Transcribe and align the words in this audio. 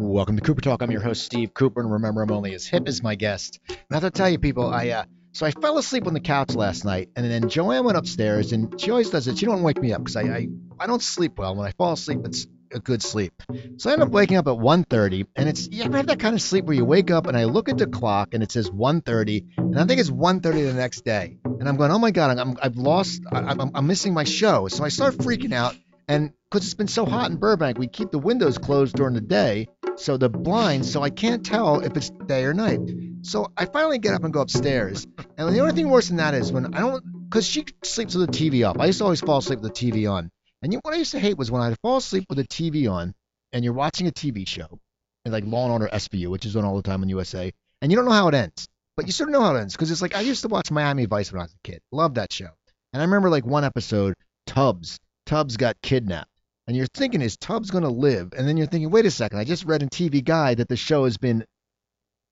Welcome 0.00 0.36
to 0.36 0.42
Cooper 0.42 0.62
Talk. 0.62 0.82
I'm 0.82 0.90
your 0.90 1.02
host, 1.02 1.22
Steve 1.22 1.52
Cooper, 1.52 1.78
and 1.78 1.92
remember, 1.92 2.22
I'm 2.22 2.32
only 2.32 2.54
as 2.54 2.66
hip 2.66 2.88
as 2.88 3.02
my 3.02 3.16
guest. 3.16 3.60
Now, 3.90 4.00
to 4.00 4.10
tell 4.10 4.30
you, 4.30 4.38
people, 4.38 4.72
I 4.72 4.88
uh, 4.88 5.04
so 5.32 5.44
I 5.44 5.50
fell 5.50 5.76
asleep 5.76 6.06
on 6.06 6.14
the 6.14 6.20
couch 6.20 6.54
last 6.54 6.86
night, 6.86 7.10
and 7.16 7.30
then 7.30 7.50
Joanne 7.50 7.84
went 7.84 7.98
upstairs, 7.98 8.52
and 8.52 8.80
she 8.80 8.90
always 8.90 9.10
does 9.10 9.28
it. 9.28 9.36
She 9.36 9.44
don't 9.44 9.62
wake 9.62 9.78
me 9.78 9.92
up 9.92 10.02
because 10.02 10.16
I, 10.16 10.22
I 10.22 10.48
I 10.80 10.86
don't 10.86 11.02
sleep 11.02 11.38
well. 11.38 11.54
When 11.54 11.68
I 11.68 11.72
fall 11.72 11.92
asleep, 11.92 12.20
it's 12.24 12.46
a 12.72 12.80
good 12.80 13.02
sleep. 13.02 13.34
So 13.76 13.90
I 13.90 13.92
end 13.92 14.02
up 14.02 14.08
waking 14.08 14.38
up 14.38 14.46
at 14.46 14.54
1:30, 14.54 15.26
and 15.36 15.50
it's 15.50 15.68
you 15.70 15.82
ever 15.82 15.98
have 15.98 16.06
that 16.06 16.18
kind 16.18 16.34
of 16.34 16.40
sleep 16.40 16.64
where 16.64 16.74
you 16.74 16.86
wake 16.86 17.10
up 17.10 17.26
and 17.26 17.36
I 17.36 17.44
look 17.44 17.68
at 17.68 17.76
the 17.76 17.86
clock 17.86 18.32
and 18.32 18.42
it 18.42 18.50
says 18.50 18.70
1:30, 18.70 19.58
and 19.58 19.78
I 19.78 19.84
think 19.84 20.00
it's 20.00 20.10
1:30 20.10 20.64
the 20.64 20.72
next 20.72 21.04
day, 21.04 21.36
and 21.44 21.68
I'm 21.68 21.76
going, 21.76 21.90
oh 21.90 21.98
my 21.98 22.10
god, 22.10 22.38
I'm 22.38 22.56
I've 22.62 22.76
lost, 22.76 23.20
I'm 23.30 23.70
I'm 23.74 23.86
missing 23.86 24.14
my 24.14 24.24
show. 24.24 24.66
So 24.68 24.82
I 24.82 24.88
start 24.88 25.16
freaking 25.16 25.52
out, 25.52 25.76
and 26.08 26.32
because 26.50 26.64
it's 26.64 26.74
been 26.74 26.88
so 26.88 27.04
hot 27.04 27.30
in 27.30 27.36
Burbank, 27.36 27.78
we 27.78 27.86
keep 27.86 28.10
the 28.10 28.18
windows 28.18 28.58
closed 28.58 28.96
during 28.96 29.14
the 29.14 29.20
day, 29.20 29.68
so 30.00 30.16
the 30.16 30.28
blinds, 30.28 30.90
so 30.90 31.02
I 31.02 31.10
can't 31.10 31.44
tell 31.44 31.80
if 31.80 31.96
it's 31.96 32.10
day 32.26 32.44
or 32.44 32.54
night. 32.54 32.80
So 33.22 33.52
I 33.56 33.66
finally 33.66 33.98
get 33.98 34.14
up 34.14 34.24
and 34.24 34.32
go 34.32 34.40
upstairs, 34.40 35.06
and 35.36 35.54
the 35.54 35.60
only 35.60 35.74
thing 35.74 35.90
worse 35.90 36.08
than 36.08 36.16
that 36.16 36.34
is 36.34 36.50
when 36.50 36.74
I 36.74 36.80
don't, 36.80 37.28
because 37.28 37.46
she 37.46 37.66
sleeps 37.84 38.14
with 38.14 38.30
the 38.30 38.36
TV 38.36 38.68
off. 38.68 38.78
I 38.78 38.86
used 38.86 38.98
to 38.98 39.04
always 39.04 39.20
fall 39.20 39.38
asleep 39.38 39.60
with 39.60 39.72
the 39.74 39.92
TV 39.92 40.10
on. 40.10 40.30
And 40.62 40.72
you, 40.72 40.80
what 40.82 40.94
I 40.94 40.98
used 40.98 41.12
to 41.12 41.18
hate 41.18 41.38
was 41.38 41.50
when 41.50 41.62
I'd 41.62 41.78
fall 41.80 41.98
asleep 41.98 42.26
with 42.28 42.38
the 42.38 42.46
TV 42.46 42.90
on, 42.90 43.14
and 43.52 43.62
you're 43.62 43.74
watching 43.74 44.06
a 44.06 44.10
TV 44.10 44.46
show, 44.46 44.80
and 45.24 45.32
like 45.32 45.44
Law 45.44 45.64
and 45.64 45.72
Order 45.72 45.88
SVU, 45.92 46.28
which 46.28 46.46
is 46.46 46.56
on 46.56 46.64
all 46.64 46.76
the 46.76 46.82
time 46.82 47.02
on 47.02 47.08
USA, 47.08 47.52
and 47.82 47.92
you 47.92 47.96
don't 47.96 48.06
know 48.06 48.12
how 48.12 48.28
it 48.28 48.34
ends, 48.34 48.68
but 48.96 49.06
you 49.06 49.12
sort 49.12 49.28
of 49.28 49.32
know 49.32 49.42
how 49.42 49.54
it 49.54 49.60
ends 49.60 49.74
because 49.74 49.90
it's 49.90 50.02
like 50.02 50.16
I 50.16 50.22
used 50.22 50.42
to 50.42 50.48
watch 50.48 50.70
Miami 50.70 51.06
Vice 51.06 51.30
when 51.30 51.40
I 51.40 51.44
was 51.44 51.52
a 51.52 51.68
kid. 51.68 51.80
Love 51.92 52.14
that 52.14 52.32
show. 52.32 52.48
And 52.92 53.02
I 53.02 53.04
remember 53.04 53.28
like 53.28 53.44
one 53.44 53.64
episode, 53.64 54.14
Tubbs. 54.46 54.98
Tubbs 55.26 55.56
got 55.56 55.76
kidnapped. 55.82 56.29
And 56.70 56.76
you're 56.76 56.86
thinking, 56.94 57.20
is 57.20 57.36
Tubbs 57.36 57.72
going 57.72 57.82
to 57.82 57.90
live? 57.90 58.32
And 58.32 58.46
then 58.46 58.56
you're 58.56 58.68
thinking, 58.68 58.92
wait 58.92 59.04
a 59.04 59.10
second, 59.10 59.40
I 59.40 59.42
just 59.42 59.64
read 59.64 59.82
in 59.82 59.88
TV 59.88 60.22
Guide 60.22 60.58
that 60.58 60.68
the 60.68 60.76
show 60.76 61.02
has 61.02 61.16
been 61.16 61.44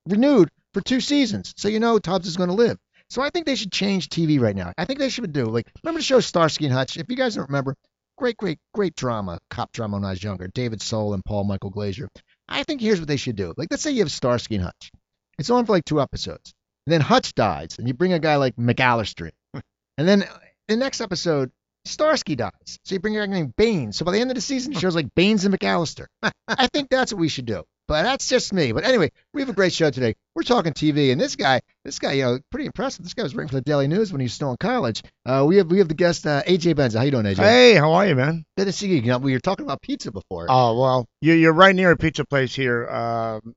renewed 0.06 0.48
for 0.72 0.80
two 0.80 1.00
seasons. 1.00 1.52
So 1.56 1.66
you 1.66 1.80
know 1.80 1.98
Tubbs 1.98 2.28
is 2.28 2.36
going 2.36 2.50
to 2.50 2.54
live. 2.54 2.78
So 3.10 3.20
I 3.20 3.30
think 3.30 3.46
they 3.46 3.56
should 3.56 3.72
change 3.72 4.08
TV 4.08 4.38
right 4.38 4.54
now. 4.54 4.72
I 4.78 4.84
think 4.84 5.00
they 5.00 5.08
should 5.08 5.32
do 5.32 5.46
like 5.46 5.66
remember 5.82 5.98
the 5.98 6.04
show 6.04 6.20
Starsky 6.20 6.66
and 6.66 6.72
Hutch? 6.72 6.96
If 6.96 7.06
you 7.08 7.16
guys 7.16 7.34
don't 7.34 7.48
remember, 7.48 7.74
great, 8.16 8.36
great, 8.36 8.60
great 8.72 8.94
drama, 8.94 9.40
cop 9.50 9.72
drama 9.72 9.96
when 9.96 10.04
I 10.04 10.10
was 10.10 10.22
younger. 10.22 10.46
David 10.46 10.82
Soul 10.82 11.14
and 11.14 11.24
Paul 11.24 11.42
Michael 11.42 11.70
Glaser. 11.70 12.08
I 12.48 12.62
think 12.62 12.80
here's 12.80 13.00
what 13.00 13.08
they 13.08 13.16
should 13.16 13.34
do. 13.34 13.52
Like 13.56 13.72
let's 13.72 13.82
say 13.82 13.90
you 13.90 14.04
have 14.04 14.12
Starsky 14.12 14.54
and 14.54 14.62
Hutch. 14.66 14.92
It's 15.40 15.50
on 15.50 15.66
for 15.66 15.72
like 15.72 15.84
two 15.84 16.00
episodes. 16.00 16.54
And 16.86 16.92
then 16.92 17.00
Hutch 17.00 17.34
dies, 17.34 17.74
and 17.76 17.88
you 17.88 17.94
bring 17.94 18.12
a 18.12 18.20
guy 18.20 18.36
like 18.36 18.54
McAllister. 18.54 19.32
And 19.52 20.06
then 20.06 20.22
the 20.68 20.76
next 20.76 21.00
episode, 21.00 21.50
Starsky 21.88 22.36
dies. 22.36 22.52
So 22.84 22.94
you 22.94 23.00
bring 23.00 23.16
a 23.16 23.26
name 23.26 23.52
Baines. 23.56 23.96
So 23.96 24.04
by 24.04 24.12
the 24.12 24.20
end 24.20 24.30
of 24.30 24.34
the 24.34 24.40
season, 24.40 24.72
it 24.72 24.78
shows 24.78 24.94
like 24.94 25.14
Baines 25.14 25.44
and 25.44 25.58
McAllister. 25.58 26.06
I 26.48 26.66
think 26.68 26.88
that's 26.90 27.12
what 27.12 27.18
we 27.20 27.28
should 27.28 27.46
do. 27.46 27.64
But 27.88 28.02
that's 28.02 28.28
just 28.28 28.52
me. 28.52 28.72
But 28.72 28.84
anyway, 28.84 29.10
we 29.32 29.40
have 29.40 29.48
a 29.48 29.54
great 29.54 29.72
show 29.72 29.90
today. 29.90 30.14
We're 30.34 30.42
talking 30.42 30.74
TV, 30.74 31.10
and 31.10 31.18
this 31.18 31.36
guy, 31.36 31.62
this 31.86 31.98
guy, 31.98 32.12
you 32.12 32.22
know, 32.22 32.38
pretty 32.50 32.66
impressive. 32.66 33.02
This 33.02 33.14
guy 33.14 33.22
was 33.22 33.34
writing 33.34 33.48
for 33.48 33.54
the 33.54 33.62
Daily 33.62 33.88
News 33.88 34.12
when 34.12 34.20
he 34.20 34.26
was 34.26 34.34
still 34.34 34.50
in 34.50 34.58
college. 34.58 35.02
Uh, 35.24 35.46
we 35.48 35.56
have 35.56 35.70
we 35.70 35.78
have 35.78 35.88
the 35.88 35.94
guest 35.94 36.26
uh, 36.26 36.42
AJ 36.42 36.74
Benza. 36.74 36.98
How 36.98 37.04
you 37.04 37.10
doing, 37.10 37.24
AJ? 37.24 37.36
Hey, 37.36 37.74
how 37.76 37.92
are 37.94 38.06
you, 38.06 38.14
man? 38.14 38.44
Good 38.58 38.66
to 38.66 38.72
see 38.72 38.88
you. 38.88 38.96
you 38.96 39.02
know, 39.06 39.16
we 39.16 39.32
were 39.32 39.40
talking 39.40 39.64
about 39.64 39.80
pizza 39.80 40.12
before. 40.12 40.48
Oh 40.50 40.78
well, 40.78 41.06
you, 41.22 41.32
you're 41.32 41.54
right 41.54 41.74
near 41.74 41.90
a 41.92 41.96
pizza 41.96 42.26
place 42.26 42.54
here. 42.54 42.86
Um, 42.88 43.54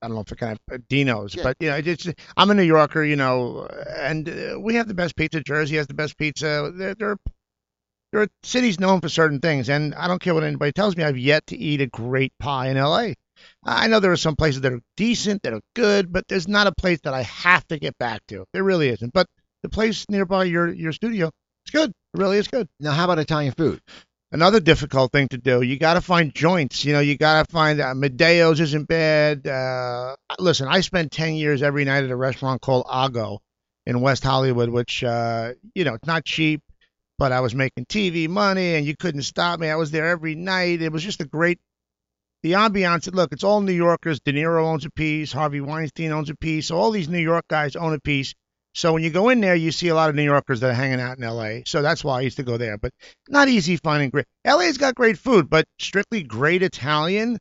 I 0.00 0.06
don't 0.08 0.14
know 0.14 0.22
if 0.22 0.32
it 0.32 0.36
kind 0.38 0.58
of 0.70 0.88
Dino's, 0.88 1.34
Yeah. 1.34 1.42
but 1.42 1.56
you 1.60 1.68
know, 1.68 1.76
it's, 1.76 2.06
I'm 2.34 2.50
a 2.50 2.54
New 2.54 2.62
Yorker, 2.62 3.02
you 3.04 3.16
know, 3.16 3.66
and 3.94 4.26
uh, 4.26 4.58
we 4.58 4.76
have 4.76 4.88
the 4.88 4.94
best 4.94 5.16
pizza. 5.16 5.40
Jersey 5.42 5.76
has 5.76 5.86
the 5.86 5.94
best 5.94 6.16
pizza. 6.16 6.72
There, 6.74 6.94
there, 6.94 7.16
there 7.16 7.16
are 8.14 8.28
cities 8.42 8.80
known 8.80 9.00
for 9.00 9.08
certain 9.08 9.40
things, 9.40 9.68
and 9.68 9.94
I 9.94 10.08
don't 10.08 10.20
care 10.20 10.34
what 10.34 10.44
anybody 10.44 10.72
tells 10.72 10.96
me. 10.96 11.04
I've 11.04 11.18
yet 11.18 11.46
to 11.48 11.56
eat 11.56 11.80
a 11.80 11.86
great 11.86 12.32
pie 12.38 12.68
in 12.68 12.76
L.A. 12.76 13.14
I 13.64 13.86
know 13.88 14.00
there 14.00 14.12
are 14.12 14.16
some 14.16 14.36
places 14.36 14.62
that 14.62 14.72
are 14.72 14.80
decent, 14.96 15.42
that 15.42 15.52
are 15.52 15.60
good, 15.74 16.12
but 16.12 16.26
there's 16.28 16.48
not 16.48 16.66
a 16.66 16.72
place 16.72 17.00
that 17.04 17.14
I 17.14 17.22
have 17.22 17.66
to 17.68 17.78
get 17.78 17.98
back 17.98 18.22
to. 18.28 18.44
There 18.52 18.64
really 18.64 18.88
isn't. 18.88 19.12
But 19.12 19.26
the 19.62 19.68
place 19.68 20.06
nearby 20.08 20.44
your 20.44 20.72
your 20.72 20.92
studio, 20.92 21.30
it's 21.64 21.72
good. 21.72 21.90
It 21.90 22.18
really 22.18 22.38
is 22.38 22.48
good. 22.48 22.68
Now, 22.80 22.92
how 22.92 23.04
about 23.04 23.18
Italian 23.18 23.52
food? 23.52 23.80
Another 24.32 24.58
difficult 24.58 25.12
thing 25.12 25.28
to 25.28 25.38
do. 25.38 25.62
You 25.62 25.78
got 25.78 25.94
to 25.94 26.00
find 26.00 26.34
joints. 26.34 26.84
You 26.84 26.92
know, 26.92 27.00
you 27.00 27.16
got 27.16 27.46
to 27.46 27.52
find 27.52 27.80
uh, 27.80 27.94
Madeo's 27.94 28.60
isn't 28.60 28.88
bad. 28.88 29.46
Uh, 29.46 30.16
listen, 30.38 30.66
I 30.68 30.80
spent 30.80 31.12
10 31.12 31.34
years 31.34 31.62
every 31.62 31.84
night 31.84 32.04
at 32.04 32.10
a 32.10 32.16
restaurant 32.16 32.60
called 32.60 32.86
Ago 32.92 33.40
in 33.86 34.00
West 34.00 34.24
Hollywood, 34.24 34.68
which, 34.68 35.04
uh, 35.04 35.52
you 35.74 35.84
know, 35.84 35.94
it's 35.94 36.06
not 36.06 36.24
cheap, 36.24 36.60
but 37.18 37.32
I 37.32 37.40
was 37.40 37.54
making 37.54 37.86
TV 37.86 38.28
money 38.28 38.74
and 38.74 38.86
you 38.86 38.96
couldn't 38.96 39.22
stop 39.22 39.60
me. 39.60 39.68
I 39.68 39.76
was 39.76 39.90
there 39.90 40.06
every 40.06 40.34
night. 40.34 40.82
It 40.82 40.92
was 40.92 41.02
just 41.02 41.20
a 41.20 41.26
great, 41.26 41.58
the 42.42 42.52
ambiance. 42.52 43.12
Look, 43.12 43.32
it's 43.32 43.44
all 43.44 43.60
New 43.60 43.72
Yorkers. 43.72 44.20
De 44.20 44.32
Niro 44.32 44.64
owns 44.64 44.84
a 44.84 44.90
piece. 44.90 45.32
Harvey 45.32 45.60
Weinstein 45.60 46.12
owns 46.12 46.30
a 46.30 46.36
piece. 46.36 46.68
So 46.68 46.76
all 46.76 46.90
these 46.90 47.08
New 47.08 47.18
York 47.18 47.44
guys 47.48 47.76
own 47.76 47.94
a 47.94 48.00
piece. 48.00 48.34
So 48.74 48.92
when 48.92 49.02
you 49.02 49.08
go 49.08 49.30
in 49.30 49.40
there, 49.40 49.54
you 49.54 49.72
see 49.72 49.88
a 49.88 49.94
lot 49.94 50.10
of 50.10 50.16
New 50.16 50.22
Yorkers 50.22 50.60
that 50.60 50.70
are 50.70 50.74
hanging 50.74 51.00
out 51.00 51.16
in 51.16 51.24
L.A. 51.24 51.62
So 51.66 51.80
that's 51.80 52.04
why 52.04 52.18
I 52.18 52.20
used 52.20 52.36
to 52.36 52.42
go 52.42 52.58
there. 52.58 52.76
But 52.76 52.92
not 53.26 53.48
easy 53.48 53.78
finding 53.78 54.10
great. 54.10 54.26
LA's 54.46 54.76
got 54.76 54.94
great 54.94 55.16
food, 55.16 55.48
but 55.48 55.64
strictly 55.78 56.22
great 56.22 56.62
Italian. 56.62 57.38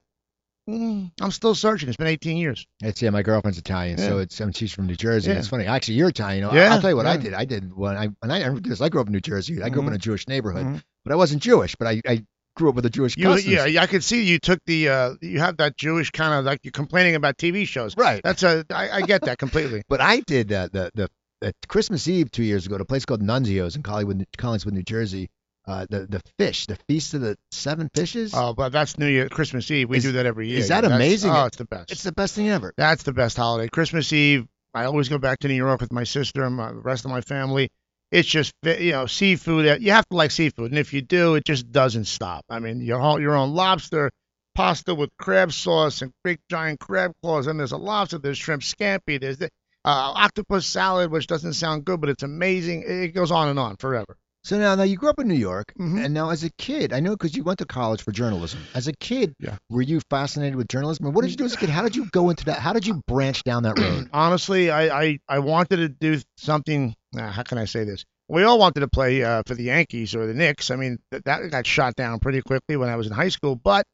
Mm, 0.70 1.12
I'm 1.22 1.31
still 1.31 1.53
searching. 1.53 1.90
It's 1.90 1.98
been 1.98 2.08
18 2.08 2.38
years. 2.38 2.66
It's 2.81 3.02
yeah, 3.02 3.12
my 3.12 3.22
girlfriend's 3.22 3.59
Italian, 3.59 4.00
so 4.00 4.18
it's 4.18 4.42
I 4.42 4.46
mean, 4.46 4.53
she's 4.53 4.72
from 4.74 4.88
New 4.88 4.96
Jersey. 4.96 5.30
Yeah. 5.31 5.38
It's 5.38 5.48
funny. 5.48 5.66
Actually, 5.66 5.96
you're 5.96 6.09
Italian. 6.09 6.44
You 6.44 6.50
know, 6.52 6.56
Yeah, 6.58 6.74
I'll 6.74 6.81
tell 6.81 6.90
you 6.90 6.96
what 6.96 7.06
I 7.06 7.18
did. 7.18 7.34
I 7.36 7.46
did 7.46 7.76
when 7.76 7.96
I 7.96 8.08
when 8.20 8.31
I, 8.31 8.40
remember 8.40 8.68
this. 8.68 8.81
I 8.81 8.90
grew 8.90 9.02
up 9.02 9.08
in 9.08 9.14
New 9.14 9.20
Jersey. 9.22 9.62
I 9.62 9.70
grew 9.70 9.81
up 9.84 9.88
in 9.88 9.94
a 9.94 10.00
Jewish 10.00 10.28
neighborhood, 10.28 10.66
Mhm. 10.66 10.84
but 11.03 11.14
I 11.14 11.16
wasn't 11.18 11.44
Jewish. 11.44 11.76
But 11.76 11.88
I, 11.88 12.02
I 12.08 12.26
grew 12.56 12.70
up 12.70 12.76
with 12.76 12.86
a 12.88 12.90
Jewish 12.90 13.16
You, 13.16 13.26
customs. 13.26 13.53
yeah, 13.53 13.66
yeah, 13.66 13.81
I 13.84 13.86
could 13.88 14.03
see 14.03 14.24
you 14.24 14.40
took 14.40 14.59
the. 14.66 14.90
Uh, 14.90 15.14
you 15.22 15.40
have 15.40 15.58
that 15.58 15.78
Jewish 15.78 16.09
kind 16.09 16.34
of 16.34 16.46
like 16.46 16.62
you're 16.64 16.72
complaining 16.72 17.14
about 17.14 17.38
TV 17.38 17.68
shows. 17.68 17.96
Right. 17.96 18.22
That's 18.24 18.42
a. 18.42 18.66
I, 18.72 18.90
I 18.90 19.02
get 19.02 19.22
that 19.24 19.38
completely. 19.38 19.84
But 19.90 20.02
I 20.02 20.22
did 20.22 20.52
uh, 20.52 20.70
the 20.72 20.90
the 20.96 21.09
at 21.44 21.53
Christmas 21.68 22.08
Eve 22.08 22.32
two 22.32 22.44
years 22.44 22.66
ago 22.66 22.74
at 22.76 22.82
a 22.82 22.86
place 22.86 23.06
called 23.06 23.22
Nunzio's 23.22 23.76
in 23.76 23.84
Collingswood, 23.84 24.72
New 24.72 24.82
Jersey. 24.84 25.30
Uh, 25.68 25.86
the 25.90 26.06
the 26.06 26.22
fish, 26.38 26.68
the 26.68 26.78
feast 26.88 27.14
of 27.16 27.22
the 27.22 27.36
seven 27.52 27.90
fishes. 27.94 28.34
Oh, 28.36 28.53
but 28.53 28.70
that's 28.70 29.00
New 29.00 29.08
Year, 29.08 29.30
Christmas 29.30 29.70
Eve. 29.72 29.90
We 29.90 29.98
Is- 29.98 30.03
do 30.03 30.12
that 30.14 30.26
every 30.26 30.48
year. 30.48 30.59
is 30.59 30.68
that 30.68 30.86
amazing? 30.86 31.31
Oh, 31.31 31.46
it's 31.46 31.58
the 31.58 31.66
best. 31.66 31.92
it's 31.92 32.03
the 32.03 32.12
best 32.12 32.36
thing 32.36 32.50
ever. 32.50 32.74
That's 32.78 33.03
the 33.03 33.14
best 33.14 33.38
holiday. 33.38 33.68
Christmas 33.68 34.14
Eve. 34.14 34.46
I 34.76 34.86
always 34.86 35.09
go 35.09 35.18
back 35.18 35.40
to 35.40 35.48
New 35.48 35.56
York 35.56 35.81
with 35.81 35.92
my 35.92 36.03
sister 36.03 36.44
and 36.44 36.56
my, 36.56 36.70
the 36.72 36.80
rest 36.80 37.06
of 37.06 37.12
my 37.12 37.22
family. 37.22 37.70
It's 38.12 38.28
just 38.28 38.53
you 38.64 38.92
know 38.92 39.08
seafood. 39.08 39.81
You 39.81 39.92
have 39.92 40.08
to 40.09 40.16
like 40.16 40.31
seafood, 40.31 40.72
and 40.72 40.78
if 40.78 40.94
you 40.94 41.02
do, 41.02 41.36
it 41.36 41.46
just 41.46 41.72
doesn't 41.72 42.06
stop. 42.06 42.46
I 42.50 42.59
mean, 42.59 42.82
your 42.82 43.00
whole, 43.00 43.20
your 43.20 43.36
own 43.36 43.56
lobster, 43.56 44.12
pasta 44.53 44.94
with 44.94 45.09
crab 45.18 45.52
sauce 45.52 46.02
and 46.03 46.12
big 46.24 46.40
giant 46.50 46.80
crab 46.80 47.12
claws, 47.24 47.47
and 47.47 47.59
there's 47.59 47.72
a 47.72 47.78
lobster, 47.78 48.20
there's 48.20 48.38
shrimp 48.38 48.62
scampi, 48.62 49.20
there's 49.20 49.40
the 49.40 49.50
uh, 49.84 50.14
octopus 50.16 50.68
salad, 50.68 51.12
which 51.12 51.26
doesn't 51.28 51.53
sound 51.53 51.86
good, 51.86 52.00
but 52.00 52.09
it's 52.09 52.24
amazing. 52.24 52.84
It 52.86 53.09
goes 53.09 53.32
on 53.32 53.50
and 53.50 53.58
on 53.58 53.78
forever. 53.78 54.16
So 54.45 54.59
now, 54.59 54.75
now 54.75 54.83
you 54.83 54.95
grew 54.95 55.09
up 55.09 55.17
in 55.17 55.28
New 55.28 55.33
York, 55.33 55.73
Mhm. 55.75 56.06
and 56.06 56.13
now 56.13 56.29
as 56.29 56.44
a 56.44 56.51
kid, 56.51 56.94
I 56.94 57.00
know 57.00 57.11
because 57.17 57.35
you 57.35 57.44
went 57.44 57.57
to 57.59 57.66
college 57.66 58.03
for 58.03 58.11
journalism. 58.11 58.59
As 58.75 58.88
a 58.88 58.94
kid, 58.94 59.33
Yeah. 59.39 59.57
were 59.72 59.81
you 59.81 60.01
fascinated 60.11 60.56
with 60.56 60.67
journalism? 60.67 61.07
And 61.07 61.16
what 61.16 61.23
did 61.23 61.31
you 61.31 61.38
do 61.38 61.45
as 61.45 61.56
a 61.56 61.57
kid? 61.57 61.69
How 61.69 61.81
did 61.81 61.95
you 61.95 62.06
go 62.11 62.29
into 62.29 62.45
that? 62.45 62.59
How 62.59 62.72
did 62.72 62.85
you 62.85 63.01
branch 63.07 63.44
down 63.44 63.63
that 63.63 63.79
road? 63.79 64.07
honestly, 64.13 64.69
I, 64.69 65.01
I, 65.03 65.19
I 65.28 65.39
wanted 65.39 65.78
to 65.78 65.89
do 65.89 66.22
something. 66.38 66.94
Uh, 67.17 67.31
how 67.31 67.41
can 67.41 67.57
I 67.57 67.66
say 67.66 67.85
this? 67.85 68.05
We 68.28 68.44
all 68.44 68.59
wanted 68.59 68.81
to 68.81 68.88
play 68.88 69.23
uh, 69.23 69.41
for 69.47 69.55
the 69.55 69.63
Yankees 69.63 70.13
or 70.13 70.28
the 70.28 70.35
Knicks. 70.35 70.69
I 70.69 70.75
mean, 70.75 71.00
th- 71.09 71.23
that 71.23 71.50
got 71.50 71.66
shot 71.66 71.95
down 71.95 72.19
pretty 72.19 72.41
quickly 72.44 72.78
when 72.78 72.89
I 72.89 72.97
was 72.97 73.07
in 73.07 73.13
high 73.13 73.29
school. 73.29 73.55
But 73.55 73.88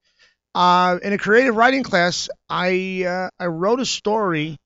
uh, 0.53 1.00
in 1.01 1.13
a 1.13 1.17
creative 1.17 1.56
writing 1.56 1.84
class, 1.84 2.28
I 2.50 3.06
uh, 3.07 3.29
I 3.40 3.45
wrote 3.45 3.79
a 3.79 3.85
story 3.85 4.57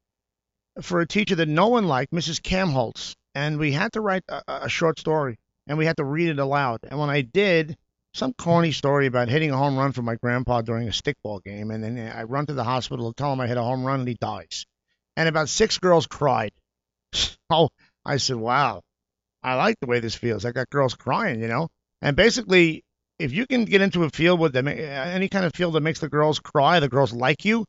for 0.81 0.99
a 1.01 1.07
teacher 1.07 1.35
that 1.35 1.47
no 1.47 1.67
one 1.67 1.87
liked, 1.87 2.11
Mrs. 2.11 2.41
Kamholtz, 2.41 3.13
and 3.35 3.59
we 3.59 3.71
had 3.71 3.93
to 3.93 4.01
write 4.01 4.23
a, 4.27 4.41
a 4.47 4.69
short 4.69 4.99
story 4.99 5.37
and 5.67 5.77
we 5.77 5.85
had 5.85 5.97
to 5.97 6.05
read 6.05 6.29
it 6.29 6.39
aloud. 6.39 6.79
And 6.89 6.99
when 6.99 7.09
I 7.09 7.21
did, 7.21 7.77
some 8.13 8.33
corny 8.33 8.71
story 8.71 9.07
about 9.07 9.29
hitting 9.29 9.51
a 9.51 9.57
home 9.57 9.77
run 9.77 9.91
for 9.91 10.01
my 10.01 10.15
grandpa 10.15 10.61
during 10.61 10.87
a 10.87 10.91
stickball 10.91 11.43
game, 11.43 11.71
and 11.71 11.83
then 11.83 11.97
I 12.15 12.23
run 12.23 12.45
to 12.45 12.53
the 12.53 12.63
hospital 12.63 13.11
to 13.11 13.15
tell 13.15 13.33
him 13.33 13.41
I 13.41 13.47
hit 13.47 13.57
a 13.57 13.63
home 13.63 13.83
run 13.83 13.99
and 13.99 14.07
he 14.07 14.15
dies 14.15 14.65
and 15.15 15.29
about 15.29 15.49
six 15.49 15.77
girls 15.77 16.07
cried. 16.07 16.51
So 17.51 17.69
I 18.03 18.17
said, 18.17 18.37
wow, 18.37 18.81
I 19.43 19.53
like 19.53 19.75
the 19.79 19.85
way 19.85 19.99
this 19.99 20.15
feels. 20.15 20.45
I 20.45 20.51
got 20.51 20.67
girls 20.71 20.95
crying, 20.95 21.39
you 21.41 21.47
know. 21.47 21.67
And 22.01 22.15
basically, 22.15 22.83
if 23.19 23.31
you 23.31 23.45
can 23.45 23.65
get 23.65 23.81
into 23.81 24.03
a 24.03 24.09
field 24.09 24.39
with 24.39 24.51
them, 24.51 24.67
any 24.67 25.29
kind 25.29 25.45
of 25.45 25.53
field 25.53 25.75
that 25.75 25.81
makes 25.81 25.99
the 25.99 26.09
girls 26.09 26.39
cry, 26.39 26.79
the 26.79 26.89
girls 26.89 27.13
like 27.13 27.45
you, 27.45 27.63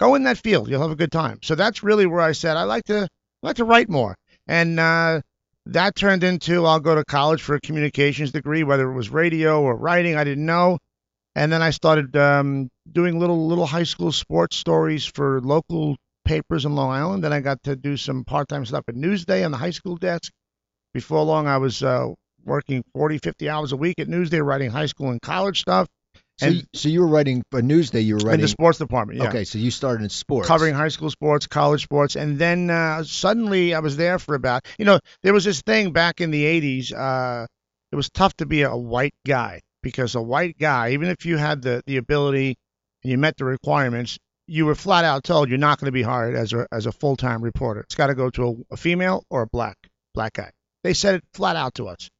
go 0.00 0.16
in 0.16 0.24
that 0.24 0.38
field. 0.38 0.68
You'll 0.68 0.82
have 0.82 0.90
a 0.90 0.96
good 0.96 1.12
time. 1.12 1.38
So 1.44 1.54
that's 1.54 1.84
really 1.84 2.06
where 2.06 2.20
I 2.20 2.32
said 2.32 2.56
I 2.56 2.64
like 2.64 2.84
to 2.86 3.04
I 3.42 3.46
like 3.46 3.56
to 3.56 3.64
write 3.64 3.88
more, 3.88 4.16
and 4.48 4.80
uh, 4.80 5.20
that 5.66 5.94
turned 5.94 6.24
into 6.24 6.66
I'll 6.66 6.80
go 6.80 6.94
to 6.94 7.04
college 7.04 7.42
for 7.42 7.54
a 7.54 7.60
communications 7.60 8.32
degree, 8.32 8.62
whether 8.62 8.90
it 8.90 8.94
was 8.94 9.10
radio 9.10 9.62
or 9.62 9.76
writing, 9.76 10.16
I 10.16 10.24
didn't 10.24 10.46
know. 10.46 10.78
And 11.34 11.52
then 11.52 11.62
I 11.62 11.70
started 11.70 12.16
um, 12.16 12.70
doing 12.90 13.18
little 13.18 13.46
little 13.46 13.66
high 13.66 13.84
school 13.84 14.10
sports 14.10 14.56
stories 14.56 15.04
for 15.04 15.40
local 15.40 15.96
papers 16.24 16.64
in 16.64 16.74
Long 16.74 16.90
Island. 16.90 17.22
Then 17.22 17.32
I 17.32 17.40
got 17.40 17.62
to 17.64 17.76
do 17.76 17.96
some 17.96 18.24
part-time 18.24 18.66
stuff 18.66 18.84
at 18.88 18.94
Newsday 18.94 19.44
on 19.44 19.52
the 19.52 19.56
high 19.56 19.70
school 19.70 19.96
desk. 19.96 20.32
Before 20.92 21.22
long, 21.22 21.46
I 21.46 21.58
was 21.58 21.84
uh, 21.84 22.08
working 22.44 22.82
40, 22.94 23.18
50 23.18 23.48
hours 23.48 23.72
a 23.72 23.76
week 23.76 24.00
at 24.00 24.08
Newsday, 24.08 24.44
writing 24.44 24.70
high 24.70 24.86
school 24.86 25.10
and 25.10 25.22
college 25.22 25.60
stuff. 25.60 25.86
So, 26.40 26.46
And- 26.46 26.56
you, 26.56 26.62
so 26.74 26.88
you 26.88 27.00
were 27.00 27.06
writing 27.06 27.42
for 27.50 27.60
Newsday. 27.60 28.04
You 28.04 28.14
were 28.14 28.20
writing 28.20 28.40
in 28.40 28.40
the 28.42 28.48
sports 28.48 28.78
department. 28.78 29.18
Yeah. 29.20 29.28
Okay, 29.28 29.44
so 29.44 29.58
you 29.58 29.70
started 29.70 30.02
in 30.02 30.08
sports. 30.08 30.48
covering 30.48 30.74
high 30.74 30.88
school 30.88 31.10
sports, 31.10 31.46
college 31.46 31.82
sports, 31.82 32.16
and 32.16 32.38
then 32.38 32.70
uh, 32.70 33.04
suddenly 33.04 33.74
I 33.74 33.80
was 33.80 33.96
there 33.96 34.18
for 34.18 34.34
about, 34.34 34.64
you 34.78 34.86
know, 34.86 35.00
there 35.22 35.34
was 35.34 35.44
this 35.44 35.60
thing 35.60 35.92
back 35.92 36.20
in 36.20 36.30
the 36.30 36.44
80s. 36.44 36.92
Uh, 36.96 37.46
it 37.92 37.96
was 37.96 38.08
tough 38.08 38.34
to 38.36 38.46
be 38.46 38.62
a 38.62 38.74
white 38.74 39.14
guy 39.26 39.60
because 39.82 40.14
a 40.14 40.22
white 40.22 40.56
guy, 40.58 40.90
even 40.92 41.08
if 41.08 41.26
you 41.26 41.36
had 41.36 41.60
the, 41.62 41.82
the 41.86 41.98
ability 41.98 42.56
and 43.02 43.10
you 43.10 43.18
met 43.18 43.36
the 43.36 43.44
requirements, 43.44 44.18
you 44.46 44.66
were 44.66 44.74
flat 44.74 45.04
out 45.04 45.22
told 45.24 45.48
you're 45.48 45.58
not 45.58 45.78
going 45.78 45.86
to 45.86 45.92
be 45.92 46.02
hired 46.02 46.34
as 46.34 46.52
a 46.52 46.66
as 46.72 46.86
a 46.86 46.92
full 46.92 47.16
time 47.16 47.40
reporter. 47.42 47.80
It's 47.82 47.94
got 47.94 48.08
to 48.08 48.14
go 48.14 48.30
to 48.30 48.48
a, 48.70 48.74
a 48.74 48.76
female 48.76 49.24
or 49.30 49.42
a 49.42 49.46
black 49.46 49.76
black 50.14 50.32
guy. 50.32 50.50
They 50.82 50.94
said 50.94 51.16
it 51.16 51.24
flat 51.34 51.54
out 51.54 51.74
to 51.74 51.86
us. 51.88 52.10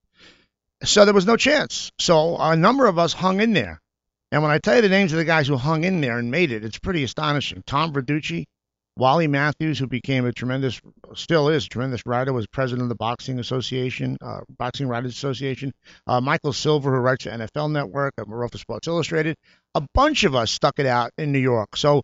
So 0.85 1.05
there 1.05 1.15
was 1.15 1.27
no 1.27 1.37
chance. 1.37 1.91
So 1.99 2.37
a 2.39 2.57
number 2.57 2.87
of 2.87 2.99
us 2.99 3.13
hung 3.13 3.41
in 3.41 3.53
there. 3.53 3.81
And 4.33 4.43
when 4.43 4.53
I 4.53 4.59
tell 4.59 4.77
you 4.77 4.83
the 4.83 4.89
names 4.89 5.13
of 5.13 5.19
the 5.19 5.25
guys 5.25 5.49
who 5.49 5.57
hung 5.57 5.85
in 5.85 6.01
there 6.01 6.19
and 6.19 6.31
made 6.31 6.53
it, 6.53 6.65
it's 6.65 6.79
pretty 6.79 7.03
astonishing. 7.03 7.63
Tom 7.67 7.93
Verducci, 7.93 8.45
Wally 8.97 9.27
Matthews, 9.27 9.79
who 9.79 9.87
became 9.87 10.25
a 10.25 10.33
tremendous, 10.33 10.81
still 11.15 11.49
is 11.49 11.67
a 11.67 11.69
tremendous 11.69 12.07
writer, 12.07 12.33
was 12.33 12.47
president 12.47 12.83
of 12.83 12.89
the 12.91 12.95
Boxing 12.95 13.41
Association, 13.41 14.17
uh, 14.21 14.41
Boxing 14.57 14.87
Writers 14.87 15.13
Association. 15.13 15.73
Uh, 16.07 16.21
Michael 16.21 16.53
Silver, 16.53 16.95
who 16.95 17.01
writes 17.01 17.25
for 17.25 17.31
NFL 17.31 17.73
Network, 17.73 18.15
uh, 18.19 18.25
wrote 18.27 18.53
for 18.53 18.59
Sports 18.59 18.87
Illustrated. 18.87 19.37
A 19.75 19.83
bunch 19.95 20.25
of 20.25 20.35
us 20.35 20.51
stuck 20.51 20.79
it 20.79 20.87
out 20.87 21.11
in 21.19 21.33
New 21.33 21.39
York. 21.39 21.77
So 21.77 22.03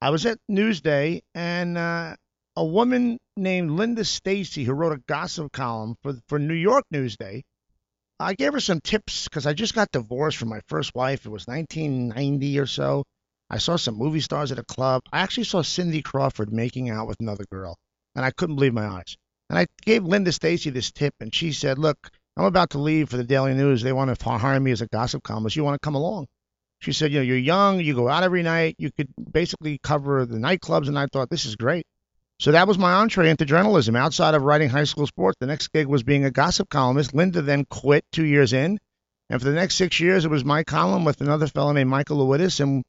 I 0.00 0.10
was 0.10 0.26
at 0.26 0.38
Newsday, 0.50 1.20
and 1.34 1.78
uh, 1.78 2.16
a 2.56 2.64
woman 2.64 3.18
named 3.36 3.70
Linda 3.70 4.02
Stasi, 4.02 4.64
who 4.64 4.72
wrote 4.72 4.92
a 4.92 5.02
gossip 5.06 5.52
column 5.52 5.94
for 6.02 6.14
for 6.26 6.38
New 6.40 6.54
York 6.54 6.84
Newsday, 6.92 7.42
I 8.20 8.34
gave 8.34 8.52
her 8.52 8.60
some 8.60 8.80
tips 8.80 9.24
because 9.24 9.46
I 9.46 9.52
just 9.52 9.74
got 9.74 9.92
divorced 9.92 10.38
from 10.38 10.48
my 10.48 10.60
first 10.66 10.94
wife. 10.94 11.24
It 11.24 11.30
was 11.30 11.46
1990 11.46 12.58
or 12.58 12.66
so. 12.66 13.04
I 13.48 13.58
saw 13.58 13.76
some 13.76 13.96
movie 13.96 14.20
stars 14.20 14.50
at 14.50 14.58
a 14.58 14.64
club. 14.64 15.02
I 15.12 15.20
actually 15.20 15.44
saw 15.44 15.62
Cindy 15.62 16.02
Crawford 16.02 16.52
making 16.52 16.90
out 16.90 17.06
with 17.06 17.20
another 17.20 17.44
girl, 17.50 17.76
and 18.16 18.24
I 18.24 18.32
couldn't 18.32 18.56
believe 18.56 18.74
my 18.74 18.86
eyes. 18.86 19.16
And 19.48 19.58
I 19.58 19.66
gave 19.86 20.04
Linda 20.04 20.32
Stasi 20.32 20.72
this 20.72 20.90
tip, 20.90 21.14
and 21.20 21.34
she 21.34 21.52
said, 21.52 21.78
"Look, 21.78 22.10
I'm 22.36 22.44
about 22.44 22.70
to 22.70 22.78
leave 22.78 23.08
for 23.08 23.16
the 23.16 23.24
Daily 23.24 23.54
News. 23.54 23.82
They 23.82 23.92
want 23.92 24.18
to 24.18 24.30
hire 24.30 24.60
me 24.60 24.72
as 24.72 24.82
a 24.82 24.88
gossip 24.88 25.22
columnist. 25.22 25.56
You 25.56 25.64
want 25.64 25.80
to 25.80 25.86
come 25.86 25.94
along?" 25.94 26.26
She 26.80 26.92
said, 26.92 27.12
"You 27.12 27.20
know, 27.20 27.24
you're 27.24 27.38
young. 27.38 27.80
You 27.80 27.94
go 27.94 28.08
out 28.08 28.24
every 28.24 28.42
night. 28.42 28.74
You 28.78 28.90
could 28.92 29.08
basically 29.30 29.78
cover 29.82 30.26
the 30.26 30.38
nightclubs." 30.38 30.88
And 30.88 30.98
I 30.98 31.06
thought, 31.06 31.30
"This 31.30 31.46
is 31.46 31.56
great." 31.56 31.86
So 32.40 32.52
that 32.52 32.68
was 32.68 32.78
my 32.78 32.92
entree 32.92 33.30
into 33.30 33.44
journalism. 33.44 33.96
Outside 33.96 34.34
of 34.34 34.42
writing 34.42 34.68
high 34.68 34.84
school 34.84 35.08
sports, 35.08 35.36
the 35.40 35.46
next 35.46 35.72
gig 35.72 35.88
was 35.88 36.04
being 36.04 36.24
a 36.24 36.30
gossip 36.30 36.68
columnist. 36.68 37.12
Linda 37.12 37.42
then 37.42 37.64
quit 37.64 38.04
two 38.12 38.24
years 38.24 38.52
in, 38.52 38.78
and 39.28 39.40
for 39.40 39.48
the 39.48 39.54
next 39.54 39.74
six 39.74 39.98
years, 39.98 40.24
it 40.24 40.30
was 40.30 40.44
my 40.44 40.62
column 40.62 41.04
with 41.04 41.20
another 41.20 41.48
fellow 41.48 41.72
named 41.72 41.90
Michael 41.90 42.24
Lewis. 42.24 42.60
And 42.60 42.84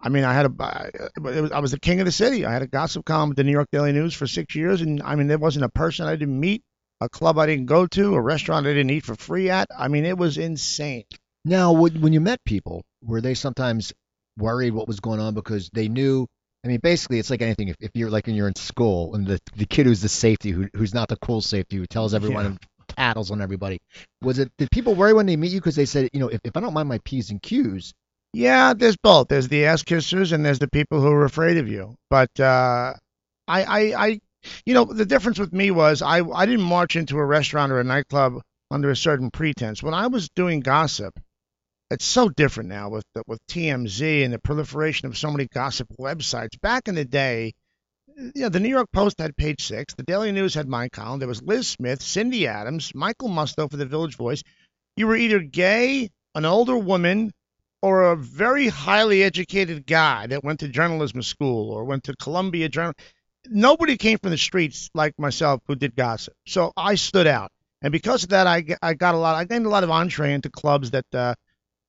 I 0.00 0.08
mean, 0.08 0.24
I 0.24 0.32
had 0.32 0.46
a, 0.46 0.90
was, 1.20 1.52
I 1.52 1.58
was 1.58 1.70
the 1.72 1.80
king 1.80 2.00
of 2.00 2.06
the 2.06 2.12
city. 2.12 2.46
I 2.46 2.52
had 2.52 2.62
a 2.62 2.66
gossip 2.66 3.04
column 3.04 3.28
with 3.28 3.36
the 3.36 3.44
New 3.44 3.52
York 3.52 3.68
Daily 3.70 3.92
News 3.92 4.14
for 4.14 4.26
six 4.26 4.54
years, 4.54 4.80
and 4.80 5.02
I 5.02 5.16
mean, 5.16 5.26
there 5.26 5.38
wasn't 5.38 5.66
a 5.66 5.70
person 5.70 6.06
I 6.06 6.16
didn't 6.16 6.40
meet, 6.40 6.62
a 7.00 7.10
club 7.10 7.38
I 7.38 7.44
didn't 7.46 7.66
go 7.66 7.86
to, 7.88 8.14
a 8.14 8.20
restaurant 8.20 8.66
I 8.66 8.70
didn't 8.70 8.90
eat 8.90 9.04
for 9.04 9.16
free 9.16 9.50
at. 9.50 9.68
I 9.76 9.88
mean, 9.88 10.06
it 10.06 10.16
was 10.16 10.38
insane. 10.38 11.04
Now, 11.44 11.72
when 11.72 12.12
you 12.14 12.20
met 12.20 12.42
people, 12.44 12.84
were 13.02 13.20
they 13.20 13.34
sometimes 13.34 13.92
worried 14.38 14.72
what 14.72 14.88
was 14.88 15.00
going 15.00 15.20
on 15.20 15.34
because 15.34 15.68
they 15.74 15.88
knew? 15.88 16.26
I 16.64 16.68
mean, 16.68 16.80
basically, 16.82 17.18
it's 17.18 17.30
like 17.30 17.42
anything. 17.42 17.68
If, 17.68 17.76
if 17.80 17.90
you're 17.94 18.10
like 18.10 18.26
when 18.26 18.34
you're 18.34 18.48
in 18.48 18.56
school 18.56 19.14
and 19.14 19.26
the 19.26 19.38
the 19.56 19.66
kid 19.66 19.86
who's 19.86 20.02
the 20.02 20.08
safety, 20.08 20.50
who 20.50 20.68
who's 20.74 20.94
not 20.94 21.08
the 21.08 21.16
cool 21.16 21.40
safety, 21.40 21.76
who 21.76 21.86
tells 21.86 22.14
everyone 22.14 22.44
Yeah. 22.44 22.50
and 22.50 22.58
tattles 22.88 23.30
on 23.30 23.40
everybody, 23.40 23.78
was 24.22 24.38
it? 24.38 24.50
Did 24.58 24.70
people 24.70 24.94
worry 24.94 25.12
when 25.12 25.26
they 25.26 25.36
meet 25.36 25.52
you 25.52 25.60
because 25.60 25.76
they 25.76 25.84
said, 25.86 26.08
you 26.12 26.20
know, 26.20 26.28
if, 26.28 26.40
if 26.44 26.56
I 26.56 26.60
don't 26.60 26.74
mind 26.74 26.88
my 26.88 26.98
p's 27.04 27.30
and 27.30 27.40
q's, 27.40 27.92
Yeah, 28.32 28.74
there's 28.74 28.96
both. 28.96 29.28
There's 29.28 29.48
the 29.48 29.66
ass 29.66 29.82
kissers 29.84 30.32
and 30.32 30.44
there's 30.44 30.58
the 30.58 30.68
people 30.68 31.00
who 31.00 31.08
are 31.12 31.24
afraid 31.24 31.58
of 31.58 31.68
you. 31.68 31.94
But 32.10 32.38
uh, 32.40 32.94
I, 33.46 33.62
I, 33.62 34.06
I, 34.06 34.20
you 34.66 34.74
know, 34.74 34.84
the 34.84 35.06
difference 35.06 35.38
with 35.38 35.52
me 35.52 35.70
was 35.70 36.02
I, 36.02 36.20
I 36.20 36.46
didn't 36.46 36.62
march 36.64 36.96
into 36.96 37.18
a 37.18 37.24
restaurant 37.24 37.70
or 37.72 37.78
a 37.80 37.84
nightclub 37.84 38.40
under 38.70 38.90
a 38.90 38.96
certain 38.96 39.30
pretense. 39.30 39.82
When 39.82 39.94
I 39.94 40.08
was 40.08 40.28
doing 40.34 40.60
gossip, 40.60 41.18
it's 41.90 42.04
so 42.04 42.28
different 42.28 42.68
now 42.68 42.88
with 42.88 43.06
with 43.26 43.40
TMZ 43.46 44.24
and 44.24 44.32
the 44.32 44.38
proliferation 44.38 45.08
of 45.08 45.16
so 45.16 45.30
many 45.30 45.46
gossip 45.46 45.88
websites. 45.98 46.60
Back 46.60 46.88
in 46.88 46.94
the 46.94 47.04
day, 47.04 47.54
you 48.16 48.42
know, 48.42 48.48
the 48.48 48.60
New 48.60 48.68
York 48.68 48.88
Post 48.92 49.20
had 49.20 49.36
page 49.36 49.64
six, 49.64 49.94
the 49.94 50.02
Daily 50.02 50.32
News 50.32 50.54
had 50.54 50.68
my 50.68 50.88
column. 50.88 51.18
There 51.18 51.28
was 51.28 51.42
Liz 51.42 51.68
Smith, 51.68 52.02
Cindy 52.02 52.46
Adams, 52.46 52.92
Michael 52.94 53.28
Musto 53.28 53.70
for 53.70 53.76
the 53.76 53.86
Village 53.86 54.16
Voice. 54.16 54.42
You 54.96 55.06
were 55.06 55.16
either 55.16 55.38
gay, 55.38 56.10
an 56.34 56.44
older 56.44 56.76
woman, 56.76 57.32
or 57.80 58.10
a 58.10 58.16
very 58.16 58.68
highly 58.68 59.22
educated 59.22 59.86
guy 59.86 60.26
that 60.26 60.42
went 60.42 60.60
to 60.60 60.68
journalism 60.68 61.22
school 61.22 61.70
or 61.70 61.84
went 61.84 62.04
to 62.04 62.16
Columbia 62.16 62.68
Journal. 62.68 62.94
Nobody 63.46 63.96
came 63.96 64.18
from 64.18 64.30
the 64.30 64.38
streets 64.38 64.90
like 64.94 65.14
myself 65.18 65.62
who 65.66 65.76
did 65.76 65.94
gossip. 65.94 66.34
So 66.46 66.72
I 66.76 66.96
stood 66.96 67.26
out. 67.26 67.52
And 67.80 67.92
because 67.92 68.24
of 68.24 68.30
that, 68.30 68.48
I, 68.48 68.64
I 68.82 68.94
got 68.94 69.14
a 69.14 69.18
lot, 69.18 69.36
I 69.36 69.44
gained 69.44 69.66
a 69.66 69.68
lot 69.70 69.84
of 69.84 69.90
entree 69.90 70.34
into 70.34 70.50
clubs 70.50 70.90
that 70.90 71.06
uh, 71.14 71.34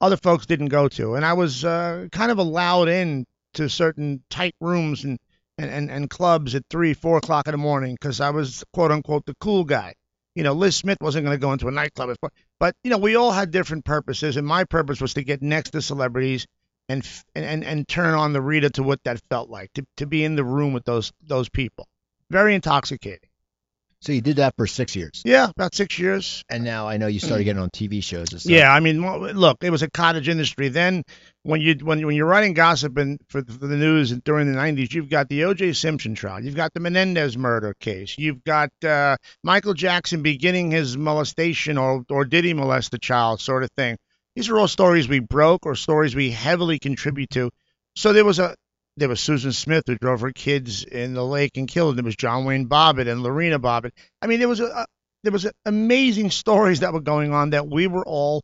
other 0.01 0.17
folks 0.17 0.45
didn't 0.45 0.67
go 0.67 0.87
to. 0.89 1.15
And 1.15 1.25
I 1.25 1.33
was 1.33 1.65
uh, 1.65 2.07
kind 2.11 2.31
of 2.31 2.37
allowed 2.37 2.87
in 2.87 3.25
to 3.55 3.69
certain 3.69 4.23
tight 4.29 4.55
rooms 4.59 5.03
and, 5.03 5.19
and, 5.57 5.69
and, 5.69 5.91
and 5.91 6.09
clubs 6.09 6.55
at 6.55 6.63
three, 6.69 6.93
four 6.93 7.17
o'clock 7.17 7.47
in 7.47 7.51
the 7.51 7.57
morning 7.57 7.95
because 7.99 8.21
I 8.21 8.29
was 8.29 8.63
quote 8.73 8.91
unquote 8.91 9.25
the 9.25 9.35
cool 9.39 9.63
guy. 9.63 9.95
You 10.35 10.43
know, 10.43 10.53
Liz 10.53 10.75
Smith 10.75 10.99
wasn't 11.01 11.25
going 11.25 11.35
to 11.35 11.41
go 11.41 11.51
into 11.51 11.67
a 11.67 11.71
nightclub. 11.71 12.15
But, 12.59 12.75
you 12.83 12.91
know, 12.91 12.97
we 12.97 13.15
all 13.15 13.31
had 13.31 13.51
different 13.51 13.83
purposes. 13.83 14.37
And 14.37 14.47
my 14.47 14.63
purpose 14.63 15.01
was 15.01 15.15
to 15.15 15.23
get 15.23 15.41
next 15.41 15.71
to 15.71 15.81
celebrities 15.81 16.45
and, 16.87 17.07
and, 17.35 17.45
and, 17.45 17.63
and 17.63 17.87
turn 17.87 18.13
on 18.13 18.31
the 18.31 18.41
reader 18.41 18.69
to 18.69 18.83
what 18.83 19.03
that 19.03 19.21
felt 19.29 19.49
like, 19.49 19.73
to, 19.73 19.85
to 19.97 20.05
be 20.05 20.23
in 20.23 20.35
the 20.35 20.43
room 20.43 20.71
with 20.71 20.85
those, 20.85 21.11
those 21.21 21.49
people. 21.49 21.87
Very 22.29 22.55
intoxicating. 22.55 23.28
So 24.01 24.11
you 24.11 24.21
did 24.21 24.37
that 24.37 24.55
for 24.55 24.65
six 24.67 24.95
years, 24.95 25.21
Yeah, 25.25 25.49
about 25.49 25.75
six 25.75 25.99
years. 25.99 26.43
and 26.49 26.63
now 26.63 26.87
I 26.87 26.97
know 26.97 27.07
you 27.07 27.19
started 27.19 27.43
getting 27.43 27.61
on 27.61 27.69
TV 27.69 28.03
shows 28.03 28.31
and 28.31 28.39
stuff. 28.41 28.51
Yeah, 28.51 28.71
I 28.73 28.79
mean, 28.79 29.01
look, 29.01 29.63
it 29.63 29.69
was 29.69 29.81
a 29.81 29.89
cottage 29.89 30.29
industry. 30.29 30.69
Then, 30.69 31.03
when 31.43 31.61
you 31.61 31.75
when 31.81 32.05
when 32.05 32.15
you're 32.15 32.25
writing 32.27 32.53
gossip 32.53 32.97
and 32.97 33.19
for, 33.27 33.43
for 33.43 33.67
the 33.67 33.77
news 33.77 34.11
during 34.11 34.51
the 34.51 34.57
'90s, 34.57 34.93
you've 34.93 35.09
got 35.09 35.29
the 35.29 35.43
O.J. 35.45 35.73
Simpson 35.73 36.15
trial, 36.15 36.43
you've 36.43 36.55
got 36.55 36.73
the 36.73 36.79
Menendez 36.79 37.37
murder 37.37 37.73
case, 37.79 38.15
you've 38.17 38.43
got 38.43 38.69
uh, 38.83 39.17
Michael 39.43 39.73
Jackson 39.73 40.21
beginning 40.21 40.71
his 40.71 40.97
molestation 40.97 41.77
or 41.77 42.03
or 42.09 42.25
did 42.25 42.45
he 42.45 42.53
molest 42.53 42.91
the 42.91 42.99
child, 42.99 43.41
sort 43.41 43.63
of 43.63 43.69
thing. 43.77 43.97
These 44.35 44.49
are 44.49 44.57
all 44.57 44.67
stories 44.67 45.09
we 45.09 45.19
broke 45.19 45.65
or 45.65 45.75
stories 45.75 46.15
we 46.15 46.31
heavily 46.31 46.79
contribute 46.79 47.31
to. 47.31 47.49
So 47.95 48.13
there 48.13 48.23
was 48.23 48.39
a 48.39 48.55
there 48.99 49.09
was 49.09 49.21
Susan 49.21 49.51
Smith 49.51 49.83
who 49.87 49.95
drove 49.95 50.21
her 50.21 50.31
kids 50.31 50.83
in 50.83 51.13
the 51.13 51.25
lake 51.25 51.57
and 51.57 51.67
killed 51.67 51.91
them. 51.91 51.97
There 51.97 52.05
was 52.05 52.15
John 52.15 52.45
Wayne 52.45 52.67
Bobbitt 52.67 53.07
and 53.07 53.23
Lorena 53.23 53.59
Bobbitt. 53.59 53.91
I 54.21 54.27
mean, 54.27 54.39
there 54.39 54.47
was 54.47 54.59
a, 54.59 54.85
there 55.23 55.31
was 55.31 55.49
amazing 55.65 56.31
stories 56.31 56.81
that 56.81 56.93
were 56.93 57.01
going 57.01 57.33
on 57.33 57.51
that 57.51 57.67
we 57.67 57.87
were 57.87 58.05
all 58.05 58.43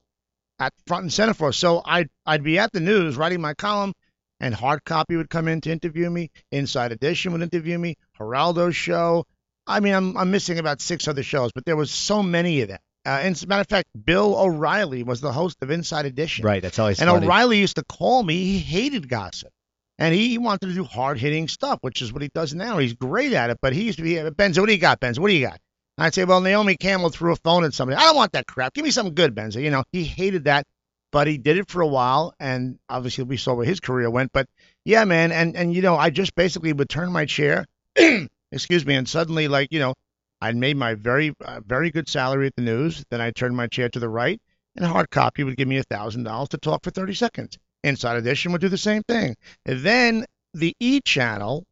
at 0.60 0.74
front 0.88 1.04
and 1.04 1.14
center 1.14 1.34
for. 1.34 1.52
So 1.52 1.82
I'd 1.86 2.10
I'd 2.26 2.44
be 2.44 2.60
at 2.60 2.72
the 2.72 2.80
news 2.80 3.18
writing 3.18 3.42
my 3.42 3.54
column, 3.54 3.94
and 4.40 4.54
Hard 4.54 4.84
Copy 4.86 5.16
would 5.16 5.30
come 5.30 5.48
in 5.48 5.62
to 5.62 5.72
interview 5.72 6.10
me. 6.10 6.30
Inside 6.52 6.92
Edition 6.92 7.32
would 7.34 7.42
interview 7.42 7.78
me. 7.78 7.96
Geraldo's 8.18 8.76
show. 8.76 9.26
I 9.68 9.80
mean, 9.80 9.94
I'm 9.94 10.18
I'm 10.18 10.32
missing 10.32 10.60
about 10.60 10.82
six 10.82 11.08
other 11.08 11.24
shows, 11.24 11.52
but 11.54 11.66
there 11.66 11.76
was 11.76 11.92
so 11.92 12.24
many 12.24 12.62
of 12.62 12.70
them. 12.70 12.80
Uh, 13.06 13.20
and 13.22 13.36
as 13.36 13.44
a 13.44 13.48
matter 13.48 13.62
of 13.62 13.68
fact, 13.68 13.88
Bill 14.04 14.36
O'Reilly 14.36 15.04
was 15.04 15.22
the 15.22 15.32
host 15.32 15.58
of 15.62 15.70
Inside 15.70 16.06
Edition. 16.06 16.44
right. 16.44 16.62
That's 16.62 16.76
how 16.76 16.88
I 16.88 16.96
And. 16.98 17.10
O'Reilly 17.10 17.60
used 17.60 17.76
to 17.76 17.84
call 17.84 18.24
me. 18.24 18.36
He 18.44 18.58
hated 18.58 19.08
gossip. 19.08 19.52
And 19.98 20.14
he, 20.14 20.30
he 20.30 20.38
wanted 20.38 20.68
to 20.68 20.74
do 20.74 20.84
hard 20.84 21.18
hitting 21.18 21.48
stuff, 21.48 21.80
which 21.82 22.02
is 22.02 22.12
what 22.12 22.22
he 22.22 22.30
does 22.34 22.54
now. 22.54 22.80
He's 22.80 22.94
great 22.94 23.34
at 23.34 23.50
it, 23.50 23.60
but 23.62 23.74
he 23.74 23.84
used 23.84 23.98
to 23.98 24.04
be, 24.04 24.16
Benzo. 24.16 24.60
what 24.60 24.68
do 24.68 24.74
you 24.74 24.80
got, 24.80 25.00
Benzo? 25.00 25.20
What 25.20 25.30
do 25.30 25.36
you 25.36 25.46
got? 25.46 25.60
And 25.98 26.06
I'd 26.06 26.14
say, 26.14 26.26
well, 26.26 26.42
Naomi 26.42 26.76
Campbell 26.76 27.10
threw 27.10 27.32
a 27.32 27.38
phone 27.38 27.64
at 27.64 27.74
somebody. 27.74 27.98
I 27.98 28.04
don't 28.04 28.16
want 28.16 28.34
that 28.34 28.48
crap. 28.48 28.74
Give 28.74 28.84
me 28.84 28.92
something 28.92 29.16
good, 29.16 29.34
Benzo. 29.34 29.62
You 29.62 29.72
know, 29.72 29.86
he 29.94 30.04
hated 30.04 30.46
that, 30.46 30.66
but 31.12 31.28
he 31.28 31.38
did 31.38 31.58
it 31.58 31.70
for 31.70 31.82
a 31.82 31.88
while. 31.88 32.34
And 32.40 32.78
obviously, 32.90 33.24
we 33.24 33.38
saw 33.38 33.54
where 33.54 33.66
his 33.66 33.80
career 33.80 34.10
went. 34.10 34.34
But 34.34 34.48
yeah, 34.84 35.06
man. 35.06 35.32
And, 35.32 35.56
and 35.56 35.74
you 35.74 35.82
know, 35.82 35.96
I 35.96 36.10
just 36.10 36.36
basically 36.36 36.74
would 36.74 36.90
turn 36.90 37.14
my 37.14 37.26
chair, 37.26 37.66
excuse 38.52 38.86
me, 38.86 38.96
and 38.96 39.08
suddenly, 39.08 39.48
like, 39.48 39.70
you 39.72 39.80
know, 39.80 39.94
I'd 40.42 40.58
made 40.58 40.76
my 40.76 40.96
very, 40.96 41.34
uh, 41.44 41.62
very 41.66 41.92
good 41.92 42.10
salary 42.10 42.48
at 42.48 42.56
the 42.58 42.62
news. 42.62 43.06
Then 43.10 43.22
I 43.22 43.32
turned 43.32 43.56
my 43.56 43.68
chair 43.68 43.88
to 43.88 44.00
the 44.00 44.10
right, 44.10 44.42
and 44.76 44.86
hard 44.86 45.10
copy 45.10 45.46
would 45.46 45.56
give 45.56 45.70
me 45.70 45.78
a 45.78 45.84
thousand 45.84 46.24
dollars 46.24 46.50
to 46.50 46.58
talk 46.58 46.84
for 46.84 46.92
30 46.92 47.14
seconds. 47.14 47.58
Inside 47.86 48.18
Edition 48.18 48.52
would 48.52 48.62
do 48.62 48.70
the 48.70 48.78
same 48.78 49.04
thing. 49.04 49.36
And 49.66 49.80
then 49.82 50.26
the 50.54 50.74
E 50.80 51.02
channel 51.02 51.64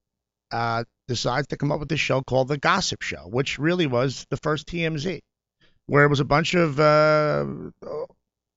uh, 0.52 0.84
decides 1.08 1.48
to 1.48 1.58
come 1.58 1.72
up 1.72 1.80
with 1.80 1.90
this 1.90 2.00
show 2.00 2.22
called 2.22 2.48
The 2.48 2.58
Gossip 2.58 3.02
Show, 3.02 3.28
which 3.28 3.58
really 3.58 3.88
was 3.88 4.26
the 4.30 4.38
first 4.38 4.68
TMZ, 4.68 5.20
where 5.88 6.06
it 6.06 6.10
was 6.10 6.20
a 6.20 6.26
bunch 6.26 6.54
of 6.54 6.80
uh, 6.80 7.46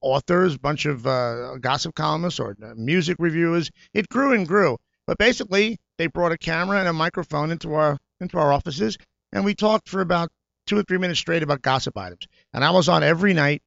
authors, 0.02 0.58
bunch 0.58 0.86
of 0.86 1.06
uh, 1.06 1.56
gossip 1.56 1.94
columnists 1.94 2.38
or 2.38 2.56
music 2.76 3.16
reviewers. 3.18 3.70
It 3.94 4.08
grew 4.08 4.34
and 4.34 4.46
grew, 4.46 4.76
but 5.06 5.18
basically 5.18 5.78
they 5.98 6.06
brought 6.08 6.32
a 6.32 6.38
camera 6.38 6.78
and 6.78 6.88
a 6.88 6.92
microphone 6.92 7.50
into 7.50 7.75
our 7.75 7.98
into 8.20 8.38
our 8.38 8.52
offices, 8.52 8.98
and 9.32 9.44
we 9.44 9.54
talked 9.54 9.88
for 9.88 10.00
about 10.00 10.28
two 10.66 10.78
or 10.78 10.82
three 10.82 10.98
minutes 10.98 11.20
straight 11.20 11.42
about 11.42 11.62
gossip 11.62 11.96
items. 11.96 12.26
And 12.52 12.64
I 12.64 12.70
was 12.70 12.88
on 12.88 13.02
every 13.02 13.32
night, 13.34 13.62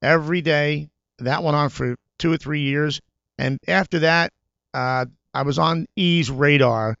every 0.00 0.42
day. 0.42 0.90
That 1.18 1.42
went 1.42 1.56
on 1.56 1.68
for 1.68 1.96
two 2.18 2.32
or 2.32 2.36
three 2.36 2.62
years. 2.62 3.00
And 3.38 3.58
after 3.66 4.00
that, 4.00 4.32
uh, 4.74 5.06
I 5.34 5.42
was 5.42 5.58
on 5.58 5.86
E's 5.96 6.30
radar, 6.30 6.96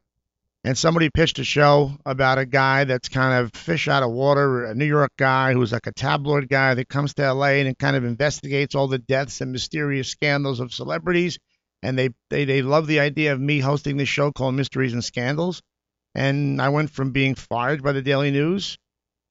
and 0.64 0.78
somebody 0.78 1.10
pitched 1.10 1.38
a 1.38 1.44
show 1.44 1.92
about 2.06 2.38
a 2.38 2.46
guy 2.46 2.84
that's 2.84 3.08
kind 3.08 3.44
of 3.44 3.52
fish 3.52 3.88
out 3.88 4.02
of 4.02 4.10
water, 4.10 4.64
a 4.64 4.74
New 4.74 4.84
York 4.86 5.12
guy 5.18 5.52
who's 5.52 5.72
like 5.72 5.86
a 5.86 5.92
tabloid 5.92 6.48
guy 6.48 6.74
that 6.74 6.88
comes 6.88 7.14
to 7.14 7.32
LA 7.32 7.62
and 7.62 7.78
kind 7.78 7.96
of 7.96 8.04
investigates 8.04 8.74
all 8.74 8.88
the 8.88 8.98
deaths 8.98 9.40
and 9.40 9.52
mysterious 9.52 10.08
scandals 10.08 10.60
of 10.60 10.72
celebrities. 10.72 11.38
And 11.82 11.98
they, 11.98 12.10
they, 12.30 12.44
they 12.44 12.62
love 12.62 12.86
the 12.86 13.00
idea 13.00 13.32
of 13.32 13.40
me 13.40 13.58
hosting 13.58 13.96
this 13.96 14.08
show 14.08 14.30
called 14.30 14.54
Mysteries 14.54 14.92
and 14.92 15.04
Scandals. 15.04 15.62
And 16.14 16.62
I 16.62 16.68
went 16.68 16.90
from 16.90 17.10
being 17.10 17.34
fired 17.34 17.82
by 17.82 17.92
the 17.92 18.02
Daily 18.02 18.30
News 18.30 18.78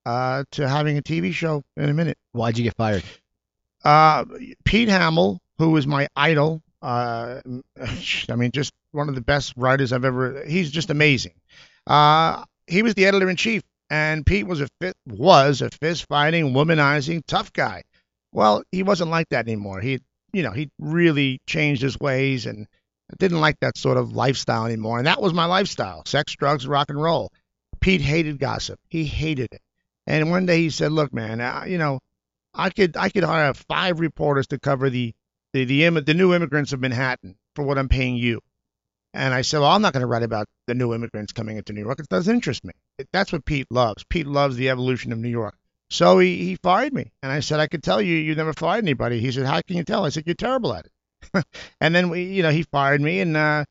uh, 0.05 0.43
to 0.51 0.67
having 0.67 0.98
a 0.98 1.01
TV 1.01 1.34
show 1.34 1.63
in 1.77 1.89
a 1.89 1.93
minute. 1.93 2.17
Why'd 2.34 2.58
you 2.58 2.65
get 2.65 2.75
fired? 2.75 3.03
Uh, 3.84 4.25
Pete 4.65 4.89
Hamill, 4.89 5.39
who 5.58 5.72
was 5.72 5.88
my 5.88 6.08
idol, 6.15 6.62
uh, 6.81 7.41
I 8.29 8.35
mean, 8.35 8.51
just 8.51 8.73
one 8.91 9.09
of 9.09 9.15
the 9.15 9.21
best 9.21 9.53
writers 9.55 9.93
I've 9.93 10.05
ever. 10.05 10.43
He's 10.45 10.71
just 10.71 10.89
amazing. 10.89 11.33
Uh, 11.88 12.43
he 12.67 12.83
was 12.83 12.93
the 12.93 13.05
editor 13.05 13.29
in 13.29 13.35
chief, 13.35 13.63
and 13.89 14.25
Pete 14.25 14.47
was 14.47 14.61
a 14.61 14.67
fit, 14.79 14.95
was 15.07 15.61
a 15.61 15.69
fist 15.69 16.07
fighting, 16.07 16.53
womanizing, 16.53 17.23
tough 17.25 17.53
guy. 17.53 17.83
Well, 18.31 18.63
he 18.71 18.83
wasn't 18.83 19.11
like 19.11 19.29
that 19.29 19.47
anymore. 19.47 19.81
He, 19.81 20.00
you 20.31 20.43
know, 20.43 20.51
he 20.51 20.69
really 20.79 21.41
changed 21.45 21.81
his 21.81 22.00
ways 22.00 22.45
and 22.45 22.67
didn't 23.17 23.41
like 23.41 23.59
that 23.59 23.77
sort 23.77 23.97
of 23.97 24.15
lifestyle 24.15 24.65
anymore. 24.65 24.97
And 24.97 25.07
that 25.07 25.21
was 25.21 25.33
my 25.33 25.45
lifestyle: 25.45 26.03
sex, 26.05 26.35
drugs, 26.35 26.67
rock 26.67 26.89
and 26.89 27.01
roll. 27.01 27.31
Pete 27.81 28.01
hated 28.01 28.39
gossip. 28.39 28.79
He 28.89 29.05
hated 29.05 29.50
it. 29.51 29.61
And 30.07 30.31
one 30.31 30.45
day 30.45 30.61
he 30.61 30.69
said, 30.69 30.91
"Look, 30.91 31.13
man, 31.13 31.41
uh, 31.41 31.65
you 31.67 31.77
know, 31.77 32.00
I 32.53 32.69
could 32.69 32.97
I 32.97 33.09
could 33.09 33.23
hire 33.23 33.53
five 33.53 34.00
reporters 34.00 34.47
to 34.47 34.59
cover 34.59 34.89
the 34.89 35.13
the 35.53 35.65
the, 35.65 35.89
the 36.01 36.13
new 36.13 36.34
immigrants 36.34 36.74
of 36.74 36.79
Manhattan 36.79 37.36
for 37.55 37.63
what 37.63 37.77
I'm 37.77 37.89
paying 37.89 38.15
you." 38.15 38.41
And 39.13 39.34
I 39.34 39.41
said, 39.41 39.60
"Well, 39.60 39.72
I'm 39.72 39.81
not 39.81 39.93
going 39.93 40.01
to 40.01 40.08
write 40.08 40.24
about 40.24 40.48
the 40.67 40.74
new 40.74 40.93
immigrants 40.93 41.34
coming 41.34 41.58
into 41.58 41.74
New 41.74 41.81
York. 41.81 42.00
It 42.00 42.10
doesn't 42.10 42.34
interest 42.34 42.63
me. 42.63 42.74
It, 42.98 43.10
that's 43.12 43.31
what 43.31 43.46
Pete 43.46 43.67
loves. 43.70 44.03
Pete 44.05 44.27
loves 44.27 44.55
the 44.55 44.70
evolution 44.70 45.12
of 45.12 45.20
New 45.20 45.29
York." 45.29 45.55
So 45.89 46.20
he, 46.20 46.38
he 46.38 46.55
fired 46.55 46.93
me, 46.93 47.12
and 47.22 47.31
I 47.31 47.41
said, 47.41 47.60
"I 47.60 47.67
could 47.67 47.84
tell 47.84 48.01
you 48.01 48.15
you 48.15 48.34
never 48.36 48.53
fired 48.53 48.84
anybody." 48.84 49.20
He 49.20 49.31
said, 49.31 49.46
"How 49.46 49.62
can 49.62 49.75
you 49.75 49.84
tell?" 49.84 50.05
I 50.05 50.10
said, 50.10 50.24
"You're 50.25 50.36
terrible 50.36 50.74
at 50.74 50.86
it." 50.86 51.46
and 51.81 51.93
then 51.93 52.10
we, 52.10 52.24
you 52.24 52.43
know, 52.43 52.50
he 52.50 52.63
fired 52.63 53.01
me, 53.01 53.20
and 53.20 53.36
uh, 53.36 53.65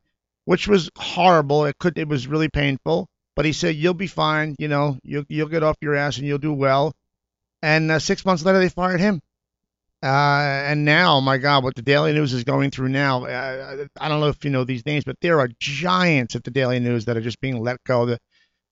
which 0.44 0.68
was 0.68 0.90
horrible. 0.96 1.64
It 1.64 1.78
could, 1.78 1.96
it 1.96 2.08
was 2.08 2.26
really 2.26 2.48
painful. 2.48 3.08
But 3.36 3.46
he 3.46 3.52
said, 3.54 3.76
"You'll 3.76 3.94
be 3.94 4.06
fine. 4.06 4.54
You 4.58 4.68
know, 4.68 4.98
you'll 5.02 5.24
you'll 5.28 5.48
get 5.48 5.62
off 5.62 5.76
your 5.80 5.94
ass 5.94 6.18
and 6.18 6.26
you'll 6.26 6.38
do 6.38 6.52
well." 6.52 6.92
And 7.62 7.90
uh, 7.90 7.98
six 7.98 8.24
months 8.24 8.44
later, 8.44 8.58
they 8.58 8.68
fired 8.68 9.00
him. 9.00 9.20
Uh, 10.02 10.06
and 10.06 10.84
now, 10.84 11.20
my 11.20 11.36
God, 11.38 11.62
what 11.62 11.74
the 11.74 11.82
Daily 11.82 12.12
News 12.12 12.32
is 12.32 12.44
going 12.44 12.70
through 12.70 12.88
now, 12.88 13.24
uh, 13.26 13.86
I 14.00 14.08
don't 14.08 14.20
know 14.20 14.28
if 14.28 14.44
you 14.44 14.50
know 14.50 14.64
these 14.64 14.86
names, 14.86 15.04
but 15.04 15.16
there 15.20 15.40
are 15.40 15.48
giants 15.58 16.34
at 16.36 16.44
the 16.44 16.50
Daily 16.50 16.80
News 16.80 17.04
that 17.04 17.16
are 17.16 17.20
just 17.20 17.40
being 17.40 17.60
let 17.62 17.76
go. 17.84 18.06
The, 18.06 18.18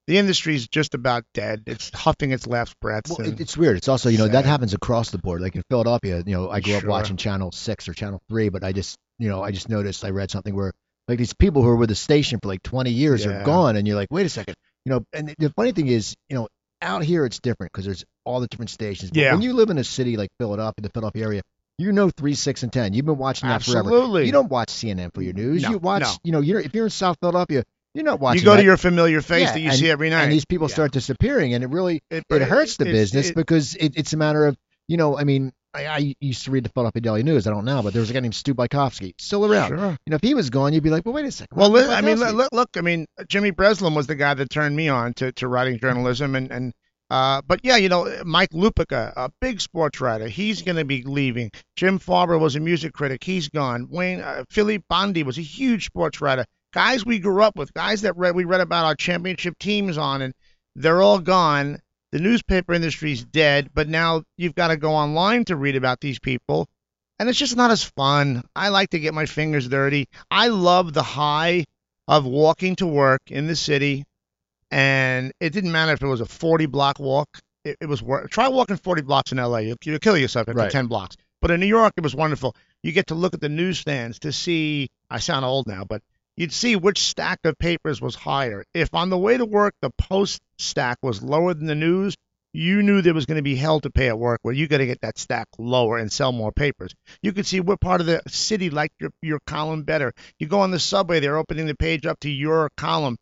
the 0.06 0.16
industry 0.16 0.54
is 0.54 0.66
just 0.68 0.94
about 0.94 1.24
dead. 1.34 1.64
It's 1.66 1.90
huffing 1.94 2.30
its 2.32 2.46
last 2.46 2.74
breaths. 2.80 3.10
Well, 3.10 3.28
and- 3.28 3.38
it's 3.40 3.58
weird. 3.58 3.76
It's 3.76 3.88
also, 3.88 4.08
you 4.08 4.16
know, 4.16 4.28
that 4.28 4.46
happens 4.46 4.72
across 4.72 5.10
the 5.10 5.18
board. 5.18 5.42
Like 5.42 5.54
in 5.54 5.62
Philadelphia, 5.68 6.22
you 6.24 6.32
know, 6.34 6.48
I 6.50 6.60
grew 6.60 6.76
up 6.76 6.84
watching 6.84 7.18
Channel 7.18 7.52
Six 7.52 7.88
or 7.88 7.92
Channel 7.94 8.22
Three, 8.30 8.48
but 8.48 8.64
I 8.64 8.72
just, 8.72 8.96
you 9.18 9.28
know, 9.28 9.42
I 9.42 9.50
just 9.50 9.68
noticed 9.68 10.06
I 10.06 10.10
read 10.10 10.30
something 10.30 10.54
where 10.56 10.72
like 11.08 11.18
these 11.18 11.34
people 11.34 11.60
who 11.62 11.68
were 11.68 11.76
with 11.76 11.90
the 11.90 11.94
station 11.94 12.38
for 12.42 12.48
like 12.48 12.62
20 12.62 12.90
years 12.90 13.26
are 13.26 13.44
gone, 13.44 13.76
and 13.76 13.86
you're 13.86 13.96
like, 13.96 14.08
wait 14.10 14.24
a 14.24 14.30
second, 14.30 14.54
you 14.86 14.92
know. 14.92 15.04
And 15.12 15.34
the 15.38 15.50
funny 15.50 15.72
thing 15.72 15.88
is, 15.88 16.14
you 16.30 16.36
know, 16.36 16.48
out 16.80 17.04
here 17.04 17.26
it's 17.26 17.40
different 17.40 17.72
because 17.72 17.84
there's 17.84 18.04
all 18.28 18.40
the 18.40 18.46
different 18.48 18.70
stations. 18.70 19.10
But 19.10 19.18
Yeah. 19.20 19.32
When 19.32 19.42
you 19.42 19.52
live 19.54 19.70
in 19.70 19.78
a 19.78 19.84
city 19.84 20.16
like 20.16 20.30
Philadelphia, 20.38 20.82
the 20.82 20.90
Philadelphia 20.90 21.24
area, 21.24 21.42
you 21.78 21.92
know 21.92 22.10
three, 22.10 22.34
six, 22.34 22.62
and 22.62 22.72
ten. 22.72 22.92
You've 22.92 23.06
been 23.06 23.18
watching 23.18 23.48
that 23.48 23.62
forever. 23.62 23.88
Absolutely. 23.88 24.26
You 24.26 24.32
don't 24.32 24.50
watch 24.50 24.68
CNN 24.68 25.14
for 25.14 25.22
your 25.22 25.32
news. 25.32 25.62
No, 25.62 25.70
you 25.70 25.78
watch, 25.78 26.02
no. 26.02 26.12
you 26.24 26.32
know, 26.32 26.40
you're 26.40 26.60
if 26.60 26.74
you're 26.74 26.84
in 26.86 26.90
South 26.90 27.16
Philadelphia, 27.20 27.64
you're 27.94 28.04
not 28.04 28.20
watching. 28.20 28.40
you 28.40 28.44
go 28.44 28.52
that. 28.52 28.58
to 28.58 28.64
your 28.64 28.76
familiar 28.76 29.20
face 29.22 29.42
Yeah, 29.46 29.52
that 29.52 29.60
you 29.60 29.70
and- 29.70 29.78
see 29.78 29.90
every 29.90 30.10
night. 30.10 30.24
and 30.24 30.32
these 30.32 30.44
people 30.44 30.68
Yeah. 30.68 30.74
start 30.74 30.92
disappearing, 30.92 31.54
and 31.54 31.62
it 31.64 31.68
really 31.70 32.00
It, 32.10 32.24
it 32.30 32.42
hurts 32.42 32.76
the 32.76 32.84
it's- 32.86 33.00
business 33.00 33.30
it- 33.30 33.36
because 33.36 33.74
it, 33.76 33.92
it's 33.96 34.12
a 34.12 34.16
matter 34.16 34.44
of 34.46 34.56
you 34.88 34.96
know 34.96 35.16
I 35.18 35.24
mean 35.24 35.52
I, 35.74 35.86
I 35.86 36.14
used 36.20 36.44
to 36.46 36.50
read 36.50 36.64
the 36.64 36.70
Philadelphia 36.70 37.00
Daily 37.02 37.22
News 37.22 37.46
I 37.46 37.50
don't 37.50 37.64
now 37.64 37.82
but 37.82 37.92
there 37.92 38.00
was 38.00 38.10
a 38.10 38.12
guy 38.14 38.20
named 38.20 38.34
Stu 38.34 38.54
Bykofsky 38.54 39.12
still 39.18 39.44
around 39.46 39.68
Sure. 39.68 39.90
you 40.04 40.10
know 40.10 40.16
if 40.16 40.22
he 40.22 40.34
was 40.34 40.50
gone 40.50 40.72
you'd 40.72 40.82
be 40.82 40.90
like 40.90 41.04
well 41.04 41.14
wait 41.14 41.26
a 41.26 41.30
second 41.30 41.56
Well, 41.56 41.72
happened 41.74 41.92
I 41.92 42.00
mean, 42.00 42.18
look, 42.36 42.52
look, 42.52 42.70
I 42.76 42.80
mean, 42.80 43.06
Jimmy 43.28 43.50
Breslin 43.50 43.94
was 43.94 44.06
the 44.08 44.14
guy 44.16 44.34
that 44.34 44.50
turned 44.50 44.74
me 44.74 44.88
on 44.88 45.14
to, 45.14 45.30
to 45.32 45.46
writing 45.46 45.78
journalism, 45.78 46.34
and 46.34 46.50
and 46.50 46.72
uh, 47.10 47.42
but 47.46 47.60
yeah, 47.62 47.76
you 47.76 47.88
know, 47.88 48.22
Mike 48.24 48.50
Lupica, 48.50 49.12
a 49.16 49.30
big 49.40 49.60
sports 49.60 50.00
writer, 50.00 50.28
he's 50.28 50.62
going 50.62 50.76
to 50.76 50.84
be 50.84 51.02
leaving. 51.02 51.50
Jim 51.76 51.98
Farber 51.98 52.38
was 52.38 52.56
a 52.56 52.60
music 52.60 52.92
critic, 52.92 53.24
he's 53.24 53.48
gone. 53.48 53.88
Wayne 53.90 54.20
uh, 54.20 54.44
Filip 54.50 54.82
Bondy 54.88 55.22
was 55.22 55.38
a 55.38 55.42
huge 55.42 55.86
sports 55.86 56.20
writer. 56.20 56.44
Guys 56.72 57.04
we 57.04 57.18
grew 57.18 57.42
up 57.42 57.56
with, 57.56 57.72
guys 57.72 58.02
that 58.02 58.16
read 58.16 58.34
we 58.34 58.44
read 58.44 58.60
about 58.60 58.84
our 58.84 58.94
championship 58.94 59.58
teams 59.58 59.96
on, 59.96 60.22
and 60.22 60.34
they're 60.76 61.02
all 61.02 61.18
gone. 61.18 61.80
The 62.12 62.20
newspaper 62.20 62.72
industry's 62.72 63.24
dead, 63.24 63.70
but 63.74 63.88
now 63.88 64.22
you've 64.36 64.54
got 64.54 64.68
to 64.68 64.76
go 64.76 64.92
online 64.92 65.44
to 65.46 65.56
read 65.56 65.76
about 65.76 66.00
these 66.00 66.18
people 66.18 66.66
and 67.18 67.28
it's 67.28 67.38
just 67.38 67.56
not 67.56 67.70
as 67.70 67.82
fun. 67.82 68.42
I 68.54 68.68
like 68.68 68.90
to 68.90 69.00
get 69.00 69.14
my 69.14 69.26
fingers 69.26 69.68
dirty. 69.68 70.08
I 70.30 70.48
love 70.48 70.92
the 70.92 71.02
high 71.02 71.64
of 72.06 72.24
walking 72.24 72.76
to 72.76 72.86
work 72.86 73.22
in 73.26 73.46
the 73.46 73.56
city, 73.56 74.04
and 74.70 75.32
it 75.40 75.50
didn't 75.50 75.72
matter 75.72 75.92
if 75.92 76.02
it 76.02 76.06
was 76.06 76.20
a 76.20 76.26
40 76.26 76.66
block 76.66 76.98
walk. 76.98 77.28
It, 77.64 77.76
it 77.80 77.86
was 77.86 78.02
work. 78.02 78.30
Try 78.30 78.48
walking 78.48 78.76
40 78.76 79.02
blocks 79.02 79.32
in 79.32 79.38
LA. 79.38 79.58
You'll, 79.58 79.76
you'll 79.84 79.98
kill 79.98 80.16
yourself 80.16 80.48
after 80.48 80.58
Right. 80.58 80.70
10 80.70 80.86
blocks. 80.86 81.16
But 81.40 81.50
in 81.50 81.60
New 81.60 81.66
York, 81.66 81.92
it 81.96 82.02
was 82.02 82.14
wonderful. 82.14 82.54
You 82.82 82.92
get 82.92 83.08
to 83.08 83.14
look 83.14 83.34
at 83.34 83.40
the 83.40 83.48
newsstands 83.48 84.18
to 84.20 84.32
see. 84.32 84.88
I 85.10 85.18
sound 85.18 85.44
old 85.44 85.66
now, 85.66 85.84
but 85.84 86.02
you'd 86.36 86.52
see 86.52 86.76
which 86.76 86.98
stack 87.00 87.38
of 87.44 87.58
papers 87.58 88.00
was 88.00 88.14
higher. 88.14 88.64
If 88.74 88.94
on 88.94 89.10
the 89.10 89.18
way 89.18 89.36
to 89.36 89.44
work 89.44 89.74
the 89.80 89.90
post 89.98 90.40
stack 90.58 90.98
was 91.02 91.22
lower 91.22 91.54
than 91.54 91.66
the 91.66 91.74
news, 91.74 92.16
you 92.52 92.82
knew 92.82 93.02
there 93.02 93.14
was 93.14 93.26
going 93.26 93.36
to 93.36 93.42
be 93.42 93.54
hell 93.56 93.78
to 93.80 93.90
pay 93.90 94.08
at 94.08 94.18
work 94.18 94.40
where 94.42 94.54
you 94.54 94.66
got 94.66 94.78
to 94.78 94.86
get 94.86 95.00
that 95.02 95.18
stack 95.18 95.46
lower 95.58 95.98
and 95.98 96.10
sell 96.10 96.32
more 96.32 96.50
papers. 96.50 96.94
You 97.22 97.32
could 97.32 97.46
see 97.46 97.60
what 97.60 97.80
part 97.80 98.00
of 98.00 98.06
the 98.06 98.22
city 98.26 98.70
liked 98.70 98.94
your, 99.00 99.10
your 99.22 99.38
column 99.46 99.82
better. 99.82 100.12
You 100.38 100.46
go 100.48 100.60
on 100.60 100.70
the 100.70 100.78
subway, 100.80 101.20
they're 101.20 101.36
opening 101.36 101.66
the 101.66 101.76
page 101.76 102.06
up 102.06 102.18
to 102.20 102.30
your 102.30 102.70
column. 102.76 103.16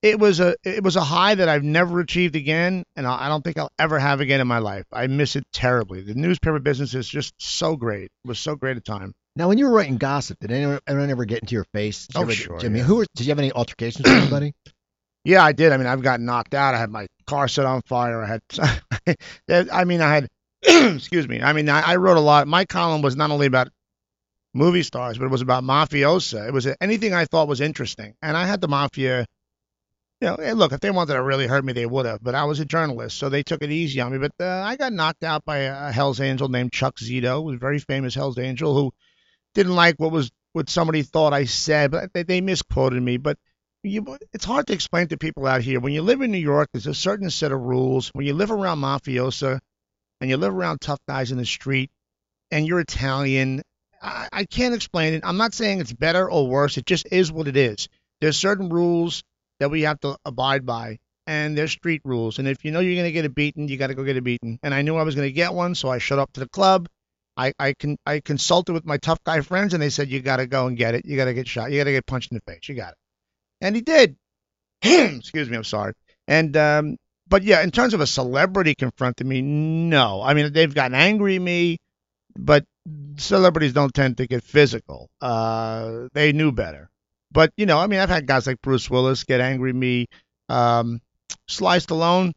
It 0.00 0.18
was 0.20 0.38
a 0.38 0.54
it 0.64 0.84
was 0.84 0.94
a 0.96 1.02
high 1.02 1.34
that 1.34 1.48
I've 1.48 1.64
never 1.64 1.98
achieved 2.00 2.36
again, 2.36 2.84
and 2.94 3.06
I 3.06 3.28
don't 3.28 3.42
think 3.42 3.58
I'll 3.58 3.72
ever 3.80 3.98
have 3.98 4.20
again 4.20 4.40
in 4.40 4.46
my 4.46 4.58
life. 4.58 4.84
I 4.92 5.08
miss 5.08 5.34
it 5.34 5.44
terribly. 5.52 6.02
The 6.02 6.14
newspaper 6.14 6.58
business 6.60 6.94
is 6.94 7.08
just 7.08 7.34
so 7.38 7.74
great. 7.76 8.04
It 8.24 8.28
was 8.28 8.38
so 8.38 8.54
great 8.54 8.76
a 8.76 8.80
time. 8.80 9.12
now 9.34 9.48
when 9.48 9.58
you 9.58 9.64
were 9.66 9.72
writing 9.72 9.96
gossip 9.98 10.38
did 10.38 10.52
anyone, 10.52 10.78
anyone 10.86 11.10
ever 11.10 11.24
get 11.24 11.40
into 11.40 11.54
your 11.54 11.66
face 11.74 12.06
Did 12.06 12.14
you 12.14 12.18
Oh, 12.20 12.22
ever- 12.22 12.32
sure, 12.32 12.60
mean 12.62 12.76
yeah. 12.76 12.82
who 12.84 12.96
were, 12.96 13.06
did 13.16 13.26
you 13.26 13.30
have 13.32 13.38
any 13.40 13.50
altercations 13.52 14.04
with 14.06 14.16
anybody 14.16 14.52
Yeah, 15.24 15.44
I 15.44 15.50
did. 15.52 15.72
I 15.72 15.76
mean, 15.76 15.86
I've 15.88 16.00
gotten 16.00 16.24
knocked 16.24 16.54
out. 16.54 16.74
I 16.74 16.78
had 16.78 16.90
my 16.90 17.06
car 17.26 17.48
set 17.48 17.66
on 17.66 17.82
fire. 17.82 18.22
I 18.22 18.26
had, 18.26 18.40
I 19.72 19.84
mean, 19.84 20.00
I 20.00 20.14
had, 20.14 20.28
excuse 20.62 21.28
me. 21.28 21.42
I 21.42 21.52
mean, 21.52 21.68
I, 21.68 21.80
I 21.82 21.96
wrote 21.96 22.16
a 22.16 22.20
lot. 22.20 22.46
My 22.48 22.64
column 22.64 23.02
was 23.02 23.16
not 23.16 23.30
only 23.30 23.46
about 23.46 23.68
movie 24.54 24.82
stars, 24.84 25.18
but 25.18 25.24
it 25.26 25.30
was 25.30 25.42
about 25.42 25.64
mafiosa. 25.64 26.46
It 26.48 26.52
was 26.54 26.66
anything 26.80 27.12
I 27.14 27.26
thought 27.26 27.48
was 27.48 27.60
interesting. 27.60 28.14
And 28.22 28.36
I 28.36 28.46
had 28.46 28.60
the 28.60 28.68
mafia, 28.68 29.26
you 30.20 30.28
know, 30.28 30.36
hey, 30.36 30.52
look, 30.52 30.72
if 30.72 30.80
they 30.80 30.90
wanted 30.90 31.14
to 31.14 31.22
really 31.22 31.46
hurt 31.46 31.64
me, 31.64 31.72
they 31.72 31.86
would 31.86 32.06
have. 32.06 32.22
But 32.22 32.34
I 32.34 32.44
was 32.44 32.58
a 32.58 32.64
journalist, 32.64 33.16
so 33.16 33.28
they 33.28 33.42
took 33.42 33.62
it 33.62 33.70
easy 33.70 34.00
on 34.00 34.12
me. 34.12 34.18
But 34.18 34.32
uh, 34.40 34.62
I 34.64 34.76
got 34.76 34.92
knocked 34.92 35.22
out 35.22 35.44
by 35.44 35.58
a 35.58 35.92
Hell's 35.92 36.20
Angel 36.20 36.48
named 36.48 36.72
Chuck 36.72 36.96
Zito, 36.96 37.36
who 37.36 37.42
was 37.42 37.54
a 37.56 37.58
very 37.58 37.78
famous 37.78 38.14
Hell's 38.14 38.38
Angel 38.38 38.74
who 38.74 38.92
didn't 39.54 39.76
like 39.76 39.96
what 39.98 40.10
was 40.10 40.30
what 40.52 40.68
somebody 40.68 41.02
thought 41.02 41.32
I 41.32 41.44
said, 41.44 41.92
but 41.92 42.12
they, 42.12 42.24
they 42.24 42.40
misquoted 42.40 43.00
me. 43.00 43.16
But 43.16 43.38
you, 43.84 44.18
it's 44.32 44.44
hard 44.44 44.66
to 44.66 44.72
explain 44.72 45.06
to 45.08 45.18
people 45.18 45.46
out 45.46 45.62
here. 45.62 45.78
When 45.78 45.92
you 45.92 46.02
live 46.02 46.20
in 46.20 46.32
New 46.32 46.38
York, 46.38 46.68
there's 46.72 46.88
a 46.88 46.94
certain 46.94 47.30
set 47.30 47.52
of 47.52 47.60
rules. 47.60 48.08
When 48.08 48.26
you 48.26 48.34
live 48.34 48.50
around 48.50 48.80
mafiosa 48.80 49.60
and 50.20 50.30
you 50.30 50.36
live 50.36 50.52
around 50.52 50.80
tough 50.80 51.00
guys 51.08 51.30
in 51.30 51.38
the 51.38 51.46
street 51.46 51.90
and 52.50 52.66
you're 52.66 52.80
Italian, 52.80 53.62
I, 54.02 54.28
I 54.32 54.44
can't 54.46 54.74
explain 54.74 55.14
it. 55.14 55.22
I'm 55.24 55.36
not 55.36 55.54
saying 55.54 55.80
it's 55.80 55.92
better 55.92 56.28
or 56.28 56.48
worse. 56.48 56.76
It 56.76 56.86
just 56.86 57.06
is 57.12 57.30
what 57.30 57.46
it 57.46 57.56
is. 57.56 57.88
There's 58.20 58.36
certain 58.36 58.68
rules 58.68 59.22
that 59.60 59.70
we 59.70 59.82
have 59.82 60.00
to 60.00 60.16
abide 60.24 60.66
by, 60.66 60.98
and 61.26 61.56
they're 61.56 61.68
street 61.68 62.02
rules. 62.04 62.38
And 62.38 62.48
if 62.48 62.64
you 62.64 62.70
know 62.70 62.80
you're 62.80 62.94
going 62.94 63.04
to 63.04 63.12
get 63.12 63.24
a 63.24 63.30
beating, 63.30 63.68
you 63.68 63.76
got 63.76 63.88
to 63.88 63.94
go 63.94 64.04
get 64.04 64.16
a 64.16 64.22
beating. 64.22 64.58
And 64.62 64.74
I 64.74 64.82
knew 64.82 64.96
I 64.96 65.02
was 65.02 65.14
going 65.14 65.28
to 65.28 65.32
get 65.32 65.54
one, 65.54 65.74
so 65.74 65.88
I 65.88 65.98
showed 65.98 66.18
up 66.18 66.32
to 66.34 66.40
the 66.40 66.48
club. 66.48 66.88
I, 67.36 67.52
I 67.58 67.74
can 67.74 67.96
I 68.04 68.20
consulted 68.20 68.72
with 68.72 68.84
my 68.84 68.96
tough 68.96 69.22
guy 69.24 69.40
friends, 69.42 69.74
and 69.74 69.82
they 69.82 69.90
said 69.90 70.08
you 70.08 70.20
got 70.20 70.38
to 70.38 70.46
go 70.46 70.66
and 70.66 70.76
get 70.76 70.94
it. 70.94 71.04
You 71.06 71.16
got 71.16 71.26
to 71.26 71.34
get 71.34 71.46
shot. 71.46 71.70
You 71.70 71.78
got 71.78 71.84
to 71.84 71.92
get 71.92 72.06
punched 72.06 72.32
in 72.32 72.36
the 72.36 72.52
face. 72.52 72.68
You 72.68 72.74
got 72.74 72.92
it 72.92 72.98
and 73.60 73.74
he 73.74 73.82
did. 73.82 74.16
Excuse 74.82 75.48
me, 75.50 75.56
I'm 75.56 75.64
sorry. 75.64 75.92
And 76.26 76.56
um, 76.56 76.96
but 77.26 77.42
yeah, 77.42 77.62
in 77.62 77.70
terms 77.70 77.94
of 77.94 78.00
a 78.00 78.06
celebrity 78.06 78.74
confronting 78.74 79.28
me, 79.28 79.42
no. 79.42 80.22
I 80.22 80.34
mean, 80.34 80.52
they've 80.52 80.74
gotten 80.74 80.94
angry 80.94 81.36
at 81.36 81.42
me, 81.42 81.78
but 82.36 82.64
celebrities 83.16 83.72
don't 83.72 83.92
tend 83.92 84.18
to 84.18 84.26
get 84.26 84.42
physical. 84.44 85.08
Uh, 85.20 86.08
they 86.12 86.32
knew 86.32 86.52
better. 86.52 86.90
But 87.30 87.52
you 87.56 87.66
know, 87.66 87.78
I 87.78 87.86
mean, 87.86 88.00
I've 88.00 88.08
had 88.08 88.26
guys 88.26 88.46
like 88.46 88.60
Bruce 88.62 88.88
Willis 88.90 89.24
get 89.24 89.40
angry 89.40 89.70
at 89.70 89.76
me. 89.76 90.06
Um, 90.48 91.00
Sly 91.46 91.78
Stallone 91.78 92.32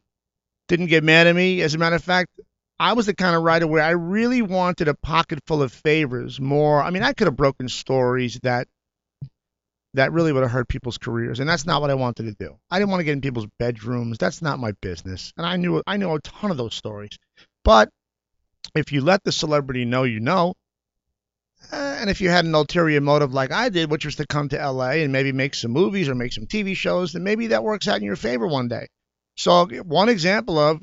didn't 0.68 0.86
get 0.86 1.04
mad 1.04 1.26
at 1.26 1.34
me. 1.34 1.62
As 1.62 1.74
a 1.74 1.78
matter 1.78 1.96
of 1.96 2.04
fact, 2.04 2.30
I 2.78 2.94
was 2.94 3.06
the 3.06 3.14
kind 3.14 3.36
of 3.36 3.42
writer 3.42 3.66
where 3.66 3.82
I 3.82 3.90
really 3.90 4.42
wanted 4.42 4.88
a 4.88 4.94
pocket 4.94 5.38
full 5.46 5.62
of 5.62 5.72
favors. 5.72 6.40
More, 6.40 6.82
I 6.82 6.90
mean, 6.90 7.02
I 7.02 7.12
could 7.12 7.26
have 7.26 7.36
broken 7.36 7.68
stories 7.68 8.40
that 8.42 8.68
that 9.94 10.12
really 10.12 10.32
would 10.32 10.42
have 10.42 10.50
hurt 10.50 10.68
people's 10.68 10.98
careers, 10.98 11.38
and 11.38 11.48
that's 11.48 11.66
not 11.66 11.80
what 11.80 11.90
I 11.90 11.94
wanted 11.94 12.24
to 12.24 12.32
do. 12.32 12.56
I 12.70 12.78
didn't 12.78 12.90
want 12.90 13.00
to 13.00 13.04
get 13.04 13.12
in 13.12 13.20
people's 13.20 13.46
bedrooms. 13.58 14.18
That's 14.18 14.40
not 14.40 14.58
my 14.58 14.72
business, 14.80 15.32
and 15.36 15.46
I 15.46 15.56
knew 15.56 15.82
I 15.86 15.96
knew 15.96 16.12
a 16.12 16.20
ton 16.20 16.50
of 16.50 16.56
those 16.56 16.74
stories. 16.74 17.18
But 17.64 17.90
if 18.74 18.92
you 18.92 19.00
let 19.00 19.22
the 19.24 19.32
celebrity 19.32 19.84
know 19.84 20.04
you 20.04 20.20
know, 20.20 20.54
uh, 21.70 21.96
and 22.00 22.10
if 22.10 22.20
you 22.20 22.30
had 22.30 22.44
an 22.44 22.54
ulterior 22.54 23.00
motive 23.00 23.32
like 23.32 23.52
I 23.52 23.68
did, 23.68 23.90
which 23.90 24.04
was 24.04 24.16
to 24.16 24.26
come 24.26 24.48
to 24.48 24.70
LA 24.70 25.02
and 25.02 25.12
maybe 25.12 25.32
make 25.32 25.54
some 25.54 25.70
movies 25.70 26.08
or 26.08 26.14
make 26.14 26.32
some 26.32 26.46
TV 26.46 26.74
shows, 26.74 27.12
then 27.12 27.22
maybe 27.22 27.48
that 27.48 27.64
works 27.64 27.88
out 27.88 27.98
in 27.98 28.04
your 28.04 28.16
favor 28.16 28.46
one 28.46 28.68
day. 28.68 28.88
So 29.36 29.66
one 29.66 30.08
example 30.08 30.58
of 30.58 30.82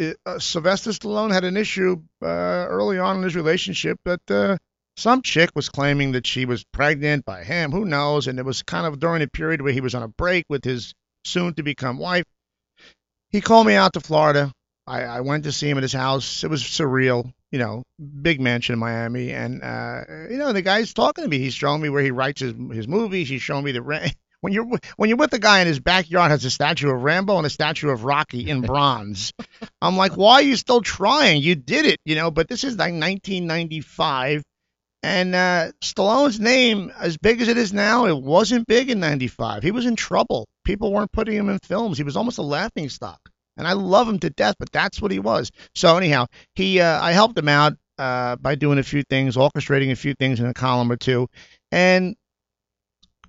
uh, 0.00 0.38
Sylvester 0.38 0.90
Stallone 0.90 1.32
had 1.32 1.44
an 1.44 1.56
issue 1.56 2.02
uh, 2.22 2.26
early 2.26 2.98
on 2.98 3.18
in 3.18 3.22
his 3.22 3.36
relationship 3.36 3.98
that 4.04 4.30
uh, 4.30 4.56
some 4.96 5.22
chick 5.22 5.50
was 5.54 5.68
claiming 5.68 6.12
that 6.12 6.26
she 6.26 6.44
was 6.44 6.64
pregnant 6.64 7.24
by 7.24 7.44
him. 7.44 7.72
Who 7.72 7.84
knows? 7.84 8.26
And 8.26 8.38
it 8.38 8.44
was 8.44 8.62
kind 8.62 8.86
of 8.86 8.98
during 8.98 9.22
a 9.22 9.28
period 9.28 9.62
where 9.62 9.72
he 9.72 9.80
was 9.80 9.94
on 9.94 10.02
a 10.02 10.08
break 10.08 10.44
with 10.48 10.64
his 10.64 10.94
soon 11.24 11.54
to 11.54 11.62
become 11.62 11.98
wife. 11.98 12.24
He 13.30 13.40
called 13.40 13.66
me 13.66 13.74
out 13.74 13.94
to 13.94 14.00
Florida. 14.00 14.52
I, 14.86 15.02
I 15.02 15.20
went 15.22 15.44
to 15.44 15.52
see 15.52 15.68
him 15.68 15.78
at 15.78 15.82
his 15.82 15.92
house. 15.92 16.44
It 16.44 16.50
was 16.50 16.62
surreal, 16.62 17.32
you 17.56 17.62
know, 17.62 17.82
big 18.20 18.38
mansion 18.38 18.74
in 18.74 18.78
Miami. 18.78 19.32
And, 19.32 19.62
uh, 19.62 20.04
you 20.28 20.36
know, 20.36 20.52
the 20.52 20.60
guy's 20.60 20.92
talking 20.92 21.24
to 21.24 21.30
me. 21.30 21.38
He's 21.38 21.54
showing 21.54 21.80
me 21.80 21.88
where 21.88 22.02
he 22.02 22.10
writes 22.10 22.42
his, 22.42 22.52
his 22.70 22.86
movies. 22.86 23.30
He's 23.30 23.40
showing 23.40 23.64
me 23.64 23.72
the 23.72 23.82
rent. 23.82 24.14
When 24.42 24.52
you're 24.52 24.66
when 24.96 25.08
you're 25.08 25.16
with 25.16 25.32
a 25.32 25.38
guy 25.38 25.60
in 25.60 25.66
his 25.66 25.80
backyard 25.80 26.30
has 26.30 26.44
a 26.44 26.50
statue 26.50 26.90
of 26.90 27.02
Rambo 27.02 27.38
and 27.38 27.46
a 27.46 27.50
statue 27.50 27.88
of 27.88 28.04
Rocky 28.04 28.48
in 28.48 28.60
bronze, 28.66 29.32
I'm 29.80 29.96
like, 29.96 30.12
why 30.12 30.34
are 30.34 30.42
you 30.42 30.56
still 30.56 30.82
trying? 30.82 31.42
You 31.42 31.54
did 31.54 31.86
it, 31.86 31.98
you 32.04 32.14
know. 32.14 32.30
But 32.30 32.46
this 32.46 32.62
is 32.62 32.74
like 32.74 32.92
1995, 32.92 34.42
and 35.02 35.34
uh, 35.34 35.72
Stallone's 35.82 36.38
name, 36.38 36.92
as 37.00 37.16
big 37.16 37.40
as 37.40 37.48
it 37.48 37.56
is 37.56 37.72
now, 37.72 38.06
it 38.06 38.16
wasn't 38.16 38.68
big 38.68 38.90
in 38.90 39.00
'95. 39.00 39.62
He 39.62 39.72
was 39.72 39.86
in 39.86 39.96
trouble. 39.96 40.46
People 40.64 40.92
weren't 40.92 41.10
putting 41.10 41.34
him 41.34 41.48
in 41.48 41.58
films. 41.60 41.96
He 41.96 42.04
was 42.04 42.16
almost 42.16 42.38
a 42.38 42.42
laughing 42.42 42.90
stock, 42.90 43.20
and 43.56 43.66
I 43.66 43.72
love 43.72 44.08
him 44.08 44.18
to 44.20 44.30
death. 44.30 44.56
But 44.58 44.72
that's 44.72 45.00
what 45.00 45.10
he 45.10 45.18
was. 45.18 45.50
So 45.74 45.96
anyhow, 45.96 46.26
he 46.54 46.80
uh, 46.80 47.02
I 47.02 47.12
helped 47.12 47.38
him 47.38 47.48
out 47.48 47.74
uh, 47.98 48.36
by 48.36 48.54
doing 48.54 48.78
a 48.78 48.82
few 48.82 49.02
things, 49.02 49.36
orchestrating 49.36 49.90
a 49.90 49.96
few 49.96 50.14
things 50.14 50.40
in 50.40 50.46
a 50.46 50.54
column 50.54 50.90
or 50.92 50.96
two, 50.96 51.28
and 51.72 52.16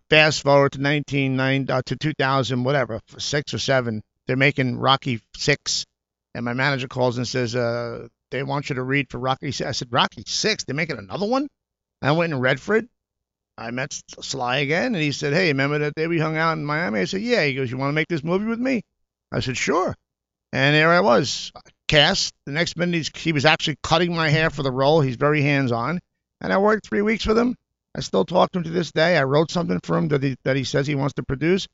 fast 0.10 0.44
forward 0.44 0.74
to 0.74 0.82
1990 0.82 1.72
uh, 1.72 1.82
to 1.86 1.96
2000, 1.96 2.64
whatever, 2.64 3.00
six 3.18 3.54
or 3.54 3.60
seven. 3.60 4.02
They're 4.26 4.36
making 4.36 4.78
Rocky 4.78 5.22
six, 5.36 5.86
and 6.36 6.44
my 6.44 6.54
manager 6.54 6.88
calls 6.88 7.18
and 7.18 7.28
says, 7.28 7.56
uh, 7.56 8.08
"They 8.32 8.44
want 8.44 8.70
you 8.70 8.76
to 8.76 8.84
read 8.84 9.10
for 9.10 9.20
Rocky." 9.20 9.48
I 9.48 9.72
said, 9.72 9.88
"Rocky 9.92 10.24
six? 10.28 10.66
They're 10.66 10.76
making 10.76 10.98
another 10.98 11.26
one?" 11.26 11.48
I 12.02 12.12
went 12.12 12.34
in 12.34 12.40
Redford. 12.40 12.88
I 13.58 13.72
met 13.72 14.00
Sly 14.22 14.58
again, 14.58 14.94
and 14.94 15.04
he 15.04 15.14
said, 15.14 15.34
"Hey, 15.34 15.48
remember 15.48 15.80
that 15.80 15.96
day 15.96 16.08
we 16.08 16.20
hung 16.20 16.38
out 16.38 16.58
in 16.58 16.66
Miami?" 16.66 17.00
I 17.00 17.06
said, 17.06 17.22
"Yeah." 17.22 17.46
He 17.46 17.56
goes, 17.56 17.72
"You 17.72 17.78
want 17.78 17.90
to 17.90 17.96
make 17.96 18.10
this 18.10 18.24
movie 18.24 18.46
with 18.46 18.60
me?" 18.60 18.82
I 19.32 19.40
said, 19.40 19.56
"Sure." 19.56 19.96
And 20.54 20.76
there 20.76 20.92
I 20.92 21.02
was, 21.02 21.52
cast. 21.88 22.34
The 22.46 22.52
next 22.52 22.78
minute, 22.78 23.16
he 23.16 23.32
was 23.32 23.46
actually 23.46 23.78
cutting 23.84 24.16
my 24.16 24.30
hair 24.30 24.50
for 24.50 24.64
the 24.64 24.72
role. 24.72 25.02
He's 25.02 25.16
very 25.16 25.42
hands-on, 25.42 26.00
and 26.42 26.54
I 26.54 26.58
worked 26.58 26.88
three 26.88 27.02
weeks 27.02 27.26
with 27.26 27.38
him. 27.38 27.56
I 27.96 28.02
still 28.02 28.26
talk 28.26 28.52
to 28.52 28.60
him 28.60 28.64
to 28.64 28.70
this 28.70 28.92
day. 28.92 29.18
I 29.18 29.24
wrote 29.24 29.52
something 29.52 29.80
for 29.84 29.98
him 29.98 30.08
that 30.10 30.24
he, 30.24 30.36
that 30.44 30.56
he 30.56 30.64
says 30.64 30.88
he 30.88 30.96
wants 30.96 31.16
to 31.16 31.24
produce. 31.24 31.68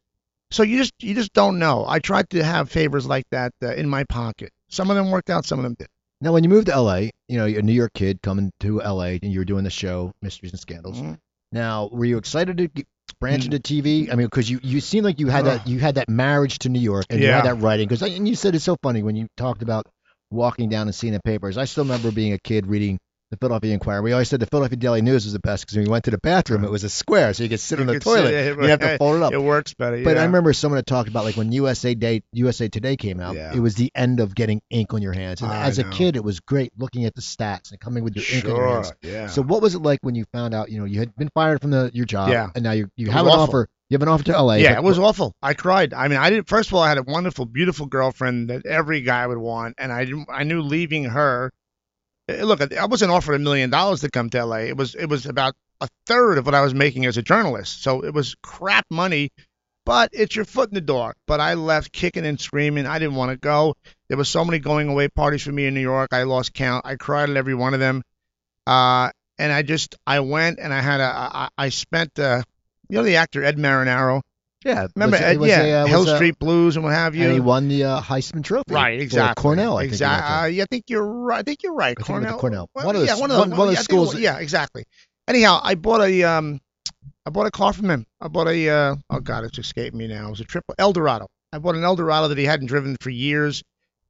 So 0.51 0.63
you 0.63 0.77
just 0.77 0.94
you 1.00 1.15
just 1.15 1.34
don't 1.34 1.60
know. 1.60 1.84
I 1.88 2.00
tried 2.00 2.30
to 2.32 2.44
have 2.44 2.70
favors 2.70 3.08
like 3.08 3.25
that 3.32 3.53
uh, 3.63 3.74
in 3.74 3.89
my 3.89 4.03
pocket. 4.03 4.51
Some 4.70 4.89
of 4.89 4.96
them 4.96 5.10
worked 5.12 5.30
out, 5.30 5.46
some 5.46 5.60
of 5.60 5.63
them 5.63 5.75
did. 5.77 5.88
Now, 6.22 6.32
when 6.32 6.44
you 6.44 6.50
moved 6.50 6.68
to 6.68 6.80
LA, 6.80 7.10
you 7.27 7.38
know, 7.38 7.46
you're 7.46 7.60
a 7.60 7.63
New 7.63 7.74
York 7.74 7.92
kid 7.94 8.22
coming 8.22 8.51
to 8.62 8.77
LA, 8.77 9.18
and 9.22 9.32
you 9.32 9.39
were 9.39 9.46
doing 9.46 9.65
the 9.65 9.70
show 9.70 10.13
Mysteries 10.22 10.53
and 10.53 10.60
Scandals. 10.60 10.98
Mm-hmm. 10.98 11.13
Now, 11.51 11.89
were 11.92 12.06
you 12.06 12.18
excited 12.18 12.58
to 12.58 12.86
branch 13.20 13.46
hmm. 13.46 13.54
into 13.54 13.60
TV? 13.60 14.12
I 14.12 14.16
mean, 14.16 14.28
because 14.28 14.50
you 14.50 14.60
you 14.64 14.80
seem 14.80 15.04
like 15.04 15.20
you 15.20 15.28
had 15.28 15.46
that 15.46 15.68
you 15.68 15.80
had 15.80 15.96
that 15.96 16.10
marriage 16.10 16.60
to 16.60 16.70
New 16.70 16.80
York, 16.80 17.06
and 17.10 17.20
you 17.20 17.28
Yeah. 17.28 17.38
had 17.38 17.46
that 17.46 17.62
writing. 17.62 17.88
Because 17.88 18.02
and 18.02 18.28
you 18.28 18.36
said 18.36 18.56
it's 18.56 18.63
so 18.63 18.78
funny 18.82 19.04
when 19.04 19.16
you 19.16 19.28
talked 19.38 19.62
about 19.62 19.88
walking 20.32 20.70
down 20.70 20.88
and 20.88 20.96
seeing 20.96 21.13
the 21.13 21.22
papers. 21.22 21.58
I 21.58 21.66
still 21.66 21.84
remember 21.84 22.12
being 22.12 22.34
a 22.34 22.39
kid 22.39 22.68
reading 22.68 23.00
the 23.34 23.38
Philadelphia 23.38 23.74
Inquirer. 23.74 24.02
We 24.02 24.12
always 24.13 24.30
said 24.30 24.39
the 24.39 24.46
Philadelphia 24.46 24.78
Daily 24.78 25.02
News 25.02 25.26
was 25.26 25.34
the 25.34 25.39
best 25.39 25.65
because 25.65 25.76
when 25.78 25.86
you 25.86 25.91
went 25.91 26.06
to 26.06 26.12
the 26.12 26.17
bathroom, 26.17 26.60
uh-huh. 26.62 26.67
it 26.67 26.72
was 26.72 26.84
a 26.84 26.89
square, 26.89 27.34
so 27.34 27.43
you 27.43 27.50
could 27.50 27.60
sit 27.60 27.80
on 27.80 27.88
the 27.88 28.00
toilet. 28.00 28.30
sit- 28.30 28.58
you 28.58 28.67
have 28.67 28.80
to 28.80 28.98
fold 28.98 29.17
it 29.17 29.24
up. 29.24 29.34
It 29.34 29.39
works 29.39 29.74
better. 29.74 30.04
But. 30.04 30.17
I 30.17 30.26
remember 30.26 30.54
someone 30.54 30.78
had 30.78 30.88
talked 30.88 31.10
about 31.10 31.26
like 31.26 31.36
when 31.36 31.52
USA 31.52 31.96
Day, 31.96 32.24
USA 32.32 32.67
Today 32.69 32.96
came 32.96 33.19
out, 33.19 33.36
Yeah. 33.36 33.54
it 33.54 33.60
was 33.60 33.76
the 33.76 33.91
end 33.96 34.19
of 34.19 34.36
getting 34.36 34.62
ink 34.69 34.93
on 34.93 35.02
your 35.02 35.13
hands. 35.13 35.41
And 35.41 35.52
I 35.52 35.63
as 35.63 35.80
a 35.80 35.84
kid, 35.84 36.15
it 36.15 36.24
was 36.24 36.39
great 36.39 36.72
looking 36.78 37.06
at 37.06 37.15
the 37.15 37.22
stats 37.22 37.72
and 37.72 37.80
coming 37.80 38.04
with 38.04 38.15
your 38.15 38.26
ink 38.32 38.46
on 38.46 38.52
your 38.52 38.58
Sure. 38.58 38.74
hands. 38.76 38.93
Yeah. 39.02 39.28
So 39.28 39.41
what 39.41 39.62
was 39.62 39.76
it 39.76 39.82
like 39.82 40.00
when 40.02 40.15
you 40.15 40.26
found 40.32 40.54
out, 40.54 40.69
you 40.69 40.78
know, 40.80 40.86
you 40.86 41.00
had 41.00 41.15
been 41.15 41.30
fired 41.34 41.62
from 41.62 41.72
the 41.72 41.89
your 41.93 42.06
job, 42.06 42.30
Yeah. 42.30 42.50
and 42.56 42.63
now 42.63 42.72
you 42.72 42.89
you 42.96 43.10
have 43.12 43.26
an 43.26 43.32
awful. 43.32 43.43
offer, 43.43 43.69
you 43.89 43.96
have 43.96 44.02
an 44.04 44.08
offer 44.10 44.24
to 44.26 44.41
LA. 44.41 44.56
yeah, 44.56 44.76
it 44.76 44.84
was 44.84 44.98
awful. 45.00 45.34
I 45.41 45.54
cried. 45.54 45.93
I 45.93 46.08
mean, 46.08 46.19
I 46.19 46.30
didn't. 46.30 46.48
First 46.48 46.69
of 46.69 46.76
all, 46.76 46.82
I 46.82 46.89
had 46.89 46.98
a 46.98 47.04
wonderful, 47.04 47.46
beautiful 47.46 47.86
girlfriend 47.88 48.50
that 48.50 48.65
every 48.65 49.02
guy 49.02 49.26
would 49.28 49.38
want, 49.38 49.76
and 49.78 49.91
I 49.91 50.06
didn't. 50.06 50.28
I 50.32 50.43
knew 50.43 50.62
leaving 50.62 51.06
her. 51.06 51.52
Eh, 52.28 52.44
Look, 52.44 52.74
I 52.74 52.86
wasn't 52.86 53.12
offered 53.12 53.36
a 53.36 53.40
million 53.40 53.70
dollars 53.70 54.02
to 54.02 54.10
come 54.10 54.30
to 54.32 54.46
LA. 54.46 54.58
It 54.58 54.78
was 54.78 54.96
it 54.96 55.08
was 55.08 55.26
about 55.26 55.56
a 55.82 55.88
third 56.06 56.38
of 56.38 56.46
what 56.46 56.56
I 56.56 56.62
was 56.62 56.74
making 56.74 57.06
as 57.06 57.18
a 57.18 57.22
journalist. 57.22 57.84
So 57.84 58.04
it 58.04 58.14
was 58.14 58.36
crap 58.42 58.86
money, 58.90 59.32
but 59.86 60.10
it's 60.14 60.36
your 60.36 60.46
foot 60.46 60.70
in 60.70 60.76
the 60.76 60.82
door. 60.82 61.16
But 61.28 61.40
I 61.40 61.56
left 61.56 61.92
kicking 61.92 62.26
and 62.26 62.40
screaming. 62.40 62.86
I 62.86 63.00
didn't 63.00 63.16
want 63.16 63.32
to 63.32 63.38
go. 63.38 63.76
There 64.08 64.18
were 64.18 64.24
so 64.24 64.46
many 64.46 64.60
going 64.60 64.90
away 64.90 65.08
parties 65.10 65.44
for 65.44 65.52
me 65.52 65.66
in 65.66 65.74
New 65.74 65.82
York. 65.82 66.10
I 66.14 66.24
lost 66.24 66.54
count. 66.54 66.86
I 66.86 66.96
cried 66.96 67.30
at 67.30 67.38
every 67.38 67.56
one 67.56 67.74
of 67.74 67.80
them. 67.80 68.04
Uh, 68.66 69.12
and 69.38 69.52
I 69.52 69.62
just 69.62 69.96
I 70.06 70.20
went 70.22 70.60
and 70.60 70.74
I 70.74 70.80
had 70.80 71.00
a 71.00 71.04
I, 71.04 71.50
I 71.58 71.70
spent 71.70 72.18
uh, 72.20 72.44
you 72.90 72.98
know 72.98 73.04
the 73.04 73.18
actor 73.18 73.44
Ed 73.44 73.58
Marinaro. 73.58 74.22
Yeah. 74.65 74.88
Remember, 74.95 75.15
was, 75.17 75.21
Ed, 75.21 75.34
it 75.36 75.39
was 75.39 75.49
yeah, 75.49 75.62
a, 75.63 75.84
uh, 75.84 75.86
Hill 75.86 75.99
was 76.02 76.10
a- 76.10 76.15
Street 76.15 76.39
Blues 76.39 76.76
and 76.76 76.84
what 76.84 76.93
have 76.93 77.15
you. 77.15 77.23
and 77.26 77.34
he 77.34 77.39
won 77.39 77.67
the 77.67 77.84
uh, 77.84 78.02
Heisman 78.02 78.43
Trophy. 78.43 78.73
right, 78.73 78.99
exactly. 78.99 79.41
Cornell, 79.41 79.78
I 79.78 79.82
think. 79.84 79.91
exactly. 79.93 80.30
to. 80.30 80.41
Uh, 80.41 80.45
yeah, 80.45 80.63
I 80.63 80.65
think 80.69 80.84
you're 80.89 81.06
right. 81.06 81.39
I 81.39 81.43
think 81.43 81.63
you're 81.63 81.73
right. 81.73 81.95
I 81.97 82.04
think 82.04 82.08
he 82.08 82.13
went 82.13 82.26
to 82.26 82.30
Cornell. 82.32 82.39
Cornell. 82.39 82.69
Well, 82.76 82.86
One 82.86 82.95
of 82.95 83.02
those- 83.02 83.10
yeah, 83.10 83.19
one 83.19 83.32
of 83.32 83.38
one- 83.39 83.49
one 83.52 83.67
of 83.67 83.73
yeah, 83.73 83.80
those 83.80 83.86
I 83.86 83.88
think 83.88 83.99
was- 83.99 84.10
schools- 84.10 84.21
Yeah, 84.21 84.38
exactly. 84.39 84.86
Anyhow, 85.28 85.60
I 85.63 85.76
bought 85.76 86.02
a 86.02 86.23
um, 86.23 86.60
I 87.26 87.30
bought 87.30 87.47
a 87.47 87.52
car 87.52 87.71
from 87.73 87.89
him. 87.89 88.06
I 88.19 88.28
bought 88.28 88.47
a 88.47 88.69
uh, 88.69 88.95
oh 89.10 89.19
god, 89.19 89.45
it's 89.45 89.58
escaped 89.58 89.95
me 89.95 90.08
now. 90.08 90.28
It 90.28 90.32
was 90.32 90.39
a 90.41 90.45
triple 90.45 90.76
Eldorado. 90.78 91.28
I 91.54 91.60
bought 91.60 91.76
an 91.76 91.84
Eldorado 91.84 92.28
that 92.30 92.38
he 92.38 92.45
hadn't 92.45 92.65
driven 92.67 92.97
for 92.99 93.10
years, 93.10 93.63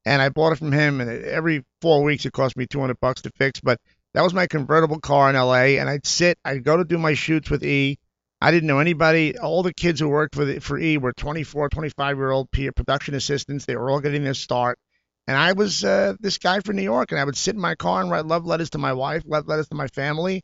and 0.06 0.22
I 0.22 0.30
bought 0.30 0.54
it 0.54 0.58
from 0.60 0.72
him. 0.72 1.02
And 1.02 1.24
every 1.26 1.64
four 1.82 2.02
weeks, 2.04 2.26
it 2.26 2.34
cost 2.34 2.56
me 2.58 2.66
200 2.66 3.00
bucks 3.00 3.22
to 3.24 3.32
fix. 3.38 3.60
But 3.60 3.80
that 4.14 4.22
was 4.22 4.34
my 4.34 4.48
convertible 4.48 5.00
car 5.00 5.30
in 5.30 5.36
L.A. 5.36 5.78
And 5.78 5.90
I'd 5.90 6.06
sit, 6.08 6.38
I'd 6.46 6.64
go 6.64 6.78
to 6.78 6.84
do 6.86 6.98
my 6.98 7.14
shoots 7.16 7.50
with 7.50 7.64
E. 7.64 7.98
I 8.44 8.52
didn't 8.52 8.68
know 8.68 8.80
anybody. 8.80 9.38
All 9.38 9.64
the 9.64 9.74
kids 9.74 10.02
who 10.02 10.10
worked 10.10 10.36
for 10.36 10.44
the, 10.44 10.60
for 10.60 10.78
E 10.78 10.98
were 10.98 11.14
24, 11.14 11.70
25 11.70 12.18
year 12.18 12.30
old 12.30 12.52
peer 12.52 12.74
production 12.74 13.16
assistants. 13.16 13.64
They 13.64 13.78
were 13.78 13.90
all 13.90 14.02
getting 14.02 14.26
their 14.26 14.34
start. 14.34 14.78
And 15.26 15.38
I 15.38 15.54
was 15.54 15.86
uh, 15.86 16.16
this 16.20 16.40
guy 16.40 16.60
from 16.60 16.76
New 16.76 16.84
York, 16.84 17.14
and 17.14 17.22
I 17.22 17.24
would 17.24 17.38
sit 17.38 17.56
in 17.56 17.62
my 17.62 17.76
car 17.76 18.02
and 18.02 18.12
write 18.12 18.26
love 18.26 18.46
letters 18.46 18.72
to 18.72 18.78
my 18.78 18.92
wife, 18.92 19.24
love 19.26 19.48
letters 19.48 19.70
to 19.70 19.76
my 19.76 19.88
family, 19.88 20.42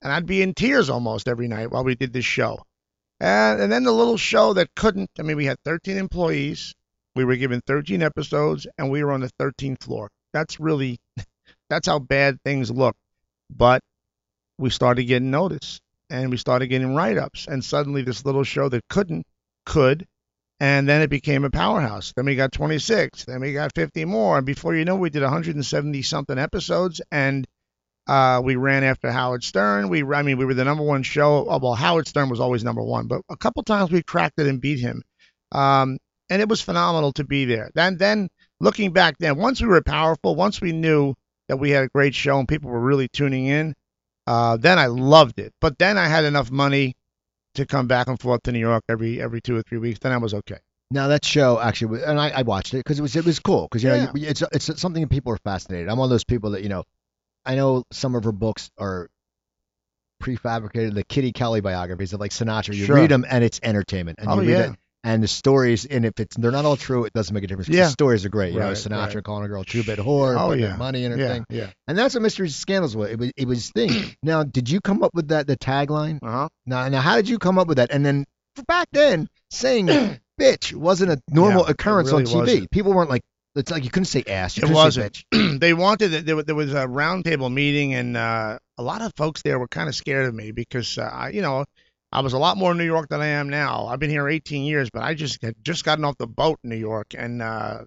and 0.00 0.10
I'd 0.10 0.24
be 0.24 0.40
in 0.40 0.54
tears 0.54 0.88
almost 0.88 1.28
every 1.28 1.46
night 1.46 1.70
while 1.70 1.84
we 1.84 1.94
did 1.96 2.14
this 2.14 2.24
show. 2.24 2.62
And, 3.20 3.60
and 3.60 3.70
then 3.70 3.84
the 3.84 3.92
little 3.92 4.16
show 4.16 4.54
that 4.54 4.74
couldn't, 4.74 5.10
I 5.18 5.22
mean, 5.22 5.36
we 5.36 5.44
had 5.44 5.58
13 5.66 5.98
employees, 5.98 6.74
we 7.14 7.26
were 7.26 7.36
given 7.36 7.60
13 7.66 8.02
episodes, 8.02 8.66
and 8.78 8.90
we 8.90 9.04
were 9.04 9.12
on 9.12 9.20
the 9.20 9.30
13th 9.38 9.82
floor. 9.82 10.08
That's 10.32 10.58
really, 10.58 10.98
that's 11.68 11.88
how 11.88 11.98
bad 11.98 12.38
things 12.42 12.70
look. 12.70 12.96
But 13.54 13.82
we 14.56 14.70
started 14.70 15.04
getting 15.04 15.30
noticed, 15.30 15.82
and 16.10 16.30
we 16.30 16.36
started 16.36 16.68
getting 16.68 16.94
write-ups, 16.94 17.46
and 17.46 17.64
suddenly 17.64 18.02
this 18.02 18.24
little 18.24 18.44
show 18.44 18.68
that 18.68 18.88
couldn't 18.88 19.26
could, 19.66 20.06
and 20.60 20.88
then 20.88 21.02
it 21.02 21.10
became 21.10 21.44
a 21.44 21.50
powerhouse. 21.50 22.12
Then 22.14 22.26
we 22.26 22.36
got 22.36 22.52
26, 22.52 23.24
then 23.24 23.40
we 23.40 23.52
got 23.52 23.74
50 23.74 24.04
more, 24.04 24.36
and 24.36 24.46
before 24.46 24.74
you 24.74 24.84
know, 24.84 24.96
we 24.96 25.10
did 25.10 25.22
170 25.22 26.02
something 26.02 26.38
episodes, 26.38 27.00
and 27.10 27.46
uh, 28.06 28.40
we 28.44 28.56
ran 28.56 28.84
after 28.84 29.10
Howard 29.10 29.42
Stern. 29.42 29.88
We, 29.88 30.04
I 30.04 30.22
mean, 30.22 30.36
we 30.36 30.44
were 30.44 30.54
the 30.54 30.64
number 30.64 30.84
one 30.84 31.02
show. 31.02 31.46
Oh, 31.48 31.58
well, 31.58 31.74
Howard 31.74 32.06
Stern 32.06 32.28
was 32.28 32.40
always 32.40 32.62
number 32.62 32.82
one, 32.82 33.06
but 33.06 33.22
a 33.30 33.36
couple 33.36 33.62
times 33.62 33.90
we 33.90 34.02
cracked 34.02 34.38
it 34.38 34.46
and 34.46 34.60
beat 34.60 34.78
him, 34.78 35.02
um, 35.52 35.98
and 36.30 36.42
it 36.42 36.48
was 36.48 36.60
phenomenal 36.60 37.12
to 37.12 37.24
be 37.24 37.44
there. 37.44 37.70
Then, 37.74 37.96
then 37.96 38.28
looking 38.60 38.92
back, 38.92 39.16
then 39.18 39.36
once 39.36 39.60
we 39.60 39.68
were 39.68 39.82
powerful, 39.82 40.34
once 40.34 40.60
we 40.60 40.72
knew 40.72 41.14
that 41.48 41.56
we 41.56 41.70
had 41.70 41.84
a 41.84 41.88
great 41.88 42.14
show 42.14 42.38
and 42.38 42.48
people 42.48 42.70
were 42.70 42.80
really 42.80 43.08
tuning 43.08 43.46
in, 43.46 43.74
uh, 44.26 44.56
then 44.56 44.78
I 44.78 44.86
loved 44.86 45.38
it. 45.38 45.52
But 45.60 45.78
then 45.78 45.98
I 45.98 46.06
had 46.08 46.24
enough 46.24 46.50
money 46.50 46.94
to 47.54 47.66
come 47.66 47.86
back 47.86 48.08
and 48.08 48.18
forth 48.18 48.42
to 48.44 48.52
New 48.52 48.58
York 48.58 48.82
every 48.88 49.20
every 49.20 49.40
two 49.40 49.56
or 49.56 49.62
three 49.62 49.78
weeks. 49.78 49.98
Then 50.00 50.12
I 50.12 50.16
was 50.18 50.34
okay. 50.34 50.58
Now 50.90 51.08
that 51.08 51.24
show 51.24 51.58
actually, 51.60 51.88
was, 51.92 52.02
and 52.02 52.20
I, 52.20 52.30
I 52.30 52.42
watched 52.42 52.74
it 52.74 52.78
because 52.78 52.98
it 52.98 53.02
was 53.02 53.16
it 53.16 53.24
was 53.24 53.38
cool 53.40 53.62
because 53.70 53.82
you 53.82 53.90
know 53.90 54.10
Yeah. 54.14 54.28
it's 54.30 54.42
it's 54.52 54.80
something 54.80 55.02
that 55.02 55.10
people 55.10 55.32
are 55.32 55.38
fascinated. 55.38 55.88
I'm 55.88 55.98
one 55.98 56.06
of 56.06 56.10
those 56.10 56.24
people 56.24 56.50
that 56.50 56.62
you 56.62 56.68
know, 56.68 56.84
I 57.44 57.54
know 57.54 57.84
some 57.92 58.14
of 58.14 58.24
her 58.24 58.32
books 58.32 58.70
are 58.78 59.08
prefabricated, 60.22 60.94
the 60.94 61.04
Kitty 61.04 61.32
Kelley 61.32 61.60
biographies 61.60 62.12
of 62.12 62.20
like 62.20 62.30
Sinatra. 62.30 62.74
You 62.74 62.86
Sure. 62.86 62.96
read 62.96 63.10
them 63.10 63.24
and 63.28 63.42
it's 63.44 63.60
entertainment, 63.62 64.18
and 64.20 64.28
Oh, 64.30 64.40
you 64.40 64.48
read 64.48 64.58
yeah. 64.58 64.70
it, 64.70 64.76
And 65.06 65.22
the 65.22 65.28
stories, 65.28 65.84
and 65.84 66.06
if 66.06 66.18
it's 66.18 66.34
they're 66.36 66.50
not 66.50 66.64
all 66.64 66.76
true, 66.78 67.04
it 67.04 67.12
doesn't 67.12 67.34
make 67.34 67.44
a 67.44 67.46
difference 67.46 67.68
Yeah. 67.68 67.84
The 67.84 67.90
stories 67.90 68.24
are 68.24 68.30
great. 68.30 68.54
You 68.54 68.60
know, 68.60 68.68
Right, 68.68 68.76
Sinatra 68.76 69.16
right. 69.16 69.24
calling 69.24 69.44
a 69.44 69.48
girl 69.48 69.60
a 69.60 69.64
two-bit 69.64 69.98
whore, 69.98 70.34
Oh, 70.40 70.52
yeah. 70.52 70.76
money 70.76 71.04
in 71.04 71.12
her 71.12 71.18
yeah, 71.18 71.28
thing, 71.28 71.44
yeah. 71.50 71.70
and 71.86 71.96
that's 71.98 72.14
what 72.14 72.22
Mysteries 72.22 72.52
and 72.52 72.54
Scandals 72.56 72.96
was. 72.96 73.10
It 73.10 73.18
was 73.18 73.30
it 73.36 73.46
was 73.46 73.70
thing. 73.70 73.90
now, 74.22 74.42
did 74.44 74.70
you 74.70 74.80
come 74.80 75.02
up 75.02 75.10
with 75.14 75.28
that 75.28 75.46
the 75.46 75.56
tagline? 75.58 76.18
Uh 76.22 76.30
huh. 76.30 76.48
Now, 76.64 76.88
now, 76.88 77.00
how 77.02 77.16
did 77.16 77.28
you 77.28 77.38
come 77.38 77.58
up 77.58 77.68
with 77.68 77.76
that? 77.76 77.90
And 77.92 78.04
then 78.04 78.24
for 78.56 78.62
back 78.64 78.88
then, 78.92 79.28
saying 79.50 79.86
"bitch" 80.40 80.72
wasn't 80.74 81.10
a 81.12 81.20
normal 81.30 81.64
Yeah, 81.64 81.72
occurrence 81.72 82.10
really 82.10 82.22
on 82.24 82.26
TV. 82.26 82.34
wasn't. 82.40 82.70
People 82.70 82.92
weren't 82.94 83.10
like, 83.10 83.22
it's 83.56 83.70
like 83.70 83.84
you 83.84 83.90
couldn't 83.90 84.06
say 84.06 84.24
ass. 84.26 84.56
You 84.56 84.66
It 84.68 84.72
wasn't. 84.72 85.22
They 85.60 85.74
wanted 85.74 86.12
it. 86.14 86.24
There, 86.26 86.42
there 86.42 86.54
was 86.54 86.72
a 86.72 86.86
roundtable 86.86 87.52
meeting, 87.52 87.92
and 87.94 88.16
uh, 88.16 88.58
a 88.78 88.82
lot 88.82 89.02
of 89.02 89.12
folks 89.16 89.42
there 89.42 89.58
were 89.58 89.68
kind 89.68 89.88
of 89.88 89.94
scared 89.94 90.26
of 90.26 90.34
me 90.34 90.50
because, 90.50 90.96
uh, 90.98 91.02
I, 91.02 91.28
you 91.28 91.42
know, 91.42 91.64
I 92.14 92.20
was 92.20 92.32
a 92.32 92.38
lot 92.38 92.56
more 92.56 92.70
in 92.70 92.78
New 92.78 92.84
York 92.84 93.08
than 93.08 93.20
I 93.20 93.26
am 93.26 93.48
now. 93.48 93.88
I've 93.88 93.98
been 93.98 94.08
here 94.08 94.28
18 94.28 94.64
years, 94.64 94.88
but 94.88 95.02
I 95.02 95.14
just 95.14 95.42
had 95.42 95.56
just 95.62 95.84
gotten 95.84 96.04
off 96.04 96.16
the 96.16 96.28
boat 96.28 96.60
in 96.62 96.70
New 96.70 96.76
York, 96.76 97.08
and 97.18 97.42
uh, 97.42 97.80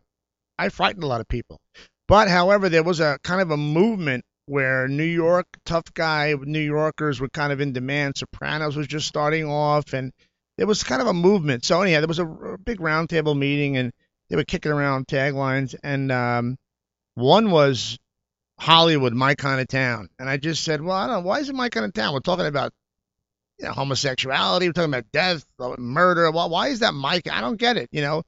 I 0.60 0.68
frightened 0.68 1.06
a 1.06 1.08
lot 1.08 1.22
of 1.22 1.30
people. 1.30 1.62
But, 2.10 2.28
however, 2.28 2.68
there 2.68 2.84
was 2.84 3.00
a 3.00 3.20
kind 3.24 3.40
of 3.40 3.52
a 3.52 3.58
movement 3.58 4.26
where 4.46 4.90
New 4.90 5.06
York 5.06 5.46
tough 5.66 5.94
guy 5.94 6.34
New 6.42 6.60
Yorkers 6.60 7.22
were 7.22 7.30
kind 7.30 7.54
of 7.54 7.62
in 7.62 7.72
demand. 7.72 8.18
Sopranos 8.18 8.76
was 8.76 8.88
just 8.88 9.08
starting 9.08 9.46
off, 9.46 9.94
and 9.94 10.12
there 10.58 10.68
was 10.68 10.84
kind 10.84 11.02
of 11.02 11.08
a 11.08 11.14
movement. 11.14 11.64
So 11.64 11.82
anyhow, 11.82 12.02
there 12.02 12.08
was 12.10 12.20
a, 12.20 12.28
a 12.28 12.58
big 12.58 12.80
roundtable 12.80 13.38
meeting, 13.38 13.78
and 13.78 13.94
they 14.30 14.36
were 14.36 14.44
kicking 14.44 14.74
around 14.74 15.08
taglines, 15.08 15.74
and 15.84 16.12
um, 16.12 16.58
one 17.16 17.50
was 17.50 17.98
Hollywood, 18.60 19.14
my 19.14 19.36
kind 19.36 19.62
of 19.62 19.70
town. 19.70 20.10
And 20.20 20.30
I 20.30 20.36
just 20.36 20.66
said, 20.66 20.82
well, 20.82 20.98
I 20.98 21.08
don't 21.08 21.24
why 21.24 21.40
is 21.40 21.48
it 21.48 21.56
my 21.56 21.70
kind 21.70 21.86
of 21.86 21.94
town? 21.94 22.14
We're 22.14 22.20
talking 22.20 22.46
about 22.46 22.74
you 23.60 23.66
know, 23.66 23.74
homosexuality, 23.74 24.68
we're 24.68 24.74
talking 24.74 24.94
about 24.94 25.12
death, 25.12 25.46
murder. 25.78 26.30
Why, 26.32 26.46
why 26.46 26.68
is 26.68 26.80
that 26.80 26.94
Mike? 26.94 27.30
I 27.32 27.42
don't 27.42 27.58
get 27.58 27.78
it, 27.78 27.90
you 27.92 28.02
know. 28.02 28.24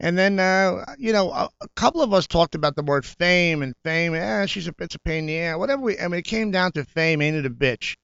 And 0.00 0.18
then, 0.18 0.38
uh, 0.38 0.94
you 0.98 1.12
know, 1.12 1.30
a, 1.30 1.48
a 1.60 1.68
couple 1.76 2.02
of 2.02 2.12
us 2.12 2.26
talked 2.26 2.54
about 2.54 2.76
the 2.76 2.82
word 2.82 3.06
fame 3.06 3.62
and 3.62 3.74
fame. 3.84 4.14
Eh, 4.14 4.46
she's 4.46 4.68
a 4.68 4.74
it's 4.80 4.96
a 4.96 4.98
pain 5.00 5.20
in 5.20 5.26
the 5.26 5.38
ass. 5.38 5.58
Whatever 5.58 5.82
we, 5.82 5.98
I 5.98 6.08
mean, 6.08 6.18
it 6.18 6.26
came 6.26 6.50
down 6.50 6.72
to 6.72 6.84
fame, 6.84 7.22
ain't 7.22 7.36
it 7.36 7.46
a 7.46 7.50
bitch? 7.50 7.96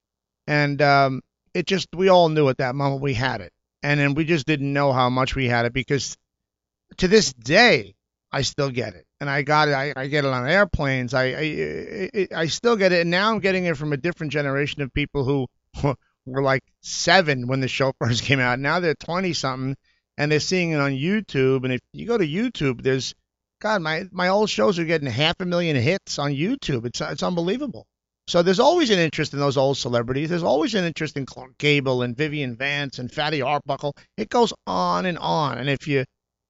And 0.46 0.80
um, 0.80 1.20
it 1.52 1.66
just, 1.66 1.88
we 1.94 2.08
all 2.08 2.28
knew 2.28 2.48
at 2.48 2.58
that 2.58 2.74
moment 2.74 3.02
we 3.02 3.14
had 3.14 3.40
it, 3.40 3.52
and 3.82 3.98
then 4.00 4.14
we 4.14 4.24
just 4.24 4.46
didn't 4.46 4.72
know 4.72 4.92
how 4.92 5.10
much 5.10 5.34
we 5.34 5.48
had 5.48 5.66
it 5.66 5.72
because 5.72 6.16
to 6.98 7.08
this 7.08 7.32
day, 7.32 7.94
I 8.32 8.42
still 8.42 8.70
get 8.70 8.94
it, 8.94 9.06
and 9.20 9.28
I 9.28 9.42
got 9.42 9.68
it. 9.68 9.72
I, 9.72 9.92
I 9.96 10.06
get 10.06 10.24
it 10.24 10.32
on 10.32 10.48
airplanes. 10.48 11.14
I, 11.14 11.24
I 11.24 12.10
I 12.14 12.28
I 12.34 12.46
still 12.46 12.76
get 12.76 12.92
it, 12.92 13.00
and 13.00 13.10
now 13.10 13.32
I'm 13.32 13.40
getting 13.40 13.64
it 13.64 13.76
from 13.76 13.92
a 13.92 13.96
different 13.96 14.32
generation 14.32 14.82
of 14.82 14.94
people 14.94 15.24
who 15.24 15.46
were 16.30 16.42
like 16.42 16.62
seven 16.82 17.46
when 17.46 17.60
the 17.60 17.68
show 17.68 17.92
first 18.00 18.22
came 18.22 18.40
out. 18.40 18.58
Now 18.58 18.80
they're 18.80 18.94
twenty 18.94 19.32
something, 19.32 19.76
and 20.16 20.30
they're 20.30 20.40
seeing 20.40 20.72
it 20.72 20.80
on 20.80 20.92
YouTube. 20.92 21.64
And 21.64 21.72
if 21.72 21.80
you 21.92 22.06
go 22.06 22.18
to 22.18 22.26
YouTube, 22.26 22.82
there's 22.82 23.14
God, 23.60 23.82
my 23.82 24.06
my 24.10 24.28
old 24.28 24.50
shows 24.50 24.78
are 24.78 24.84
getting 24.84 25.08
half 25.08 25.36
a 25.40 25.44
million 25.44 25.76
hits 25.76 26.18
on 26.18 26.32
YouTube. 26.32 26.86
It's 26.86 27.00
it's 27.00 27.22
unbelievable. 27.22 27.86
So 28.26 28.42
there's 28.42 28.60
always 28.60 28.90
an 28.90 28.98
interest 28.98 29.32
in 29.32 29.40
those 29.40 29.56
old 29.56 29.76
celebrities. 29.76 30.28
There's 30.28 30.44
always 30.44 30.74
an 30.74 30.84
interest 30.84 31.16
in 31.16 31.26
Clark 31.26 31.58
Gable 31.58 32.02
and 32.02 32.16
Vivian 32.16 32.54
Vance 32.54 32.98
and 33.00 33.10
Fatty 33.10 33.42
Arbuckle. 33.42 33.96
It 34.16 34.28
goes 34.28 34.52
on 34.66 35.04
and 35.04 35.18
on. 35.18 35.58
And 35.58 35.68
if 35.68 35.88
you 35.88 36.04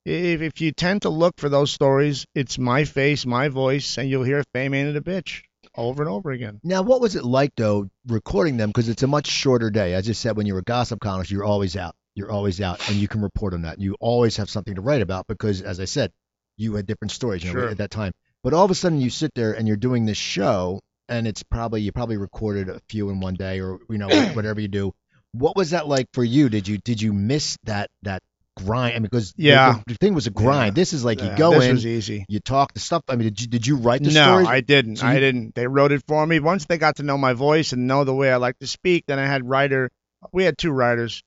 if, 0.05 0.41
if 0.41 0.61
you 0.61 0.73
tend 0.73 1.03
to 1.03 1.09
look 1.09 1.35
for 1.39 1.49
those 1.49 1.71
stories, 1.71 2.27
it's 2.35 2.59
my 2.59 2.85
face, 2.85 3.25
my 3.27 3.49
voice, 3.49 3.99
and 3.99 4.09
you'll 4.09 4.25
hear 4.25 4.45
"Fame 4.53 4.75
ain't 4.75 4.91
it 4.91 4.97
a 4.97 5.01
bitch" 5.01 5.43
over 5.77 6.03
and 6.03 6.11
over 6.11 6.31
again. 6.31 6.61
Now, 6.63 6.83
what 6.83 7.01
was 7.01 7.17
it 7.17 7.25
like 7.25 7.53
though 7.57 7.89
recording 8.07 8.57
them? 8.57 8.71
Because 8.71 8.89
it's 8.89 9.03
a 9.03 9.07
much 9.07 9.27
shorter 9.29 9.71
day. 9.71 9.95
As 9.95 10.09
I 10.09 10.13
said, 10.13 10.37
when 10.37 10.47
you 10.47 10.55
were 10.55 10.63
gossip 10.63 11.01
columnist, 11.01 11.31
you're 11.31 11.45
always 11.45 11.77
out. 11.77 11.95
You're 12.15 12.31
always 12.31 12.61
out, 12.61 12.87
and 12.89 12.97
you 12.99 13.07
can 13.09 13.23
report 13.23 13.55
on 13.55 13.63
that. 13.63 13.81
You 13.81 13.97
always 14.01 14.37
have 14.39 14.51
something 14.51 14.75
to 14.75 14.81
write 14.81 15.01
about 15.01 15.27
because, 15.29 15.63
as 15.63 15.79
I 15.79 15.85
said, 15.85 16.11
you 16.57 16.75
had 16.75 16.85
different 16.87 17.13
stories 17.13 17.45
you 17.45 17.53
know, 17.55 17.61
Sure. 17.61 17.69
at 17.69 17.79
that 17.79 17.91
time. 17.91 18.13
But 18.43 18.53
all 18.53 18.65
of 18.65 18.71
a 18.71 18.75
sudden, 18.75 19.01
you 19.01 19.11
sit 19.11 19.33
there 19.35 19.53
and 19.53 19.69
you're 19.69 19.77
doing 19.77 20.07
this 20.07 20.19
show, 20.19 20.81
and 21.09 21.27
it's 21.27 21.43
probably 21.45 21.83
you 21.83 21.93
probably 21.93 22.17
recorded 22.17 22.69
a 22.69 22.81
few 22.89 23.11
in 23.11 23.21
one 23.21 23.35
day, 23.35 23.61
or 23.61 23.79
you 23.89 23.99
know 23.99 24.09
whatever 24.35 24.61
you 24.61 24.69
do. 24.69 24.93
What 25.33 25.57
was 25.57 25.71
that 25.71 25.87
like 25.87 26.09
for 26.13 26.25
you? 26.25 26.49
Did 26.49 26.67
you 26.67 26.79
did 26.79 27.01
you 27.01 27.13
miss 27.13 27.57
that 27.65 27.89
that 28.03 28.23
grind? 28.65 28.93
I 28.95 28.99
mean, 28.99 29.03
because 29.03 29.33
the- 29.33 29.45
Yeah. 29.45 29.81
the, 29.87 29.95
thing 29.95 30.15
was 30.15 30.27
a 30.27 30.31
grind. 30.31 30.77
Yeah. 30.77 30.81
This 30.81 30.93
is 30.93 31.05
like 31.05 31.21
you 31.21 31.27
Yeah, 31.27 31.37
go 31.37 31.53
this 31.55 31.65
in, 31.67 31.73
was 31.75 31.87
easy. 31.87 32.25
you 32.29 32.41
talk 32.41 32.73
the 32.75 32.81
stuff. 32.81 33.03
I 33.09 33.17
mean, 33.17 33.29
did 33.29 33.41
you 33.41 33.47
did 33.47 33.67
you 33.67 33.77
write 33.77 34.03
the 34.03 34.11
no, 34.13 34.25
stories? 34.25 34.49
I 34.49 34.61
didn't. 34.61 34.97
So 34.97 35.07
I 35.07 35.15
you- 35.15 35.21
didn't. 35.21 35.55
They 35.55 35.67
wrote 35.67 35.93
it 35.93 36.03
for 36.07 36.27
me. 36.27 36.41
Once 36.41 36.67
they 36.67 36.79
got 36.79 36.97
to 36.97 37.03
know 37.03 37.19
my 37.19 37.33
voice 37.33 37.73
and 37.73 37.87
know 37.87 38.05
the 38.05 38.15
way 38.15 38.33
I 38.33 38.37
like 38.37 38.59
to 38.61 38.67
speak, 38.67 39.05
then 39.07 39.19
I 39.19 39.27
had 39.27 39.49
writer. 39.49 39.91
We 40.33 40.45
had 40.45 40.59
two 40.59 40.71
writers, 40.71 41.23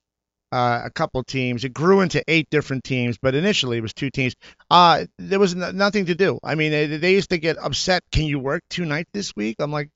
uh, 0.52 0.82
a 0.84 0.90
couple 0.90 1.22
teams. 1.24 1.64
It 1.64 1.72
grew 1.72 2.00
into 2.00 2.22
eight 2.28 2.48
different 2.50 2.84
teams, 2.84 3.18
but 3.20 3.34
initially 3.34 3.78
it 3.78 3.82
was 3.82 3.92
two 3.94 4.10
teams. 4.10 4.34
Uh, 4.70 5.06
there 5.18 5.40
was 5.40 5.54
n- 5.54 5.76
nothing 5.76 6.06
to 6.06 6.14
do. 6.14 6.38
I 6.44 6.54
mean, 6.54 6.70
they, 6.70 6.86
they 6.86 7.12
used 7.12 7.30
to 7.30 7.38
get 7.38 7.58
upset. 7.58 8.02
Can 8.12 8.24
you 8.24 8.38
work 8.38 8.62
two 8.70 8.84
nights 8.84 9.10
this 9.12 9.34
week? 9.34 9.56
I'm 9.58 9.72
like, 9.72 9.88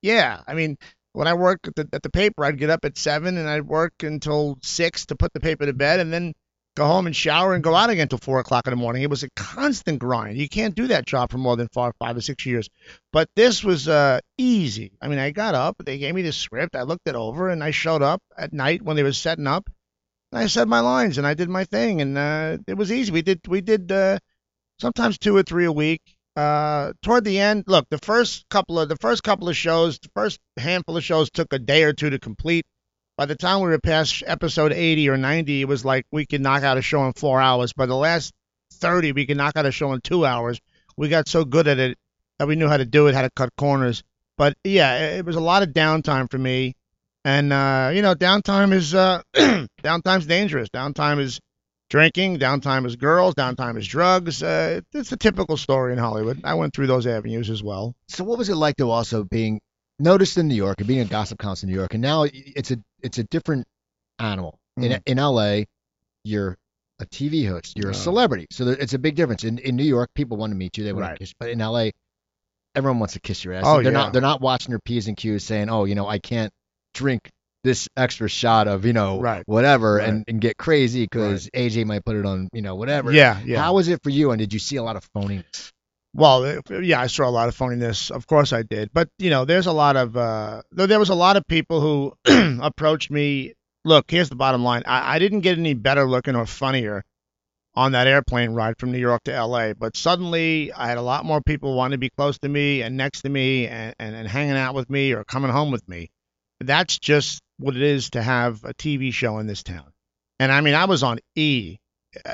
yeah. 0.00 0.40
I 0.46 0.54
mean, 0.54 0.78
when 1.12 1.28
I 1.28 1.34
worked 1.34 1.68
at 1.68 1.74
the, 1.76 1.88
at 1.92 2.02
the 2.02 2.08
paper, 2.10 2.44
I'd 2.44 2.58
get 2.58 2.70
up 2.70 2.84
at 2.86 2.96
seven 2.96 3.36
and 3.36 3.48
I'd 3.48 3.66
work 3.66 3.92
until 4.02 4.56
six 4.62 5.06
to 5.06 5.14
put 5.16 5.32
the 5.34 5.40
paper 5.40 5.66
to 5.66 5.74
bed, 5.74 6.00
and 6.00 6.10
then 6.12 6.32
go 6.74 6.86
home 6.86 7.06
and 7.06 7.14
shower 7.14 7.54
and 7.54 7.62
go 7.62 7.74
out 7.74 7.90
again 7.90 8.02
until 8.02 8.18
four 8.18 8.40
o'clock 8.40 8.66
in 8.66 8.70
the 8.70 8.76
morning. 8.76 9.02
It 9.02 9.10
was 9.10 9.22
a 9.22 9.30
constant 9.36 9.98
grind. 9.98 10.38
You 10.38 10.48
can't 10.48 10.74
do 10.74 10.86
that 10.88 11.06
job 11.06 11.30
for 11.30 11.38
more 11.38 11.56
than 11.56 11.68
five, 11.68 11.92
five 11.98 12.16
or 12.16 12.20
six 12.20 12.46
years. 12.46 12.68
But 13.12 13.28
this 13.36 13.62
was 13.62 13.88
uh, 13.88 14.20
easy. 14.38 14.92
I 15.00 15.08
mean, 15.08 15.18
I 15.18 15.30
got 15.30 15.54
up, 15.54 15.76
they 15.84 15.98
gave 15.98 16.14
me 16.14 16.22
the 16.22 16.32
script, 16.32 16.74
I 16.74 16.82
looked 16.82 17.06
it 17.06 17.14
over, 17.14 17.48
and 17.48 17.62
I 17.62 17.70
showed 17.70 18.02
up 18.02 18.22
at 18.36 18.52
night 18.52 18.82
when 18.82 18.96
they 18.96 19.02
were 19.02 19.12
setting 19.12 19.46
up. 19.46 19.68
And 20.30 20.38
I 20.40 20.46
said 20.46 20.66
my 20.66 20.80
lines 20.80 21.18
and 21.18 21.26
I 21.26 21.34
did 21.34 21.50
my 21.50 21.64
thing, 21.64 22.00
and 22.00 22.16
uh, 22.16 22.58
it 22.66 22.76
was 22.76 22.90
easy. 22.90 23.12
We 23.12 23.22
did 23.22 23.40
we 23.46 23.60
did 23.60 23.92
uh, 23.92 24.18
sometimes 24.80 25.18
two 25.18 25.36
or 25.36 25.42
three 25.42 25.66
a 25.66 25.72
week. 25.72 26.00
Uh, 26.34 26.94
toward 27.02 27.24
the 27.24 27.38
end, 27.38 27.64
look, 27.66 27.86
the 27.90 27.98
first 27.98 28.46
couple 28.48 28.80
of 28.80 28.88
the 28.88 28.96
first 28.96 29.22
couple 29.22 29.50
of 29.50 29.56
shows, 29.56 29.98
the 29.98 30.08
first 30.14 30.40
handful 30.56 30.96
of 30.96 31.04
shows 31.04 31.30
took 31.30 31.52
a 31.52 31.58
day 31.58 31.82
or 31.82 31.92
two 31.92 32.08
to 32.08 32.18
complete. 32.18 32.64
By 33.16 33.26
the 33.26 33.36
time 33.36 33.60
we 33.60 33.68
were 33.68 33.78
past 33.78 34.22
episode 34.26 34.72
80 34.72 35.10
or 35.10 35.16
90, 35.18 35.60
it 35.60 35.68
was 35.68 35.84
like 35.84 36.06
we 36.10 36.24
could 36.24 36.40
knock 36.40 36.62
out 36.62 36.78
a 36.78 36.82
show 36.82 37.04
in 37.06 37.12
four 37.12 37.40
hours. 37.40 37.72
By 37.74 37.86
the 37.86 37.96
last 37.96 38.32
30, 38.74 39.12
we 39.12 39.26
could 39.26 39.36
knock 39.36 39.56
out 39.56 39.66
a 39.66 39.72
show 39.72 39.92
in 39.92 40.00
two 40.00 40.24
hours. 40.24 40.60
We 40.96 41.08
got 41.08 41.28
so 41.28 41.44
good 41.44 41.68
at 41.68 41.78
it 41.78 41.98
that 42.38 42.48
we 42.48 42.56
knew 42.56 42.68
how 42.68 42.78
to 42.78 42.86
do 42.86 43.08
it, 43.08 43.14
how 43.14 43.22
to 43.22 43.30
cut 43.30 43.50
corners. 43.56 44.02
But 44.38 44.56
yeah, 44.64 45.16
it, 45.16 45.26
was 45.26 45.36
a 45.36 45.40
lot 45.40 45.62
of 45.62 45.70
downtime 45.70 46.30
for 46.30 46.38
me. 46.38 46.74
And 47.24 47.52
uh, 47.52 47.90
you 47.94 48.00
know, 48.00 48.14
downtime 48.14 48.72
is 48.72 48.94
uh, 48.94 49.22
downtime's 49.34 50.26
dangerous. 50.26 50.70
Downtime 50.70 51.20
is 51.20 51.38
drinking. 51.90 52.38
Downtime 52.38 52.86
is 52.86 52.96
girls. 52.96 53.34
Downtime 53.34 53.76
is 53.78 53.86
drugs. 53.86 54.42
Uh, 54.42 54.80
it's 54.94 55.12
a 55.12 55.18
typical 55.18 55.58
story 55.58 55.92
in 55.92 55.98
Hollywood. 55.98 56.40
I 56.44 56.54
went 56.54 56.74
through 56.74 56.86
those 56.86 57.06
avenues 57.06 57.50
as 57.50 57.62
well. 57.62 57.94
So 58.08 58.24
what 58.24 58.38
was 58.38 58.48
it 58.48 58.56
like 58.56 58.76
to 58.78 58.90
also 58.90 59.22
being 59.22 59.60
noticed 59.98 60.38
in 60.38 60.48
New 60.48 60.54
York 60.54 60.78
and 60.78 60.88
being 60.88 61.00
a 61.00 61.04
gossip 61.04 61.38
columnist 61.38 61.64
in 61.64 61.68
New 61.68 61.76
York 61.76 61.94
and 61.94 62.02
now 62.02 62.24
it's 62.32 62.70
a 62.70 62.78
it's 63.02 63.18
a 63.18 63.24
different 63.24 63.66
animal. 64.18 64.58
In 64.76 64.92
Mhm. 64.92 65.02
in 65.06 65.18
LA, 65.18 65.64
you're 66.24 66.56
a 66.98 67.06
TV 67.06 67.44
host, 67.46 67.76
you're 67.76 67.90
a 67.90 67.94
celebrity. 67.94 68.46
So 68.50 68.64
there, 68.64 68.76
it's 68.76 68.94
a 68.94 68.98
big 68.98 69.16
difference. 69.16 69.44
In 69.44 69.58
in 69.58 69.76
New 69.76 69.84
York, 69.84 70.10
people 70.14 70.36
want 70.36 70.52
to 70.52 70.56
meet 70.56 70.78
you, 70.78 70.84
they 70.84 70.92
want 70.92 71.02
Right. 71.02 71.12
to 71.12 71.18
kiss, 71.18 71.34
but 71.38 71.50
in 71.50 71.60
LA, 71.60 71.90
everyone 72.74 72.98
wants 73.00 73.14
to 73.14 73.20
kiss 73.20 73.44
your 73.44 73.54
ass. 73.54 73.64
Oh, 73.66 73.82
they're 73.82 73.92
yeah. 73.92 73.98
not 73.98 74.12
they're 74.12 74.22
not 74.22 74.40
watching 74.40 74.70
your 74.70 74.80
P's 74.84 75.08
and 75.08 75.16
Q's 75.16 75.44
saying, 75.44 75.68
"Oh, 75.68 75.84
you 75.84 75.94
know, 75.94 76.08
I 76.08 76.18
can't 76.18 76.52
drink 76.94 77.28
this 77.64 77.88
extra 77.96 78.28
shot 78.28 78.66
of, 78.66 78.84
you 78.84 78.92
know, 78.92 79.20
Right. 79.20 79.42
whatever 79.46 79.96
Right. 79.96 80.08
and, 80.08 80.24
and 80.26 80.40
get 80.40 80.56
crazy 80.56 81.04
because 81.04 81.48
AJ 81.54 81.84
might 81.86 82.04
put 82.04 82.16
it 82.16 82.24
on, 82.26 82.48
you 82.52 82.62
know, 82.62 82.74
whatever." 82.76 83.12
Yeah, 83.12 83.40
yeah. 83.44 83.60
How 83.60 83.74
was 83.74 83.88
it 83.88 84.02
for 84.02 84.10
you 84.10 84.30
and 84.30 84.38
did 84.38 84.52
you 84.52 84.58
see 84.58 84.76
a 84.76 84.82
lot 84.82 84.96
of 84.96 85.06
phoniness? 85.12 85.70
Well, 86.14 86.44
uh, 86.44 86.78
yeah, 86.78 87.00
I 87.00 87.06
saw 87.06 87.28
a 87.28 87.30
lot 87.30 87.48
of 87.48 87.56
phoniness. 87.56 88.10
Of 88.10 88.26
course, 88.26 88.52
I 88.52 88.62
did. 88.62 88.90
But 88.92 89.08
you 89.18 89.30
know, 89.30 89.44
there's 89.44 89.66
a 89.66 89.72
lot 89.72 89.96
of 89.96 90.16
uh, 90.16 90.62
there 90.70 90.98
was 90.98 91.08
a 91.08 91.14
lot 91.14 91.36
of 91.36 91.46
people 91.46 91.80
who 91.80 92.12
approached 92.62 93.10
me. 93.10 93.54
Look, 93.84 94.10
here's 94.10 94.28
the 94.28 94.36
bottom 94.36 94.62
line. 94.62 94.82
I, 94.86 95.16
I 95.16 95.18
didn't 95.18 95.40
get 95.40 95.58
any 95.58 95.74
better 95.74 96.08
looking 96.08 96.36
or 96.36 96.46
funnier 96.46 97.02
on 97.74 97.92
that 97.92 98.06
airplane 98.06 98.50
ride 98.50 98.78
from 98.78 98.92
New 98.92 98.98
York 98.98 99.22
to 99.24 99.32
L.A. 99.32 99.74
But 99.74 99.96
suddenly, 99.96 100.72
I 100.72 100.86
had 100.86 100.98
a 100.98 101.02
lot 101.02 101.24
more 101.24 101.40
people 101.40 101.74
wanting 101.74 101.92
to 101.92 101.98
be 101.98 102.10
close 102.10 102.38
to 102.38 102.48
me 102.48 102.82
and 102.82 102.96
next 102.96 103.22
to 103.22 103.28
me 103.28 103.66
and, 103.66 103.94
and, 103.98 104.14
and 104.14 104.28
hanging 104.28 104.56
out 104.56 104.74
with 104.74 104.90
me 104.90 105.12
or 105.14 105.24
coming 105.24 105.50
home 105.50 105.70
with 105.70 105.88
me. 105.88 106.10
That's 106.60 106.98
just 106.98 107.42
what 107.58 107.74
it 107.74 107.82
is 107.82 108.10
to 108.10 108.22
have 108.22 108.62
a 108.64 108.74
TV 108.74 109.12
show 109.12 109.38
in 109.38 109.46
this 109.46 109.62
town. 109.62 109.92
And 110.38 110.52
I 110.52 110.60
mean, 110.60 110.74
I 110.74 110.84
was 110.84 111.02
on 111.02 111.18
E 111.34 111.78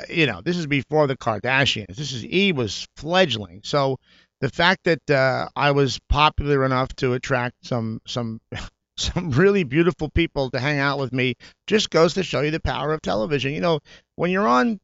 you 0.08 0.26
know, 0.26 0.40
this 0.40 0.56
is 0.56 0.66
before 0.66 1.06
the 1.06 1.16
Kardashians. 1.16 1.96
This 1.96 2.12
is 2.12 2.24
E 2.24 2.52
was 2.52 2.86
fledgling. 2.96 3.60
So 3.64 3.98
the 4.40 4.48
fact 4.48 4.84
that 4.84 5.10
uh, 5.10 5.48
I 5.56 5.72
was 5.72 5.98
popular 6.08 6.64
enough 6.64 6.94
to 6.96 7.14
attract 7.14 7.66
some 7.66 8.00
some 8.06 8.40
some 8.96 9.30
really 9.30 9.64
beautiful 9.64 10.10
people 10.10 10.50
to 10.50 10.58
hang 10.58 10.78
out 10.78 10.98
with 10.98 11.12
me 11.12 11.34
just 11.66 11.90
goes 11.90 12.14
to 12.14 12.22
show 12.22 12.40
you 12.40 12.50
the 12.50 12.60
power 12.60 12.92
of 12.92 13.02
television. 13.02 13.52
You 13.52 13.60
know, 13.60 13.80
when 14.16 14.30
you're 14.30 14.48
on 14.48 14.80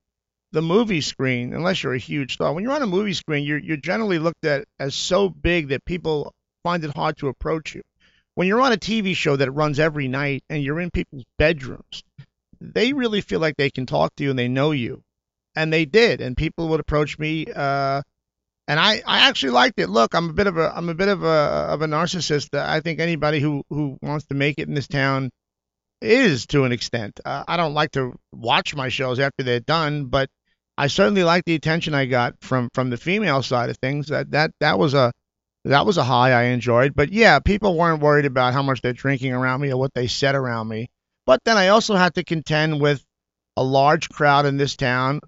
the 0.52 0.62
movie 0.62 1.00
screen, 1.00 1.52
unless 1.52 1.82
you're 1.82 1.94
a 1.94 1.98
huge 1.98 2.34
star, 2.34 2.52
when 2.52 2.62
you're 2.62 2.72
on 2.72 2.82
a 2.82 2.86
movie 2.86 3.14
screen, 3.14 3.44
you're 3.44 3.58
you're 3.58 3.76
generally 3.76 4.18
looked 4.18 4.44
at 4.44 4.64
as 4.78 4.94
so 4.94 5.28
big 5.28 5.68
that 5.68 5.84
people 5.84 6.32
find 6.62 6.84
it 6.84 6.94
hard 6.94 7.16
to 7.18 7.28
approach 7.28 7.74
you. 7.74 7.82
When 8.36 8.48
you're 8.48 8.60
on 8.60 8.72
a 8.72 8.76
TV 8.76 9.14
show 9.14 9.36
that 9.36 9.50
runs 9.52 9.78
every 9.78 10.08
night 10.08 10.42
and 10.48 10.62
you're 10.62 10.80
in 10.80 10.90
people's 10.90 11.24
bedrooms, 11.38 12.02
they 12.72 12.92
really 12.92 13.20
feel 13.20 13.40
like 13.40 13.56
they 13.56 13.70
can 13.70 13.86
talk 13.86 14.14
to 14.16 14.24
you 14.24 14.30
and 14.30 14.38
they 14.38 14.48
know 14.48 14.70
you, 14.70 15.02
and 15.56 15.72
they 15.72 15.84
did. 15.84 16.20
And 16.20 16.36
people 16.36 16.68
would 16.68 16.80
approach 16.80 17.18
me, 17.18 17.46
uh, 17.54 18.02
and 18.66 18.80
I, 18.80 19.02
I 19.06 19.28
actually 19.28 19.52
liked 19.52 19.78
it. 19.78 19.88
Look, 19.88 20.14
I'm 20.14 20.30
a 20.30 20.32
bit 20.32 20.46
of 20.46 20.56
a 20.56 20.72
I'm 20.74 20.88
a 20.88 20.94
bit 20.94 21.08
of 21.08 21.22
a 21.22 21.26
of 21.26 21.82
a 21.82 21.86
narcissist. 21.86 22.58
I 22.58 22.80
think 22.80 23.00
anybody 23.00 23.40
who 23.40 23.62
who 23.68 23.98
wants 24.00 24.26
to 24.26 24.34
make 24.34 24.58
it 24.58 24.68
in 24.68 24.74
this 24.74 24.88
town 24.88 25.30
is 26.00 26.46
to 26.46 26.64
an 26.64 26.72
extent. 26.72 27.20
Uh, 27.24 27.44
I 27.46 27.56
don't 27.56 27.74
like 27.74 27.92
to 27.92 28.14
watch 28.32 28.74
my 28.74 28.88
shows 28.88 29.18
after 29.20 29.42
they're 29.42 29.60
done, 29.60 30.06
but 30.06 30.28
I 30.76 30.88
certainly 30.88 31.24
like 31.24 31.44
the 31.44 31.54
attention 31.54 31.94
I 31.94 32.06
got 32.06 32.34
from 32.40 32.68
from 32.74 32.90
the 32.90 32.96
female 32.96 33.42
side 33.42 33.70
of 33.70 33.78
things. 33.78 34.08
That 34.08 34.30
that 34.32 34.52
that 34.60 34.78
was 34.78 34.94
a 34.94 35.12
that 35.64 35.86
was 35.86 35.96
a 35.96 36.04
high 36.04 36.32
I 36.32 36.44
enjoyed. 36.44 36.94
But 36.94 37.12
yeah, 37.12 37.38
people 37.38 37.76
weren't 37.76 38.02
worried 38.02 38.26
about 38.26 38.52
how 38.52 38.62
much 38.62 38.82
they're 38.82 38.92
drinking 38.92 39.32
around 39.32 39.60
me 39.60 39.72
or 39.72 39.76
what 39.76 39.94
they 39.94 40.06
said 40.06 40.34
around 40.34 40.68
me. 40.68 40.88
But 41.26 41.40
then 41.44 41.56
I 41.56 41.68
also 41.68 41.94
had 41.94 42.14
to 42.14 42.24
contend 42.24 42.80
with 42.80 43.04
a 43.56 43.64
large 43.64 44.08
crowd 44.08 44.46
in 44.46 44.56
this 44.56 44.76
town, 44.76 45.20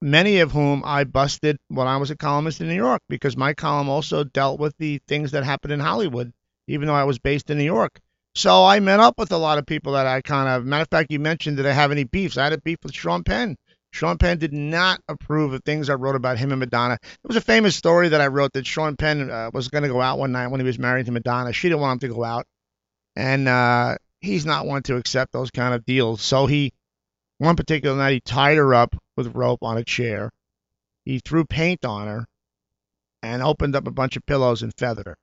many 0.00 0.38
of 0.40 0.52
whom 0.52 0.82
I 0.84 1.04
busted 1.04 1.58
when 1.68 1.86
I 1.86 1.96
was 1.96 2.10
a 2.10 2.16
columnist 2.16 2.60
in 2.60 2.68
New 2.68 2.74
York 2.74 3.02
because 3.08 3.36
my 3.36 3.54
column 3.54 3.88
also 3.88 4.24
dealt 4.24 4.60
with 4.60 4.76
the 4.78 5.00
things 5.08 5.32
that 5.32 5.44
happened 5.44 5.72
in 5.72 5.80
Hollywood, 5.80 6.32
even 6.68 6.86
though 6.86 6.94
I 6.94 7.04
was 7.04 7.18
based 7.18 7.50
in 7.50 7.58
New 7.58 7.64
York. 7.64 7.98
So 8.34 8.64
I 8.64 8.78
met 8.78 9.00
up 9.00 9.18
with 9.18 9.32
a 9.32 9.36
lot 9.36 9.58
of 9.58 9.66
people 9.66 9.94
that 9.94 10.06
I 10.06 10.20
kind 10.20 10.48
of, 10.48 10.64
matter 10.64 10.82
of 10.82 10.88
fact, 10.88 11.10
you 11.10 11.18
mentioned 11.18 11.56
did 11.56 11.66
I 11.66 11.72
have 11.72 11.90
any 11.90 12.04
beefs? 12.04 12.38
I 12.38 12.44
had 12.44 12.52
a 12.52 12.60
beef 12.60 12.78
with 12.82 12.94
Sean 12.94 13.24
Penn. 13.24 13.56
Sean 13.92 14.18
Penn 14.18 14.38
did 14.38 14.52
not 14.52 15.00
approve 15.08 15.52
of 15.52 15.64
things 15.64 15.90
I 15.90 15.94
wrote 15.94 16.14
about 16.14 16.38
him 16.38 16.52
and 16.52 16.60
Madonna. 16.60 16.94
It 17.02 17.26
was 17.26 17.36
a 17.36 17.40
famous 17.40 17.74
story 17.74 18.10
that 18.10 18.20
I 18.20 18.28
wrote 18.28 18.52
that 18.52 18.66
Sean 18.66 18.96
Penn 18.96 19.28
uh, 19.28 19.50
was 19.52 19.66
going 19.66 19.82
to 19.82 19.88
go 19.88 20.00
out 20.00 20.20
one 20.20 20.30
night 20.30 20.46
when 20.46 20.60
he 20.60 20.66
was 20.66 20.78
married 20.78 21.06
to 21.06 21.12
Madonna. 21.12 21.52
She 21.52 21.68
didn't 21.68 21.80
want 21.80 22.00
him 22.00 22.08
to 22.08 22.14
go 22.14 22.22
out, 22.22 22.46
and 23.16 23.48
uh, 23.48 23.96
he's 24.20 24.46
not 24.46 24.66
one 24.66 24.82
to 24.84 24.96
accept 24.96 25.32
those 25.32 25.50
kind 25.50 25.74
of 25.74 25.84
deals. 25.84 26.22
So 26.22 26.46
he, 26.46 26.72
one 27.38 27.56
particular 27.56 27.96
night, 27.96 28.12
he 28.12 28.20
tied 28.20 28.56
her 28.56 28.74
up 28.74 28.94
with 29.16 29.34
rope 29.34 29.62
on 29.62 29.78
a 29.78 29.84
chair. 29.84 30.30
He 31.04 31.18
threw 31.18 31.44
paint 31.44 31.84
on 31.84 32.06
her, 32.06 32.26
and 33.22 33.42
opened 33.42 33.76
up 33.76 33.86
a 33.86 33.92
bunch 33.92 34.16
of 34.16 34.26
pillows 34.26 34.62
and 34.62 34.72
feathered 34.76 35.06
her. 35.06 35.16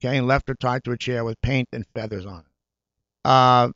Okay, 0.00 0.16
and 0.16 0.26
left 0.26 0.48
her 0.48 0.54
tied 0.54 0.84
to 0.84 0.92
a 0.92 0.98
chair 0.98 1.24
with 1.24 1.40
paint 1.40 1.68
and 1.72 1.86
feathers 1.94 2.26
on 2.26 2.40
it. 2.40 2.46
Uh, 3.24 3.70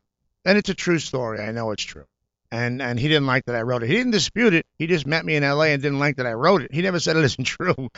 and 0.45 0.59
it's 0.59 0.69
a 0.69 0.75
true 0.75 0.99
story. 0.99 1.41
I 1.41 1.51
know 1.51 1.71
it's 1.71 1.83
true 1.83 2.05
and 2.51 2.83
and 2.83 2.99
he 2.99 3.09
didn't 3.09 3.27
like 3.27 3.45
that 3.47 3.57
I 3.57 3.63
wrote 3.63 3.83
it. 3.83 3.89
He 3.89 3.97
didn't 3.97 4.13
dispute 4.13 4.55
it. 4.55 4.67
He 4.79 4.87
just 4.87 5.07
met 5.07 5.25
me 5.25 5.37
in 5.37 5.45
L.A. 5.45 5.73
and 5.73 5.83
didn't 5.83 5.99
like 5.99 6.17
that 6.17 6.27
I 6.27 6.33
wrote 6.33 6.63
it. 6.63 6.73
He 6.73 6.83
never 6.83 7.01
said 7.01 7.17
it 7.17 7.25
isn't 7.25 7.45
true, 7.45 7.91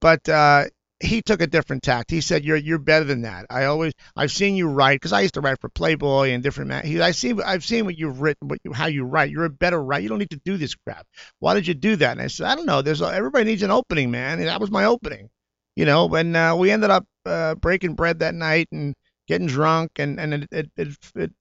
but 0.00 0.28
uh, 0.28 0.66
he 1.00 1.20
took 1.20 1.42
a 1.42 1.46
different 1.46 1.82
tact. 1.82 2.10
He 2.10 2.20
said 2.20 2.44
you're 2.44 2.56
you're 2.56 2.78
better 2.78 3.04
than 3.04 3.22
that. 3.22 3.46
I 3.50 3.64
always 3.64 3.92
I've 4.16 4.32
seen 4.32 4.56
you 4.56 4.68
write 4.68 4.96
because 4.96 5.12
I 5.12 5.20
used 5.20 5.34
to 5.34 5.40
write 5.40 5.60
for 5.60 5.68
Playboy 5.68 6.30
and 6.30 6.42
different. 6.42 6.70
Ma- 6.70 6.80
he 6.80 7.00
I 7.00 7.10
see 7.10 7.34
I've 7.44 7.64
seen 7.64 7.84
what 7.84 7.98
you've 7.98 8.20
written, 8.20 8.48
what 8.48 8.60
you, 8.64 8.72
how 8.72 8.86
you 8.86 9.04
write. 9.04 9.30
You're 9.30 9.44
a 9.44 9.50
better 9.50 9.82
writer. 9.82 10.02
You 10.02 10.08
don't 10.08 10.18
need 10.18 10.30
to 10.30 10.40
do 10.44 10.56
this 10.56 10.74
crap. 10.74 11.06
Why 11.38 11.54
did 11.54 11.66
you 11.66 11.74
do 11.74 11.96
that? 11.96 12.12
And 12.12 12.22
I 12.22 12.28
said 12.28 12.46
I 12.46 12.54
don't 12.54 12.66
know. 12.66 12.82
There's 12.82 13.02
a, 13.02 13.12
everybody 13.12 13.44
needs 13.44 13.62
an 13.62 13.70
opening, 13.70 14.10
man. 14.10 14.38
And 14.38 14.48
that 14.48 14.60
was 14.60 14.70
my 14.70 14.84
opening. 14.84 15.28
You 15.74 15.84
know, 15.84 16.14
And 16.14 16.34
uh, 16.34 16.56
we 16.58 16.70
ended 16.70 16.88
up 16.88 17.04
uh, 17.26 17.54
breaking 17.56 17.94
bread 17.94 18.20
that 18.20 18.34
night 18.34 18.68
and 18.72 18.94
getting 19.28 19.46
drunk 19.46 19.90
and 19.98 20.18
and 20.18 20.32
it 20.32 20.48
it, 20.50 20.70
it, 20.76 20.96
it 21.14 21.32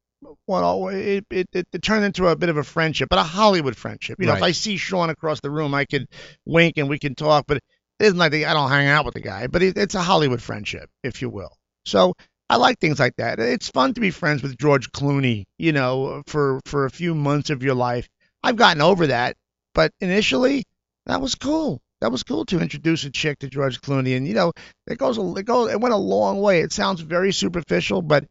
well, 0.48 0.89
it, 0.89 1.26
it, 1.30 1.48
it, 1.54 1.68
it, 1.72 1.82
turned 1.82 2.04
into 2.04 2.28
a 2.28 2.36
bit 2.36 2.50
of 2.50 2.58
a 2.58 2.63
friendship, 2.63 3.10
but 3.10 3.20
a 3.20 3.24
Hollywood 3.24 3.76
friendship. 3.76 4.18
You 4.20 4.26
know, 4.26 4.34
right. 4.34 4.39
if 4.39 4.44
I 4.44 4.52
see 4.52 4.78
Sean 4.78 5.10
across 5.10 5.39
the 5.39 5.52
room, 5.52 5.74
I 5.74 5.86
could 5.86 6.08
wink 6.46 6.78
and 6.78 6.89
we 6.89 7.00
can 7.00 7.15
talk, 7.15 7.46
but 7.48 7.62
it 8.00 8.06
isn't 8.06 8.18
like 8.18 8.32
the, 8.32 8.46
I 8.46 8.54
don't 8.54 8.70
hang 8.70 8.88
out 8.88 9.06
with 9.06 9.14
the 9.14 9.22
guy, 9.22 9.48
but 9.48 9.64
it, 9.64 9.78
it's 9.78 9.96
a 9.96 10.02
Hollywood 10.02 10.42
friendship, 10.42 10.90
if 11.04 11.22
you 11.22 11.30
will. 11.30 11.56
So 11.86 12.14
I 12.50 12.58
like 12.58 12.80
things 12.80 13.00
like 13.00 13.16
that. 13.18 13.40
It's 13.40 13.70
fun 13.70 13.94
to 13.94 14.02
be 14.02 14.12
friends 14.12 14.44
with 14.44 14.58
George 14.58 14.92
Clooney, 14.92 15.46
you 15.58 15.72
know, 15.72 16.24
for, 16.28 16.60
for 16.66 16.86
a 16.86 16.92
few 16.92 17.16
months 17.16 17.50
of 17.50 17.64
your 17.64 17.76
life. 17.76 18.08
I've 18.44 18.58
gotten 18.58 18.82
over 18.82 19.08
that, 19.08 19.38
but 19.74 19.92
initially, 20.00 20.64
that 21.06 21.22
was 21.22 21.36
cool. 21.36 21.82
That 22.02 22.12
was 22.12 22.24
cool 22.24 22.46
to 22.46 22.60
introduce 22.60 23.04
a 23.06 23.10
chick 23.10 23.40
to 23.40 23.50
George 23.50 23.82
Clooney, 23.82 24.18
and 24.18 24.28
you 24.28 24.34
know, 24.34 24.52
it 24.86 24.98
goes, 24.98 25.18
it 25.18 25.46
goes, 25.46 25.72
it 25.72 25.80
went 25.80 25.94
a 25.94 25.98
long 25.98 26.42
way. 26.42 26.60
It 26.60 26.74
sounds 26.74 27.02
very 27.02 27.32
superficial, 27.32 28.02
but 28.02 28.26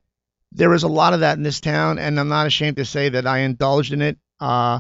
there 0.53 0.73
is 0.75 0.83
a 0.85 0.89
lot 0.89 1.15
of 1.15 1.21
that 1.21 1.37
in 1.37 1.43
this 1.43 1.61
town, 1.61 1.99
and 1.99 2.21
I'm 2.21 2.29
not 2.29 2.47
ashamed 2.47 2.77
to 2.77 2.85
say 2.85 3.09
that 3.09 3.27
I 3.27 3.39
indulged 3.39 3.93
in 3.93 4.03
it. 4.03 4.19
Uh, 4.39 4.79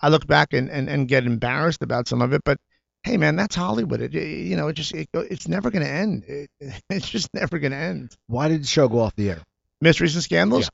I 0.00 0.08
look 0.08 0.26
back 0.26 0.52
and, 0.52 0.68
and, 0.70 0.88
and 0.88 1.06
get 1.06 1.26
embarrassed 1.26 1.82
about 1.82 2.08
some 2.08 2.22
of 2.22 2.32
it, 2.32 2.42
but 2.44 2.58
hey, 3.04 3.16
man, 3.16 3.36
that's 3.36 3.54
Hollywood. 3.54 4.00
It, 4.00 4.14
you 4.14 4.56
know, 4.56 4.68
it 4.68 4.74
just 4.74 4.94
it, 4.94 5.08
it's 5.12 5.48
never 5.48 5.70
going 5.70 5.84
to 5.84 5.90
end. 5.90 6.24
It, 6.26 6.50
it's 6.90 7.08
just 7.08 7.32
never 7.34 7.58
going 7.58 7.72
to 7.72 7.78
end. 7.78 8.16
Why 8.26 8.48
did 8.48 8.62
the 8.62 8.66
show 8.66 8.88
go 8.88 9.00
off 9.00 9.14
the 9.14 9.30
air? 9.30 9.42
Mysteries 9.80 10.14
and 10.14 10.24
Scandals. 10.24 10.64
Yeah. 10.64 10.68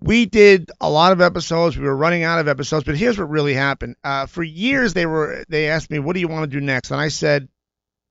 We 0.00 0.26
did 0.26 0.72
a 0.80 0.90
lot 0.90 1.12
of 1.12 1.20
episodes. 1.20 1.78
We 1.78 1.84
were 1.84 1.96
running 1.96 2.24
out 2.24 2.40
of 2.40 2.48
episodes, 2.48 2.84
but 2.84 2.96
here's 2.96 3.16
what 3.16 3.30
really 3.30 3.54
happened. 3.54 3.94
Uh, 4.02 4.26
for 4.26 4.42
years, 4.42 4.92
they 4.92 5.06
were 5.06 5.44
they 5.48 5.68
asked 5.68 5.88
me, 5.88 6.00
"What 6.00 6.14
do 6.14 6.20
you 6.20 6.26
want 6.26 6.50
to 6.50 6.58
do 6.58 6.64
next?" 6.64 6.90
And 6.90 7.00
I 7.00 7.08
said, 7.08 7.48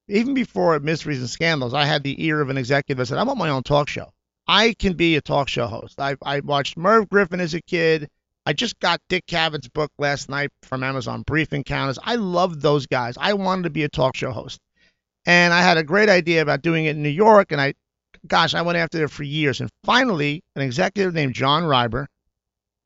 even 0.07 0.33
before 0.33 0.79
Mysteries 0.79 1.19
and 1.19 1.29
Scandals, 1.29 1.73
I 1.73 1.83
had 1.83 2.03
the 2.03 2.25
ear 2.25 2.39
of 2.39 2.49
an 2.49 2.57
executive. 2.57 3.01
I 3.01 3.03
said, 3.03 3.17
"I 3.17 3.23
want 3.23 3.37
my 3.37 3.49
own 3.49 3.63
talk 3.63 3.89
show." 3.89 4.13
I 4.47 4.73
can 4.73 4.93
be 4.93 5.15
a 5.15 5.21
talk 5.21 5.47
show 5.47 5.67
host. 5.67 5.99
I, 5.99 6.15
I 6.21 6.41
watched 6.41 6.77
Merv 6.77 7.09
Griffin 7.09 7.39
as 7.39 7.53
a 7.53 7.61
kid. 7.61 8.09
I 8.45 8.53
just 8.53 8.79
got 8.79 8.99
Dick 9.07 9.25
Cavett's 9.25 9.69
book 9.69 9.91
last 9.97 10.29
night 10.29 10.49
from 10.63 10.83
Amazon, 10.83 11.23
Brief 11.25 11.53
Encounters. 11.53 11.97
I 12.03 12.15
loved 12.15 12.61
those 12.61 12.87
guys. 12.87 13.15
I 13.17 13.33
wanted 13.33 13.63
to 13.63 13.69
be 13.69 13.83
a 13.83 13.89
talk 13.89 14.15
show 14.15 14.31
host. 14.31 14.59
And 15.25 15.53
I 15.53 15.61
had 15.61 15.77
a 15.77 15.83
great 15.83 16.09
idea 16.09 16.41
about 16.41 16.61
doing 16.61 16.85
it 16.85 16.97
in 16.97 17.03
New 17.03 17.09
York. 17.09 17.53
And 17.53 17.61
I, 17.61 17.73
gosh, 18.27 18.53
I 18.53 18.61
went 18.61 18.77
after 18.77 19.03
it 19.03 19.11
for 19.11 19.23
years. 19.23 19.61
And 19.61 19.69
finally, 19.85 20.41
an 20.55 20.61
executive 20.61 21.13
named 21.13 21.35
John 21.35 21.63
Reiber, 21.63 22.07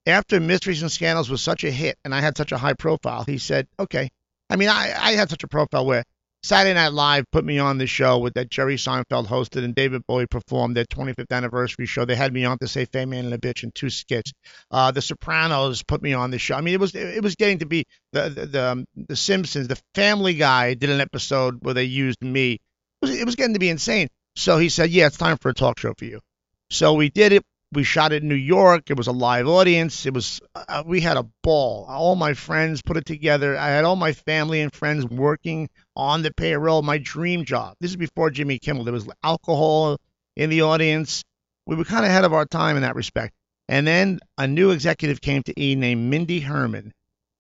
after 0.08 0.40
Mysteries 0.40 0.82
and 0.82 0.92
Scandals 0.92 1.30
was 1.30 1.42
such 1.42 1.64
a 1.64 1.72
hit 1.72 1.98
and 2.06 2.16
I 2.16 2.22
had 2.22 2.38
such 2.38 2.52
a 2.52 2.58
high 2.58 2.74
profile, 2.74 3.24
he 3.26 3.38
said, 3.38 3.68
okay. 3.78 4.10
I 4.50 4.56
mean, 4.56 4.70
I, 4.70 4.94
I 4.98 5.12
had 5.14 5.30
such 5.30 5.44
a 5.44 5.48
profile 5.48 5.86
where 5.86 6.04
Saturday 6.48 6.76
Night 6.76 6.94
Live 6.94 7.30
put 7.30 7.44
me 7.44 7.60
on 7.60 7.78
the 7.78 7.88
show 7.88 8.20
with 8.20 8.36
that 8.36 8.50
Jerry 8.50 8.78
Seinfeld 8.78 9.28
hosted 9.28 9.66
and 9.66 9.76
David 9.76 10.04
Bowie 10.08 10.28
performed 10.28 10.78
their 10.78 10.86
25th 10.86 11.30
anniversary 11.30 11.86
show. 11.86 12.06
They 12.06 12.16
had 12.16 12.32
me 12.32 12.46
on 12.46 12.58
to 12.60 12.70
say 12.70 12.86
"Fat 12.86 13.10
Man 13.10 13.26
and 13.26 13.34
a 13.34 13.38
Bitch" 13.38 13.66
in 13.66 13.72
two 13.72 13.90
skits. 13.90 14.32
Uh, 14.72 14.92
the 14.92 15.02
Sopranos 15.02 15.84
put 15.84 16.02
me 16.02 16.14
on 16.14 16.32
the 16.32 16.40
show. 16.40 16.56
I 16.56 16.62
mean, 16.62 16.74
it 16.74 16.80
was 16.80 16.96
it 16.96 17.22
was 17.22 17.36
getting 17.36 17.60
to 17.60 17.66
be 17.66 17.84
the 18.14 18.30
the 18.30 18.46
the, 18.46 18.64
um, 18.64 18.86
the 18.96 19.18
Simpsons. 19.18 19.68
The 19.68 19.78
Family 19.94 20.36
Guy 20.36 20.74
did 20.76 20.90
an 20.90 21.02
episode 21.02 21.58
where 21.64 21.74
they 21.74 21.84
used 21.84 22.24
me. 22.24 22.54
It 22.54 22.60
was, 23.02 23.20
it 23.20 23.26
was 23.26 23.36
getting 23.36 23.56
to 23.56 23.60
be 23.60 23.70
insane. 23.70 24.08
So 24.38 24.58
he 24.58 24.70
said, 24.70 24.90
"Yeah, 24.90 25.08
it's 25.08 25.18
time 25.18 25.38
for 25.42 25.50
a 25.50 25.54
talk 25.54 25.80
show 25.80 25.94
for 25.98 26.06
you." 26.06 26.22
So 26.70 26.94
we 26.94 27.10
did 27.10 27.34
it 27.34 27.44
we 27.72 27.84
shot 27.84 28.14
it 28.14 28.24
in 28.24 28.30
New 28.30 28.36
York. 28.36 28.90
It 28.90 28.98
was 28.98 29.08
a 29.08 29.12
live 29.12 29.48
audience. 29.48 30.06
It 30.06 30.14
was 30.14 30.40
uh, 30.56 30.84
we 30.86 31.02
had 31.02 31.18
a 31.18 31.28
ball. 31.44 31.86
All 31.90 32.16
my 32.16 32.34
friends 32.34 32.82
put 32.82 32.98
it 32.98 33.06
together. 33.06 33.58
I 33.58 33.68
had 33.68 33.84
all 33.84 33.96
my 33.96 34.14
family 34.14 34.62
and 34.62 34.74
friends 34.74 35.06
working 35.06 35.70
on 35.96 36.22
the 36.22 36.34
payroll. 36.34 36.82
My 36.82 36.98
dream 36.98 37.46
job. 37.46 37.76
This 37.82 37.92
is 37.92 37.98
before 37.98 38.30
Jimmy 38.30 38.60
Kimmel. 38.60 38.84
There 38.84 38.94
was 38.94 39.08
alcohol 39.24 39.98
in 40.36 40.50
the 40.50 40.62
audience. 40.62 41.24
We 41.66 41.76
were 41.76 41.84
kind 41.84 42.06
of 42.06 42.12
ahead 42.12 42.24
of 42.24 42.34
our 42.34 42.46
time 42.46 42.78
in 42.78 42.84
that 42.84 42.96
respect. 42.96 43.34
And 43.68 43.86
then 43.86 44.20
a 44.38 44.48
new 44.48 44.72
executive 44.72 45.20
came 45.20 45.44
to 45.44 45.62
E 45.62 45.76
named 45.76 46.10
Mindy 46.10 46.40
Herman, 46.40 46.94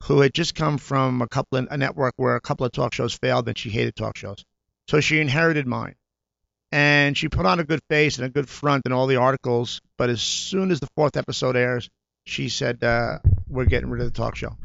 who 0.04 0.20
had 0.20 0.34
just 0.34 0.56
come 0.56 0.78
from 0.78 1.22
a 1.22 1.28
couple 1.28 1.60
of 1.60 1.68
a 1.72 1.78
network 1.78 2.13
where 2.18 2.36
a 2.36 2.42
couple 2.42 2.66
of 2.66 2.74
talk 2.74 2.94
shows 2.94 3.13
failed 3.13 3.48
and 3.48 3.58
she 3.58 3.70
hated 3.70 3.96
talk 3.96 4.18
shows. 4.18 4.44
So 4.90 5.00
she 5.00 5.22
inherited 5.22 5.68
mine 5.68 5.96
and 6.71 7.17
she 7.17 7.30
put 7.30 7.45
on 7.45 7.60
a 7.60 7.63
good 7.63 7.80
face 7.89 8.17
and 8.17 8.25
a 8.25 8.30
good 8.30 8.49
front 8.49 8.84
in 8.86 8.91
all 8.91 9.08
the 9.08 9.15
articles. 9.15 9.82
But 9.97 10.10
as 10.10 10.21
soon 10.21 10.71
as 10.71 10.80
the 10.80 10.88
fourth 10.95 11.15
episode 11.17 11.56
airs, 11.56 11.89
she 12.25 12.49
said, 12.49 12.84
uh, 12.84 13.19
"We're 13.47 13.65
getting 13.65 13.89
rid 13.89 14.01
of 14.01 14.12
the 14.12 14.17
talk 14.17 14.36
show," 14.36 14.58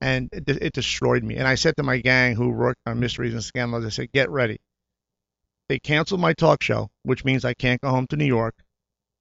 and 0.00 0.28
it, 0.32 0.48
it, 0.48 0.72
destroyed 0.74 1.24
me. 1.24 1.36
And 1.36 1.48
I 1.48 1.54
said 1.54 1.76
to 1.76 1.82
my 1.82 1.98
gang 1.98 2.36
who 2.36 2.50
worked 2.50 2.80
on 2.86 3.00
mysteries 3.00 3.32
and 3.32 3.42
scandals, 3.42 3.86
I 3.86 3.88
said, 3.88 4.12
"Get 4.12 4.30
ready." 4.30 4.58
They 5.68 5.78
canceled 5.78 6.20
my 6.20 6.34
talk 6.34 6.62
show, 6.62 6.90
which 7.02 7.24
means 7.24 7.44
I 7.44 7.54
can't 7.54 7.80
go 7.80 7.90
home 7.90 8.06
to 8.08 8.16
New 8.16 8.26
York. 8.26 8.54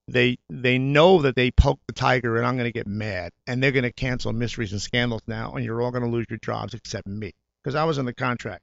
They 0.08 0.38
they 0.50 0.78
know 0.78 1.22
that 1.22 1.36
they 1.36 1.52
poked 1.52 1.88
the 1.88 1.94
tiger, 1.94 2.38
and 2.38 2.46
I'm 2.46 2.58
going 2.58 2.68
to 2.68 2.72
get 2.72 2.86
mad, 2.86 3.32
and 3.48 3.64
they're 3.64 3.72
going 3.72 3.84
to 3.84 3.94
cancel 3.94 4.34
mysteries 4.34 4.74
and 4.74 4.82
scandals 4.82 5.24
now, 5.26 5.54
and 5.54 5.64
you're 5.64 5.82
all 5.82 5.92
going 5.92 6.04
to 6.04 6.10
lose 6.10 6.28
your 6.30 6.40
jobs 6.44 6.74
except 6.74 7.08
me 7.08 7.32
because 7.64 7.76
I 7.76 7.86
was 7.86 7.98
in 7.98 8.06
the 8.06 8.14
contract. 8.14 8.62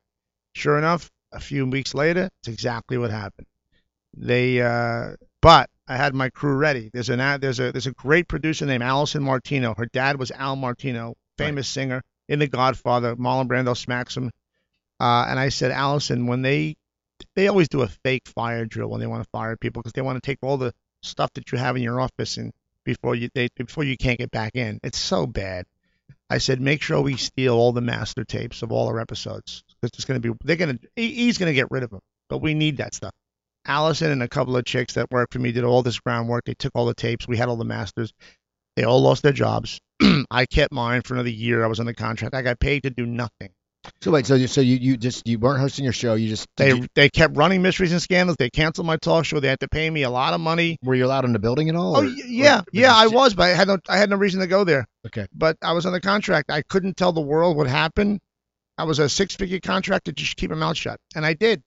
Sure 0.54 0.76
enough, 0.76 1.10
a 1.32 1.40
few 1.40 1.66
weeks 1.66 1.94
later, 1.94 2.28
it's 2.42 2.48
exactly 2.48 2.98
what 2.98 3.10
happened 3.10 3.46
they, 4.16 4.60
uh, 4.60 5.16
but 5.40 5.70
I 5.88 5.96
had 5.96 6.14
my 6.14 6.30
crew 6.30 6.54
ready. 6.54 6.90
There's 6.92 7.08
an 7.08 7.40
there's 7.40 7.60
a 7.60 7.72
there's 7.72 7.86
a 7.86 7.92
great 7.92 8.28
producer 8.28 8.66
named 8.66 8.82
Allison 8.82 9.22
Martino. 9.22 9.74
Her 9.74 9.86
dad 9.86 10.18
was 10.18 10.30
Al 10.30 10.56
Martino, 10.56 11.14
famous 11.38 11.66
right. 11.68 11.82
singer 11.82 12.02
in 12.28 12.38
The 12.38 12.46
Godfather. 12.46 13.16
Marlon 13.16 13.48
Brando 13.48 13.76
smacks 13.76 14.16
him. 14.16 14.30
Uh, 15.00 15.26
and 15.28 15.38
I 15.38 15.48
said, 15.48 15.72
Allison, 15.72 16.26
when 16.26 16.42
they 16.42 16.76
they 17.34 17.48
always 17.48 17.68
do 17.68 17.82
a 17.82 17.88
fake 17.88 18.28
fire 18.28 18.64
drill 18.64 18.88
when 18.88 19.00
they 19.00 19.06
want 19.06 19.22
to 19.22 19.28
fire 19.30 19.56
people 19.56 19.82
because 19.82 19.92
they 19.92 20.02
want 20.02 20.22
to 20.22 20.26
take 20.26 20.38
all 20.42 20.56
the 20.56 20.72
stuff 21.02 21.30
that 21.34 21.50
you 21.50 21.58
have 21.58 21.76
in 21.76 21.82
your 21.82 22.00
office 22.00 22.36
and 22.36 22.52
before 22.84 23.14
you 23.14 23.28
they 23.34 23.48
before 23.56 23.84
you 23.84 23.96
can't 23.96 24.18
get 24.18 24.30
back 24.30 24.54
in. 24.54 24.78
It's 24.82 24.98
so 24.98 25.26
bad. 25.26 25.66
I 26.30 26.38
said, 26.38 26.60
make 26.60 26.82
sure 26.82 27.00
we 27.00 27.16
steal 27.16 27.54
all 27.54 27.72
the 27.72 27.80
master 27.80 28.24
tapes 28.24 28.62
of 28.62 28.72
all 28.72 28.88
our 28.88 29.00
episodes 29.00 29.64
because 29.68 29.96
it's 29.98 30.04
going 30.04 30.20
to 30.20 30.32
be 30.32 30.38
they're 30.44 30.56
going 30.56 30.78
to 30.78 30.88
he's 30.96 31.38
going 31.38 31.50
to 31.50 31.54
get 31.54 31.70
rid 31.70 31.82
of 31.82 31.90
them, 31.90 32.00
but 32.28 32.38
we 32.38 32.54
need 32.54 32.78
that 32.78 32.94
stuff. 32.94 33.12
Allison 33.66 34.10
and 34.10 34.22
a 34.22 34.28
couple 34.28 34.56
of 34.56 34.64
chicks 34.64 34.94
that 34.94 35.10
worked 35.10 35.32
for 35.32 35.38
me 35.38 35.52
did 35.52 35.64
all 35.64 35.82
this 35.82 36.00
groundwork. 36.00 36.44
They 36.44 36.54
took 36.54 36.72
all 36.74 36.86
the 36.86 36.94
tapes. 36.94 37.28
We 37.28 37.36
had 37.36 37.48
all 37.48 37.56
the 37.56 37.64
masters. 37.64 38.12
They 38.76 38.84
all 38.84 39.00
lost 39.02 39.22
their 39.22 39.32
jobs. 39.32 39.80
I 40.30 40.46
kept 40.46 40.72
mine 40.72 41.02
for 41.02 41.14
another 41.14 41.28
year. 41.30 41.62
I 41.64 41.68
was 41.68 41.78
on 41.80 41.86
the 41.86 41.94
contract. 41.94 42.34
I 42.34 42.42
got 42.42 42.58
paid 42.58 42.82
to 42.84 42.90
do 42.90 43.06
nothing. 43.06 43.50
So 44.00 44.12
wait, 44.12 44.26
so 44.26 44.36
you, 44.36 44.46
so 44.46 44.60
you, 44.60 44.76
you 44.76 44.96
just 44.96 45.26
you 45.26 45.40
weren't 45.40 45.58
hosting 45.58 45.82
your 45.82 45.92
show. 45.92 46.14
You 46.14 46.28
just 46.28 46.46
They 46.56 46.68
you- 46.74 46.86
they 46.94 47.10
kept 47.10 47.36
running 47.36 47.62
mysteries 47.62 47.90
and 47.90 48.00
scandals. 48.00 48.36
They 48.38 48.48
canceled 48.48 48.86
my 48.86 48.96
talk 48.96 49.24
show. 49.24 49.40
They 49.40 49.48
had 49.48 49.58
to 49.60 49.68
pay 49.68 49.90
me 49.90 50.02
a 50.04 50.10
lot 50.10 50.34
of 50.34 50.40
money. 50.40 50.78
were 50.84 50.94
you 50.94 51.04
allowed 51.04 51.24
in 51.24 51.32
the 51.32 51.40
building 51.40 51.68
at 51.68 51.74
all? 51.74 51.96
Oh 51.96 52.02
or- 52.02 52.04
y- 52.04 52.14
yeah, 52.26 52.60
or- 52.60 52.64
yeah, 52.72 52.94
I 52.94 53.08
was, 53.08 53.34
but 53.34 53.42
I 53.44 53.48
had 53.54 53.66
no 53.66 53.78
I 53.88 53.98
had 53.98 54.08
no 54.08 54.16
reason 54.16 54.40
to 54.40 54.46
go 54.46 54.62
there. 54.62 54.86
Okay. 55.06 55.26
But 55.34 55.56
I 55.62 55.72
was 55.72 55.84
on 55.84 55.92
the 55.92 56.00
contract. 56.00 56.50
I 56.50 56.62
couldn't 56.62 56.96
tell 56.96 57.12
the 57.12 57.20
world 57.20 57.56
what 57.56 57.66
happened. 57.66 58.20
I 58.78 58.84
was 58.84 59.00
a 59.00 59.08
six-figure 59.08 59.60
contract 59.60 60.04
to 60.06 60.12
just 60.12 60.36
keep 60.36 60.50
my 60.50 60.56
mouth 60.56 60.76
shut, 60.76 60.98
and 61.16 61.26
I 61.26 61.34
did. 61.34 61.60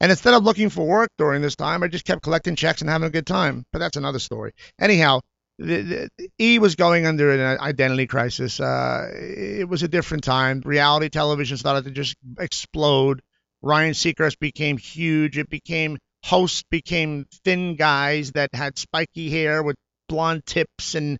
And 0.00 0.10
instead 0.10 0.34
of 0.34 0.44
looking 0.44 0.70
for 0.70 0.86
work 0.86 1.10
during 1.18 1.42
this 1.42 1.56
time, 1.56 1.82
I 1.82 1.88
just 1.88 2.06
kept 2.06 2.22
collecting 2.22 2.56
checks 2.56 2.80
and 2.80 2.88
having 2.88 3.06
a 3.06 3.10
good 3.10 3.26
time. 3.26 3.64
But 3.72 3.80
that's 3.80 3.96
another 3.96 4.18
story. 4.18 4.52
Anyhow, 4.80 5.20
the, 5.58 6.08
the, 6.16 6.28
E 6.38 6.58
was 6.58 6.74
going 6.74 7.06
under 7.06 7.30
an 7.32 7.60
identity 7.60 8.06
crisis. 8.06 8.60
Uh, 8.60 9.08
it 9.12 9.68
was 9.68 9.82
a 9.82 9.88
different 9.88 10.24
time. 10.24 10.62
Reality 10.64 11.10
television 11.10 11.58
started 11.58 11.84
to 11.84 11.90
just 11.90 12.16
explode. 12.38 13.20
Ryan 13.62 13.92
Seacrest 13.92 14.38
became 14.38 14.78
huge. 14.78 15.36
It 15.36 15.50
became 15.50 15.98
hosts 16.24 16.64
became 16.70 17.26
thin 17.44 17.76
guys 17.76 18.32
that 18.32 18.50
had 18.54 18.78
spiky 18.78 19.30
hair 19.30 19.62
with 19.62 19.76
blonde 20.08 20.46
tips 20.46 20.94
and 20.94 21.18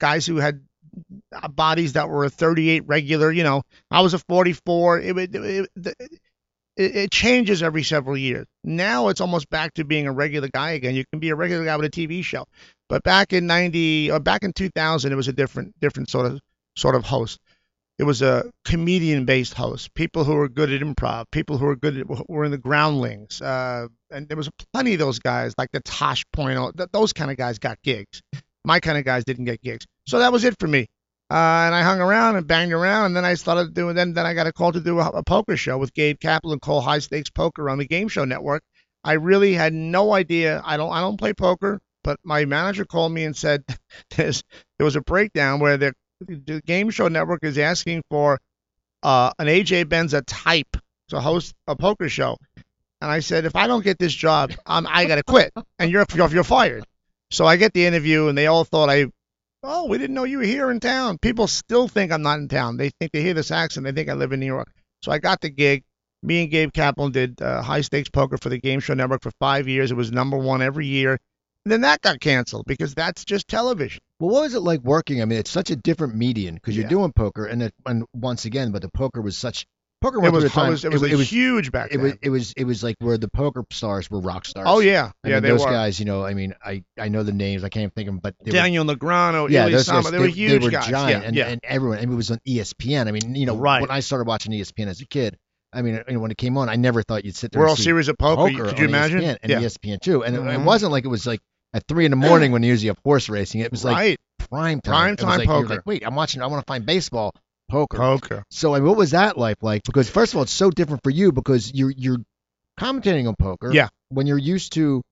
guys 0.00 0.26
who 0.26 0.36
had 0.36 0.62
bodies 1.50 1.92
that 1.92 2.08
were 2.08 2.24
a 2.24 2.30
38 2.30 2.86
regular. 2.86 3.30
You 3.30 3.44
know, 3.44 3.62
I 3.90 4.00
was 4.00 4.14
a 4.14 4.18
44. 4.18 5.00
It 5.00 5.18
it, 5.18 5.34
it, 5.34 6.20
it, 6.76 6.96
it 6.96 7.10
changes 7.10 7.62
every 7.62 7.82
several 7.82 8.16
years. 8.16 8.46
Now 8.64 9.08
it's 9.08 9.20
almost 9.20 9.48
back 9.50 9.74
to 9.74 9.84
being 9.84 10.06
a 10.06 10.12
regular 10.12 10.48
guy 10.48 10.72
again. 10.72 10.94
You 10.94 11.04
can 11.10 11.20
be 11.20 11.30
a 11.30 11.36
regular 11.36 11.64
guy 11.64 11.76
with 11.76 11.86
a 11.86 11.90
TV 11.90 12.22
show, 12.22 12.46
but 12.88 13.02
back 13.02 13.32
in 13.32 13.46
90 13.46 14.10
or 14.12 14.20
back 14.20 14.42
in 14.42 14.52
2000, 14.52 15.12
it 15.12 15.16
was 15.16 15.28
a 15.28 15.32
different 15.32 15.78
different 15.80 16.10
sort 16.10 16.26
of 16.26 16.40
sort 16.76 16.94
of 16.94 17.04
host. 17.04 17.38
It 17.98 18.04
was 18.04 18.20
a 18.20 18.50
comedian-based 18.66 19.54
host. 19.54 19.94
People 19.94 20.24
who 20.24 20.34
were 20.34 20.50
good 20.50 20.70
at 20.70 20.82
improv, 20.82 21.24
people 21.30 21.56
who 21.56 21.64
were 21.64 21.76
good 21.76 21.96
at 21.96 22.28
were 22.28 22.44
in 22.44 22.50
the 22.50 22.58
groundlings, 22.58 23.40
uh, 23.40 23.88
and 24.10 24.28
there 24.28 24.36
was 24.36 24.50
plenty 24.74 24.92
of 24.92 24.98
those 24.98 25.18
guys 25.18 25.54
like 25.56 25.70
the 25.72 25.80
Tosh 25.80 26.22
Point. 26.30 26.78
Those 26.92 27.14
kind 27.14 27.30
of 27.30 27.38
guys 27.38 27.58
got 27.58 27.80
gigs. 27.82 28.20
My 28.66 28.80
kind 28.80 28.98
of 28.98 29.04
guys 29.04 29.24
didn't 29.24 29.46
get 29.46 29.62
gigs. 29.62 29.86
So 30.06 30.18
that 30.18 30.30
was 30.30 30.44
it 30.44 30.56
for 30.60 30.66
me. 30.66 30.88
Uh, 31.28 31.66
and 31.66 31.74
I 31.74 31.82
hung 31.82 32.00
around 32.00 32.36
and 32.36 32.46
banged 32.46 32.72
around, 32.72 33.06
and 33.06 33.16
then 33.16 33.24
I 33.24 33.34
started 33.34 33.74
doing. 33.74 33.96
Then, 33.96 34.14
then 34.14 34.26
I 34.26 34.34
got 34.34 34.46
a 34.46 34.52
call 34.52 34.72
to 34.72 34.80
do 34.80 35.00
a, 35.00 35.08
a 35.08 35.22
poker 35.24 35.56
show 35.56 35.76
with 35.76 35.92
Gabe 35.92 36.20
Kaplan 36.20 36.60
called 36.60 36.84
High 36.84 37.00
Stakes 37.00 37.30
Poker 37.30 37.68
on 37.68 37.78
the 37.78 37.86
Game 37.86 38.06
Show 38.08 38.24
Network. 38.24 38.62
I 39.02 39.14
really 39.14 39.52
had 39.52 39.72
no 39.72 40.12
idea. 40.12 40.62
I 40.64 40.76
don't. 40.76 40.92
I 40.92 41.00
don't 41.00 41.16
play 41.16 41.32
poker, 41.32 41.80
but 42.04 42.20
my 42.22 42.44
manager 42.44 42.84
called 42.84 43.10
me 43.10 43.24
and 43.24 43.36
said 43.36 43.64
there's, 44.16 44.44
there 44.78 44.84
was 44.84 44.94
a 44.94 45.00
breakdown 45.00 45.58
where 45.58 45.76
the, 45.76 45.92
the 46.20 46.62
Game 46.64 46.90
Show 46.90 47.08
Network 47.08 47.42
is 47.42 47.58
asking 47.58 48.04
for 48.08 48.38
uh, 49.02 49.32
an 49.40 49.48
AJ 49.48 49.86
Benza 49.86 50.22
type 50.24 50.76
to 51.08 51.20
host 51.20 51.54
a 51.66 51.74
poker 51.74 52.08
show. 52.08 52.36
And 53.00 53.10
I 53.10 53.20
said, 53.20 53.44
if 53.44 53.56
I 53.56 53.66
don't 53.66 53.84
get 53.84 53.98
this 53.98 54.14
job, 54.14 54.52
I'm, 54.64 54.86
I 54.86 55.04
got 55.04 55.16
to 55.16 55.22
quit, 55.22 55.52
and 55.78 55.90
you're 55.90 56.06
you're 56.14 56.44
fired. 56.44 56.84
So 57.30 57.44
I 57.44 57.56
get 57.56 57.72
the 57.72 57.84
interview, 57.84 58.28
and 58.28 58.38
they 58.38 58.46
all 58.46 58.64
thought 58.64 58.88
I 58.88 59.06
Oh, 59.68 59.86
we 59.86 59.98
didn't 59.98 60.14
know 60.14 60.24
you 60.24 60.38
were 60.38 60.44
here 60.44 60.70
in 60.70 60.80
town. 60.80 61.18
People 61.18 61.46
still 61.48 61.88
think 61.88 62.12
I'm 62.12 62.22
not 62.22 62.38
in 62.38 62.48
town. 62.48 62.76
They 62.76 62.90
think 63.00 63.12
they 63.12 63.22
hear 63.22 63.34
this 63.34 63.50
accent. 63.50 63.84
They 63.84 63.92
think 63.92 64.08
I 64.08 64.14
live 64.14 64.32
in 64.32 64.40
New 64.40 64.46
York. 64.46 64.70
So 65.02 65.10
I 65.12 65.18
got 65.18 65.40
the 65.40 65.50
gig. 65.50 65.82
Me 66.22 66.42
and 66.42 66.50
Gabe 66.50 66.72
Kaplan 66.72 67.12
did 67.12 67.40
uh, 67.42 67.62
high 67.62 67.80
stakes 67.82 68.08
poker 68.08 68.38
for 68.38 68.48
the 68.48 68.58
Game 68.58 68.80
Show 68.80 68.94
Network 68.94 69.22
for 69.22 69.32
five 69.38 69.68
years. 69.68 69.90
It 69.90 69.96
was 69.96 70.10
number 70.12 70.36
one 70.38 70.62
every 70.62 70.86
year. 70.86 71.18
And 71.64 71.72
then 71.72 71.80
that 71.82 72.00
got 72.00 72.20
canceled 72.20 72.64
because 72.66 72.94
that's 72.94 73.24
just 73.24 73.48
television. 73.48 74.00
Well, 74.20 74.30
what 74.30 74.42
was 74.42 74.54
it 74.54 74.60
like 74.60 74.80
working? 74.82 75.20
I 75.20 75.24
mean, 75.24 75.38
it's 75.38 75.50
such 75.50 75.70
a 75.70 75.76
different 75.76 76.14
medium 76.14 76.54
because 76.54 76.76
you're 76.76 76.84
Yeah. 76.84 76.90
doing 76.90 77.12
poker, 77.12 77.44
and 77.46 77.64
it, 77.64 77.74
and 77.84 78.04
once 78.14 78.44
again, 78.44 78.70
but 78.70 78.82
the 78.82 78.88
poker 78.88 79.20
was 79.20 79.36
such 79.36 79.66
poker 80.02 80.18
It 80.18 80.20
went 80.22 80.34
was, 80.34 80.42
through 80.44 80.48
a 80.48 80.50
time. 80.52 80.68
it 80.68 80.70
was, 80.70 80.84
it 80.84 80.92
was, 80.92 81.02
it, 81.02 81.16
was 81.16 81.30
huge 81.30 81.72
back 81.72 81.88
it 81.92 81.96
then. 81.98 82.02
was 82.04 82.12
it 82.22 82.30
was 82.30 82.52
it 82.56 82.64
was 82.64 82.82
like 82.82 82.96
where 83.00 83.18
the 83.18 83.28
poker 83.28 83.64
stars 83.70 84.10
were 84.10 84.20
rock 84.20 84.44
stars. 84.44 84.66
oh 84.68 84.80
yeah, 84.80 85.12
I 85.24 85.28
yeah, 85.28 85.34
mean, 85.34 85.42
they 85.44 85.48
those 85.50 85.64
were. 85.64 85.70
guys. 85.70 85.98
You 85.98 86.06
know, 86.06 86.24
I 86.24 86.34
mean, 86.34 86.54
I 86.64 86.84
I 86.98 87.08
know 87.08 87.22
the 87.22 87.32
names. 87.32 87.64
I 87.64 87.68
can't 87.68 87.94
think 87.94 88.08
of 88.08 88.14
them, 88.14 88.20
but 88.22 88.34
they 88.42 88.50
were, 88.50 88.56
Daniel 88.56 88.84
Negreanu, 88.84 89.48
yeah, 89.50 89.62
Eli 89.62 89.72
those 89.72 89.86
Sama, 89.86 90.02
guys, 90.02 90.12
they, 90.12 90.18
were 90.18 90.26
huge 90.26 90.60
they 90.60 90.66
were 90.66 90.70
guys. 90.70 90.86
giant, 90.88 91.22
yeah, 91.22 91.28
and, 91.28 91.36
yeah. 91.36 91.46
and 91.48 91.60
everyone. 91.64 91.98
I 91.98 92.02
mean, 92.02 92.12
it 92.12 92.16
was 92.16 92.30
on 92.30 92.40
ESPN. 92.46 93.08
I 93.08 93.12
mean, 93.12 93.34
you 93.34 93.46
know, 93.46 93.56
Right. 93.56 93.80
when 93.80 93.90
I 93.90 94.00
started 94.00 94.26
watching 94.26 94.52
ESPN 94.52 94.86
as 94.88 95.00
a 95.00 95.06
kid, 95.06 95.36
I 95.72 95.82
mean, 95.82 96.02
you 96.08 96.14
know, 96.14 96.20
when 96.20 96.30
it 96.30 96.38
came 96.38 96.56
on, 96.58 96.68
I 96.68 96.76
never 96.76 97.02
thought 97.02 97.24
you'd 97.24 97.36
sit 97.36 97.52
there 97.52 97.60
World 97.60 97.78
and 97.78 97.84
Series 97.84 98.08
of 98.08 98.16
Poker. 98.18 98.50
poker 98.52 98.68
could 98.70 98.78
you 98.78 98.84
imagine? 98.86 99.20
ESPN 99.20 99.36
and 99.42 99.50
yeah. 99.50 99.60
ESPN 99.60 100.00
too, 100.00 100.24
and 100.24 100.36
it, 100.36 100.40
it 100.40 100.42
Mhm. 100.44 100.64
wasn't 100.64 100.92
like 100.92 101.04
it 101.04 101.08
was 101.08 101.26
like 101.26 101.40
at 101.74 101.84
three 101.88 102.04
in 102.04 102.10
the 102.10 102.16
morning 102.16 102.52
when 102.52 102.62
you 102.62 102.68
usually 102.70 102.88
have 102.88 102.98
horse 103.04 103.28
racing. 103.28 103.60
It 103.60 103.70
was 103.70 103.84
like 103.84 103.96
right. 103.96 104.18
prime 104.38 104.80
time. 104.80 104.92
Prime 104.92 105.16
time 105.16 105.38
like, 105.40 105.48
poker. 105.48 105.68
Like, 105.68 105.86
Wait, 105.86 106.06
I'm 106.06 106.14
watching. 106.14 106.42
I 106.42 106.46
want 106.46 106.64
to 106.64 106.66
find 106.70 106.86
baseball 106.86 107.34
poker. 107.68 107.96
Poker. 107.96 108.44
So, 108.50 108.74
I 108.74 108.78
mean, 108.78 108.88
what 108.88 108.96
was 108.96 109.12
that 109.12 109.36
life 109.38 109.62
like? 109.62 109.82
Because 109.84 110.08
first 110.08 110.32
of 110.32 110.38
all, 110.38 110.42
it's 110.42 110.52
so 110.52 110.70
different 110.70 111.02
for 111.02 111.10
you 111.10 111.32
because 111.32 111.72
you're 111.72 111.92
you're 111.96 112.18
commentating 112.78 113.26
on 113.28 113.34
poker. 113.36 113.72
Yeah. 113.72 113.88
When 114.08 114.26
you're 114.26 114.38
used 114.38 114.72
to 114.74 115.02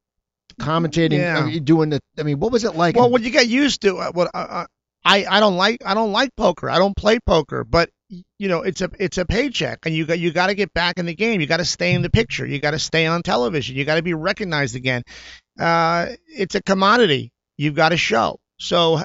commentating, 0.60 1.18
Yeah. 1.18 1.38
I 1.38 1.46
mean, 1.46 1.64
doing 1.64 1.90
the. 1.90 2.00
I 2.18 2.22
mean, 2.22 2.38
what 2.40 2.52
was 2.52 2.64
it 2.64 2.74
like? 2.74 2.96
Well, 2.96 3.10
when 3.10 3.22
you 3.22 3.30
get 3.30 3.48
used 3.48 3.82
to 3.82 3.96
uh, 3.96 4.12
what 4.12 4.30
uh, 4.34 4.66
I 5.04 5.26
I 5.28 5.40
don't 5.40 5.56
like 5.56 5.82
I 5.84 5.94
don't 5.94 6.12
like 6.12 6.30
poker. 6.36 6.70
I 6.70 6.78
don't 6.78 6.96
play 6.96 7.18
poker, 7.20 7.64
but 7.64 7.90
you 8.38 8.48
know 8.48 8.62
it's 8.62 8.80
a 8.80 8.90
it's 8.98 9.18
a 9.18 9.24
paycheck, 9.24 9.80
and 9.86 9.94
you 9.94 10.06
got 10.06 10.18
you 10.18 10.32
got 10.32 10.46
to 10.46 10.54
get 10.54 10.72
back 10.72 10.98
in 10.98 11.06
the 11.06 11.14
game. 11.14 11.40
You 11.40 11.46
got 11.46 11.58
to 11.58 11.64
stay 11.64 11.92
in 11.92 12.02
the 12.02 12.10
picture. 12.10 12.46
You 12.46 12.58
got 12.60 12.72
to 12.72 12.78
stay 12.78 13.06
on 13.06 13.22
television. 13.22 13.76
You 13.76 13.84
got 13.84 13.96
to 13.96 14.02
be 14.02 14.14
recognized 14.14 14.76
again. 14.76 15.02
Uh, 15.58 16.08
it's 16.28 16.54
a 16.54 16.62
commodity. 16.62 17.32
You've 17.56 17.74
got 17.74 17.90
to 17.90 17.96
show. 17.96 18.38
So 18.58 19.02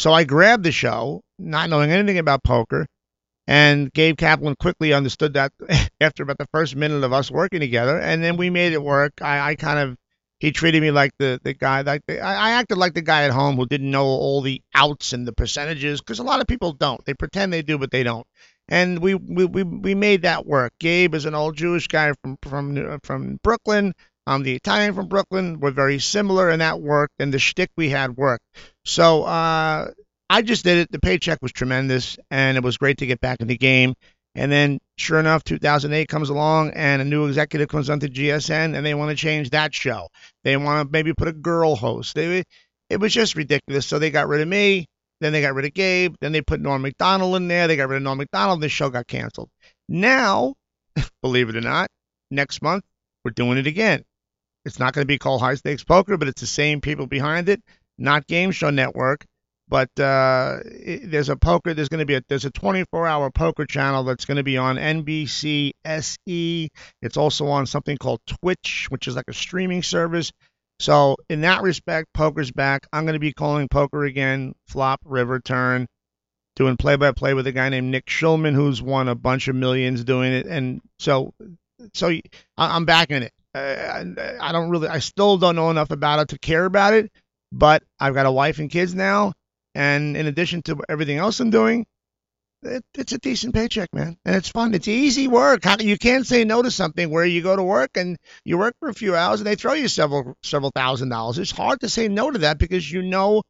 so 0.00 0.14
I 0.14 0.24
grabbed 0.24 0.64
the 0.64 0.72
show, 0.72 1.20
not 1.38 1.68
knowing 1.68 1.90
anything 1.90 2.16
about 2.16 2.42
poker. 2.42 2.86
And 3.46 3.92
Gabe 3.92 4.16
Kaplan 4.16 4.54
quickly 4.58 4.94
understood 4.94 5.34
that 5.34 5.52
after 6.00 6.22
about 6.22 6.38
the 6.38 6.46
first 6.54 6.74
minute 6.74 7.04
of 7.04 7.12
us 7.12 7.30
working 7.30 7.60
together, 7.60 7.98
and 7.98 8.24
then 8.24 8.38
we 8.38 8.48
made 8.48 8.72
it 8.72 8.82
work. 8.82 9.12
I, 9.20 9.50
I 9.50 9.54
kind 9.56 9.78
of 9.78 9.96
he 10.38 10.52
treated 10.52 10.80
me 10.80 10.90
like 10.90 11.10
the 11.18 11.38
the 11.44 11.52
guy 11.52 11.82
like 11.82 12.00
the, 12.06 12.18
I, 12.18 12.32
I 12.32 12.50
acted 12.52 12.78
like 12.78 12.94
the 12.94 13.02
guy 13.02 13.24
at 13.24 13.30
home 13.30 13.56
who 13.56 13.66
didn't 13.66 13.90
know 13.90 14.06
all 14.06 14.40
the 14.40 14.62
outs 14.74 15.12
and 15.12 15.28
the 15.28 15.34
percentages 15.34 16.00
because 16.00 16.18
a 16.18 16.22
lot 16.22 16.40
of 16.40 16.46
people 16.46 16.72
don't. 16.72 17.04
They 17.04 17.12
pretend 17.12 17.52
they 17.52 17.60
do, 17.60 17.76
but 17.76 17.90
they 17.90 18.02
don't. 18.02 18.26
And 18.68 19.00
we 19.00 19.16
we 19.16 19.44
we, 19.44 19.64
we 19.64 19.94
made 19.94 20.22
that 20.22 20.46
work. 20.46 20.72
Gabe 20.80 21.14
is 21.14 21.26
an 21.26 21.34
old 21.34 21.58
Jewish 21.58 21.88
guy 21.88 22.14
from 22.22 22.38
from 22.42 23.00
from 23.02 23.38
Brooklyn. 23.42 23.92
I'm 24.26 24.42
the 24.42 24.54
Italian 24.54 24.94
from 24.94 25.08
Brooklyn. 25.08 25.60
We're 25.60 25.70
very 25.70 25.98
similar, 25.98 26.50
and 26.50 26.60
that 26.60 26.80
worked. 26.80 27.14
And 27.18 27.32
the 27.32 27.38
shtick 27.38 27.70
we 27.76 27.90
had 27.90 28.16
worked. 28.16 28.44
So 28.84 29.24
uh, 29.24 29.90
I 30.28 30.42
just 30.42 30.64
did 30.64 30.78
it. 30.78 30.92
The 30.92 31.00
paycheck 31.00 31.38
was 31.42 31.52
tremendous, 31.52 32.18
and 32.30 32.56
it 32.56 32.62
was 32.62 32.76
great 32.76 32.98
to 32.98 33.06
get 33.06 33.20
back 33.20 33.40
in 33.40 33.48
the 33.48 33.56
game. 33.56 33.94
And 34.34 34.52
then, 34.52 34.78
sure 34.96 35.18
enough, 35.18 35.42
2008 35.42 36.06
comes 36.08 36.28
along, 36.28 36.70
and 36.70 37.02
a 37.02 37.04
new 37.04 37.26
executive 37.26 37.68
comes 37.68 37.90
onto 37.90 38.06
GSN, 38.06 38.76
and 38.76 38.86
they 38.86 38.94
want 38.94 39.10
to 39.10 39.16
change 39.16 39.50
that 39.50 39.74
show. 39.74 40.08
They 40.44 40.56
want 40.56 40.86
to 40.86 40.92
maybe 40.92 41.12
put 41.12 41.28
a 41.28 41.32
girl 41.32 41.74
host. 41.74 42.14
They, 42.14 42.44
it 42.88 43.00
was 43.00 43.12
just 43.12 43.34
ridiculous. 43.34 43.86
So 43.86 43.98
they 43.98 44.10
got 44.10 44.28
rid 44.28 44.40
of 44.40 44.48
me. 44.48 44.86
Then 45.20 45.32
they 45.32 45.42
got 45.42 45.54
rid 45.54 45.66
of 45.66 45.74
Gabe. 45.74 46.14
Then 46.20 46.32
they 46.32 46.40
put 46.40 46.60
Norm 46.60 46.82
Macdonald 46.82 47.36
in 47.36 47.48
there. 47.48 47.66
They 47.66 47.76
got 47.76 47.88
rid 47.88 47.96
of 47.96 48.02
Norm 48.02 48.18
Macdonald. 48.18 48.58
And 48.58 48.62
the 48.62 48.68
show 48.68 48.88
got 48.88 49.06
canceled. 49.06 49.50
Now, 49.88 50.54
believe 51.22 51.48
it 51.48 51.56
or 51.56 51.60
not, 51.60 51.88
next 52.30 52.62
month 52.62 52.84
we're 53.24 53.32
doing 53.32 53.58
it 53.58 53.66
again. 53.66 54.04
It's 54.70 54.78
not 54.78 54.92
going 54.94 55.02
to 55.02 55.06
be 55.06 55.18
called 55.18 55.40
High 55.40 55.56
Stakes 55.56 55.82
Poker, 55.82 56.16
but 56.16 56.28
it's 56.28 56.40
the 56.40 56.46
same 56.46 56.80
people 56.80 57.08
behind 57.08 57.48
it. 57.48 57.60
Not 57.98 58.28
Game 58.28 58.52
Show 58.52 58.70
Network, 58.70 59.26
but 59.68 59.90
uh, 59.98 60.58
it, 60.64 61.10
there's 61.10 61.28
a 61.28 61.34
poker. 61.34 61.74
There's 61.74 61.88
going 61.88 61.98
to 61.98 62.06
be 62.06 62.14
a 62.14 62.22
there's 62.28 62.44
a 62.44 62.52
24-hour 62.52 63.32
poker 63.32 63.66
channel 63.66 64.04
that's 64.04 64.26
going 64.26 64.36
to 64.36 64.44
be 64.44 64.56
on 64.56 64.76
NBC 64.76 65.72
SE. 65.84 66.70
It's 67.02 67.16
also 67.16 67.48
on 67.48 67.66
something 67.66 67.96
called 67.98 68.20
Twitch, 68.28 68.86
which 68.90 69.08
is 69.08 69.16
like 69.16 69.26
a 69.26 69.34
streaming 69.34 69.82
service. 69.82 70.30
So 70.78 71.16
in 71.28 71.40
that 71.40 71.62
respect, 71.62 72.06
poker's 72.14 72.52
back. 72.52 72.86
I'm 72.92 73.06
going 73.06 73.14
to 73.14 73.18
be 73.18 73.32
calling 73.32 73.68
poker 73.68 74.04
again. 74.04 74.54
Flop, 74.68 75.00
river, 75.04 75.40
turn, 75.40 75.88
doing 76.54 76.76
play-by-play 76.76 77.34
with 77.34 77.48
a 77.48 77.52
guy 77.52 77.70
named 77.70 77.90
Nick 77.90 78.06
Schulman, 78.06 78.54
who's 78.54 78.80
won 78.80 79.08
a 79.08 79.16
bunch 79.16 79.48
of 79.48 79.56
millions 79.56 80.04
doing 80.04 80.32
it. 80.32 80.46
And 80.46 80.80
so, 81.00 81.34
so 81.92 82.16
I'm 82.56 82.84
back 82.84 83.10
in 83.10 83.24
it. 83.24 83.32
Uh, 83.54 83.58
I 83.58 84.36
I 84.40 84.52
don't 84.52 84.70
really, 84.70 84.88
I 84.88 85.00
still 85.00 85.38
don't 85.38 85.56
know 85.56 85.70
enough 85.70 85.90
about 85.90 86.20
it 86.20 86.28
to 86.28 86.38
care 86.38 86.64
about 86.64 86.94
it. 86.94 87.10
But 87.52 87.82
I've 87.98 88.14
got 88.14 88.26
a 88.26 88.32
wife 88.32 88.60
and 88.60 88.70
kids 88.70 88.94
now, 88.94 89.32
and 89.74 90.16
in 90.16 90.26
addition 90.26 90.62
to 90.62 90.78
everything 90.88 91.18
else 91.18 91.40
I'm 91.40 91.50
doing, 91.50 91.84
it, 92.62 92.84
it's 92.94 93.12
a 93.12 93.18
decent 93.18 93.54
paycheck, 93.54 93.92
man, 93.92 94.16
and 94.24 94.36
it's 94.36 94.48
fun. 94.50 94.74
It's 94.74 94.86
easy 94.86 95.26
work. 95.26 95.64
How, 95.64 95.76
you 95.80 95.98
can't 95.98 96.26
say 96.26 96.44
no 96.44 96.62
to 96.62 96.70
something 96.70 97.10
where 97.10 97.24
you 97.24 97.42
go 97.42 97.56
to 97.56 97.62
work 97.62 97.96
and 97.96 98.16
you 98.44 98.58
work 98.58 98.74
for 98.78 98.88
a 98.88 98.94
few 98.94 99.16
hours 99.16 99.40
and 99.40 99.46
they 99.46 99.56
throw 99.56 99.72
you 99.72 99.88
several 99.88 100.36
several 100.42 100.70
thousand 100.70 101.08
dollars. 101.08 101.38
It's 101.38 101.50
hard 101.50 101.80
to 101.80 101.88
say 101.88 102.08
no 102.08 102.30
to 102.30 102.38
that 102.40 102.58
because 102.58 102.90
you 102.90 103.02
know, 103.02 103.42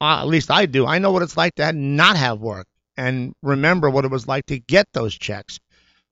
uh, 0.00 0.20
at 0.20 0.26
least 0.26 0.50
I 0.50 0.66
do. 0.66 0.86
I 0.86 0.98
know 0.98 1.12
what 1.12 1.22
it's 1.22 1.36
like 1.36 1.54
to 1.56 1.72
not 1.72 2.16
have 2.16 2.40
work 2.40 2.66
and 2.96 3.34
remember 3.42 3.90
what 3.90 4.04
it 4.04 4.10
was 4.10 4.26
like 4.26 4.46
to 4.46 4.58
get 4.58 4.86
those 4.92 5.14
checks. 5.14 5.58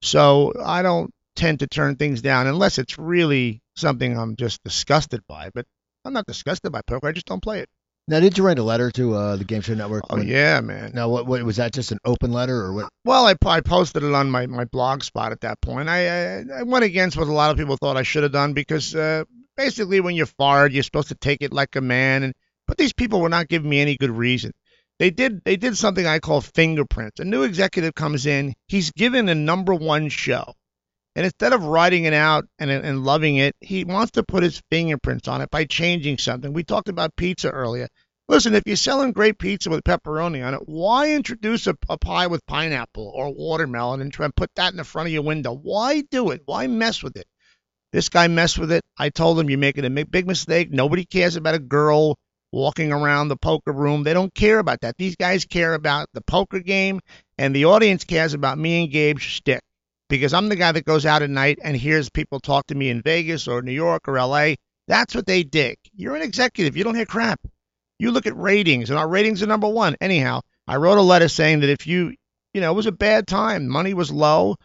So 0.03 0.53
I 0.62 0.82
don't 0.82 1.12
tend 1.37 1.61
to 1.61 1.66
turn 1.66 1.97
things 1.97 2.22
down 2.22 2.47
unless 2.47 2.78
it's 2.78 2.99
really 2.99 3.62
something 3.76 4.16
I'm 4.16 4.37
just 4.37 4.62
disgusted 4.62 5.22
by. 5.26 5.51
But 5.55 5.66
I'm 6.05 6.12
not 6.12 6.26
disgusted 6.26 6.72
by 6.72 6.80
poker. 6.87 7.09
I 7.09 7.12
just 7.12 7.26
don't 7.26 7.43
play 7.43 7.61
it. 7.61 7.68
Now, 8.09 8.18
did 8.18 8.37
you 8.37 8.45
write 8.45 8.59
a 8.59 8.64
letter 8.64 8.91
to 8.91 9.14
uh, 9.14 9.37
the 9.37 9.45
Game 9.45 9.61
Show 9.61 9.74
Network? 9.74 10.03
Oh 10.11 10.16
when- 10.16 10.26
yeah, 10.26 10.61
man. 10.61 10.91
Now, 10.93 11.09
what, 11.09 11.26
what 11.26 11.43
was 11.45 11.57
that? 11.57 11.72
Just 11.72 11.93
an 11.93 11.99
open 12.05 12.33
letter, 12.33 12.57
or 12.57 12.72
what? 12.72 12.89
Well, 13.05 13.26
I, 13.26 13.35
I 13.47 13.61
posted 13.61 14.03
it 14.03 14.12
on 14.12 14.28
my, 14.28 14.47
my 14.47 14.64
blog 14.64 15.05
spot 15.05 15.30
at 15.30 15.43
that 15.43 15.61
point. 15.61 15.89
I, 15.89 16.41
I 16.41 16.45
I 16.59 16.62
went 16.64 16.85
against 16.85 17.16
what 17.16 17.28
a 17.28 17.33
lot 17.33 17.53
of 17.53 17.57
people 17.57 17.76
thought 17.76 17.97
I 17.97 18.03
should 18.03 18.24
have 18.24 18.33
done 18.33 18.55
because 18.55 18.95
uh, 18.95 19.22
basically 19.57 20.01
when 20.01 20.16
you're 20.16 20.26
fired, 20.26 20.72
you're 20.72 20.83
supposed 20.83 21.09
to 21.09 21.14
take 21.14 21.43
it 21.43 21.53
like 21.53 21.76
a 21.76 21.80
man. 21.80 22.24
And 22.24 22.35
but 22.66 22.76
these 22.76 22.93
people 22.93 23.20
were 23.20 23.28
not 23.28 23.49
giving 23.49 23.70
me 23.70 23.80
any 23.80 23.97
good 23.97 24.11
reason. 24.11 24.53
They 24.99 25.11
did 25.11 25.43
they 25.45 25.57
did 25.57 25.78
something 25.78 26.07
I 26.07 26.18
call 26.18 26.41
fingerprints. 26.41 27.20
A 27.20 27.24
new 27.24 27.45
executive 27.45 27.95
comes 27.95 28.26
in, 28.26 28.55
he's 28.66 28.91
given 28.91 29.28
a 29.28 29.35
number 29.35 29.74
one 29.74 30.09
show, 30.09 30.55
and 31.14 31.24
instead 31.24 31.52
of 31.52 31.64
writing 31.64 32.04
it 32.04 32.14
out 32.14 32.46
and 32.58 32.70
and 32.70 33.04
loving 33.04 33.36
it, 33.36 33.54
he 33.60 33.84
wants 33.84 34.12
to 34.12 34.22
put 34.22 34.42
his 34.42 34.62
fingerprints 34.70 35.28
on 35.28 35.40
it 35.40 35.50
by 35.50 35.64
changing 35.64 36.18
something. 36.18 36.52
We 36.52 36.64
talked 36.64 36.88
about 36.88 37.16
pizza 37.16 37.50
earlier. 37.50 37.88
Listen, 38.28 38.54
if 38.54 38.62
you're 38.66 38.76
selling 38.76 39.12
great 39.12 39.38
pizza 39.38 39.68
with 39.68 39.84
pepperoni 39.84 40.46
on 40.46 40.54
it, 40.54 40.62
why 40.66 41.10
introduce 41.10 41.66
a, 41.66 41.76
a 41.88 41.98
pie 41.98 42.28
with 42.28 42.46
pineapple 42.46 43.12
or 43.14 43.34
watermelon 43.34 44.00
and 44.00 44.12
try 44.12 44.24
and 44.24 44.34
put 44.34 44.50
that 44.54 44.70
in 44.70 44.76
the 44.76 44.84
front 44.84 45.08
of 45.08 45.12
your 45.12 45.22
window? 45.22 45.52
Why 45.52 46.02
do 46.02 46.30
it? 46.30 46.42
Why 46.46 46.66
mess 46.66 47.02
with 47.02 47.16
it? 47.16 47.26
This 47.92 48.08
guy 48.08 48.28
messed 48.28 48.58
with 48.58 48.72
it. 48.72 48.82
I 48.96 49.10
told 49.10 49.38
him 49.38 49.50
you're 49.50 49.58
making 49.58 49.84
a 49.84 50.04
big 50.04 50.26
mistake. 50.26 50.70
Nobody 50.70 51.04
cares 51.04 51.36
about 51.36 51.56
a 51.56 51.58
girl 51.58 52.16
walking 52.52 52.92
around 52.92 53.28
the 53.28 53.36
poker 53.36 53.72
room. 53.72 54.02
They 54.02 54.14
don't 54.14 54.32
care 54.32 54.58
about 54.58 54.80
that. 54.80 54.96
These 54.96 55.16
guys 55.16 55.44
care 55.44 55.74
about 55.74 56.08
the 56.14 56.22
poker 56.22 56.60
game, 56.60 57.00
and 57.36 57.54
the 57.54 57.66
audience 57.66 58.04
cares 58.04 58.34
about 58.34 58.56
me 58.56 58.84
and 58.84 58.92
Gabe's 58.92 59.22
shtick. 59.22 59.62
Because 60.12 60.34
I'm 60.34 60.50
the 60.50 60.56
guy 60.56 60.72
that 60.72 60.84
goes 60.84 61.06
out 61.06 61.22
at 61.22 61.30
night 61.30 61.58
and 61.64 61.74
hears 61.74 62.10
people 62.10 62.38
talk 62.38 62.66
to 62.66 62.74
me 62.74 62.90
in 62.90 63.00
Vegas 63.00 63.48
or 63.48 63.62
New 63.62 63.72
York 63.72 64.06
or 64.06 64.20
LA. 64.20 64.56
That's 64.86 65.14
what 65.14 65.24
they 65.24 65.42
dig. 65.42 65.78
You're 65.94 66.14
an 66.14 66.20
executive. 66.20 66.76
You 66.76 66.84
don't 66.84 66.96
hear 66.96 67.06
crap. 67.06 67.40
You 67.98 68.10
look 68.10 68.26
at 68.26 68.36
ratings, 68.36 68.90
and 68.90 68.98
our 68.98 69.08
ratings 69.08 69.42
are 69.42 69.46
number 69.46 69.70
one. 69.70 69.96
Anyhow, 70.02 70.42
I 70.68 70.76
wrote 70.76 70.98
a 70.98 71.00
letter 71.00 71.28
saying 71.28 71.60
that 71.60 71.70
if 71.70 71.86
you, 71.86 72.14
you 72.52 72.60
know, 72.60 72.70
it 72.70 72.74
was 72.74 72.84
a 72.84 72.92
bad 72.92 73.26
time, 73.26 73.66
money 73.66 73.94
was 73.94 74.10
low, 74.10 74.56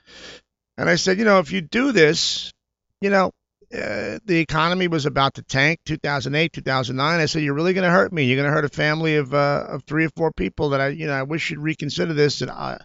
and 0.77 0.89
I 0.89 0.95
said, 0.95 1.17
you 1.17 1.23
know, 1.23 1.39
if 1.39 1.53
you 1.53 1.61
do 1.61 1.93
this, 1.93 2.51
you 2.99 3.09
know, 3.09 3.31
uh, 3.73 4.19
the 4.25 4.39
economy 4.39 4.89
was 4.89 5.05
about 5.05 5.35
to 5.35 5.43
tank 5.43 5.79
2008 5.85 6.53
2009 6.53 7.19
i 7.19 7.25
said 7.25 7.41
you're 7.41 7.53
really 7.53 7.73
going 7.73 7.83
to 7.83 7.91
hurt 7.91 8.13
me 8.13 8.23
you're 8.23 8.37
going 8.37 8.47
to 8.47 8.53
hurt 8.53 8.63
a 8.63 8.69
family 8.69 9.17
of 9.17 9.33
uh, 9.33 9.65
of 9.67 9.83
three 9.83 10.05
or 10.05 10.09
four 10.15 10.31
people 10.31 10.69
that 10.69 10.79
i 10.79 10.87
you 10.87 11.05
know 11.05 11.11
i 11.11 11.23
wish 11.23 11.49
you'd 11.49 11.59
reconsider 11.59 12.13
this 12.13 12.39
and 12.39 12.49
i 12.49 12.79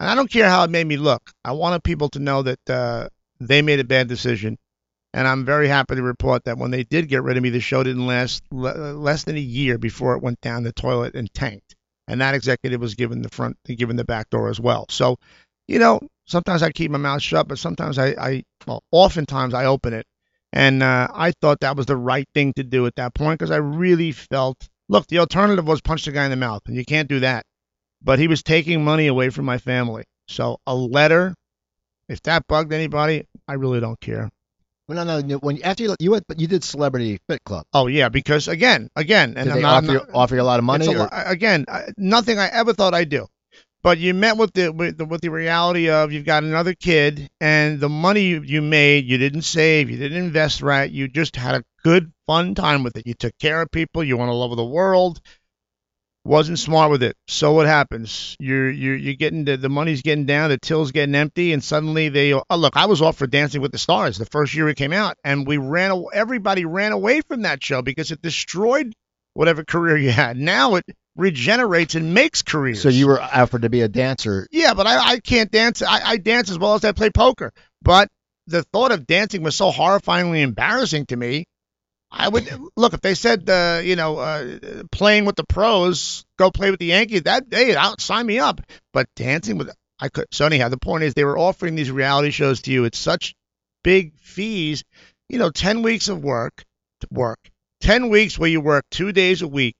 and 0.00 0.08
i 0.08 0.14
don't 0.14 0.30
care 0.30 0.48
how 0.48 0.64
it 0.64 0.70
made 0.70 0.86
me 0.86 0.96
look. 0.96 1.30
I 1.44 1.52
wanted 1.52 1.84
people 1.84 2.08
to 2.10 2.18
know 2.18 2.42
that 2.42 2.70
uh, 2.70 3.08
they 3.40 3.62
made 3.62 3.80
a 3.80 3.84
bad 3.84 4.08
decision. 4.08 4.58
And 5.14 5.26
i'm 5.26 5.44
very 5.44 5.68
happy 5.68 5.94
to 5.96 6.02
report 6.02 6.44
that 6.44 6.58
when 6.58 6.70
they 6.70 6.84
did 6.84 7.08
get 7.08 7.22
rid 7.22 7.36
of 7.36 7.42
me 7.42 7.50
the 7.50 7.60
show 7.60 7.82
didn't 7.82 8.06
last 8.06 8.42
le- 8.50 8.92
less 8.92 9.24
than 9.24 9.36
a 9.36 9.40
year 9.40 9.78
before 9.78 10.14
it 10.14 10.22
went 10.22 10.40
down 10.40 10.64
the 10.64 10.72
toilet 10.72 11.14
and 11.14 11.32
tanked. 11.32 11.74
And 12.06 12.20
that 12.20 12.34
executive 12.34 12.80
was 12.80 12.94
given 12.94 13.22
the 13.22 13.28
front 13.30 13.56
given 13.64 13.96
the 13.96 14.04
back 14.04 14.30
door 14.30 14.48
as 14.48 14.60
well. 14.60 14.86
So 14.90 15.16
you 15.66 15.78
know 15.78 16.00
sometimes 16.26 16.62
i 16.62 16.70
keep 16.70 16.90
my 16.90 16.98
mouth 16.98 17.22
shut 17.22 17.48
but 17.48 17.58
sometimes 17.58 17.98
i, 17.98 18.08
I 18.08 18.44
well 18.66 18.82
oftentimes 18.92 19.54
i 19.54 19.64
open 19.64 19.92
it. 19.94 20.06
And 20.52 20.82
uh, 20.82 21.08
I 21.12 21.32
thought 21.32 21.60
that 21.60 21.76
was 21.76 21.86
the 21.86 21.96
right 21.96 22.26
thing 22.34 22.54
to 22.54 22.64
do 22.64 22.86
at 22.86 22.96
that 22.96 23.14
point 23.14 23.38
because 23.38 23.50
I 23.50 23.56
really 23.56 24.12
felt 24.12 24.68
look, 24.88 25.06
the 25.06 25.18
alternative 25.18 25.66
was 25.66 25.80
punch 25.80 26.04
the 26.04 26.12
guy 26.12 26.24
in 26.24 26.30
the 26.30 26.36
mouth, 26.36 26.62
and 26.66 26.76
you 26.76 26.84
can't 26.84 27.08
do 27.08 27.20
that. 27.20 27.44
But 28.02 28.18
he 28.18 28.28
was 28.28 28.42
taking 28.42 28.84
money 28.84 29.06
away 29.06 29.30
from 29.30 29.44
my 29.44 29.58
family. 29.58 30.04
So 30.28 30.58
a 30.66 30.74
letter, 30.74 31.34
if 32.08 32.22
that 32.22 32.46
bugged 32.46 32.72
anybody, 32.72 33.26
I 33.46 33.54
really 33.54 33.80
don't 33.80 34.00
care. 34.00 34.30
Well, 34.86 35.04
no, 35.04 35.20
no. 35.20 35.36
When 35.38 35.62
after 35.62 35.82
you 35.82 35.96
you 36.00 36.12
went, 36.12 36.24
but 36.26 36.40
you 36.40 36.46
did 36.46 36.64
Celebrity 36.64 37.18
Fit 37.28 37.44
Club. 37.44 37.66
Oh 37.74 37.88
yeah, 37.88 38.08
because 38.08 38.48
again, 38.48 38.88
again, 38.96 39.34
and 39.36 39.44
Did 39.44 39.50
I'm 39.50 39.54
they 39.56 39.62
not, 39.62 39.84
offer, 39.84 39.92
you, 39.92 40.00
offer 40.14 40.34
you 40.36 40.40
a 40.40 40.44
lot 40.44 40.58
of 40.58 40.64
money? 40.64 40.86
lo- 40.86 41.08
again, 41.12 41.66
nothing 41.98 42.38
I 42.38 42.48
ever 42.48 42.72
thought 42.72 42.94
I'd 42.94 43.10
do. 43.10 43.26
But 43.82 43.98
you 43.98 44.12
met 44.12 44.36
with 44.36 44.52
the, 44.54 44.72
with 44.72 44.98
the 44.98 45.04
with 45.04 45.20
the 45.20 45.30
reality 45.30 45.88
of 45.90 46.10
you've 46.10 46.24
got 46.24 46.42
another 46.42 46.74
kid, 46.74 47.28
and 47.40 47.78
the 47.78 47.88
money 47.88 48.22
you, 48.22 48.42
you 48.42 48.62
made, 48.62 49.04
you 49.04 49.18
didn't 49.18 49.42
save, 49.42 49.88
you 49.90 49.96
didn't 49.98 50.18
invest 50.18 50.62
right, 50.62 50.90
you 50.90 51.06
just 51.06 51.36
had 51.36 51.54
a 51.54 51.64
good 51.84 52.10
fun 52.26 52.54
time 52.54 52.82
with 52.82 52.96
it. 52.96 53.06
You 53.06 53.14
took 53.14 53.38
care 53.38 53.62
of 53.62 53.70
people, 53.70 54.02
you 54.02 54.16
went 54.16 54.30
all 54.30 54.42
over 54.42 54.56
the 54.56 54.64
world. 54.64 55.20
Wasn't 56.24 56.58
smart 56.58 56.90
with 56.90 57.02
it. 57.02 57.16
So 57.26 57.52
what 57.52 57.66
happens? 57.66 58.36
You're 58.38 58.70
you're 58.70 58.96
you're 58.96 59.14
getting 59.14 59.44
the, 59.44 59.56
the 59.56 59.68
money's 59.68 60.02
getting 60.02 60.26
down, 60.26 60.50
the 60.50 60.58
till's 60.58 60.92
getting 60.92 61.14
empty, 61.14 61.52
and 61.52 61.64
suddenly 61.64 62.10
they 62.10 62.34
oh 62.34 62.42
look, 62.56 62.76
I 62.76 62.86
was 62.86 63.00
off 63.00 63.16
for 63.16 63.26
Dancing 63.26 63.62
with 63.62 63.72
the 63.72 63.78
Stars 63.78 64.18
the 64.18 64.26
first 64.26 64.54
year 64.54 64.68
it 64.68 64.76
came 64.76 64.92
out, 64.92 65.16
and 65.24 65.46
we 65.46 65.56
ran 65.56 66.04
everybody 66.12 66.64
ran 66.64 66.92
away 66.92 67.22
from 67.22 67.42
that 67.42 67.62
show 67.62 67.80
because 67.82 68.10
it 68.10 68.20
destroyed 68.20 68.92
whatever 69.34 69.64
career 69.64 69.96
you 69.96 70.10
had. 70.10 70.36
Now 70.36 70.74
it 70.74 70.84
regenerates 71.16 71.94
and 71.94 72.14
makes 72.14 72.42
careers. 72.42 72.82
so 72.82 72.88
you 72.88 73.06
were 73.06 73.20
offered 73.20 73.62
to 73.62 73.68
be 73.68 73.82
a 73.82 73.88
dancer. 73.88 74.46
Yeah, 74.50 74.74
but 74.74 74.86
I, 74.86 75.12
I 75.12 75.20
can't 75.20 75.50
dance. 75.50 75.82
I, 75.82 76.00
I 76.04 76.16
dance 76.16 76.50
as 76.50 76.58
well 76.58 76.74
as 76.74 76.84
I 76.84 76.92
play 76.92 77.10
poker. 77.10 77.52
But 77.82 78.08
the 78.46 78.62
thought 78.64 78.92
of 78.92 79.06
dancing 79.06 79.42
was 79.42 79.56
so 79.56 79.70
horrifyingly 79.70 80.42
embarrassing 80.42 81.06
to 81.06 81.16
me. 81.16 81.44
I 82.10 82.28
would 82.28 82.48
look 82.76 82.94
if 82.94 83.00
they 83.02 83.14
said, 83.14 83.48
uh, 83.50 83.80
you 83.84 83.94
know, 83.96 84.16
uh, 84.18 84.82
playing 84.90 85.24
with 85.26 85.36
the 85.36 85.44
pros, 85.44 86.24
go 86.38 86.50
play 86.50 86.70
with 86.70 86.80
the 86.80 86.86
Yankees. 86.86 87.22
That 87.24 87.50
day, 87.50 87.74
out 87.74 88.00
sign 88.00 88.26
me 88.26 88.38
up. 88.38 88.60
But 88.92 89.08
dancing 89.14 89.58
with, 89.58 89.70
I 90.00 90.08
could. 90.08 90.26
So 90.32 90.46
anyhow, 90.46 90.68
the 90.70 90.78
point 90.78 91.04
is, 91.04 91.14
they 91.14 91.24
were 91.24 91.38
offering 91.38 91.74
these 91.74 91.90
reality 91.90 92.30
shows 92.30 92.62
to 92.62 92.72
you 92.72 92.84
at 92.86 92.94
such 92.94 93.34
big 93.84 94.14
fees. 94.18 94.84
You 95.28 95.38
know, 95.38 95.50
ten 95.50 95.82
weeks 95.82 96.08
of 96.08 96.22
work, 96.24 96.64
work, 97.10 97.38
ten 97.82 98.08
weeks 98.08 98.38
where 98.38 98.48
you 98.48 98.62
work 98.62 98.84
two 98.90 99.12
days 99.12 99.42
a 99.42 99.48
week 99.48 99.76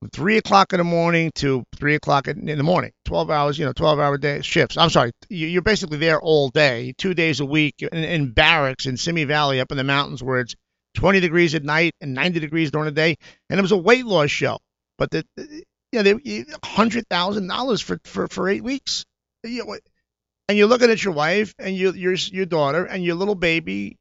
from 0.00 0.10
three 0.10 0.36
o'clock 0.36 0.74
in 0.74 0.78
the 0.78 0.84
morning 0.84 1.32
to 1.36 1.64
three 1.76 1.94
o'clock 1.94 2.28
in 2.28 2.44
the 2.44 2.62
morning. 2.62 2.92
Twelve 3.06 3.30
hours, 3.30 3.58
you 3.58 3.64
know, 3.64 3.72
twelve 3.72 3.98
hour 3.98 4.18
day 4.18 4.42
shifts. 4.42 4.76
I'm 4.76 4.90
sorry, 4.90 5.12
you- 5.30 5.46
you're 5.46 5.62
basically 5.62 5.96
there 5.96 6.20
all 6.20 6.50
day, 6.50 6.92
two 6.98 7.14
days 7.14 7.40
a 7.40 7.46
week 7.46 7.76
in, 7.80 8.04
in 8.04 8.32
barracks 8.32 8.84
in 8.84 8.98
Simi 8.98 9.24
Valley 9.24 9.60
up 9.60 9.70
in 9.70 9.78
the 9.78 9.84
mountains 9.84 10.22
where 10.22 10.40
it's 10.40 10.54
20 10.96 11.20
degrees 11.20 11.54
at 11.54 11.62
night 11.62 11.94
and 12.00 12.14
90 12.14 12.40
degrees 12.40 12.70
during 12.70 12.86
the 12.86 12.90
day. 12.90 13.16
And 13.48 13.58
it 13.58 13.62
was 13.62 13.72
a 13.72 13.76
weight 13.76 14.04
loss 14.04 14.30
show, 14.30 14.58
but 14.98 15.10
the, 15.10 15.24
the 15.36 15.64
you 15.92 16.02
know, 16.02 16.02
they 16.02 16.44
hundred 16.64 17.08
thousand 17.08 17.46
dollars 17.46 17.80
for 17.80 17.98
for 18.04 18.26
for 18.28 18.48
eight 18.48 18.64
weeks. 18.64 19.04
You 19.44 19.64
know, 19.64 19.78
and 20.48 20.58
you're 20.58 20.66
looking 20.66 20.90
at 20.90 21.02
your 21.02 21.14
wife 21.14 21.54
and 21.58 21.76
your 21.76 21.94
your 21.94 22.14
your 22.14 22.46
daughter 22.46 22.84
and 22.84 23.04
your 23.04 23.14
little 23.14 23.34
baby. 23.34 23.96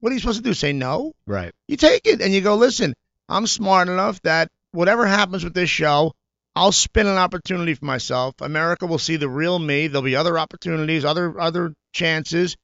What 0.00 0.10
are 0.10 0.14
you 0.14 0.20
supposed 0.20 0.38
to 0.38 0.44
do? 0.44 0.54
Say 0.54 0.72
no? 0.72 1.12
Right. 1.26 1.52
you 1.68 1.76
take 1.76 2.06
it 2.06 2.22
and 2.22 2.32
you 2.32 2.40
go, 2.40 2.54
listen, 2.54 2.94
I'm 3.28 3.46
smart 3.46 3.88
enough 3.88 4.20
that 4.22 4.48
whatever 4.72 5.06
happens 5.06 5.44
with 5.44 5.52
this 5.52 5.68
show, 5.68 6.12
I'll 6.56 6.72
spin 6.72 7.06
an 7.06 7.18
opportunity 7.18 7.74
for 7.74 7.84
myself. 7.84 8.34
America 8.40 8.86
will 8.86 8.98
see 8.98 9.16
the 9.16 9.28
real 9.28 9.58
me. 9.58 9.88
There'll 9.88 10.02
be 10.02 10.16
other 10.16 10.38
opportunities, 10.38 11.04
other 11.04 11.38
other 11.38 11.74
chances. 11.92 12.56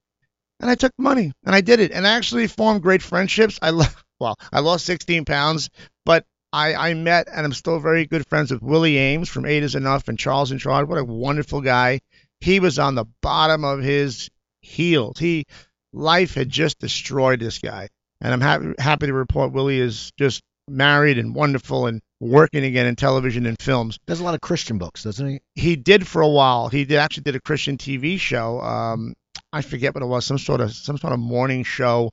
And 0.60 0.70
I 0.70 0.74
took 0.74 0.92
money 0.98 1.32
and 1.44 1.54
I 1.54 1.60
did 1.60 1.80
it 1.80 1.92
and 1.92 2.06
I 2.06 2.16
actually 2.16 2.46
formed 2.46 2.82
great 2.82 3.02
friendships. 3.02 3.58
I 3.60 3.70
well, 4.20 4.36
I 4.52 4.60
lost 4.60 4.86
16 4.86 5.24
pounds, 5.24 5.70
but 6.04 6.24
I, 6.52 6.74
I 6.74 6.94
met 6.94 7.28
and 7.30 7.44
I'm 7.44 7.52
still 7.52 7.78
very 7.78 8.06
good 8.06 8.26
friends 8.26 8.50
with 8.50 8.62
Willie 8.62 8.94
Aames 8.94 9.28
from 9.28 9.44
Eight 9.44 9.62
Is 9.62 9.74
Enough 9.74 10.08
and 10.08 10.18
Charles 10.18 10.52
in 10.52 10.58
Charge. 10.58 10.88
What 10.88 10.98
a 10.98 11.04
wonderful 11.04 11.60
guy. 11.60 12.00
He 12.40 12.60
was 12.60 12.78
on 12.78 12.94
the 12.94 13.06
bottom 13.22 13.64
of 13.64 13.82
his 13.82 14.30
heels. 14.60 15.18
He 15.18 15.44
life 15.92 16.34
had 16.34 16.48
just 16.48 16.78
destroyed 16.78 17.40
this 17.40 17.58
guy 17.58 17.88
and 18.20 18.32
I'm 18.32 18.40
happy 18.40 18.74
happy 18.78 19.06
to 19.06 19.12
report 19.12 19.52
Willie 19.52 19.80
is 19.80 20.12
just 20.18 20.42
married 20.68 21.18
and 21.18 21.34
wonderful 21.34 21.86
and 21.86 22.00
working 22.20 22.64
again 22.64 22.86
in 22.86 22.96
television 22.96 23.46
and 23.46 23.60
films. 23.60 23.98
Does 24.06 24.20
a 24.20 24.24
lot 24.24 24.34
of 24.34 24.40
Christian 24.40 24.78
books, 24.78 25.02
doesn't 25.02 25.28
he? 25.28 25.40
He 25.54 25.76
did 25.76 26.06
for 26.06 26.22
a 26.22 26.28
while. 26.28 26.68
He 26.68 26.84
did 26.84 26.96
actually 26.96 27.24
did 27.24 27.36
a 27.36 27.40
Christian 27.40 27.76
TV 27.76 28.18
show. 28.18 28.60
Um, 28.60 29.14
I 29.52 29.62
forget 29.62 29.94
what 29.94 30.02
it 30.02 30.06
was, 30.06 30.26
some 30.26 30.38
sort 30.38 30.60
of 30.60 30.72
some 30.72 30.98
sort 30.98 31.12
of 31.12 31.18
morning 31.18 31.64
show. 31.64 32.10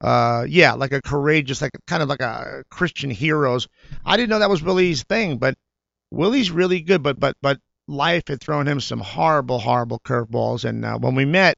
Uh, 0.00 0.44
yeah, 0.48 0.72
like 0.72 0.92
a 0.92 1.00
courageous, 1.00 1.62
like 1.62 1.70
kind 1.86 2.02
of 2.02 2.08
like 2.08 2.20
a 2.20 2.64
Christian 2.70 3.10
heroes. 3.10 3.68
I 4.04 4.16
didn't 4.16 4.30
know 4.30 4.40
that 4.40 4.50
was 4.50 4.62
Willie's 4.62 5.04
thing, 5.04 5.38
but 5.38 5.54
Willie's 6.10 6.50
really 6.50 6.80
good. 6.80 7.02
But 7.02 7.20
but 7.20 7.36
but 7.40 7.58
life 7.86 8.24
had 8.26 8.40
thrown 8.40 8.66
him 8.66 8.80
some 8.80 9.00
horrible, 9.00 9.58
horrible 9.58 10.00
curveballs. 10.04 10.64
And 10.64 10.84
uh, 10.84 10.98
when 10.98 11.14
we 11.14 11.24
met, 11.24 11.56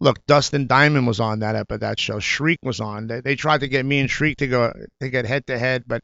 look, 0.00 0.24
Dustin 0.26 0.66
Diamond 0.66 1.06
was 1.06 1.20
on 1.20 1.40
that 1.40 1.56
ep- 1.56 1.80
that 1.80 1.98
show. 1.98 2.20
Screech 2.20 2.58
was 2.62 2.80
on. 2.80 3.06
They, 3.06 3.20
they 3.20 3.36
tried 3.36 3.60
to 3.60 3.68
get 3.68 3.86
me 3.86 4.00
and 4.00 4.10
Screech 4.10 4.36
to 4.38 4.46
go 4.46 4.72
to 5.00 5.08
get 5.08 5.24
head 5.24 5.46
to 5.46 5.58
head, 5.58 5.84
but 5.86 6.02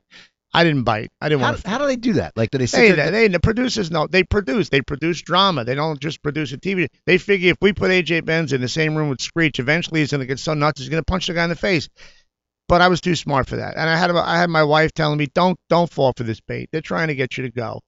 I 0.55 0.63
didn't 0.63 0.85
bite. 0.85 1.11
I 1.21 1.29
didn't 1.29 1.41
How, 1.41 1.51
want 1.51 1.63
to. 1.63 1.69
how 1.69 1.79
do 1.79 1.87
they 1.87 1.97
do 1.97 2.13
that? 2.15 2.37
Like, 2.37 2.51
do 2.51 2.59
they 2.59 2.67
sit 2.67 2.95
there? 2.95 3.11
they, 3.11 3.27
the 3.27 3.41
producers 3.41 3.91
know 3.91 4.07
they 4.07 4.23
produce. 4.23 4.69
They 4.69 4.83
produce 4.83 5.21
drama. 5.21 5.65
They 5.65 5.75
don't 5.75 6.01
just 6.01 6.23
produce 6.23 6.53
a 6.53 6.59
TV. 6.59 6.87
They 7.07 7.19
figure 7.19 7.51
if 7.51 7.57
we 7.61 7.73
put 7.73 7.91
AJ 7.91 8.25
Benz 8.25 8.53
in 8.53 8.61
the 8.61 8.69
same 8.69 8.95
room 8.95 9.09
with 9.09 9.21
Screech, 9.21 9.59
eventually 9.59 10.01
he's 10.01 10.13
gonna 10.13 10.27
get 10.27 10.39
so 10.39 10.55
nuts 10.55 10.79
he's 10.81 10.89
gonna 10.89 11.03
punch 11.03 11.27
the 11.27 11.35
guy 11.35 11.43
in 11.43 11.51
the 11.51 11.57
face. 11.57 11.89
But 12.69 12.81
I 12.81 12.89
was 12.89 13.01
too 13.01 13.17
smart 13.17 13.49
for 13.49 13.57
that, 13.57 13.77
and 13.77 13.91
I 13.91 13.97
had 13.97 14.13
I 14.13 14.39
had 14.39 14.49
my 14.49 14.63
wife 14.63 14.93
telling 14.95 15.19
me 15.19 15.27
don't 15.35 15.59
don't 15.69 15.91
fall 15.91 16.13
for 16.17 16.23
this 16.23 16.41
bait. 16.41 16.69
They're 16.71 16.81
trying 16.81 17.09
to 17.09 17.15
get 17.17 17.37
you 17.37 17.43
to 17.45 17.51
go. 17.51 17.81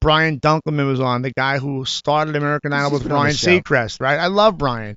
Brian 0.00 0.38
Dunkleman 0.38 0.86
was 0.86 1.00
on, 1.00 1.22
the 1.22 1.32
guy 1.32 1.58
who 1.58 1.84
started 1.84 2.36
American 2.36 2.72
Idol 2.72 2.92
with 2.92 3.08
Brian. 3.08 3.34
Seacrest, 3.34 4.00
right? 4.00 4.18
I 4.18 4.28
love 4.28 4.56
Brian. 4.56 4.96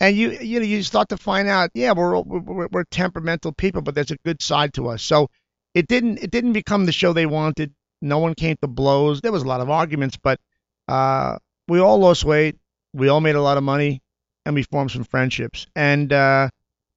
And 0.00 0.16
you 0.16 0.32
you 0.32 0.58
know 0.58 0.66
you 0.66 0.82
start 0.82 1.10
to 1.10 1.16
find 1.16 1.46
out, 1.48 1.70
yeah, 1.74 1.92
we're 1.92 2.20
we're, 2.20 2.66
we're 2.72 2.84
temperamental 2.84 3.52
people, 3.52 3.82
but 3.82 3.94
there's 3.94 4.10
a 4.10 4.18
good 4.24 4.42
side 4.42 4.74
to 4.74 4.88
us. 4.88 5.02
So 5.02 5.28
it 5.76 5.88
didn't 5.88 6.18
it 6.22 6.30
didn't 6.30 6.54
become 6.54 6.86
the 6.86 6.92
show 6.92 7.12
they 7.12 7.26
wanted. 7.26 7.74
No 8.00 8.18
one 8.18 8.34
came 8.34 8.56
to 8.62 8.66
blows. 8.66 9.20
There 9.20 9.30
was 9.30 9.42
a 9.42 9.46
lot 9.46 9.60
of 9.60 9.68
arguments, 9.68 10.16
but 10.16 10.40
uh, 10.88 11.36
we 11.68 11.80
all 11.80 11.98
lost 11.98 12.24
weight. 12.24 12.56
We 12.94 13.08
all 13.08 13.20
made 13.20 13.34
a 13.34 13.42
lot 13.42 13.58
of 13.58 13.62
money, 13.62 14.00
and 14.46 14.54
we 14.54 14.62
formed 14.62 14.90
some 14.90 15.04
friendships. 15.04 15.66
And 15.76 16.10
uh, 16.10 16.48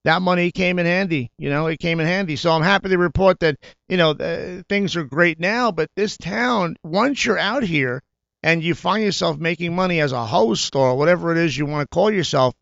that 0.05 0.21
money 0.21 0.51
came 0.51 0.79
in 0.79 0.85
handy. 0.85 1.29
You 1.37 1.49
know, 1.49 1.67
it 1.67 1.79
came 1.79 1.99
in 1.99 2.07
handy. 2.07 2.37
So 2.37 2.51
I'm 2.51 2.61
happy 2.61 2.87
to 2.87 2.97
report 2.97 3.41
that 3.41 3.57
you 3.89 3.97
know 3.97 4.11
uh, 4.11 4.63
things 4.69 4.95
are 4.95 5.03
great 5.03 5.41
now. 5.41 5.73
But 5.73 5.89
this 5.97 6.15
town, 6.15 6.77
once 6.81 7.25
you're 7.25 7.37
out 7.37 7.63
here 7.63 8.01
and 8.43 8.63
you 8.63 8.75
find 8.75 9.03
yourself 9.03 9.37
making 9.37 9.75
money 9.75 9.99
as 9.99 10.13
a 10.13 10.25
host 10.25 10.73
or 10.73 10.95
whatever 10.95 11.33
it 11.33 11.37
is 11.37 11.57
you 11.57 11.65
want 11.65 11.81
to 11.81 11.93
call 11.93 12.11
yourself, 12.11 12.55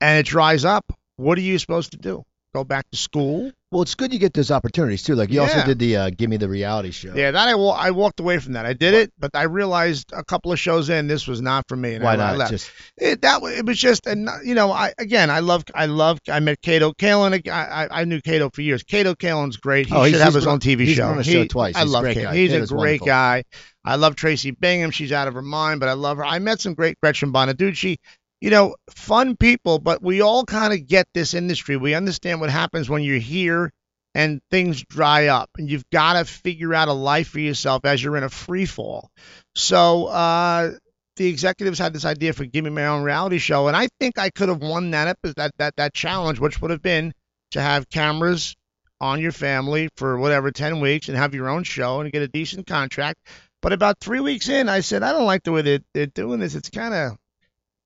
and 0.00 0.20
it 0.20 0.24
dries 0.24 0.64
up, 0.64 0.86
what 1.16 1.36
are 1.36 1.42
you 1.42 1.58
supposed 1.58 1.90
to 1.90 1.98
do? 1.98 2.24
Go 2.54 2.62
back 2.62 2.88
to 2.92 2.96
school? 2.96 3.50
Well, 3.72 3.82
it's 3.82 3.96
good 3.96 4.12
you 4.12 4.20
get 4.20 4.32
those 4.32 4.52
opportunities 4.52 5.02
too. 5.02 5.16
Like 5.16 5.30
you 5.32 5.40
also 5.40 5.64
did 5.64 5.80
the 5.80 5.96
uh, 5.96 6.10
Give 6.10 6.30
Me 6.30 6.36
the 6.36 6.48
Reality 6.48 6.92
show. 6.92 7.12
Yeah, 7.12 7.32
that 7.32 7.48
I, 7.48 7.56
wa- 7.56 7.72
I 7.76 7.90
walked 7.90 8.20
away 8.20 8.38
from 8.38 8.52
that. 8.52 8.64
I 8.64 8.72
did 8.74 8.94
it, 8.94 9.12
but 9.18 9.32
I 9.34 9.42
realized 9.42 10.12
a 10.12 10.22
couple 10.22 10.52
of 10.52 10.60
shows 10.60 10.88
in 10.88 11.08
this 11.08 11.26
was 11.26 11.40
not 11.42 11.64
for 11.66 11.74
me. 11.74 11.94
And 11.94 12.04
Why 12.04 12.12
I, 12.12 12.14
I 12.14 12.16
not? 12.18 12.36
left. 12.36 12.50
Just 12.52 12.70
it, 12.96 13.22
that 13.22 13.42
it 13.42 13.66
was 13.66 13.76
just 13.76 14.06
and 14.06 14.28
you 14.44 14.54
know 14.54 14.70
I 14.70 14.92
again 14.98 15.28
I 15.30 15.40
love 15.40 15.64
I 15.74 15.86
love 15.86 16.20
I 16.30 16.38
met 16.38 16.62
Kato 16.62 16.92
Kaelin 16.92 17.48
I, 17.50 17.52
I 17.86 18.02
I 18.02 18.04
knew 18.04 18.20
Kato 18.20 18.48
for 18.54 18.62
years 18.62 18.84
Kato 18.84 19.14
Kaelin's 19.16 19.56
great 19.56 19.86
he 19.88 19.94
Oh, 19.96 20.06
should 20.08 20.20
have 20.20 20.34
his 20.34 20.46
own 20.46 20.60
TV 20.60 20.80
he's 20.80 20.96
show 20.96 21.08
run 21.08 21.18
a 21.18 21.24
show 21.24 21.42
He- 21.42 21.48
twice. 21.48 21.74
I 21.74 21.80
He's 21.82 21.90
love 21.90 22.02
great 22.04 22.14
Kato 22.14 22.30
he's 22.30 22.52
Kato's 22.52 22.70
a 22.70 22.74
great 22.76 23.00
wonderful. 23.00 23.06
guy 23.06 23.44
I 23.84 23.96
love 23.96 24.14
Traci 24.14 24.56
Bingham 24.58 24.92
she's 24.92 25.10
out 25.10 25.26
of 25.26 25.34
her 25.34 25.42
mind 25.42 25.80
but 25.80 25.88
I 25.88 25.94
love 25.94 26.18
her 26.18 26.24
I 26.24 26.38
met 26.38 26.60
some 26.60 26.74
great 26.74 27.00
Gretchen 27.00 27.32
Bonaduce 27.32 27.96
you 28.44 28.50
know 28.50 28.76
fun 28.90 29.36
people 29.36 29.78
but 29.78 30.02
we 30.02 30.20
all 30.20 30.44
kind 30.44 30.74
of 30.74 30.86
get 30.86 31.06
this 31.14 31.32
industry 31.32 31.78
we 31.78 31.94
understand 31.94 32.40
what 32.42 32.50
happens 32.50 32.90
when 32.90 33.02
you're 33.02 33.16
here 33.16 33.72
and 34.14 34.40
things 34.50 34.84
dry 34.84 35.28
up 35.28 35.48
and 35.56 35.70
you've 35.70 35.88
got 35.90 36.12
to 36.12 36.24
figure 36.26 36.74
out 36.74 36.88
a 36.88 36.92
life 36.92 37.28
for 37.28 37.40
yourself 37.40 37.86
as 37.86 38.04
you're 38.04 38.18
in 38.18 38.22
a 38.22 38.28
free 38.28 38.66
fall 38.66 39.10
so 39.54 40.06
uh 40.08 40.70
the 41.16 41.26
executives 41.26 41.78
had 41.78 41.92
this 41.92 42.04
idea 42.04 42.32
for 42.32 42.44
give 42.44 42.64
me 42.64 42.70
my 42.70 42.86
own 42.86 43.02
reality 43.02 43.38
show, 43.38 43.68
and 43.68 43.76
I 43.76 43.88
think 44.00 44.18
I 44.18 44.30
could 44.30 44.48
have 44.48 44.60
won 44.60 44.90
that 44.90 45.08
episode, 45.08 45.36
that 45.36 45.52
that 45.58 45.76
that 45.76 45.94
challenge, 45.94 46.40
which 46.40 46.60
would 46.60 46.70
have 46.70 46.82
been 46.82 47.12
to 47.52 47.60
have 47.60 47.88
cameras 47.88 48.56
on 49.00 49.20
your 49.20 49.32
family 49.32 49.88
for 49.96 50.18
whatever 50.18 50.50
ten 50.50 50.80
weeks 50.80 51.08
and 51.08 51.16
have 51.16 51.34
your 51.34 51.48
own 51.48 51.62
show 51.62 52.00
and 52.00 52.12
get 52.12 52.22
a 52.22 52.28
decent 52.28 52.66
contract. 52.66 53.20
But 53.62 53.72
about 53.72 54.00
three 54.00 54.20
weeks 54.20 54.48
in, 54.48 54.68
I 54.68 54.80
said 54.80 55.02
I 55.02 55.12
don't 55.12 55.26
like 55.26 55.44
the 55.44 55.52
way 55.52 55.62
they're, 55.62 55.80
they're 55.94 56.06
doing 56.06 56.40
this. 56.40 56.54
It's 56.54 56.70
kind 56.70 56.94
of 56.94 57.16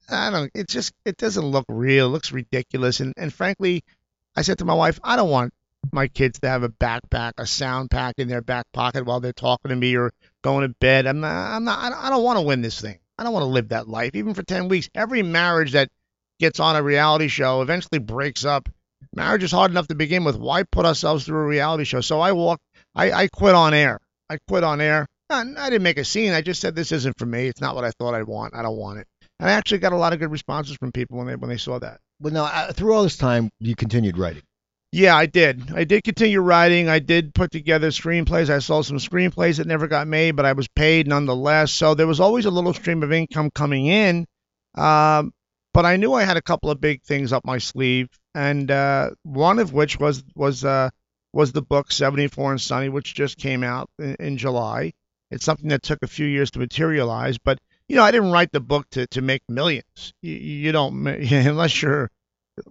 I 0.09 0.31
don't. 0.31 0.51
It 0.55 0.69
just 0.69 0.93
it 1.05 1.17
doesn't 1.17 1.45
look 1.45 1.67
real. 1.69 2.07
It 2.07 2.11
looks 2.11 2.33
ridiculous. 2.33 3.01
And 3.01 3.15
and 3.17 3.33
frankly, 3.33 3.83
I 4.37 4.43
said 4.43 4.59
to 4.59 4.65
my 4.65 4.75
wife, 4.75 4.99
I 5.03 5.17
don't 5.17 5.31
want 5.31 5.53
my 5.93 6.09
kids 6.09 6.41
to 6.41 6.49
have 6.49 6.63
a 6.63 6.69
backpack, 6.69 7.33
a 7.39 7.47
sound 7.47 7.91
pack 7.91 8.15
in 8.19 8.29
their 8.29 8.43
back 8.43 8.67
pocket 8.73 9.05
while 9.05 9.21
they're 9.21 9.33
talking 9.33 9.71
to 9.71 9.77
me 9.77 9.97
or 9.97 10.13
going 10.43 10.67
to 10.67 10.75
bed. 10.81 11.07
I'm 11.07 11.21
not. 11.21 11.55
I'm 11.55 11.65
not. 11.65 11.79
I 11.79 11.91
don't, 11.91 12.05
I 12.05 12.11
don't 12.11 12.25
want 12.25 12.39
to 12.39 12.45
win 12.45 12.63
this 12.63 12.81
thing. 12.81 12.99
I 13.19 13.25
don't 13.25 13.33
want 13.33 13.43
to 13.43 13.49
live 13.49 13.71
that 13.71 13.89
life, 13.89 14.15
even 14.15 14.35
for 14.35 14.43
ten 14.43 14.69
weeks. 14.69 14.89
Every 14.95 15.23
marriage 15.23 15.73
that 15.73 15.91
gets 16.39 16.61
on 16.61 16.77
a 16.77 16.83
reality 16.83 17.29
show 17.29 17.63
eventually 17.63 17.99
breaks 17.99 18.45
up. 18.45 18.69
Marriage 19.15 19.43
is 19.43 19.53
hard 19.53 19.71
enough 19.71 19.89
to 19.89 19.95
begin 19.95 20.25
with. 20.25 20.37
Why 20.37 20.63
put 20.63 20.87
ourselves 20.87 21.25
through 21.25 21.41
a 21.41 21.47
reality 21.47 21.85
show? 21.85 22.01
So 22.01 22.21
I 22.21 22.33
walked. 22.33 22.63
I, 22.95 23.13
I 23.13 23.29
quit 23.29 23.55
on 23.55 23.75
air. 23.75 23.99
I 24.31 24.39
quit 24.49 24.65
on 24.65 24.81
air. 24.81 25.07
I, 25.31 25.41
I 25.57 25.71
didn't 25.71 25.83
make 25.83 25.99
a 25.99 26.05
scene. 26.05 26.33
I 26.33 26.41
just 26.41 26.61
said 26.61 26.75
this 26.75 26.93
isn't 26.93 27.19
for 27.19 27.27
me. 27.27 27.47
It's 27.47 27.61
not 27.61 27.75
what 27.75 27.85
I 27.85 27.91
thought 27.93 28.15
I'd 28.15 28.27
want. 28.27 28.55
I 28.55 28.63
don't 28.63 28.77
want 28.77 29.01
it. 29.01 29.07
I 29.41 29.53
actually 29.53 29.79
got 29.79 29.93
a 29.93 29.97
lot 29.97 30.13
of 30.13 30.19
good 30.19 30.31
responses 30.31 30.77
from 30.77 30.93
people 30.93 31.19
when 31.19 31.27
they 31.27 31.37
when 31.37 31.51
they 31.51 31.57
saw 31.57 31.79
that. 31.79 32.01
But 32.21 32.33
no, 32.33 32.45
uh, 32.45 32.73
through 32.73 32.93
all 32.93 33.05
this 33.05 33.17
time, 33.17 33.51
you 33.61 33.77
continued 33.77 34.19
writing. 34.19 34.43
Yeah, 34.91 35.17
I 35.17 35.27
did. 35.27 35.71
I 35.75 35.85
did 35.85 36.03
continue 36.03 36.41
writing. 36.41 36.89
I 36.89 36.99
did 36.99 37.35
put 37.35 37.51
together 37.51 37.89
screenplays. 37.89 38.49
I 38.49 38.59
saw 38.59 38.81
some 38.81 38.97
screenplays 38.97 39.59
that 39.59 39.67
never 39.67 39.87
got 39.87 40.09
made, 40.09 40.33
but 40.33 40.47
I 40.47 40.55
was 40.55 40.67
paid 40.67 41.07
nonetheless. 41.07 41.73
So 41.73 41.95
there 41.95 42.07
was 42.07 42.21
always 42.21 42.47
a 42.47 42.51
little 42.51 42.73
stream 42.73 43.03
of 43.03 43.13
income 43.13 43.51
coming 43.51 43.87
in. 43.87 44.27
Um, 44.75 45.33
but 45.75 45.85
I 45.85 45.97
knew 45.97 46.15
I 46.15 46.25
had 46.25 46.39
a 46.39 46.43
couple 46.43 46.71
of 46.71 46.81
big 46.81 47.03
things 47.03 47.33
up 47.33 47.45
my 47.45 47.59
sleeve, 47.59 48.09
and 48.35 48.71
uh, 48.71 49.11
one 49.23 49.59
of 49.59 49.73
which 49.73 50.01
was 50.01 50.25
was 50.35 50.65
uh, 50.65 50.89
was 51.33 51.53
the 51.53 51.63
book 51.63 51.93
74 51.93 52.53
and 52.53 52.61
Sunny, 52.61 52.89
which 52.89 53.15
just 53.15 53.37
came 53.37 53.63
out 53.63 53.91
in, 53.99 54.17
in 54.19 54.39
July. 54.39 54.93
It's 55.31 55.45
something 55.45 55.69
that 55.69 55.83
took 55.83 55.99
a 56.03 56.09
few 56.09 56.27
years 56.27 56.51
to 56.53 56.59
materialize, 56.59 57.37
but 57.37 57.59
you 57.89 57.97
know, 57.97 58.03
I 58.03 58.11
didn't 58.11 58.33
write 58.33 58.53
the 58.53 58.61
book 58.61 58.89
to 58.91 59.07
to 59.09 59.23
make 59.23 59.43
millions. 59.49 60.13
You, 60.23 60.35
you 60.35 60.73
don't 60.73 61.07
unless 61.07 61.83
you're, 61.83 62.11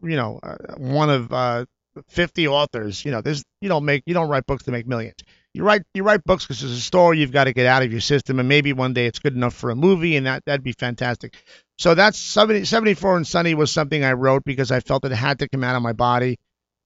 you 0.02 0.16
know, 0.16 0.40
uh, 0.42 0.76
one 0.78 1.10
of 1.10 1.34
uh, 1.34 1.66
50 2.08 2.48
authors. 2.48 3.04
You 3.04 3.12
know, 3.12 3.22
there's 3.22 3.44
you 3.62 3.70
don't 3.70 3.86
make 3.86 4.04
you 4.06 4.14
don't 4.14 4.30
write 4.30 4.46
books 4.46 4.64
to 4.64 4.72
make 4.72 4.88
millions. 4.88 5.18
You 5.54 5.64
write 5.64 5.82
you 5.94 6.04
write 6.04 6.24
books 6.24 6.46
because 6.46 6.62
there's 6.62 6.74
a 6.74 6.80
story 6.80 7.20
you've 7.20 7.32
got 7.32 7.46
to 7.46 7.54
get 7.54 7.66
out 7.66 7.84
of 7.84 7.92
your 7.92 8.02
system, 8.02 8.40
and 8.40 8.48
maybe 8.48 8.74
one 8.74 8.94
day 8.94 9.08
it's 9.08 9.20
good 9.20 9.36
enough 9.36 9.56
for 9.56 9.72
a 9.72 9.76
movie, 9.76 10.16
and 10.16 10.28
that 10.28 10.44
that'd 10.46 10.64
be 10.64 10.74
fantastic. 10.74 11.36
So 11.80 11.96
that's 11.96 12.18
70, 12.18 12.66
74 12.66 13.18
and 13.18 13.28
Sunny 13.28 13.54
was 13.54 13.72
something 13.72 14.04
I 14.04 14.14
wrote 14.14 14.44
because 14.44 14.72
I 14.72 14.80
felt 14.80 15.06
it 15.06 15.12
had 15.12 15.40
to 15.40 15.50
come 15.50 15.64
out 15.64 15.76
of 15.76 15.82
my 15.82 15.94
body. 15.94 16.38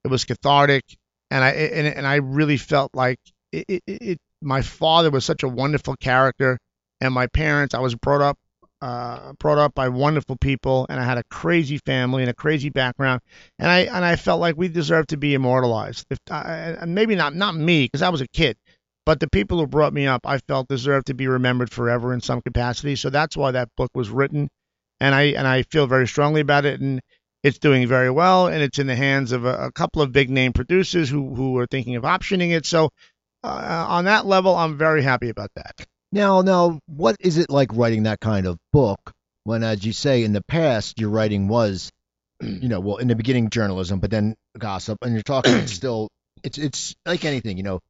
It 0.04 0.08
was 0.08 0.24
cathartic, 0.24 0.84
and 1.30 1.44
I 1.44 1.50
and, 1.50 1.86
and 1.86 2.06
I 2.06 2.16
really 2.16 2.56
felt 2.56 2.94
like 2.94 3.18
it, 3.52 3.64
it, 3.68 3.82
it. 3.86 4.18
My 4.40 4.62
father 4.62 5.10
was 5.10 5.24
such 5.24 5.42
a 5.44 5.48
wonderful 5.48 5.94
character, 5.96 6.58
and 7.02 7.12
my 7.12 7.26
parents. 7.26 7.74
I 7.74 7.80
was 7.80 7.94
brought 7.96 8.22
up 8.22 8.38
uh, 8.80 9.32
brought 9.34 9.58
up 9.58 9.74
by 9.74 9.88
wonderful 9.88 10.36
people, 10.36 10.86
and 10.88 10.98
I 10.98 11.04
had 11.04 11.18
a 11.18 11.24
crazy 11.24 11.78
family 11.78 12.22
and 12.22 12.30
a 12.30 12.34
crazy 12.34 12.68
background, 12.68 13.20
and 13.58 13.70
I 13.70 13.80
and 13.80 14.04
I 14.04 14.16
felt 14.16 14.40
like 14.40 14.56
we 14.56 14.68
deserved 14.68 15.10
to 15.10 15.16
be 15.16 15.34
immortalized. 15.34 16.06
If 16.10 16.18
I, 16.30 16.76
maybe 16.86 17.14
not 17.14 17.34
not 17.34 17.54
me 17.54 17.84
because 17.84 18.02
I 18.02 18.08
was 18.08 18.20
a 18.20 18.28
kid, 18.28 18.56
but 19.04 19.20
the 19.20 19.28
people 19.28 19.58
who 19.58 19.66
brought 19.66 19.92
me 19.92 20.06
up, 20.06 20.26
I 20.26 20.38
felt 20.38 20.68
deserved 20.68 21.08
to 21.08 21.14
be 21.14 21.26
remembered 21.26 21.70
forever 21.70 22.12
in 22.12 22.20
some 22.20 22.40
capacity. 22.40 22.96
So 22.96 23.10
that's 23.10 23.36
why 23.36 23.50
that 23.50 23.68
book 23.76 23.90
was 23.94 24.10
written, 24.10 24.48
and 25.00 25.14
I 25.14 25.22
and 25.22 25.46
I 25.46 25.62
feel 25.64 25.86
very 25.86 26.08
strongly 26.08 26.40
about 26.40 26.64
it, 26.64 26.80
and 26.80 27.00
it's 27.42 27.58
doing 27.58 27.86
very 27.88 28.10
well, 28.10 28.46
and 28.46 28.62
it's 28.62 28.78
in 28.78 28.86
the 28.86 28.96
hands 28.96 29.32
of 29.32 29.44
a, 29.44 29.66
a 29.66 29.72
couple 29.72 30.02
of 30.02 30.12
big 30.12 30.30
name 30.30 30.52
producers 30.52 31.08
who 31.08 31.34
who 31.34 31.58
are 31.58 31.66
thinking 31.66 31.96
of 31.96 32.04
optioning 32.04 32.52
it. 32.52 32.64
So 32.66 32.90
uh, 33.44 33.86
on 33.88 34.04
that 34.06 34.26
level, 34.26 34.54
I'm 34.56 34.76
very 34.78 35.02
happy 35.02 35.28
about 35.28 35.50
that. 35.56 35.86
Now, 36.12 36.42
now, 36.42 36.78
what 36.86 37.16
is 37.20 37.38
it 37.38 37.50
like 37.50 37.70
writing 37.72 38.02
that 38.04 38.20
kind 38.20 38.46
of 38.46 38.58
book 38.72 38.98
when, 39.44 39.64
as 39.64 39.84
you 39.84 39.92
say, 39.92 40.24
in 40.24 40.32
the 40.32 40.42
past, 40.42 41.00
your 41.00 41.08
writing 41.10 41.48
was, 41.48 41.90
you 42.42 42.68
know, 42.68 42.80
well, 42.80 42.98
in 42.98 43.08
the 43.08 43.16
beginning 43.16 43.48
journalism, 43.50 43.98
but 43.98 44.10
then 44.10 44.34
gossip, 44.58 44.98
and 45.02 45.14
you're 45.14 45.22
talking 45.22 45.54
it's 45.54 45.72
still, 45.82 46.08
it's 46.42 46.58
it's 46.58 46.94
like 47.06 47.24
anything, 47.24 47.56
you 47.56 47.62
know, 47.62 47.80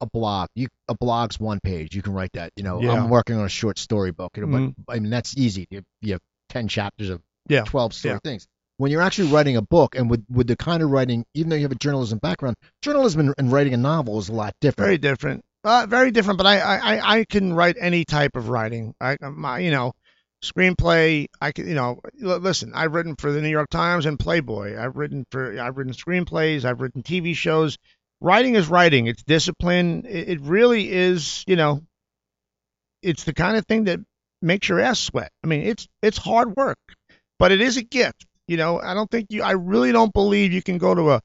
a 0.00 0.06
blog, 0.06 0.48
you 0.56 0.66
a 0.88 0.94
blog's 0.98 1.38
one 1.38 1.60
page, 1.62 1.94
you 1.94 2.02
can 2.02 2.12
write 2.12 2.32
that, 2.32 2.50
you 2.56 2.64
know, 2.64 2.80
Yeah. 2.82 2.92
I'm 2.92 3.08
working 3.08 3.36
on 3.36 3.44
a 3.44 3.48
short 3.50 3.78
story 3.78 4.10
book, 4.10 4.32
you 4.36 4.46
know, 4.46 4.56
Mhm. 4.58 4.74
but 4.86 4.96
I 4.96 4.98
mean 5.00 5.10
that's 5.10 5.36
easy. 5.36 5.66
You, 5.70 5.82
you 6.00 6.12
have 6.14 6.20
ten 6.48 6.66
chapters 6.68 7.10
of 7.10 7.20
Yeah. 7.48 7.62
twelve 7.64 7.92
story 7.94 8.14
Yeah. 8.14 8.18
things. 8.24 8.46
When 8.78 8.90
you're 8.90 9.02
actually 9.02 9.30
writing 9.30 9.56
a 9.58 9.62
book, 9.62 9.94
and 9.94 10.08
with 10.08 10.24
with 10.30 10.46
the 10.46 10.56
kind 10.56 10.82
of 10.82 10.90
writing, 10.90 11.24
even 11.34 11.50
though 11.50 11.56
you 11.56 11.62
have 11.62 11.72
a 11.72 11.76
journalism 11.76 12.18
background, 12.18 12.56
journalism 12.82 13.20
and, 13.20 13.34
and 13.36 13.52
writing 13.52 13.74
a 13.74 13.76
novel 13.76 14.18
is 14.18 14.30
a 14.30 14.32
lot 14.32 14.54
different. 14.62 14.86
Very 14.86 14.98
different. 14.98 15.42
Uh, 15.62 15.86
very 15.88 16.10
different. 16.10 16.38
But 16.38 16.46
I, 16.46 16.58
I, 16.60 17.18
I- 17.18 17.24
can 17.24 17.52
write 17.52 17.76
any 17.78 18.04
type 18.04 18.36
of 18.36 18.48
writing. 18.48 18.94
I, 19.00 19.16
my, 19.20 19.58
you 19.58 19.70
know, 19.70 19.92
screenplay. 20.42 21.26
I 21.40 21.52
can, 21.52 21.68
you 21.68 21.74
know, 21.74 22.00
listen. 22.18 22.72
I've 22.74 22.94
written 22.94 23.16
for 23.16 23.30
the 23.32 23.40
New 23.42 23.48
York 23.50 23.68
Times 23.70 24.06
and 24.06 24.18
Playboy. 24.18 24.78
I've 24.80 24.96
written 24.96 25.26
for, 25.30 25.60
I've 25.60 25.76
written 25.76 25.92
screenplays. 25.92 26.64
I've 26.64 26.80
written 26.80 27.02
TV 27.02 27.34
shows. 27.34 27.76
Writing 28.20 28.54
is 28.54 28.68
writing. 28.68 29.06
It's 29.06 29.22
discipline. 29.22 30.04
It, 30.08 30.28
it 30.28 30.40
really 30.40 30.90
is. 30.90 31.44
You 31.46 31.56
know, 31.56 31.82
it's 33.02 33.24
the 33.24 33.34
kind 33.34 33.56
of 33.56 33.66
thing 33.66 33.84
that 33.84 34.00
makes 34.42 34.68
your 34.68 34.80
ass 34.80 34.98
sweat. 35.00 35.30
I 35.44 35.46
mean, 35.46 35.62
it's 35.62 35.86
it's 36.02 36.18
hard 36.18 36.56
work, 36.56 36.78
but 37.38 37.52
it 37.52 37.60
is 37.60 37.76
a 37.76 37.82
gift. 37.82 38.26
You 38.46 38.56
know, 38.56 38.80
I 38.80 38.94
don't 38.94 39.10
think 39.10 39.26
you. 39.30 39.42
I 39.42 39.52
really 39.52 39.92
don't 39.92 40.12
believe 40.12 40.52
you 40.52 40.62
can 40.62 40.78
go 40.78 40.94
to 40.94 41.12
a 41.12 41.20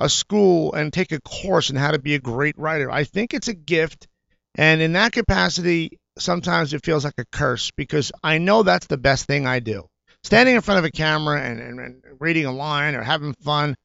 a 0.00 0.08
school 0.08 0.72
and 0.72 0.92
take 0.92 1.12
a 1.12 1.20
course 1.20 1.70
on 1.70 1.76
how 1.76 1.90
to 1.90 1.98
be 1.98 2.14
a 2.14 2.18
great 2.18 2.58
writer. 2.58 2.90
I 2.90 3.04
think 3.04 3.34
it's 3.34 3.48
a 3.48 3.54
gift, 3.54 4.08
and 4.56 4.80
in 4.80 4.94
that 4.94 5.12
capacity, 5.12 5.98
sometimes 6.18 6.72
it 6.72 6.84
feels 6.84 7.04
like 7.04 7.18
a 7.18 7.26
curse 7.30 7.70
because 7.76 8.10
I 8.24 8.38
know 8.38 8.62
that's 8.62 8.86
the 8.86 8.96
best 8.96 9.26
thing 9.26 9.46
I 9.46 9.60
do. 9.60 9.86
Standing 10.24 10.54
in 10.54 10.60
front 10.62 10.78
of 10.78 10.84
a 10.84 10.90
camera 10.90 11.40
and, 11.40 11.60
and, 11.60 11.80
and 11.80 12.02
reading 12.18 12.46
a 12.46 12.52
line 12.52 12.94
or 12.94 13.02
having 13.02 13.34
fun, 13.34 13.76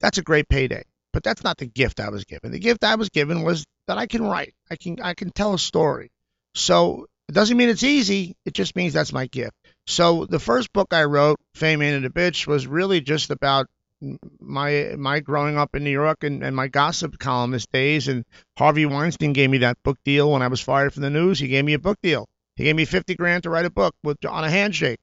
that's 0.00 0.18
a 0.18 0.22
great 0.22 0.48
payday. 0.48 0.84
But 1.12 1.22
that's 1.22 1.42
not 1.42 1.56
the 1.56 1.66
gift 1.66 2.00
I 2.00 2.10
was 2.10 2.24
given. 2.24 2.52
The 2.52 2.58
gift 2.58 2.84
I 2.84 2.96
was 2.96 3.08
given 3.08 3.42
was 3.42 3.64
that 3.88 3.96
I 3.96 4.06
can 4.06 4.22
write. 4.22 4.54
I 4.70 4.76
can 4.76 5.00
I 5.00 5.14
can 5.14 5.30
tell 5.30 5.54
a 5.54 5.58
story. 5.58 6.10
So 6.54 7.06
it 7.28 7.32
doesn't 7.32 7.56
mean 7.56 7.70
it's 7.70 7.82
easy. 7.82 8.36
It 8.44 8.52
just 8.52 8.76
means 8.76 8.92
that's 8.92 9.12
my 9.12 9.26
gift. 9.26 9.54
So 9.86 10.26
the 10.26 10.38
first 10.38 10.72
book 10.72 10.88
I 10.92 11.04
wrote, 11.04 11.38
Fame 11.54 11.80
Ain't 11.80 12.04
a 12.04 12.10
Bitch, 12.10 12.46
was 12.46 12.66
really 12.66 13.00
just 13.00 13.30
about 13.30 13.66
my 14.40 14.94
my 14.98 15.20
growing 15.20 15.56
up 15.56 15.74
in 15.74 15.84
New 15.84 15.90
York 15.90 16.22
and, 16.22 16.42
and 16.42 16.54
my 16.54 16.68
gossip 16.68 17.18
columnist 17.18 17.70
days. 17.72 18.08
And 18.08 18.24
Harvey 18.58 18.86
Weinstein 18.86 19.32
gave 19.32 19.50
me 19.50 19.58
that 19.58 19.82
book 19.82 19.98
deal 20.04 20.30
when 20.32 20.42
I 20.42 20.48
was 20.48 20.60
fired 20.60 20.92
from 20.92 21.02
the 21.02 21.10
news. 21.10 21.38
He 21.38 21.48
gave 21.48 21.64
me 21.64 21.74
a 21.74 21.78
book 21.78 21.98
deal. 22.02 22.26
He 22.56 22.64
gave 22.64 22.76
me 22.76 22.84
50 22.84 23.14
grand 23.14 23.42
to 23.42 23.50
write 23.50 23.66
a 23.66 23.70
book 23.70 23.94
with 24.02 24.24
on 24.24 24.44
a 24.44 24.50
handshake. 24.50 24.98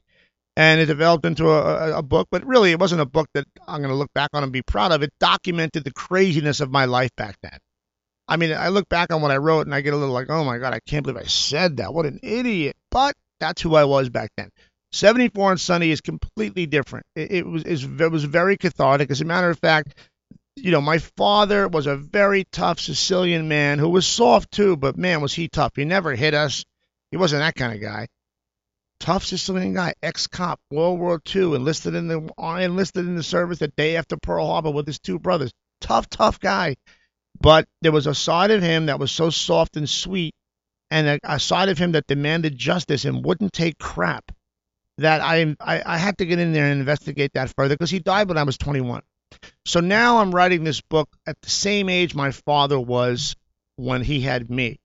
And 0.56 0.80
it 0.80 0.86
developed 0.86 1.26
into 1.26 1.50
a, 1.50 1.94
a, 1.94 1.98
a 2.00 2.04
book, 2.04 2.28
but 2.30 2.46
really 2.46 2.72
it 2.72 2.80
wasn't 2.80 3.02
a 3.02 3.08
book 3.08 3.28
that 3.34 3.46
I'm 3.68 3.80
going 3.80 3.90
to 3.90 3.96
look 3.96 4.14
back 4.14 4.30
on 4.34 4.44
and 4.44 4.52
be 4.52 4.62
proud 4.62 4.92
of. 4.92 5.02
It 5.02 5.12
documented 5.20 5.84
the 5.84 5.92
craziness 5.92 6.60
of 6.60 6.70
my 6.70 6.86
life 6.86 7.10
back 7.16 7.38
then. 7.42 7.58
I 8.28 8.38
mean, 8.38 8.54
I 8.54 8.70
look 8.70 8.88
back 8.88 9.12
on 9.12 9.22
what 9.22 9.32
I 9.32 9.38
wrote 9.38 9.66
and 9.66 9.74
I 9.74 9.82
get 9.82 9.94
a 9.94 9.98
little 9.98 10.14
like, 10.14 10.30
oh 10.30 10.44
my 10.44 10.60
God, 10.60 10.74
I 10.74 10.80
can't 10.88 11.04
believe 11.04 11.22
I 11.22 11.28
said 11.28 11.78
that. 11.78 11.94
What 11.94 12.06
an 12.06 12.20
idiot. 12.22 12.76
But 12.92 13.16
that's 13.40 13.62
who 13.62 13.76
I 13.76 13.84
was 13.84 14.10
back 14.10 14.30
then. 14.38 14.50
74 14.94 15.52
and 15.52 15.62
Sunny 15.62 15.90
is 15.90 16.02
completely 16.02 16.68
different. 16.68 17.06
It, 17.16 17.32
it 17.32 17.46
was 17.48 17.64
it 17.66 18.12
was 18.12 18.24
very 18.24 18.58
cathartic. 18.58 19.10
As 19.10 19.22
a 19.22 19.26
matter 19.26 19.50
of 19.50 19.58
fact, 19.58 19.96
you 20.56 20.70
know, 20.70 20.82
my 20.82 21.00
father 21.00 21.68
was 21.68 21.88
a 21.88 21.98
very 21.98 22.46
tough 22.52 22.80
Sicilian 22.80 23.48
man 23.48 23.80
who 23.80 23.90
was 23.90 24.06
soft 24.06 24.52
too, 24.52 24.78
but 24.78 24.96
man, 24.96 25.20
was 25.22 25.34
he 25.34 25.48
tough. 25.48 25.72
He 25.76 25.84
never 25.84 26.14
hit 26.14 26.36
us. 26.36 26.64
He 27.10 27.18
wasn't 27.18 27.42
that 27.42 27.56
kind 27.56 27.74
of 27.74 27.82
guy. 27.82 28.08
Tough 29.00 29.26
Sicilian 29.26 29.74
guy, 29.74 29.96
ex-cop, 30.04 30.60
World 30.70 31.00
War 31.00 31.20
II, 31.36 31.56
enlisted 31.56 31.96
in 31.96 32.08
the 32.08 32.30
enlisted 32.40 33.08
in 33.08 33.16
the 33.16 33.24
service 33.24 33.58
the 33.60 33.70
day 33.70 33.98
after 33.98 34.16
Pearl 34.16 34.46
Harbor 34.46 34.72
with 34.72 34.86
his 34.86 35.00
two 35.00 35.18
brothers. 35.18 35.52
Tough, 35.82 36.08
tough 36.08 36.40
guy. 36.40 36.76
But 37.42 37.66
there 37.82 37.92
was 37.92 38.06
a 38.06 38.14
side 38.14 38.52
of 38.52 38.62
him 38.62 38.86
that 38.86 39.00
was 39.00 39.12
so 39.12 39.32
soft 39.32 39.76
and 39.76 39.90
sweet, 39.90 40.36
and 40.92 41.08
a, 41.08 41.20
a 41.24 41.40
side 41.40 41.70
of 41.70 41.80
him 41.80 41.94
that 41.94 42.06
demanded 42.06 42.58
justice 42.60 43.06
and 43.06 43.26
wouldn't 43.26 43.54
take 43.54 43.80
crap. 43.80 44.32
That 45.00 45.22
I, 45.22 45.56
I 45.60 45.82
I 45.86 45.98
had 45.98 46.18
to 46.20 46.26
get 46.26 46.40
in 46.40 46.54
there 46.54 46.66
and 46.66 46.80
investigate 46.80 47.32
that 47.34 47.54
further 47.56 47.76
because 47.76 47.90
he 47.90 48.00
died 48.00 48.28
when 48.30 48.38
I 48.38 48.44
was 48.44 48.58
21. 48.58 49.02
So 49.66 49.80
now 49.80 50.20
I'm 50.20 50.34
writing 50.34 50.64
this 50.64 50.82
book 50.82 51.10
at 51.26 51.42
the 51.42 51.50
same 51.50 51.90
age 51.90 52.14
my 52.14 52.32
father 52.32 52.80
was 52.80 53.36
when 53.76 54.02
he 54.02 54.22
had 54.22 54.50
me. 54.50 54.80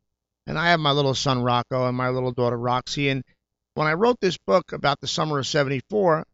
And 0.46 0.58
I 0.58 0.70
have 0.70 0.80
my 0.80 0.92
little 0.92 1.14
son 1.14 1.42
Rocco 1.42 1.86
and 1.86 1.96
my 1.96 2.08
little 2.08 2.32
daughter 2.32 2.56
Roxy. 2.56 3.10
And 3.10 3.22
when 3.74 3.86
I 3.86 3.92
wrote 3.92 4.18
this 4.20 4.38
book 4.38 4.72
about 4.72 5.00
the 5.00 5.06
summer 5.06 5.38
of 5.38 5.46
74, 5.46 6.24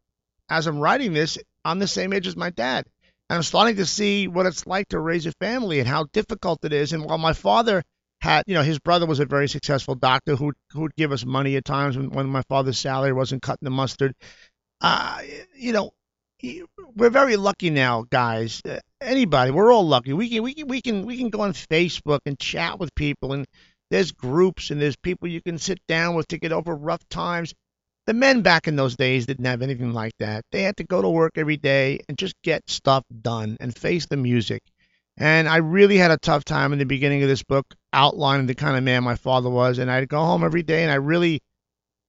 as 0.49 0.67
I'm 0.67 0.79
writing 0.79 1.13
this, 1.13 1.37
I'm 1.65 1.79
the 1.79 1.87
same 1.87 2.13
age 2.13 2.27
as 2.27 2.37
my 2.37 2.49
dad. 2.49 2.85
And 3.29 3.37
I'm 3.37 3.43
starting 3.43 3.75
to 3.77 3.85
see 3.85 4.27
what 4.27 4.45
it's 4.45 4.65
like 4.65 4.87
to 4.89 4.99
raise 4.99 5.25
a 5.25 5.31
family 5.33 5.79
and 5.79 5.87
how 5.87 6.05
difficult 6.13 6.63
it 6.63 6.71
is. 6.71 6.93
And 6.93 7.03
while 7.03 7.17
my 7.17 7.33
father 7.33 7.83
you 8.47 8.53
know, 8.53 8.63
his 8.63 8.79
brother 8.79 9.05
was 9.05 9.19
a 9.19 9.25
very 9.25 9.47
successful 9.47 9.95
doctor 9.95 10.35
who 10.35 10.53
who 10.71 10.81
would 10.81 10.95
give 10.95 11.11
us 11.11 11.25
money 11.25 11.55
at 11.55 11.65
times 11.65 11.97
when, 11.97 12.09
when 12.09 12.27
my 12.27 12.41
father's 12.43 12.79
salary 12.79 13.13
wasn't 13.13 13.41
cutting 13.41 13.65
the 13.65 13.71
mustard. 13.71 14.13
Uh, 14.81 15.21
you 15.55 15.73
know, 15.73 15.91
we're 16.95 17.09
very 17.09 17.37
lucky 17.37 17.69
now, 17.69 18.05
guys. 18.09 18.61
Uh, 18.67 18.79
anybody, 19.01 19.51
we're 19.51 19.71
all 19.71 19.87
lucky. 19.87 20.13
We 20.13 20.29
can 20.29 20.43
we 20.43 20.53
can 20.53 20.67
we 20.67 20.81
can 20.81 21.05
we 21.05 21.17
can 21.17 21.29
go 21.29 21.41
on 21.41 21.53
Facebook 21.53 22.19
and 22.25 22.37
chat 22.37 22.79
with 22.79 22.93
people, 22.95 23.33
and 23.33 23.45
there's 23.91 24.11
groups 24.11 24.71
and 24.71 24.81
there's 24.81 24.95
people 24.95 25.27
you 25.27 25.41
can 25.41 25.57
sit 25.57 25.79
down 25.87 26.15
with 26.15 26.27
to 26.29 26.37
get 26.37 26.51
over 26.51 26.75
rough 26.75 27.07
times. 27.09 27.53
The 28.07 28.13
men 28.13 28.41
back 28.41 28.67
in 28.67 28.75
those 28.75 28.95
days 28.95 29.25
didn't 29.25 29.45
have 29.45 29.63
anything 29.63 29.93
like 29.93 30.13
that. 30.19 30.45
They 30.51 30.61
had 30.61 30.77
to 30.77 30.83
go 30.83 31.01
to 31.01 31.09
work 31.09 31.33
every 31.37 31.57
day 31.57 32.01
and 32.07 32.17
just 32.17 32.35
get 32.43 32.69
stuff 32.69 33.03
done 33.21 33.57
and 33.59 33.75
face 33.75 34.05
the 34.05 34.17
music. 34.17 34.61
And 35.17 35.47
I 35.47 35.57
really 35.57 35.97
had 35.97 36.11
a 36.11 36.17
tough 36.17 36.43
time 36.43 36.73
in 36.73 36.79
the 36.79 36.85
beginning 36.85 37.23
of 37.23 37.29
this 37.29 37.43
book 37.43 37.65
outlining 37.93 38.47
the 38.47 38.55
kind 38.55 38.77
of 38.77 38.83
man 38.83 39.03
my 39.03 39.15
father 39.15 39.49
was. 39.49 39.77
And 39.77 39.89
I'd 39.89 40.09
go 40.09 40.19
home 40.19 40.43
every 40.43 40.63
day 40.63 40.83
and 40.83 40.91
I 40.91 40.95
really, 40.95 41.41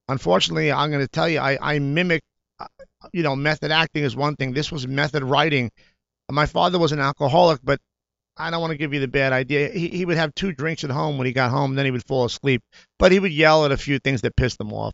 unfortunately, 0.09 0.73
I'm 0.73 0.91
going 0.91 1.05
to 1.05 1.09
tell 1.09 1.29
you, 1.29 1.39
I, 1.39 1.59
I 1.61 1.79
mimicked 1.79 2.25
uh, 2.59 2.67
you 3.13 3.23
know, 3.23 3.37
method 3.37 3.71
acting 3.71 4.05
is 4.05 4.17
one 4.17 4.37
thing. 4.37 4.53
This 4.53 4.73
was 4.73 4.87
method 4.87 5.23
writing. 5.23 5.71
My 6.31 6.47
father 6.47 6.79
was 6.79 6.93
an 6.93 7.01
alcoholic, 7.01 7.61
but 7.63 7.79
I 8.37 8.51
don't 8.51 8.61
want 8.61 8.73
to 8.73 8.79
give 8.79 8.93
you 8.93 9.01
the 9.01 9.09
bad 9.09 9.33
idea. 9.33 9.69
He, 9.69 9.89
he 9.89 10.05
would 10.05 10.17
have 10.17 10.35
two 10.35 10.53
drinks 10.53 10.85
at 10.85 10.91
home 10.91 11.19
when 11.19 11.27
he 11.27 11.33
got 11.33 11.51
home, 11.51 11.75
then 11.75 11.85
he 11.85 11.91
would 11.91 12.07
fall 12.07 12.25
asleep. 12.25 12.63
But 12.99 13.13
he 13.13 13.19
would 13.19 13.33
yell 13.33 13.65
at 13.65 13.73
a 13.73 13.77
few 13.77 13.99
things 13.99 14.23
that 14.23 14.37
pissed 14.37 14.61
him 14.61 14.73
off. 14.73 14.93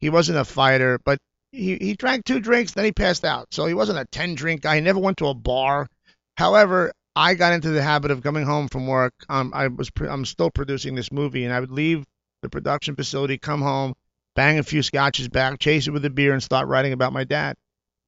He 0.00 0.10
wasn't 0.10 0.38
a 0.38 0.44
fighter, 0.44 0.98
but 1.04 1.18
he, 1.52 1.76
he 1.76 1.94
drank 1.94 2.24
two 2.24 2.40
drinks, 2.40 2.72
then 2.72 2.84
he 2.84 2.92
passed 2.92 3.24
out. 3.24 3.48
So 3.52 3.66
he 3.66 3.74
wasn't 3.74 3.98
a 3.98 4.06
10 4.06 4.34
drink 4.34 4.62
guy. 4.62 4.76
He 4.76 4.80
never 4.80 4.98
went 4.98 5.18
to 5.18 5.28
a 5.28 5.34
bar. 5.34 5.88
However, 6.36 6.92
I 7.16 7.34
got 7.34 7.52
into 7.52 7.70
the 7.70 7.82
habit 7.82 8.10
of 8.10 8.22
coming 8.22 8.44
home 8.44 8.68
from 8.68 8.86
work. 8.86 9.14
Um, 9.28 9.52
I 9.54 9.68
was 9.68 9.90
I'm 10.00 10.24
still 10.24 10.50
producing 10.50 10.94
this 10.94 11.12
movie, 11.12 11.44
and 11.44 11.52
I 11.52 11.60
would 11.60 11.70
leave 11.70 12.04
the 12.42 12.48
production 12.48 12.96
facility, 12.96 13.38
come 13.38 13.62
home, 13.62 13.94
bang 14.34 14.58
a 14.58 14.62
few 14.62 14.82
scotches 14.82 15.28
back, 15.28 15.58
chase 15.58 15.86
it 15.86 15.92
with 15.92 16.04
a 16.04 16.10
beer, 16.10 16.32
and 16.32 16.42
start 16.42 16.68
writing 16.68 16.92
about 16.92 17.12
my 17.12 17.24
dad. 17.24 17.56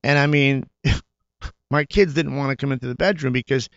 And 0.03 0.19
I 0.19 0.27
mean, 0.27 0.65
my 1.71 1.85
kids 1.85 2.15
didn't 2.15 2.37
want 2.37 2.51
to 2.51 2.57
come 2.57 2.73
into 2.73 2.89
the 2.89 2.95
bedroom 2.95 3.33
because, 3.33 3.69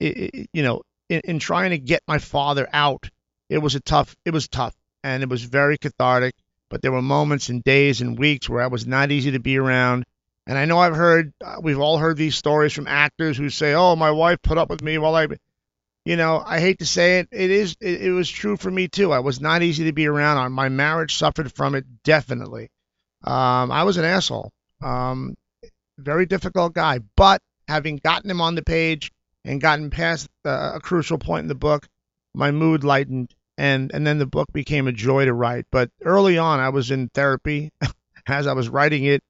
it, 0.00 0.34
it, 0.34 0.50
you 0.52 0.62
know, 0.62 0.82
in, 1.08 1.20
in 1.24 1.38
trying 1.38 1.70
to 1.70 1.78
get 1.78 2.02
my 2.08 2.18
father 2.18 2.68
out, 2.72 3.08
it 3.48 3.58
was 3.58 3.74
a 3.74 3.80
tough. 3.80 4.14
It 4.24 4.32
was 4.32 4.48
tough, 4.48 4.74
and 5.04 5.22
it 5.22 5.28
was 5.28 5.44
very 5.44 5.78
cathartic. 5.78 6.34
But 6.70 6.82
there 6.82 6.92
were 6.92 7.02
moments 7.02 7.48
and 7.48 7.62
days 7.62 8.00
and 8.00 8.18
weeks 8.18 8.48
where 8.48 8.62
I 8.62 8.66
was 8.66 8.86
not 8.86 9.12
easy 9.12 9.32
to 9.32 9.38
be 9.38 9.56
around. 9.58 10.04
And 10.46 10.58
I 10.58 10.66
know 10.66 10.78
I've 10.78 10.96
heard, 10.96 11.32
uh, 11.42 11.56
we've 11.62 11.80
all 11.80 11.98
heard 11.98 12.16
these 12.16 12.36
stories 12.36 12.72
from 12.72 12.86
actors 12.86 13.36
who 13.36 13.48
say, 13.48 13.74
"Oh, 13.74 13.96
my 13.96 14.10
wife 14.10 14.42
put 14.42 14.58
up 14.58 14.70
with 14.70 14.82
me 14.82 14.98
while 14.98 15.14
I." 15.14 15.28
you 16.04 16.16
know, 16.16 16.42
I 16.44 16.60
hate 16.60 16.80
to 16.80 16.86
say 16.86 17.20
it, 17.20 17.28
it 17.32 17.50
is 17.50 17.76
it, 17.80 18.02
it, 18.02 18.12
was 18.12 18.28
true 18.28 18.56
for 18.56 18.70
me 18.70 18.88
too. 18.88 19.12
I 19.12 19.20
was 19.20 19.40
not 19.40 19.62
easy 19.62 19.84
to 19.84 19.92
be 19.92 20.06
around. 20.06 20.36
On 20.36 20.52
My 20.52 20.68
marriage 20.68 21.14
suffered 21.14 21.50
from 21.52 21.74
it 21.74 21.84
definitely. 22.02 22.68
Um, 23.22 23.72
I 23.72 23.84
was 23.84 23.96
an 23.96 24.04
asshole. 24.04 24.50
Um, 24.82 25.34
very 25.98 26.26
difficult 26.26 26.74
guy, 26.74 27.00
but 27.16 27.40
having 27.68 27.96
gotten 27.96 28.30
him 28.30 28.42
on 28.42 28.54
the 28.54 28.62
page 28.62 29.12
and 29.44 29.60
gotten 29.60 29.88
past 29.88 30.28
uh, 30.44 30.72
a 30.74 30.80
crucial 30.80 31.18
point 31.18 31.44
in 31.44 31.48
the 31.48 31.54
book, 31.54 31.86
my 32.34 32.50
mood 32.50 32.84
lightened 32.84 33.32
and 33.56 33.90
and 33.94 34.06
then 34.06 34.18
the 34.18 34.26
book 34.26 34.52
became 34.52 34.88
a 34.88 34.92
joy 34.92 35.24
to 35.24 35.32
write. 35.32 35.64
But 35.70 35.90
early 36.02 36.36
on, 36.36 36.60
I 36.60 36.68
was 36.68 36.90
in 36.90 37.08
therapy 37.08 37.72
as 38.26 38.46
I 38.46 38.52
was 38.52 38.68
writing 38.68 39.04
it, 39.04 39.22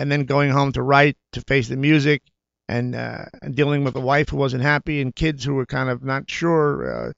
and 0.00 0.10
then 0.10 0.24
going 0.24 0.50
home 0.50 0.72
to 0.72 0.82
write 0.82 1.18
to 1.32 1.42
face 1.42 1.68
the 1.68 1.76
music 1.76 2.22
and, 2.68 2.94
uh, 2.94 3.26
and 3.42 3.54
dealing 3.54 3.84
with 3.84 3.94
a 3.96 4.00
wife 4.00 4.30
who 4.30 4.38
wasn't 4.38 4.62
happy 4.62 5.02
and 5.02 5.14
kids 5.14 5.44
who 5.44 5.52
were 5.52 5.66
kind 5.66 5.90
of 5.90 6.02
not 6.02 6.28
sure. 6.30 7.08
Uh, 7.08 7.12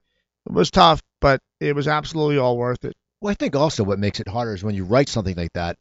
it 0.47 0.53
was 0.53 0.73
tough, 0.73 1.01
but 1.21 1.41
it 1.61 1.77
was 1.77 1.87
absolutely 1.87 2.39
all 2.39 2.59
worth 2.59 2.85
it. 2.85 2.95
Well, 3.21 3.31
I 3.31 3.35
think 3.35 3.55
also 3.55 3.85
what 3.85 4.01
makes 4.01 4.19
it 4.19 4.27
harder 4.27 4.53
is 4.53 4.65
when 4.65 4.75
you 4.75 4.85
write 4.85 5.09
something 5.09 5.37
like 5.37 5.53
that. 5.53 5.79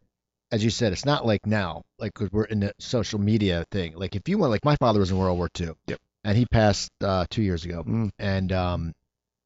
As 0.52 0.64
you 0.64 0.70
said, 0.70 0.93
it's 0.93 1.06
not 1.06 1.26
like 1.26 1.47
now, 1.47 1.82
like 1.97 2.14
cause 2.14 2.30
we're 2.32 2.43
in 2.43 2.60
the 2.60 2.74
social 2.78 3.20
media 3.20 3.66
thing. 3.72 3.95
Like 3.95 4.16
if 4.16 4.30
you 4.30 4.38
want, 4.38 4.52
like 4.52 4.66
my 4.66 4.76
father 4.76 4.99
was 4.99 5.10
in 5.10 5.18
World 5.18 5.39
War 5.39 5.49
II, 5.60 5.72
yep. 5.88 5.97
and 6.24 6.38
he 6.38 6.45
passed 6.45 6.91
uh, 7.02 7.26
two 7.32 7.41
years 7.41 7.66
ago, 7.66 7.84
mm. 7.84 8.12
and 8.20 8.52
um, 8.52 8.93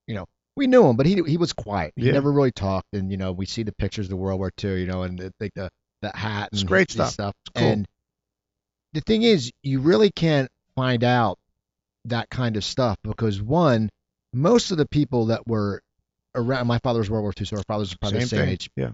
you 0.07 0.15
know, 0.15 0.25
we 0.57 0.65
knew 0.65 0.83
him, 0.87 0.97
but 0.97 1.05
he 1.05 1.21
he 1.27 1.37
was 1.37 1.53
quiet. 1.53 1.93
He 1.95 2.07
yeah. 2.07 2.13
never 2.13 2.31
really 2.31 2.51
talked, 2.51 2.87
and 2.93 3.11
you 3.11 3.17
know, 3.17 3.31
we 3.31 3.45
see 3.45 3.61
the 3.61 3.71
pictures 3.71 4.07
of 4.07 4.09
the 4.09 4.15
World 4.15 4.39
War 4.39 4.51
II, 4.61 4.81
you 4.81 4.87
know, 4.87 5.03
and 5.03 5.31
like 5.39 5.53
the 5.53 5.61
the 5.61 5.69
hat 6.13 6.49
and 6.51 6.59
it's 6.59 6.63
great 6.63 6.91
stuff. 6.91 7.11
stuff. 7.11 7.33
It's 7.45 7.61
cool. 7.61 7.71
And 7.71 7.87
the 8.93 9.01
thing 9.01 9.23
is, 9.23 9.51
you 9.63 9.79
really 9.79 10.11
can't 10.11 10.49
find 10.75 11.03
out 11.03 11.37
that 12.05 12.29
kind 12.29 12.57
of 12.57 12.63
stuff 12.63 12.97
because 13.03 13.41
one, 13.41 13.89
most 14.33 14.71
of 14.71 14.77
the 14.77 14.87
people 14.87 15.27
that 15.27 15.47
were 15.47 15.81
around 16.35 16.67
my 16.67 16.79
father 16.79 16.99
was 16.99 17.09
World 17.09 17.23
War 17.23 17.33
II, 17.37 17.45
so 17.45 17.57
our 17.57 17.63
fathers 17.63 17.93
are 17.93 17.97
probably 17.99 18.19
same 18.19 18.23
the 18.23 18.29
same 18.29 18.39
thing. 18.39 18.49
age. 18.49 18.69
Yeah. 18.75 18.91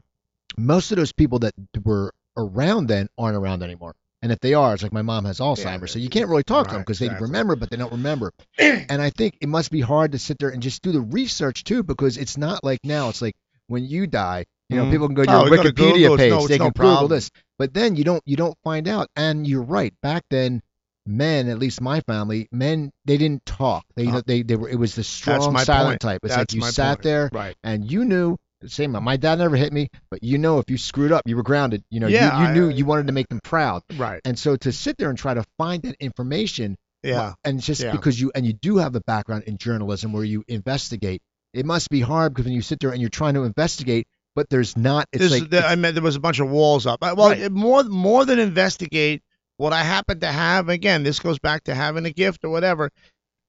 Most 0.57 0.91
of 0.91 0.97
those 0.97 1.11
people 1.11 1.39
that 1.39 1.53
were 1.83 2.13
around 2.37 2.87
then 2.87 3.07
aren't 3.17 3.35
around 3.35 3.63
anymore. 3.63 3.95
And 4.21 4.31
if 4.31 4.39
they 4.39 4.53
are, 4.53 4.73
it's 4.73 4.83
like 4.83 4.93
my 4.93 5.01
mom 5.01 5.25
has 5.25 5.39
Alzheimer's, 5.39 5.81
Yeah, 5.81 5.85
so 5.87 5.99
you 5.99 6.09
can't 6.09 6.29
really 6.29 6.43
talk 6.43 6.67
to 6.67 6.73
them 6.73 6.81
because 6.81 7.01
exactly. 7.01 7.25
they 7.25 7.31
remember, 7.31 7.55
but 7.55 7.71
they 7.71 7.77
don't 7.77 7.91
remember. 7.91 8.31
and 8.59 9.01
I 9.01 9.09
think 9.09 9.37
it 9.41 9.49
must 9.49 9.71
be 9.71 9.81
hard 9.81 10.11
to 10.11 10.19
sit 10.19 10.37
there 10.37 10.49
and 10.49 10.61
just 10.61 10.83
do 10.83 10.91
the 10.91 11.01
research 11.01 11.63
too, 11.63 11.81
because 11.81 12.17
it's 12.17 12.37
not 12.37 12.63
like 12.63 12.79
now. 12.83 13.09
It's 13.09 13.21
like 13.21 13.33
when 13.67 13.85
you 13.85 14.05
die, 14.05 14.45
you 14.71 14.77
know, 14.77 14.85
Mhm. 14.85 14.91
people 14.91 15.07
can 15.07 15.15
go 15.15 15.23
to 15.25 15.31
Oh, 15.31 15.45
your 15.45 15.57
to 15.63 15.69
Wikipedia 15.71 15.93
Google, 16.07 16.17
page, 16.17 16.31
no- 16.31 16.47
they 16.47 16.57
no 16.57 16.71
can 16.71 16.73
Google 16.83 17.07
this, 17.07 17.29
but 17.59 17.73
then 17.73 17.95
you 17.95 18.03
don't 18.03 18.23
you 18.25 18.35
don't 18.35 18.55
find 18.63 18.87
out. 18.87 19.07
And 19.15 19.45
you're 19.47 19.61
right. 19.63 19.93
Back 20.01 20.23
then, 20.29 20.61
men, 21.05 21.49
at 21.49 21.59
least 21.59 21.81
my 21.81 21.99
family, 22.01 22.47
men 22.51 22.91
they 23.05 23.17
didn't 23.17 23.45
talk. 23.45 23.83
They 23.95 24.07
Uh, 24.07 24.21
they 24.25 24.43
they 24.43 24.55
were 24.55 24.69
it 24.69 24.75
was 24.79 24.95
the 24.95 25.03
strong 25.03 25.57
silent 25.59 25.89
point. 25.89 26.01
type. 26.01 26.19
It's 26.23 26.35
That's 26.35 26.53
like 26.53 26.63
you 26.65 26.71
sat 26.71 26.97
point. 26.97 27.03
there 27.03 27.29
Right. 27.33 27.55
and 27.63 27.89
you 27.91 28.05
knew. 28.05 28.37
Same. 28.67 28.91
My 28.91 29.17
dad 29.17 29.39
never 29.39 29.55
hit 29.55 29.73
me, 29.73 29.89
but 30.11 30.23
you 30.23 30.37
know 30.37 30.59
if 30.59 30.69
you 30.69 30.77
screwed 30.77 31.11
up, 31.11 31.23
you 31.25 31.35
were 31.35 31.41
grounded. 31.41 31.83
You 31.89 31.99
know, 31.99 32.05
Yeah, 32.07 32.37
you, 32.37 32.43
you 32.43 32.49
I- 32.49 32.53
knew 32.53 32.69
you 32.69 32.85
wanted 32.85 33.07
to 33.07 33.13
make 33.13 33.27
them 33.27 33.39
proud. 33.43 33.81
Right. 33.97 34.21
And 34.23 34.37
so 34.37 34.55
to 34.57 34.71
sit 34.71 34.97
there 34.97 35.09
and 35.09 35.17
try 35.17 35.33
to 35.33 35.43
find 35.57 35.81
that 35.81 35.95
information, 35.99 36.75
Yeah. 37.01 37.33
and 37.43 37.59
just 37.59 37.81
Yeah. 37.81 37.91
because 37.91 38.21
you 38.21 38.31
and 38.35 38.45
you 38.45 38.53
do 38.53 38.77
have 38.77 38.95
a 38.95 39.01
background 39.01 39.45
in 39.47 39.57
journalism 39.57 40.13
where 40.13 40.23
you 40.23 40.43
investigate, 40.47 41.23
it 41.55 41.65
must 41.65 41.89
be 41.89 42.01
hard 42.01 42.33
because 42.35 42.45
when 42.45 42.53
you 42.53 42.61
sit 42.61 42.79
there 42.79 42.91
and 42.91 43.01
you're 43.01 43.09
trying 43.09 43.33
to 43.33 43.45
investigate, 43.45 44.05
but 44.35 44.49
there's 44.49 44.77
not. 44.77 45.07
It's 45.11 45.23
This, 45.23 45.31
like 45.31 45.49
the, 45.49 45.65
I 45.65 45.75
mean, 45.75 45.93
there 45.93 46.03
was 46.03 46.15
a 46.15 46.19
bunch 46.21 46.39
of 46.39 46.49
walls 46.49 46.85
up. 46.85 47.01
Well, 47.01 47.15
Right. 47.15 47.51
more 47.51 47.83
more 47.83 48.25
than 48.25 48.39
investigate 48.39 49.21
what 49.57 49.73
I 49.73 49.83
happen 49.83 50.19
to 50.21 50.27
have. 50.31 50.69
Again, 50.69 51.03
this 51.03 51.19
goes 51.19 51.39
back 51.39 51.65
to 51.65 51.75
having 51.75 52.05
a 52.05 52.11
gift 52.11 52.43
or 52.43 52.49
whatever. 52.49 52.91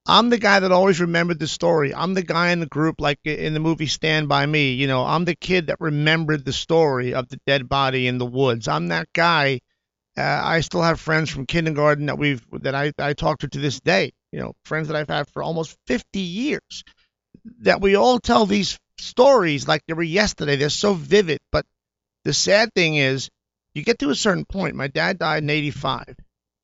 I'm 0.05 0.31
the 0.31 0.39
guy 0.39 0.59
that 0.59 0.73
always 0.73 1.01
remembered 1.01 1.39
the 1.39 1.47
story. 1.47 1.95
I'm 1.95 2.15
the 2.15 2.25
guy 2.25 2.51
in 2.51 2.59
the 2.59 2.67
group, 2.67 3.01
like 3.01 3.21
in 3.25 3.55
the 3.55 3.61
movie 3.61 3.87
Stand 3.87 4.29
by 4.29 4.45
Me. 4.47 4.73
You 4.73 4.89
know, 4.89 5.05
I'm 5.05 5.25
the 5.25 5.37
kid 5.37 5.69
that 5.69 5.81
remembered 5.81 6.45
the 6.45 6.53
story 6.53 7.15
of 7.15 7.29
the 7.29 7.39
dead 7.47 7.69
body 7.69 8.09
in 8.09 8.19
the 8.19 8.27
woods. 8.27 8.67
I'm 8.67 8.89
that 8.89 9.09
guy. 9.13 9.61
Uh, 10.19 10.41
I 10.45 10.61
still 10.61 10.83
have 10.83 11.01
friends 11.01 11.31
from 11.31 11.47
kindergarten 11.47 12.07
that 12.07 12.19
we've 12.19 12.45
that 12.53 12.75
I 12.75 12.93
I 12.99 13.13
talk 13.15 13.39
to 13.39 13.49
to 13.49 13.59
this 13.59 13.81
day. 13.81 14.13
You 14.33 14.41
know, 14.41 14.55
friends 14.65 14.89
that 14.89 14.97
I've 14.97 15.09
had 15.09 15.29
for 15.31 15.43
almost 15.43 15.77
50 15.87 16.19
years. 16.19 16.83
That 17.61 17.81
we 17.81 17.95
all 17.97 18.19
tell 18.19 18.45
these 18.45 18.79
stories 18.99 19.67
like 19.69 19.83
they 19.87 19.95
were 19.95 20.03
yesterday. 20.03 20.57
They're 20.57 20.69
so 20.69 20.95
vivid. 20.95 21.41
But 21.51 21.67
the 22.25 22.33
sad 22.33 22.73
thing 22.75 22.97
is, 22.97 23.31
you 23.75 23.83
get 23.83 23.99
to 24.01 24.11
a 24.11 24.15
certain 24.15 24.45
point. 24.45 24.77
My 24.77 24.89
dad 24.89 25.19
died 25.19 25.43
in 25.43 25.51
'85, 25.51 26.17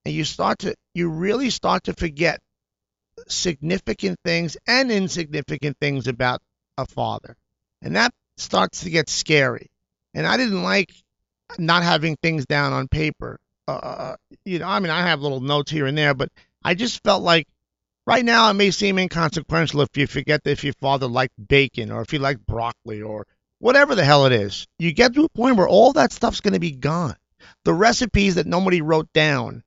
and 0.05 0.15
you 0.15 0.25
start 0.25 0.61
to 0.61 0.75
you 0.95 1.09
really 1.09 1.51
start 1.51 1.85
to 1.85 1.93
forget 1.95 2.41
significant 3.29 4.19
things 4.25 4.57
and 4.67 4.91
insignificant 4.91 5.77
things 5.81 6.07
about 6.07 6.41
a 6.77 6.87
father. 6.87 7.37
And 7.83 7.97
that 7.97 8.13
starts 8.37 8.83
to 8.83 8.91
get 8.91 9.09
scary. 9.09 9.71
And 10.15 10.27
I 10.27 10.37
didn't 10.37 10.63
like 10.63 10.93
not 11.59 11.83
having 11.83 12.17
things 12.17 12.47
down 12.47 12.73
on 12.73 12.89
paper. 12.89 13.39
Uh, 13.67 13.73
uh, 13.73 14.17
you 14.45 14.59
know, 14.59 14.69
I 14.69 14.79
mean, 14.81 14.91
I 14.91 15.03
have 15.03 15.21
little 15.21 15.41
notes 15.41 15.71
here 15.71 15.87
and 15.87 15.97
there, 15.97 16.15
but 16.15 16.31
I 16.63 16.75
just 16.75 17.03
felt 17.03 17.23
like 17.23 17.47
right 18.09 18.25
now 18.25 18.49
it 18.51 18.55
may 18.55 18.71
seem 18.71 18.99
inconsequential 18.99 19.83
if 19.83 19.95
you 19.95 20.07
forget 20.07 20.43
that 20.43 20.51
if 20.51 20.65
your 20.65 20.73
father 20.81 21.07
liked 21.07 21.35
bacon 21.49 21.93
or 21.93 22.01
if 22.01 22.11
he 22.11 22.19
liked 22.19 22.47
broccoli 22.47 23.03
or 23.03 23.27
whatever 23.59 23.95
the 23.95 24.05
hell 24.05 24.25
it 24.25 24.33
is. 24.33 24.67
You 24.79 24.93
get 24.93 25.15
to 25.15 25.25
a 25.25 25.29
point 25.29 25.57
where 25.57 25.69
all 25.69 25.93
that 25.93 26.13
stuff's 26.13 26.41
going 26.41 26.55
to 26.55 26.61
be 26.61 26.71
gone. 26.71 27.17
The 27.67 27.75
recipes 27.75 28.37
that 28.37 28.47
nobody 28.47 28.81
wrote 28.81 29.13
down. 29.13 29.63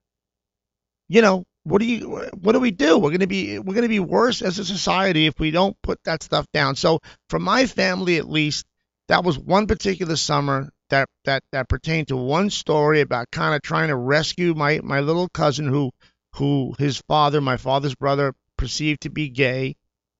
You 1.07 1.21
know, 1.21 1.43
what 1.63 1.81
do 1.81 1.85
you 1.85 2.29
what 2.33 2.53
do 2.53 2.59
we 2.59 2.71
do? 2.71 2.97
We're 2.97 3.11
going 3.11 3.19
to 3.19 3.27
be 3.27 3.59
we're 3.59 3.75
going 3.75 3.83
to 3.83 3.89
be 3.89 3.99
worse 3.99 4.41
as 4.41 4.57
a 4.57 4.65
society 4.65 5.27
if 5.27 5.39
we 5.39 5.51
don't 5.51 5.77
put 5.83 5.99
that 6.05 6.23
stuff 6.23 6.47
down. 6.51 6.75
So, 6.75 6.99
for 7.29 7.37
my 7.37 7.67
family 7.67 8.17
at 8.17 8.27
least, 8.27 8.65
that 9.07 9.23
was 9.23 9.37
one 9.37 9.67
particular 9.67 10.15
summer 10.15 10.71
that 10.89 11.07
that 11.25 11.43
that 11.51 11.69
pertained 11.69 12.07
to 12.07 12.17
one 12.17 12.49
story 12.49 13.01
about 13.01 13.29
kind 13.31 13.53
of 13.53 13.61
trying 13.61 13.89
to 13.89 13.95
rescue 13.95 14.55
my 14.55 14.79
my 14.83 15.01
little 15.01 15.29
cousin 15.29 15.67
who 15.67 15.91
who 16.35 16.75
his 16.77 17.01
father, 17.07 17.41
my 17.41 17.57
father's 17.57 17.95
brother, 17.95 18.33
perceived 18.57 19.01
to 19.01 19.09
be 19.09 19.29
gay, 19.29 19.75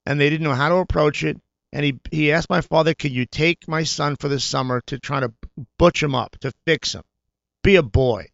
and 0.05 0.19
they 0.19 0.29
didn't 0.29 0.43
know 0.43 0.53
how 0.53 0.69
to 0.69 0.75
approach 0.75 1.23
it. 1.23 1.37
And 1.73 1.85
he 1.85 1.99
he 2.11 2.31
asked 2.31 2.49
my 2.49 2.61
father, 2.61 2.93
"Could 2.93 3.11
you 3.11 3.25
take 3.25 3.67
my 3.67 3.83
son 3.83 4.15
for 4.19 4.27
the 4.27 4.39
summer 4.39 4.81
to 4.87 4.99
try 4.99 5.21
to 5.21 5.33
butch 5.77 6.03
him 6.03 6.15
up, 6.15 6.37
to 6.39 6.51
fix 6.65 6.93
him, 6.93 7.03
be 7.63 7.75
a 7.75 7.83
boy?" 7.83 8.27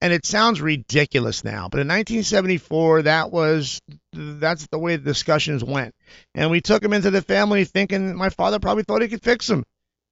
And 0.00 0.12
it 0.12 0.26
sounds 0.26 0.60
ridiculous 0.60 1.44
now, 1.44 1.68
but 1.68 1.78
in 1.78 1.86
1974, 1.86 3.02
that 3.02 3.30
was 3.30 3.80
that's 4.12 4.66
the 4.66 4.78
way 4.78 4.96
the 4.96 5.04
discussions 5.04 5.62
went. 5.62 5.94
And 6.34 6.50
we 6.50 6.60
took 6.60 6.82
him 6.82 6.92
into 6.92 7.12
the 7.12 7.22
family 7.22 7.64
thinking 7.64 8.16
my 8.16 8.30
father 8.30 8.58
probably 8.58 8.82
thought 8.82 9.02
he 9.02 9.06
could 9.06 9.22
fix 9.22 9.48
him. 9.48 9.64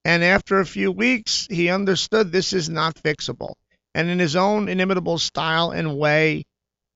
And 0.05 0.23
after 0.23 0.61
a 0.61 0.67
few 0.67 0.93
weeks, 0.93 1.49
he 1.51 1.71
understood 1.71 2.31
this 2.31 2.53
is 2.53 2.69
not 2.69 3.03
fixable. 3.03 3.55
And 3.93 4.09
in 4.09 4.21
his 4.21 4.37
own 4.37 4.69
inimitable 4.69 5.19
style 5.19 5.73
and 5.73 5.99
way, 5.99 6.45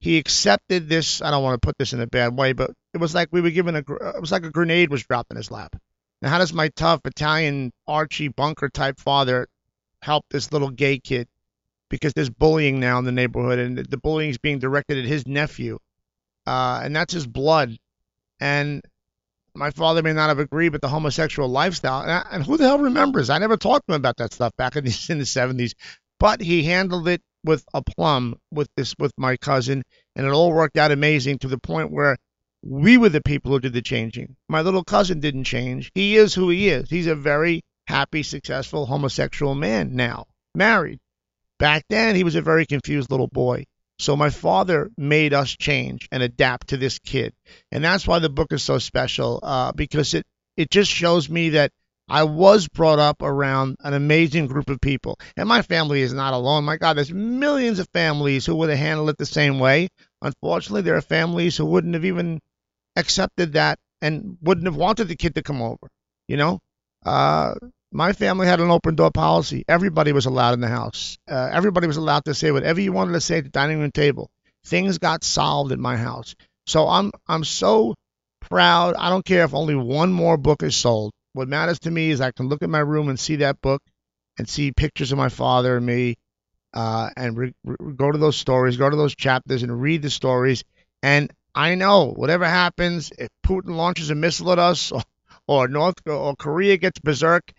he 0.04 0.18
accepted 0.18 0.86
this. 0.86 1.22
I 1.22 1.30
don't 1.30 1.42
want 1.42 1.54
to 1.54 1.66
put 1.66 1.78
this 1.78 1.94
in 1.94 2.00
a 2.02 2.06
bad 2.06 2.36
way, 2.36 2.52
but 2.52 2.72
it 2.92 2.98
was 2.98 3.14
like 3.14 3.30
we 3.32 3.40
were 3.40 3.50
given 3.50 3.74
a. 3.74 3.78
It 3.78 4.20
was 4.20 4.30
like 4.30 4.44
a 4.44 4.50
grenade 4.50 4.90
was 4.90 5.02
dropped 5.02 5.30
in 5.30 5.38
his 5.38 5.50
lap. 5.50 5.74
Now, 6.20 6.28
how 6.28 6.36
does 6.36 6.52
my 6.52 6.68
tough 6.68 7.00
Italian 7.06 7.72
Archie 7.88 8.28
Bunker 8.28 8.68
type 8.68 9.00
father 9.00 9.48
help 10.02 10.26
this 10.28 10.52
little 10.52 10.68
gay 10.68 10.98
kid? 10.98 11.26
Because 11.88 12.12
there's 12.12 12.28
bullying 12.28 12.80
now 12.80 12.98
in 12.98 13.06
the 13.06 13.12
neighborhood, 13.12 13.58
and 13.58 13.78
the 13.78 13.96
bullying 13.96 14.28
is 14.28 14.36
being 14.36 14.58
directed 14.58 14.98
at 14.98 15.06
his 15.06 15.26
nephew, 15.26 15.78
uh, 16.46 16.82
and 16.84 16.94
that's 16.94 17.14
his 17.14 17.26
blood. 17.26 17.74
And 18.38 18.82
my 19.54 19.70
father 19.70 20.02
may 20.02 20.12
not 20.12 20.28
have 20.28 20.38
agreed 20.38 20.72
with 20.72 20.82
the 20.82 20.88
homosexual 20.88 21.48
lifestyle, 21.48 22.02
and, 22.02 22.10
I, 22.10 22.26
and 22.30 22.44
who 22.44 22.58
the 22.58 22.64
hell 22.64 22.78
remembers? 22.78 23.30
I 23.30 23.38
never 23.38 23.56
talked 23.56 23.86
to 23.86 23.94
him 23.94 24.02
about 24.02 24.18
that 24.18 24.34
stuff 24.34 24.54
back 24.58 24.76
in 24.76 24.84
the, 24.84 25.06
in 25.08 25.16
the 25.16 25.24
70s, 25.24 25.72
but 26.20 26.42
he 26.42 26.62
handled 26.62 27.08
it 27.08 27.22
with 27.44 27.64
a 27.74 27.82
plum 27.82 28.36
with 28.50 28.68
this 28.76 28.94
with 28.98 29.12
my 29.16 29.36
cousin, 29.36 29.82
and 30.16 30.26
it 30.26 30.32
all 30.32 30.52
worked 30.52 30.76
out 30.76 30.90
amazing 30.90 31.38
to 31.38 31.48
the 31.48 31.58
point 31.58 31.92
where 31.92 32.16
we 32.62 32.96
were 32.96 33.10
the 33.10 33.20
people 33.20 33.52
who 33.52 33.60
did 33.60 33.74
the 33.74 33.82
changing. 33.82 34.36
My 34.48 34.62
little 34.62 34.84
cousin 34.84 35.20
didn't 35.20 35.44
change. 35.44 35.90
He 35.94 36.16
is 36.16 36.34
who 36.34 36.48
he 36.48 36.68
is. 36.68 36.88
He's 36.88 37.06
a 37.06 37.14
very 37.14 37.62
happy, 37.86 38.22
successful 38.22 38.86
homosexual 38.86 39.54
man 39.54 39.94
now, 39.94 40.26
married. 40.54 40.98
Back 41.58 41.84
then, 41.88 42.16
he 42.16 42.24
was 42.24 42.34
a 42.34 42.42
very 42.42 42.66
confused 42.66 43.10
little 43.10 43.28
boy. 43.28 43.64
So 43.98 44.16
my 44.16 44.30
father 44.30 44.90
made 44.96 45.34
us 45.34 45.50
change 45.50 46.08
and 46.10 46.22
adapt 46.22 46.68
to 46.68 46.76
this 46.76 46.98
kid, 46.98 47.32
and 47.70 47.84
that's 47.84 48.06
why 48.06 48.18
the 48.18 48.28
book 48.28 48.52
is 48.52 48.62
so 48.62 48.78
special 48.78 49.38
uh, 49.42 49.72
because 49.72 50.14
it 50.14 50.24
it 50.56 50.70
just 50.70 50.90
shows 50.90 51.28
me 51.28 51.50
that 51.50 51.70
I 52.08 52.24
was 52.24 52.68
brought 52.68 52.98
up 52.98 53.22
around 53.22 53.76
an 53.80 53.94
amazing 53.94 54.46
group 54.46 54.68
of 54.68 54.80
people, 54.80 55.18
and 55.36 55.48
my 55.48 55.62
family 55.62 56.02
is 56.02 56.12
not 56.12 56.34
alone. 56.34 56.64
My 56.64 56.76
God, 56.76 56.96
there's 56.96 57.12
millions 57.12 57.78
of 57.78 57.88
families 57.94 58.44
who 58.44 58.56
would 58.56 58.68
have 58.68 58.78
handled 58.78 59.10
it 59.10 59.18
the 59.18 59.26
same 59.26 59.58
way. 59.58 59.88
Unfortunately, 60.20 60.82
there 60.82 60.96
are 60.96 61.02
families 61.02 61.56
who 61.56 61.64
wouldn't 61.64 61.94
have 61.94 62.04
even 62.04 62.40
accepted 62.96 63.54
that 63.54 63.78
and 64.02 64.36
wouldn't 64.42 64.66
have 64.66 64.76
wanted 64.76 65.08
the 65.08 65.16
kid 65.16 65.34
to 65.36 65.42
come 65.42 65.62
over. 65.62 65.88
You 66.28 66.36
know, 66.36 66.60
uh, 67.06 67.54
my 67.90 68.12
family 68.12 68.46
had 68.46 68.60
an 68.60 68.70
open 68.70 68.96
door 68.96 69.10
policy. 69.10 69.64
Everybody 69.66 70.12
was 70.12 70.26
allowed 70.26 70.54
in 70.54 70.60
the 70.60 70.68
house. 70.68 71.16
Uh, 71.30 71.48
everybody 71.52 71.86
was 71.86 71.96
allowed 71.96 72.24
to 72.26 72.34
say 72.34 72.50
whatever 72.50 72.80
you 72.80 72.92
wanted 72.92 73.12
to 73.12 73.20
say 73.20 73.38
at 73.38 73.44
the 73.44 73.50
dining 73.50 73.78
room 73.78 73.92
table. 73.92 74.30
Things 74.66 74.98
got 74.98 75.24
solved 75.24 75.72
at 75.72 75.78
my 75.78 75.96
house. 75.96 76.34
So 76.66 76.88
I'm 76.88 77.12
I'm 77.26 77.44
so 77.44 77.94
proud. 78.40 78.94
I 78.96 79.10
don't 79.10 79.24
care 79.24 79.44
if 79.44 79.54
only 79.54 79.74
one 79.74 80.12
more 80.12 80.36
book 80.36 80.62
is 80.62 80.76
sold. 80.76 81.12
What 81.34 81.48
matters 81.48 81.80
to 81.80 81.90
me 81.90 82.10
is 82.10 82.20
I 82.20 82.30
can 82.30 82.48
look 82.48 82.62
at 82.62 82.70
my 82.70 82.78
room 82.78 83.08
and 83.08 83.18
see 83.18 83.36
that 83.36 83.60
book 83.60 83.82
and 84.38 84.48
see 84.48 84.70
pictures 84.72 85.10
of 85.10 85.18
my 85.18 85.28
father 85.28 85.76
and 85.76 85.84
me 85.84 86.14
uh, 86.72 87.10
and 87.16 87.36
re- 87.36 87.54
re- 87.64 87.94
go 87.96 88.10
to 88.10 88.18
those 88.18 88.36
stories, 88.36 88.76
go 88.76 88.88
to 88.88 88.96
those 88.96 89.16
chapters 89.16 89.64
and 89.64 89.82
read 89.82 90.02
the 90.02 90.10
stories. 90.10 90.62
And 91.02 91.32
I 91.52 91.74
know 91.74 92.12
whatever 92.12 92.44
happens, 92.44 93.10
if 93.18 93.28
Putin 93.44 93.74
launches 93.74 94.10
a 94.10 94.14
missile 94.14 94.52
at 94.52 94.60
us 94.60 94.92
or, 94.92 95.02
or 95.48 95.68
North 95.68 95.96
or 96.06 96.36
Korea 96.36 96.76
gets 96.76 97.00
berserk, 97.00 97.52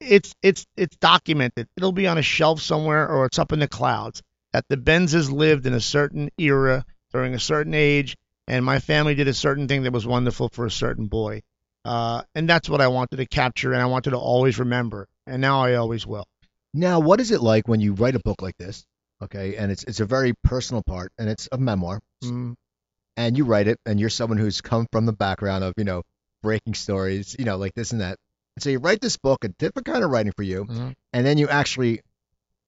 it's 0.00 0.32
it's 0.40 0.64
it's 0.76 0.96
documented. 0.98 1.66
It'll 1.76 1.90
be 1.90 2.06
on 2.06 2.18
a 2.18 2.22
shelf 2.22 2.62
somewhere 2.62 3.08
or 3.08 3.26
it's 3.26 3.40
up 3.40 3.52
in 3.52 3.58
the 3.58 3.68
clouds 3.68 4.22
that 4.52 4.64
the 4.68 4.76
Benzes 4.76 5.30
lived 5.32 5.66
in 5.66 5.74
a 5.74 5.80
certain 5.80 6.30
era 6.38 6.84
during 7.12 7.34
a 7.34 7.40
certain 7.40 7.74
age, 7.74 8.16
and 8.46 8.64
my 8.64 8.78
family 8.78 9.16
did 9.16 9.26
a 9.26 9.34
certain 9.34 9.66
thing 9.66 9.82
that 9.82 9.92
was 9.92 10.06
wonderful 10.06 10.48
for 10.48 10.64
a 10.64 10.70
certain 10.70 11.06
boy. 11.06 11.42
Uh, 11.88 12.22
and 12.34 12.48
that's 12.48 12.68
what 12.68 12.80
I 12.82 12.88
wanted 12.88 13.16
to 13.16 13.26
capture, 13.26 13.72
and 13.72 13.80
I 13.80 13.86
wanted 13.86 14.10
to 14.10 14.18
always 14.18 14.58
remember, 14.58 15.08
and 15.26 15.40
now 15.40 15.62
I 15.64 15.74
always 15.76 16.06
will. 16.06 16.26
Now, 16.74 17.00
what 17.00 17.18
is 17.18 17.30
it 17.30 17.40
like 17.40 17.66
when 17.66 17.80
you 17.80 17.94
write 17.94 18.14
a 18.14 18.18
book 18.18 18.42
like 18.42 18.56
this? 18.58 18.84
Okay, 19.22 19.56
and 19.56 19.72
it's 19.72 19.84
it's 19.84 20.00
a 20.00 20.04
very 20.04 20.34
personal 20.44 20.82
part, 20.82 21.12
and 21.18 21.28
it's 21.30 21.48
a 21.50 21.56
memoir, 21.58 22.00
Mm. 22.22 22.54
and 23.16 23.38
you 23.38 23.44
write 23.46 23.68
it, 23.68 23.78
and 23.86 23.98
you're 23.98 24.10
someone 24.10 24.36
who's 24.38 24.60
come 24.60 24.86
from 24.92 25.06
the 25.06 25.14
background 25.14 25.64
of 25.64 25.72
you 25.78 25.84
know 25.84 26.02
breaking 26.42 26.74
stories, 26.74 27.34
you 27.38 27.44
know, 27.46 27.56
like 27.56 27.72
this 27.74 27.92
and 27.92 28.00
that. 28.02 28.18
And 28.56 28.62
so 28.62 28.68
you 28.70 28.78
write 28.80 29.00
this 29.00 29.16
book, 29.16 29.44
a 29.44 29.48
different 29.48 29.86
kind 29.86 30.04
of 30.04 30.10
writing 30.10 30.32
for 30.36 30.42
you, 30.42 30.66
Mhm. 30.66 30.94
and 31.14 31.26
then 31.26 31.38
you 31.38 31.48
actually 31.48 32.02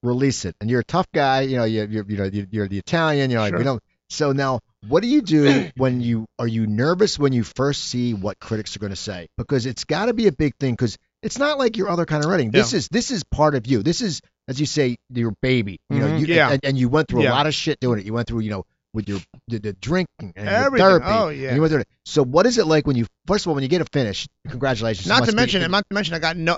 release 0.03 0.45
it. 0.45 0.55
And 0.59 0.69
you're 0.69 0.81
a 0.81 0.83
tough 0.95 1.07
guy, 1.13 1.41
you 1.41 1.57
know, 1.57 1.63
you 1.65 1.85
you're, 1.85 2.05
you 2.09 2.17
know 2.17 2.23
you- 2.25 2.47
you're 2.49 2.67
the 2.67 2.79
Italian, 2.79 3.29
you 3.29 3.35
know, 3.35 3.41
like, 3.43 3.51
Sure. 3.51 3.59
you 3.59 3.65
know. 3.65 3.79
So 4.11 4.33
now, 4.33 4.59
what 4.89 5.01
do 5.03 5.07
you 5.07 5.21
do 5.21 5.69
when 5.77 6.01
you 6.01 6.25
are 6.37 6.47
you 6.47 6.67
nervous 6.67 7.17
when 7.17 7.31
you 7.31 7.43
first 7.43 7.85
see 7.85 8.13
what 8.13 8.39
critics 8.39 8.75
are 8.75 8.79
going 8.79 8.89
to 8.91 8.95
say? 8.97 9.29
Because 9.37 9.65
it's 9.65 9.85
got 9.85 10.07
to 10.07 10.13
be 10.13 10.27
a 10.27 10.33
big 10.33 10.53
thing. 10.59 10.73
Because 10.73 10.97
it's 11.23 11.39
not 11.39 11.57
like 11.57 11.77
your 11.77 11.87
other 11.87 12.05
kind 12.05 12.23
of 12.23 12.29
writing. 12.29 12.51
This 12.51 12.73
Yeah. 12.73 12.77
is 12.79 12.87
this 12.89 13.09
is 13.11 13.23
part 13.23 13.55
of 13.55 13.67
you. 13.67 13.83
This 13.83 14.01
is, 14.01 14.19
as 14.49 14.59
you 14.59 14.65
say, 14.65 14.97
your 15.13 15.31
baby. 15.41 15.79
You 15.89 15.99
know, 15.99 16.07
Mhm, 16.07 16.19
you, 16.19 16.25
yeah. 16.35 16.51
and, 16.51 16.59
and 16.65 16.77
you 16.77 16.89
went 16.89 17.07
through 17.07 17.21
a 17.21 17.23
Yeah. 17.23 17.31
lot 17.31 17.47
of 17.47 17.53
shit 17.53 17.79
doing 17.79 17.99
it. 17.99 18.05
You 18.05 18.11
went 18.13 18.27
through, 18.27 18.41
you 18.41 18.49
know, 18.49 18.65
with 18.93 19.07
your 19.07 19.19
the, 19.47 19.59
the 19.59 19.71
drinking 19.71 20.33
and 20.35 20.49
Everything. 20.49 20.85
therapy. 20.85 21.05
Oh, 21.07 21.29
yeah. 21.29 21.55
you 21.55 21.61
went 21.61 21.71
through 21.71 21.81
it. 21.81 21.87
So 22.05 22.21
what 22.21 22.45
is 22.45 22.57
it 22.57 22.67
like 22.67 22.85
when 22.85 22.97
you 22.97 23.05
first 23.27 23.45
of 23.45 23.49
all 23.49 23.53
when 23.55 23.63
you 23.63 23.69
get 23.69 23.79
it 23.79 23.87
finished? 23.93 24.27
Congratulations. 24.49 25.07
Not 25.07 25.23
to 25.23 25.31
be- 25.31 25.37
mention, 25.37 25.71
not 25.71 25.85
to 25.89 25.93
mention, 25.93 26.15
I 26.15 26.19
got 26.19 26.35
no. 26.35 26.57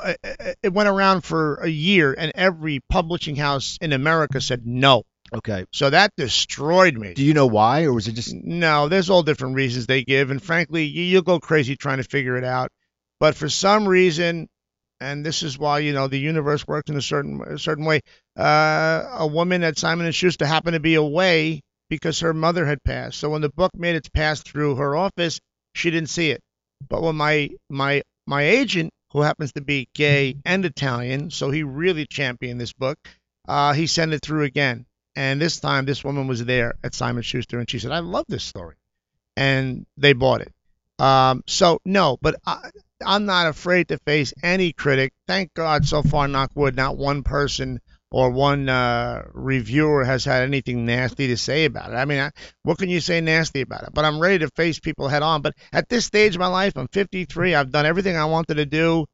It 0.63 0.73
went 0.73 0.89
around 0.89 1.21
for 1.21 1.57
a 1.61 1.69
year, 1.69 2.15
and 2.17 2.31
every 2.33 2.79
publishing 2.89 3.35
house 3.35 3.77
in 3.79 3.93
America 3.93 4.41
said 4.41 4.65
no. 4.65 5.03
Okay. 5.33 5.65
So 5.71 5.89
that 5.89 6.11
destroyed 6.15 6.95
me. 6.95 7.13
Do 7.13 7.23
you 7.23 7.33
know 7.33 7.47
why, 7.47 7.83
or 7.83 7.93
was 7.93 8.07
it 8.07 8.13
just 8.13 8.33
No, 8.33 8.87
there's 8.87 9.09
all 9.09 9.23
different 9.23 9.55
reasons 9.55 9.87
they 9.87 10.03
give, 10.03 10.29
and 10.31 10.41
frankly, 10.41 10.83
you, 10.85 11.03
you'll 11.03 11.21
go 11.23 11.39
crazy 11.39 11.75
trying 11.75 11.97
to 11.97 12.03
figure 12.03 12.37
it 12.37 12.43
out. 12.43 12.69
But 13.19 13.35
for 13.35 13.49
some 13.49 13.87
reason, 13.87 14.47
and 14.99 15.25
this 15.25 15.41
is 15.43 15.57
why 15.57 15.79
you 15.79 15.91
know 15.93 16.07
the 16.07 16.19
universe 16.19 16.67
works 16.67 16.89
in 16.89 16.97
a 16.97 17.01
certain 17.01 17.41
a 17.41 17.57
certain 17.57 17.85
way. 17.85 18.01
Uh, 18.37 19.05
a 19.17 19.27
woman 19.27 19.63
at 19.63 19.77
Simon 19.77 20.05
and 20.05 20.15
Schuster 20.15 20.45
happened 20.45 20.75
to 20.75 20.79
be 20.79 20.95
away 20.95 21.61
because 21.89 22.19
her 22.19 22.33
mother 22.33 22.65
had 22.65 22.83
passed. 22.83 23.19
So 23.19 23.29
when 23.29 23.41
the 23.41 23.49
book 23.49 23.71
made 23.75 23.95
its 23.95 24.09
pass 24.09 24.41
through 24.41 24.75
her 24.75 24.95
office, 24.95 25.39
she 25.73 25.89
didn't 25.89 26.09
see 26.09 26.29
it. 26.29 26.41
But 26.89 27.01
when 27.01 27.15
my 27.15 27.49
my 27.69 28.03
my 28.27 28.43
agent, 28.43 28.91
who 29.11 29.21
happens 29.21 29.51
to 29.53 29.61
be 29.61 29.87
gay 29.95 30.35
and 30.45 30.63
Italian, 30.63 31.31
so 31.31 31.49
he 31.49 31.63
really 31.63 32.05
championed 32.05 32.61
this 32.61 32.73
book, 32.73 32.97
uh, 33.47 33.73
he 33.73 33.87
sent 33.87 34.13
it 34.13 34.21
through 34.21 34.43
again. 34.43 34.85
And 35.15 35.41
this 35.41 35.59
time, 35.59 35.85
this 35.85 36.03
woman 36.03 36.27
was 36.27 36.43
there 36.43 36.75
at 36.83 36.95
Simon 36.95 37.23
Schuster, 37.23 37.59
and 37.59 37.69
she 37.69 37.79
said, 37.79 37.91
"I 37.91 37.99
love 37.99 38.25
this 38.27 38.43
story," 38.43 38.75
and 39.37 39.85
they 39.97 40.13
bought 40.13 40.41
it. 40.41 40.53
Um, 40.99 41.43
so 41.47 41.79
no, 41.85 42.17
but 42.21 42.35
I, 42.45 42.69
I'm 43.05 43.25
not 43.25 43.47
afraid 43.47 43.89
to 43.89 43.97
face 43.99 44.33
any 44.41 44.73
critic. 44.73 45.13
Thank 45.27 45.53
God, 45.53 45.85
so 45.85 46.01
far, 46.01 46.27
knock 46.27 46.51
wood, 46.55 46.75
not 46.75 46.97
one 46.97 47.23
person 47.23 47.79
or 48.13 48.29
one 48.29 48.69
uh, 48.69 49.23
reviewer 49.33 50.05
has 50.05 50.23
had 50.23 50.43
anything 50.43 50.85
nasty 50.85 51.27
to 51.27 51.35
say 51.35 51.65
about 51.65 51.91
it. 51.91 51.95
I 51.95 52.05
mean, 52.05 52.19
I, 52.19 52.29
what 52.61 52.77
can 52.77 52.87
you 52.87 52.99
say 52.99 53.19
nasty 53.21 53.61
about 53.61 53.83
it? 53.83 53.89
But 53.91 54.05
I'm 54.05 54.19
ready 54.19 54.39
to 54.39 54.49
face 54.55 54.79
people 54.79 55.07
head 55.07 55.23
on. 55.23 55.41
But 55.41 55.55
at 55.73 55.89
this 55.89 56.05
stage 56.05 56.35
of 56.35 56.39
my 56.39 56.47
life, 56.47 56.77
I'm 56.77 56.87
53. 56.89 57.55
I've 57.55 57.71
done 57.71 57.87
everything 57.87 58.15
I 58.15 58.25
wanted 58.25 58.55
to 58.55 58.67
do. 58.67 59.07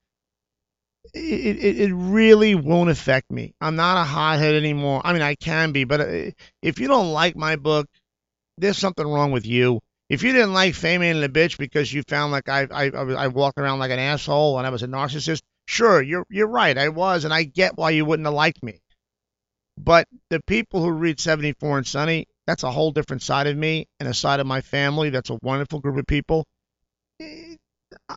It, 1.13 1.57
it, 1.57 1.79
it 1.81 1.93
really 1.93 2.55
won't 2.55 2.89
affect 2.89 3.31
me. 3.31 3.53
I'm 3.61 3.75
not 3.75 4.01
a 4.01 4.03
hothead 4.05 4.55
anymore. 4.55 5.01
I 5.03 5.13
mean, 5.13 5.21
I 5.21 5.35
can 5.35 5.71
be, 5.71 5.83
but 5.83 6.01
uh, 6.01 6.31
if 6.61 6.79
you 6.79 6.87
don't 6.87 7.11
like 7.13 7.35
my 7.35 7.55
book, 7.55 7.87
there's 8.57 8.77
something 8.77 9.07
wrong 9.07 9.31
with 9.31 9.45
you. 9.45 9.81
if 10.09 10.23
you 10.23 10.33
didn't 10.33 10.53
like 10.53 10.75
Fame 10.75 11.01
and 11.03 11.23
the 11.23 11.29
Bitch 11.29 11.57
because 11.57 11.93
you 11.93 12.03
found 12.03 12.31
like 12.31 12.49
I 12.49 12.67
I 12.71 12.85
I, 12.89 13.25
I 13.25 13.27
walked 13.27 13.59
around 13.59 13.79
like 13.79 13.91
an 13.91 13.99
asshole 13.99 14.57
and 14.57 14.67
I 14.67 14.71
was 14.71 14.83
a 14.83 14.87
narcissist, 14.87 15.41
sure, 15.67 16.01
you're 16.01 16.25
you're 16.29 16.47
right, 16.47 16.77
I 16.77 16.89
was, 16.89 17.25
and 17.25 17.33
I 17.33 17.43
get 17.43 17.77
why 17.77 17.91
you 17.91 18.05
wouldn't 18.05 18.27
have 18.27 18.35
liked 18.35 18.63
me. 18.63 18.79
But 19.77 20.07
the 20.29 20.41
people 20.41 20.81
who 20.83 20.91
read 20.91 21.19
74 21.19 21.79
and 21.79 21.87
Sunny, 21.87 22.27
that's 22.45 22.63
a 22.63 22.71
whole 22.71 22.91
different 22.91 23.23
side 23.23 23.47
of 23.47 23.57
me 23.57 23.87
and 23.99 24.07
a 24.09 24.13
side 24.13 24.39
of 24.39 24.47
my 24.47 24.61
family. 24.61 25.09
That's 25.09 25.31
a 25.31 25.39
wonderful 25.41 25.79
group 25.79 25.97
of 25.97 26.05
people. 26.07 26.45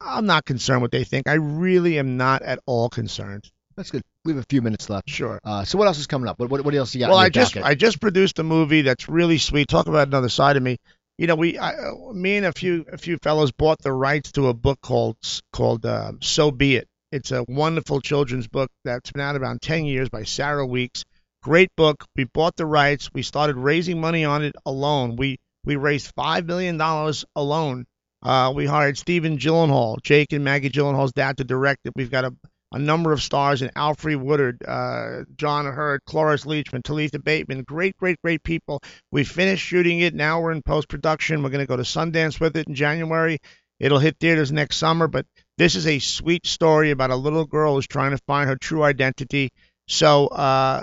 I'm 0.01 0.27
not 0.27 0.45
concerned 0.45 0.83
what 0.83 0.91
they 0.91 1.05
think. 1.05 1.29
I 1.29 1.35
really 1.35 1.99
am 1.99 2.17
not 2.17 2.43
at 2.43 2.59
all 2.67 2.89
concerned. 2.89 3.51
That's 3.77 3.91
good. 3.91 4.03
We 4.25 4.33
have 4.33 4.43
a 4.43 4.47
few 4.49 4.63
minutes 4.63 4.89
left. 4.91 5.09
Sure. 5.09 5.39
Uh, 5.45 5.65
so 5.65 5.79
what 5.79 5.87
else 5.87 5.99
is 5.99 6.07
coming 6.07 6.29
up? 6.29 6.39
What 6.39 6.51
what, 6.51 6.65
what 6.65 6.75
else 6.75 6.95
you 6.95 7.01
got? 7.01 7.11
Well, 7.11 7.19
I 7.19 7.29
just 7.29 7.55
docket? 7.55 7.67
I 7.67 7.75
just 7.75 8.01
produced 8.01 8.39
a 8.39 8.43
movie 8.43 8.83
that's 8.83 9.09
really 9.09 9.39
sweet. 9.39 9.69
Talk 9.69 9.87
about 9.87 10.09
another 10.09 10.29
side 10.29 10.57
of 10.57 10.63
me. 10.63 10.79
You 11.19 11.27
know, 11.27 11.37
we 11.37 11.59
I, 11.59 11.75
me 12.13 12.37
and 12.37 12.47
a 12.47 12.53
few 12.53 12.85
a 12.93 12.99
few 12.99 13.19
fellows 13.19 13.53
bought 13.53 13.79
the 13.83 13.93
rights 13.93 14.33
to 14.33 14.49
a 14.49 14.55
book 14.55 14.81
called 14.83 15.17
called 15.53 15.85
uh, 15.87 16.13
So 16.21 16.51
Be 16.51 16.77
It. 16.77 16.89
It's 17.11 17.31
a 17.31 17.45
wonderful 17.47 18.01
children's 18.01 18.49
book 18.49 18.71
that's 18.85 19.13
been 19.13 19.21
out 19.21 19.37
about 19.37 19.61
10 19.61 19.85
years 19.85 20.09
by 20.09 20.23
Sarah 20.25 20.67
Weeks. 20.67 21.05
Great 21.43 21.69
book. 21.77 22.05
We 22.17 22.25
bought 22.25 22.57
the 22.57 22.65
rights. 22.65 23.11
We 23.13 23.23
started 23.23 23.57
raising 23.57 24.01
money 24.01 24.25
on 24.25 24.45
it 24.45 24.55
alone. 24.65 25.17
We 25.17 25.39
we 25.65 25.77
raised 25.77 26.13
five 26.15 26.47
million 26.47 26.77
dollars 26.77 27.25
alone. 27.37 27.85
Uh, 28.23 28.53
we 28.55 28.67
hired 28.67 28.97
Stephen 28.97 29.39
Gyllenhaal, 29.39 30.01
Jake 30.03 30.33
and 30.33 30.45
Maggie 30.45 30.71
Gyllenhaal's 30.71 31.13
dad, 31.13 31.39
to 31.39 31.45
direct 31.45 31.81
it. 31.85 31.93
We've 31.97 32.11
got 32.11 32.25
a 32.25 32.35
a 32.73 32.79
number 32.79 33.13
of 33.13 33.23
stars 33.23 33.61
in 33.61 33.69
Alfre 33.77 34.17
Woodard, 34.17 34.63
uh, 34.67 35.25
John 35.37 35.67
Hurt, 35.67 36.05
Cloris 36.07 36.45
Leachman, 36.45 36.83
Talitha 36.83 37.19
Bateman, 37.19 37.65
great, 37.65 37.97
great, 37.99 38.21
great 38.23 38.43
people. 38.43 38.83
We 39.11 39.25
finished 39.25 39.65
shooting 39.65 40.01
it. 40.01 40.15
Now 40.15 40.41
we're 40.41 40.53
in 40.53 40.63
post 40.63 40.89
production. 40.89 41.43
We're 41.43 41.51
going 41.51 41.65
to 41.65 41.69
go 41.69 41.77
to 41.77 41.83
Sundance 41.83 42.41
with 42.41 42.57
it 42.57 42.69
in 42.69 42.75
January. 42.75 43.39
It'll 43.79 43.99
hit 43.99 44.17
theaters 44.19 44.53
next 44.53 44.77
summer, 44.79 45.07
but 45.07 45.27
this 45.59 45.75
is 45.75 45.87
a 45.87 45.99
sweet 45.99 46.47
story 46.47 46.93
about 46.93 47.11
a 47.11 47.17
little 47.17 47.45
girl 47.45 47.75
who's 47.75 47.87
trying 47.87 48.13
to 48.13 48.19
find 48.27 48.49
her 48.49 48.57
true 48.57 48.83
identity. 48.83 49.51
So 49.89 50.29
uh, 50.29 50.83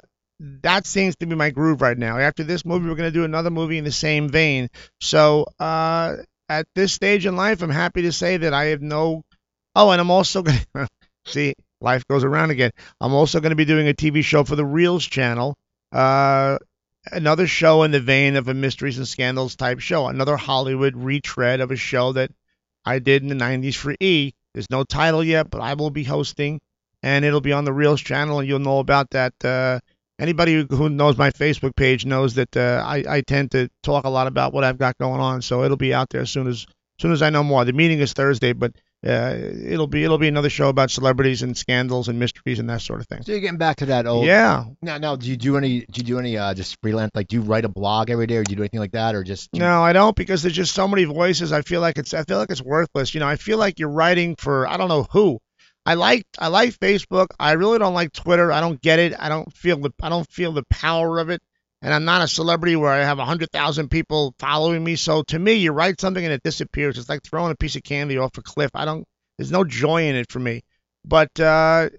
that 0.62 0.86
seems 0.86 1.16
to 1.18 1.26
be 1.26 1.36
my 1.36 1.50
groove 1.50 1.82
right 1.82 1.98
now. 1.98 2.20
After 2.20 2.44
this 2.44 2.66
movie, 2.66 2.88
we're 2.88 2.96
going 2.96 3.12
to 3.12 3.18
do 3.20 3.24
another 3.24 3.50
movie 3.50 3.80
in 3.80 3.84
the 3.84 3.92
same 3.92 4.30
vein. 4.30 4.68
So 5.02 5.48
uh, 5.60 6.18
at 6.50 6.68
this 6.76 6.91
stage 6.91 7.26
in 7.26 7.36
life, 7.36 7.62
I'm 7.62 7.70
happy 7.70 8.02
to 8.02 8.12
say 8.12 8.38
that 8.38 8.54
I 8.54 8.66
have 8.66 8.82
no. 8.82 9.24
Oh, 9.76 9.91
and 9.91 10.02
I'm 10.02 10.12
also 10.12 10.41
going 10.41 10.60
to 10.76 10.88
see 11.28 11.54
life 11.80 12.04
goes 12.10 12.24
around 12.24 12.50
again. 12.52 12.72
I'm 13.00 13.14
also 13.14 13.39
going 13.39 13.52
to 13.52 13.56
be 13.56 13.66
doing 13.66 13.88
a 13.88 13.93
TV 13.93 14.24
show 14.24 14.43
for 14.43 14.56
the 14.56 14.64
Reelz 14.64 15.10
channel. 15.10 15.56
Uh, 15.91 16.58
another 17.12 17.47
show 17.47 17.84
in 17.84 17.91
the 17.91 18.00
vein 18.00 18.36
of 18.36 18.47
a 18.47 18.54
mysteries 18.54 18.97
and 18.97 19.08
scandals 19.08 19.56
type 19.56 19.80
show. 19.80 20.08
Another 20.08 20.36
Hollywood 20.36 20.95
retread 20.95 21.62
of 21.62 21.72
a 21.72 21.76
show 21.76 22.14
that 22.14 22.32
I 22.86 23.00
did 23.00 23.22
in 23.22 23.30
the 23.30 23.36
90s 23.36 23.76
for 23.76 23.95
E. 24.00 24.34
There's 24.54 24.70
no 24.70 24.84
title 24.84 25.24
yet, 25.24 25.50
but 25.50 25.62
I 25.62 25.76
will 25.76 25.91
be 25.91 26.04
hosting, 26.04 26.60
and 27.04 27.24
it'll 27.24 27.41
be 27.41 27.54
on 27.54 27.66
the 27.66 27.72
Reelz 27.72 28.04
channel, 28.04 28.39
and 28.39 28.47
you'll 28.47 28.60
know 28.60 28.80
about 28.80 29.12
that. 29.12 29.34
Uh, 29.45 29.80
anybody 30.20 30.66
who, 30.70 30.90
knows 30.90 31.18
my 31.18 31.32
Facebook 31.32 31.76
page 31.76 32.06
knows 32.06 32.36
that 32.36 32.56
uh, 32.56 32.84
I, 32.86 33.04
I 33.08 33.22
tend 33.22 33.52
to 33.52 33.70
talk 33.84 34.06
a 34.06 34.10
lot 34.10 34.28
about 34.28 34.54
what 34.54 34.64
I've 34.64 34.78
got 34.78 34.98
going 34.98 35.22
on, 35.22 35.42
so 35.42 35.64
it'll 35.64 35.78
be 35.78 35.94
out 35.94 36.10
there 36.10 36.22
as 36.22 36.30
soon 36.30 36.48
as 36.48 36.66
as 36.68 37.02
soon 37.02 37.12
as 37.14 37.22
I 37.22 37.30
know 37.30 37.44
more. 37.44 37.64
The 37.64 37.72
meeting 37.72 38.00
is 38.00 38.12
Thursday, 38.12 38.52
but 38.52 38.74
uh, 39.08 39.34
it'll 39.38 39.88
be 39.88 40.04
it'll 40.04 40.18
be 40.18 40.28
another 40.28 40.50
show 40.50 40.68
about 40.68 40.92
celebrities 40.92 41.42
and 41.44 41.56
scandals 41.58 42.10
and 42.10 42.20
mysteries 42.20 42.60
and 42.60 42.70
that 42.70 42.82
sort 42.82 43.00
of 43.00 43.08
thing. 43.08 43.24
So 43.24 43.32
you're 43.32 43.40
getting 43.40 43.58
back 43.58 43.78
to 43.78 43.86
that 43.86 44.06
old. 44.06 44.26
Yeah. 44.26 44.66
Now, 44.82 44.98
now, 44.98 45.16
do 45.16 45.30
you 45.30 45.38
do 45.38 45.56
any? 45.56 45.80
Do 45.90 46.00
you 46.00 46.04
do 46.04 46.20
any? 46.20 46.38
Uh, 46.38 46.54
just 46.54 46.76
freelance? 46.84 47.12
Like, 47.16 47.30
do 47.30 47.38
you 47.38 47.42
write 47.42 47.64
a 47.64 47.70
blog 47.70 48.10
every 48.10 48.28
day, 48.28 48.36
or 48.36 48.44
do 48.44 48.52
you 48.52 48.58
do 48.58 48.64
anything 48.64 48.82
like 48.82 48.92
that, 48.92 49.16
or 49.16 49.24
just? 49.24 49.48
you- 49.54 49.62
No, 49.62 49.82
I 49.82 49.94
don't 49.94 50.14
because 50.14 50.42
there's 50.42 50.54
just 50.56 50.76
so 50.76 50.86
many 50.90 51.06
voices. 51.06 51.54
I 51.54 51.62
feel 51.62 51.80
like 51.80 51.98
it's 51.98 52.14
I 52.14 52.24
feel 52.24 52.38
like 52.40 52.50
it's 52.50 52.62
worthless. 52.62 53.14
You 53.14 53.22
know, 53.22 53.28
I 53.30 53.38
feel 53.38 53.58
like 53.58 53.80
you're 53.80 53.88
writing 53.90 54.36
for 54.38 54.68
I 54.68 54.76
don't 54.76 54.90
know 54.90 55.08
who. 55.10 55.40
I 55.86 55.96
like 55.96 56.26
I 56.38 56.48
like 56.48 56.78
Facebook. 56.78 57.28
I 57.40 57.54
really 57.54 57.80
don't 57.80 57.94
like 57.94 58.12
Twitter. 58.14 58.52
I 58.52 58.60
don't 58.60 58.82
get 58.82 59.00
it. 59.00 59.14
I 59.18 59.30
don't 59.30 59.52
feel 59.54 59.78
the 59.78 59.92
I 60.02 60.10
don't 60.10 60.30
feel 60.30 60.52
the 60.52 60.66
power 60.70 61.20
of 61.20 61.30
it. 61.30 61.42
And 61.82 61.94
I'm 61.94 62.06
not 62.06 62.22
a 62.22 62.28
celebrity 62.28 62.76
where 62.76 62.92
I 62.92 63.00
have 63.00 63.20
a 63.20 63.26
hundred 63.26 63.52
thousand 63.52 63.90
people 63.90 64.36
following 64.38 64.84
me. 64.84 64.96
So 64.98 65.24
to 65.24 65.40
me, 65.40 65.54
you 65.54 65.72
write 65.72 66.02
something 66.02 66.24
and 66.24 66.34
it 66.34 66.44
disappears. 66.44 66.98
It's 66.98 67.08
like 67.08 67.24
throwing 67.24 67.52
a 67.52 67.56
piece 67.56 67.76
of 67.76 67.84
candy 67.84 68.18
off 68.18 68.38
a 68.38 68.42
cliff. 68.42 68.72
I 68.74 68.86
don't. 68.86 69.06
There's 69.38 69.52
no 69.52 69.64
joy 69.64 70.08
in 70.10 70.16
it 70.16 70.30
for 70.30 70.40
me. 70.40 70.62
But 71.06 71.40
uh, 71.40 71.90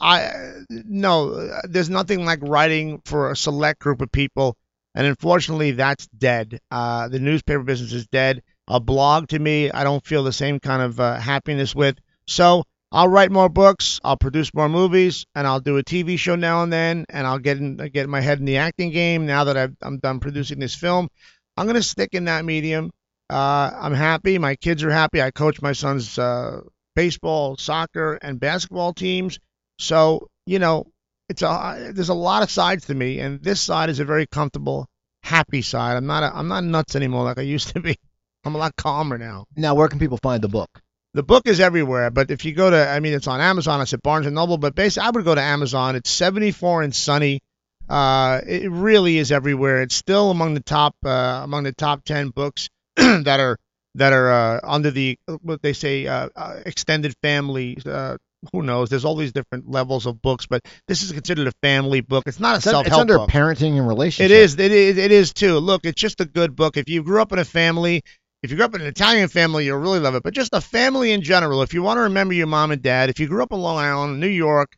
I 0.00 0.32
no, 0.68 1.50
there's 1.64 1.90
nothing 1.90 2.24
like 2.24 2.40
writing 2.42 3.00
for 3.04 3.30
a 3.30 3.36
select 3.36 3.80
group 3.80 4.00
of 4.00 4.10
people. 4.10 4.56
And 4.94 5.06
unfortunately, 5.06 5.72
that's 5.72 6.08
dead. 6.08 6.58
Uh, 6.70 7.08
the 7.08 7.20
newspaper 7.20 7.62
business 7.62 7.92
is 7.92 8.08
dead. 8.08 8.42
A 8.66 8.80
blog 8.80 9.28
to 9.28 9.38
me, 9.38 9.70
I 9.70 9.84
don't 9.84 10.04
feel 10.04 10.24
the 10.24 10.32
same 10.32 10.58
kind 10.58 10.82
of 10.82 10.98
uh, 10.98 11.16
happiness 11.16 11.74
with. 11.74 11.96
So 12.26 12.64
I'll 12.92 13.08
write 13.08 13.30
more 13.30 13.48
books, 13.48 14.00
I'll 14.02 14.16
produce 14.16 14.52
more 14.52 14.68
movies, 14.68 15.24
and 15.34 15.46
I'll 15.46 15.60
do 15.60 15.78
a 15.78 15.84
TV 15.84 16.18
show 16.18 16.34
now 16.34 16.64
and 16.64 16.72
then, 16.72 17.06
and 17.08 17.24
I'll 17.24 17.38
get 17.38 17.58
in, 17.58 17.76
get 17.76 18.08
my 18.08 18.20
head 18.20 18.40
in 18.40 18.44
the 18.44 18.56
acting 18.56 18.90
game 18.90 19.26
now 19.26 19.44
that 19.44 19.56
I've, 19.56 19.76
I'm 19.80 19.98
done 19.98 20.18
producing 20.18 20.58
this 20.58 20.74
film. 20.74 21.08
I'm 21.56 21.66
gonna 21.66 21.82
stick 21.82 22.10
in 22.14 22.24
that 22.24 22.44
medium. 22.44 22.90
Uh, 23.28 23.70
I'm 23.72 23.94
happy. 23.94 24.38
My 24.38 24.56
kids 24.56 24.82
are 24.82 24.90
happy. 24.90 25.22
I 25.22 25.30
coach 25.30 25.62
my 25.62 25.72
son's 25.72 26.18
uh, 26.18 26.62
baseball, 26.96 27.56
soccer, 27.56 28.14
and 28.14 28.40
basketball 28.40 28.92
teams. 28.92 29.38
So 29.78 30.28
you 30.46 30.58
know, 30.58 30.90
it's 31.28 31.42
a 31.42 31.92
there's 31.94 32.08
a 32.08 32.14
lot 32.14 32.42
of 32.42 32.50
sides 32.50 32.86
to 32.86 32.94
me, 32.94 33.20
and 33.20 33.40
this 33.40 33.60
side 33.60 33.88
is 33.88 34.00
a 34.00 34.04
very 34.04 34.26
comfortable, 34.26 34.88
happy 35.22 35.62
side. 35.62 35.96
I'm 35.96 36.06
not 36.06 36.24
a, 36.24 36.36
I'm 36.36 36.48
not 36.48 36.64
nuts 36.64 36.96
anymore 36.96 37.22
like 37.22 37.38
I 37.38 37.42
used 37.42 37.68
to 37.74 37.80
be. 37.80 37.96
I'm 38.44 38.54
a 38.56 38.58
lot 38.58 38.74
calmer 38.74 39.18
now. 39.18 39.44
Now, 39.54 39.74
where 39.74 39.88
can 39.88 39.98
people 40.00 40.18
find 40.18 40.42
the 40.42 40.48
book? 40.48 40.70
The 41.14 41.22
book 41.24 41.46
is 41.46 41.58
everywhere, 41.58 42.10
but 42.10 42.30
if 42.30 42.44
you 42.44 42.52
go 42.52 42.70
to, 42.70 42.88
I 42.88 43.00
mean, 43.00 43.14
it's 43.14 43.26
on 43.26 43.40
Amazon. 43.40 43.80
It's 43.80 43.92
at 43.92 44.02
Barnes 44.02 44.26
and 44.26 44.34
Noble, 44.36 44.58
but 44.58 44.74
basically, 44.76 45.06
I 45.08 45.10
would 45.10 45.24
go 45.24 45.34
to 45.34 45.40
Amazon. 45.40 45.96
It's 45.96 46.08
74 46.10 46.82
and 46.82 46.94
Sunny. 46.94 47.40
Uh, 47.88 48.40
it 48.46 48.70
really 48.70 49.18
is 49.18 49.32
everywhere. 49.32 49.82
It's 49.82 49.96
still 49.96 50.30
among 50.30 50.54
the 50.54 50.60
top, 50.62 50.94
uh, 51.04 51.08
among 51.42 51.64
the 51.64 51.72
top 51.72 52.04
10 52.04 52.28
books 52.28 52.68
that 52.96 53.40
are 53.40 53.56
that 53.96 54.12
are 54.12 54.30
uh, 54.30 54.60
under 54.62 54.92
the 54.92 55.18
what 55.42 55.60
they 55.62 55.72
say 55.72 56.06
uh, 56.06 56.28
uh, 56.36 56.60
extended 56.64 57.12
family. 57.22 57.76
Uh, 57.84 58.16
who 58.52 58.62
knows? 58.62 58.88
There's 58.88 59.04
all 59.04 59.16
these 59.16 59.32
different 59.32 59.68
levels 59.68 60.06
of 60.06 60.22
books, 60.22 60.46
but 60.46 60.62
this 60.88 61.02
is 61.02 61.10
considered 61.12 61.48
a 61.48 61.52
family 61.60 62.00
book. 62.00 62.24
It's 62.26 62.38
not 62.40 62.54
a 62.54 62.56
It's, 62.58 62.66
un- 62.68 62.86
it's 62.86 62.94
under 62.94 63.18
book. 63.18 63.28
parenting 63.30 63.76
and 63.76 63.86
relationship. 63.88 64.30
It 64.30 64.34
is. 64.34 64.58
It 64.58 64.70
is. 64.72 64.96
It 64.96 65.10
is 65.10 65.32
too. 65.34 65.58
Look, 65.58 65.84
it's 65.84 66.00
just 66.00 66.20
a 66.20 66.24
good 66.24 66.54
book. 66.54 66.76
If 66.76 66.88
you 66.88 67.02
grew 67.02 67.20
up 67.20 67.32
in 67.32 67.40
a 67.40 67.44
family, 67.44 68.02
if 68.42 68.50
you 68.50 68.56
grew 68.56 68.64
up 68.64 68.74
in 68.74 68.80
an 68.80 68.86
Italian 68.86 69.28
family, 69.28 69.66
you'll 69.66 69.78
really 69.78 70.00
love 70.00 70.14
it. 70.14 70.22
But 70.22 70.34
just 70.34 70.50
a 70.54 70.60
family 70.60 71.12
in 71.12 71.22
general. 71.22 71.62
If 71.62 71.74
you 71.74 71.82
want 71.82 71.98
to 71.98 72.02
remember 72.02 72.34
your 72.34 72.46
mom 72.46 72.70
and 72.70 72.80
dad, 72.82 73.10
if 73.10 73.20
you 73.20 73.26
grew 73.28 73.42
up 73.42 73.52
in 73.52 73.58
Long 73.60 73.78
Island, 73.78 74.18
New 74.20 74.28
York, 74.28 74.72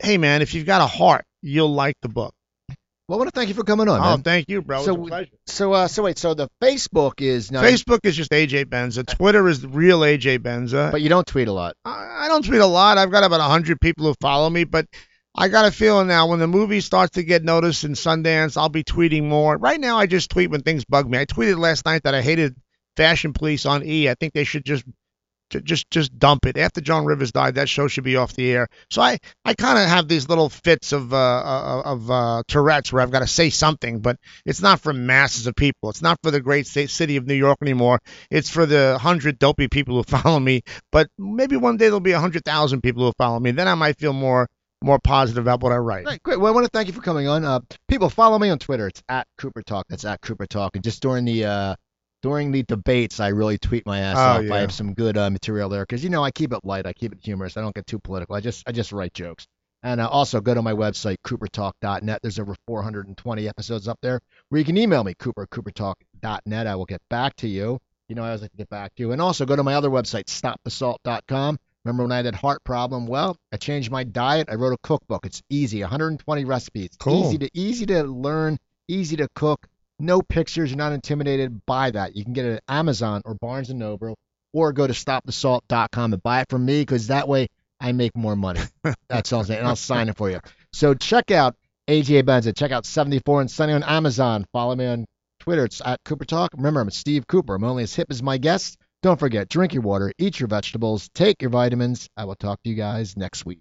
hey 0.00 0.16
man, 0.18 0.42
if 0.42 0.54
you've 0.54 0.66
got 0.66 0.80
a 0.80 0.86
heart, 0.86 1.24
you'll 1.42 1.72
like 1.74 1.96
the 2.02 2.08
book. 2.08 2.32
Well, 3.08 3.16
I 3.16 3.20
want 3.20 3.32
to 3.32 3.38
thank 3.38 3.48
you 3.48 3.54
for 3.54 3.64
coming 3.64 3.88
on, 3.88 4.00
Oh, 4.00 4.02
man. 4.02 4.22
thank 4.22 4.50
you, 4.50 4.60
bro. 4.60 4.82
So 4.84 4.94
a 4.94 5.06
pleasure. 5.06 5.30
So, 5.46 5.72
uh, 5.72 5.88
so 5.88 6.02
wait, 6.02 6.18
so 6.18 6.34
the 6.34 6.46
Facebook 6.62 7.22
is 7.22 7.50
now, 7.50 7.62
Facebook 7.62 8.00
is 8.04 8.14
just 8.14 8.30
AJ 8.32 8.66
Benza. 8.66 9.06
Twitter 9.06 9.48
is 9.48 9.66
real 9.66 10.00
AJ 10.00 10.40
Benza. 10.40 10.90
but 10.92 11.00
you 11.00 11.08
don't 11.08 11.26
tweet 11.26 11.48
a 11.48 11.52
lot. 11.52 11.74
I, 11.86 12.24
I 12.24 12.28
don't 12.28 12.44
tweet 12.44 12.60
a 12.60 12.66
lot. 12.66 12.98
I've 12.98 13.10
got 13.10 13.24
about 13.24 13.40
a 13.40 13.44
hundred 13.44 13.80
people 13.80 14.04
who 14.04 14.14
follow 14.20 14.50
me, 14.50 14.64
but 14.64 14.84
I 15.34 15.48
got 15.48 15.64
a 15.66 15.70
feeling 15.70 16.06
now 16.08 16.26
when 16.28 16.38
the 16.38 16.46
movie 16.46 16.80
starts 16.82 17.12
to 17.12 17.22
get 17.22 17.42
noticed 17.44 17.84
in 17.84 17.92
Sundance, 17.92 18.58
I'll 18.58 18.68
be 18.68 18.84
tweeting 18.84 19.24
more. 19.24 19.56
Right 19.56 19.80
now, 19.80 19.96
I 19.96 20.06
just 20.06 20.30
tweet 20.30 20.50
when 20.50 20.60
things 20.60 20.84
bug 20.84 21.08
me. 21.08 21.16
I 21.18 21.24
tweeted 21.24 21.58
last 21.58 21.86
night 21.86 22.02
that 22.02 22.14
I 22.14 22.20
hated 22.20 22.56
Fashion 22.98 23.32
Police 23.32 23.64
on 23.64 23.84
E. 23.84 24.08
I 24.08 24.14
think 24.14 24.32
they 24.32 24.42
should 24.42 24.64
just 24.64 24.84
just 25.50 25.88
just 25.90 26.18
dump 26.18 26.46
it. 26.46 26.58
After 26.58 26.80
Joan 26.80 27.04
Rivers 27.06 27.30
died, 27.30 27.54
that 27.54 27.68
show 27.68 27.86
should 27.86 28.02
be 28.02 28.16
off 28.16 28.34
the 28.34 28.50
air. 28.50 28.66
So 28.90 29.00
I 29.00 29.18
I 29.44 29.54
kind 29.54 29.78
of 29.78 29.88
have 29.88 30.08
these 30.08 30.28
little 30.28 30.48
fits 30.48 30.90
of 30.92 31.12
uh, 31.12 31.16
uh, 31.16 31.82
of 31.84 32.10
uh, 32.10 32.42
Tourette's 32.48 32.92
where 32.92 33.00
I've 33.00 33.12
got 33.12 33.20
to 33.20 33.28
say 33.28 33.50
something, 33.50 34.00
but 34.00 34.16
it's 34.44 34.60
not 34.60 34.80
for 34.80 34.92
masses 34.92 35.46
of 35.46 35.54
people. 35.54 35.90
It's 35.90 36.02
not 36.02 36.18
for 36.24 36.32
the 36.32 36.40
great 36.40 36.66
state, 36.66 36.90
city 36.90 37.16
of 37.16 37.26
New 37.26 37.34
York 37.34 37.58
anymore. 37.62 38.00
It's 38.32 38.50
for 38.50 38.66
the 38.66 38.98
hundred 38.98 39.38
dopey 39.38 39.68
people 39.68 39.94
who 39.94 40.02
follow 40.18 40.40
me. 40.40 40.62
But 40.90 41.08
maybe 41.16 41.56
one 41.56 41.76
day 41.76 41.86
there'll 41.86 42.00
be 42.00 42.12
a 42.12 42.20
hundred 42.20 42.44
thousand 42.44 42.82
people 42.82 43.04
who 43.04 43.12
follow 43.16 43.38
me. 43.38 43.52
Then 43.52 43.68
I 43.68 43.76
might 43.76 43.96
feel 43.96 44.12
more 44.12 44.48
more 44.82 44.98
positive 44.98 45.44
about 45.44 45.60
what 45.60 45.72
I 45.72 45.76
write. 45.76 46.04
Right, 46.04 46.22
great. 46.22 46.40
Well, 46.40 46.52
I 46.52 46.54
want 46.54 46.64
to 46.66 46.70
thank 46.72 46.88
you 46.88 46.94
for 46.94 47.00
coming 47.00 47.28
on. 47.28 47.44
Uh, 47.44 47.60
people 47.88 48.10
follow 48.10 48.38
me 48.38 48.48
on 48.50 48.58
Twitter. 48.58 48.88
It's 48.88 49.02
at 49.08 49.26
Cooper 49.38 49.62
Talk. 49.62 49.86
That's 49.88 50.04
at 50.04 50.20
Cooper 50.20 50.46
Talk. 50.46 50.74
And 50.74 50.84
just 50.84 51.00
during 51.00 51.24
the 51.24 51.44
uh, 51.44 51.74
during 52.22 52.50
the 52.52 52.62
debates, 52.64 53.20
I 53.20 53.28
really 53.28 53.58
tweet 53.58 53.86
my 53.86 54.00
ass 54.00 54.16
Oh, 54.18 54.20
off. 54.40 54.44
yeah. 54.44 54.54
I 54.54 54.58
have 54.60 54.72
some 54.72 54.94
good 54.94 55.16
uh, 55.16 55.30
material 55.30 55.68
there 55.68 55.82
because 55.82 56.02
you 56.02 56.10
know 56.10 56.22
I 56.24 56.30
keep 56.30 56.52
it 56.52 56.64
light. 56.64 56.86
I 56.86 56.92
keep 56.92 57.12
it 57.12 57.18
humorous. 57.22 57.56
I 57.56 57.60
don't 57.60 57.74
get 57.74 57.86
too 57.86 57.98
political. 57.98 58.34
I 58.34 58.40
just 58.40 58.68
I 58.68 58.72
just 58.72 58.92
write 58.92 59.14
jokes. 59.14 59.46
And 59.84 60.00
uh, 60.00 60.08
also 60.08 60.40
go 60.40 60.54
to 60.54 60.62
my 60.62 60.72
website 60.72 61.18
coopertalk.net. 61.24 62.20
There's 62.20 62.40
over 62.40 62.56
420 62.66 63.48
episodes 63.48 63.86
up 63.86 63.98
there 64.02 64.20
where 64.48 64.58
you 64.58 64.64
can 64.64 64.76
email 64.76 65.04
me 65.04 65.14
cooper 65.18 65.46
coopertalk.net. 65.46 66.66
I 66.66 66.74
will 66.74 66.84
get 66.86 67.00
back 67.08 67.36
to 67.36 67.48
you. 67.48 67.78
You 68.08 68.14
know 68.16 68.22
I 68.24 68.28
always 68.28 68.42
like 68.42 68.50
to 68.50 68.56
get 68.56 68.68
back 68.70 68.94
to 68.96 69.02
you. 69.04 69.12
And 69.12 69.20
also 69.22 69.46
go 69.46 69.54
to 69.54 69.62
my 69.62 69.74
other 69.74 69.90
website 69.90 70.24
stopthesalt.com. 70.26 71.58
Remember 71.84 72.02
when 72.02 72.12
I 72.12 72.16
had 72.16 72.26
that 72.26 72.34
heart 72.34 72.64
problem? 72.64 73.06
Well, 73.06 73.36
I 73.52 73.56
changed 73.56 73.90
my 73.90 74.02
diet. 74.04 74.48
I 74.50 74.56
wrote 74.56 74.72
a 74.72 74.78
cookbook. 74.82 75.24
It's 75.24 75.42
easy, 75.48 75.80
120 75.80 76.44
recipes. 76.44 76.90
Cool. 76.98 77.26
Easy 77.28 77.38
to 77.38 77.50
easy 77.54 77.86
to 77.86 78.02
learn, 78.02 78.58
easy 78.88 79.16
to 79.16 79.28
cook. 79.34 79.66
No 79.98 80.22
pictures. 80.22 80.70
You're 80.70 80.78
not 80.78 80.92
intimidated 80.92 81.64
by 81.66 81.90
that. 81.90 82.16
You 82.16 82.24
can 82.24 82.32
get 82.32 82.44
it 82.44 82.54
at 82.56 82.62
Amazon 82.68 83.22
or 83.24 83.34
Barnes 83.34 83.70
and 83.70 83.78
Noble, 83.78 84.16
or 84.52 84.72
go 84.72 84.86
to 84.86 84.92
stopthesalt.com 84.92 86.12
and 86.12 86.22
buy 86.22 86.40
it 86.40 86.46
from 86.48 86.64
me 86.64 86.82
because 86.82 87.08
that 87.08 87.28
way 87.28 87.48
I 87.80 87.92
make 87.92 88.16
more 88.16 88.36
money. 88.36 88.60
That's 89.08 89.32
all 89.32 89.40
I'm 89.40 89.46
saying, 89.46 89.60
and 89.60 89.68
I'll 89.68 89.76
sign 89.76 90.08
it 90.08 90.16
for 90.16 90.30
you. 90.30 90.40
So 90.72 90.94
check 90.94 91.30
out 91.30 91.56
AJ 91.88 92.24
Benza. 92.24 92.56
Check 92.56 92.70
out 92.70 92.86
74 92.86 93.42
and 93.42 93.50
Sunny 93.50 93.72
on 93.72 93.82
Amazon. 93.82 94.46
Follow 94.52 94.76
me 94.76 94.86
on 94.86 95.06
Twitter. 95.40 95.64
It's 95.64 95.80
at 95.84 96.00
Cooper 96.04 96.24
Talk. 96.24 96.52
Remember, 96.56 96.80
I'm 96.80 96.90
Steve 96.90 97.26
Cooper. 97.26 97.54
I'm 97.54 97.64
only 97.64 97.82
as 97.82 97.94
hip 97.94 98.08
as 98.10 98.22
my 98.22 98.38
guests. 98.38 98.76
Don't 99.00 99.18
forget, 99.18 99.48
drink 99.48 99.74
your 99.74 99.82
water, 99.82 100.12
eat 100.18 100.40
your 100.40 100.48
vegetables, 100.48 101.08
take 101.14 101.40
your 101.40 101.50
vitamins. 101.50 102.08
I 102.16 102.24
will 102.24 102.34
talk 102.34 102.60
to 102.64 102.70
you 102.70 102.74
guys 102.74 103.16
next 103.16 103.46
week. 103.46 103.60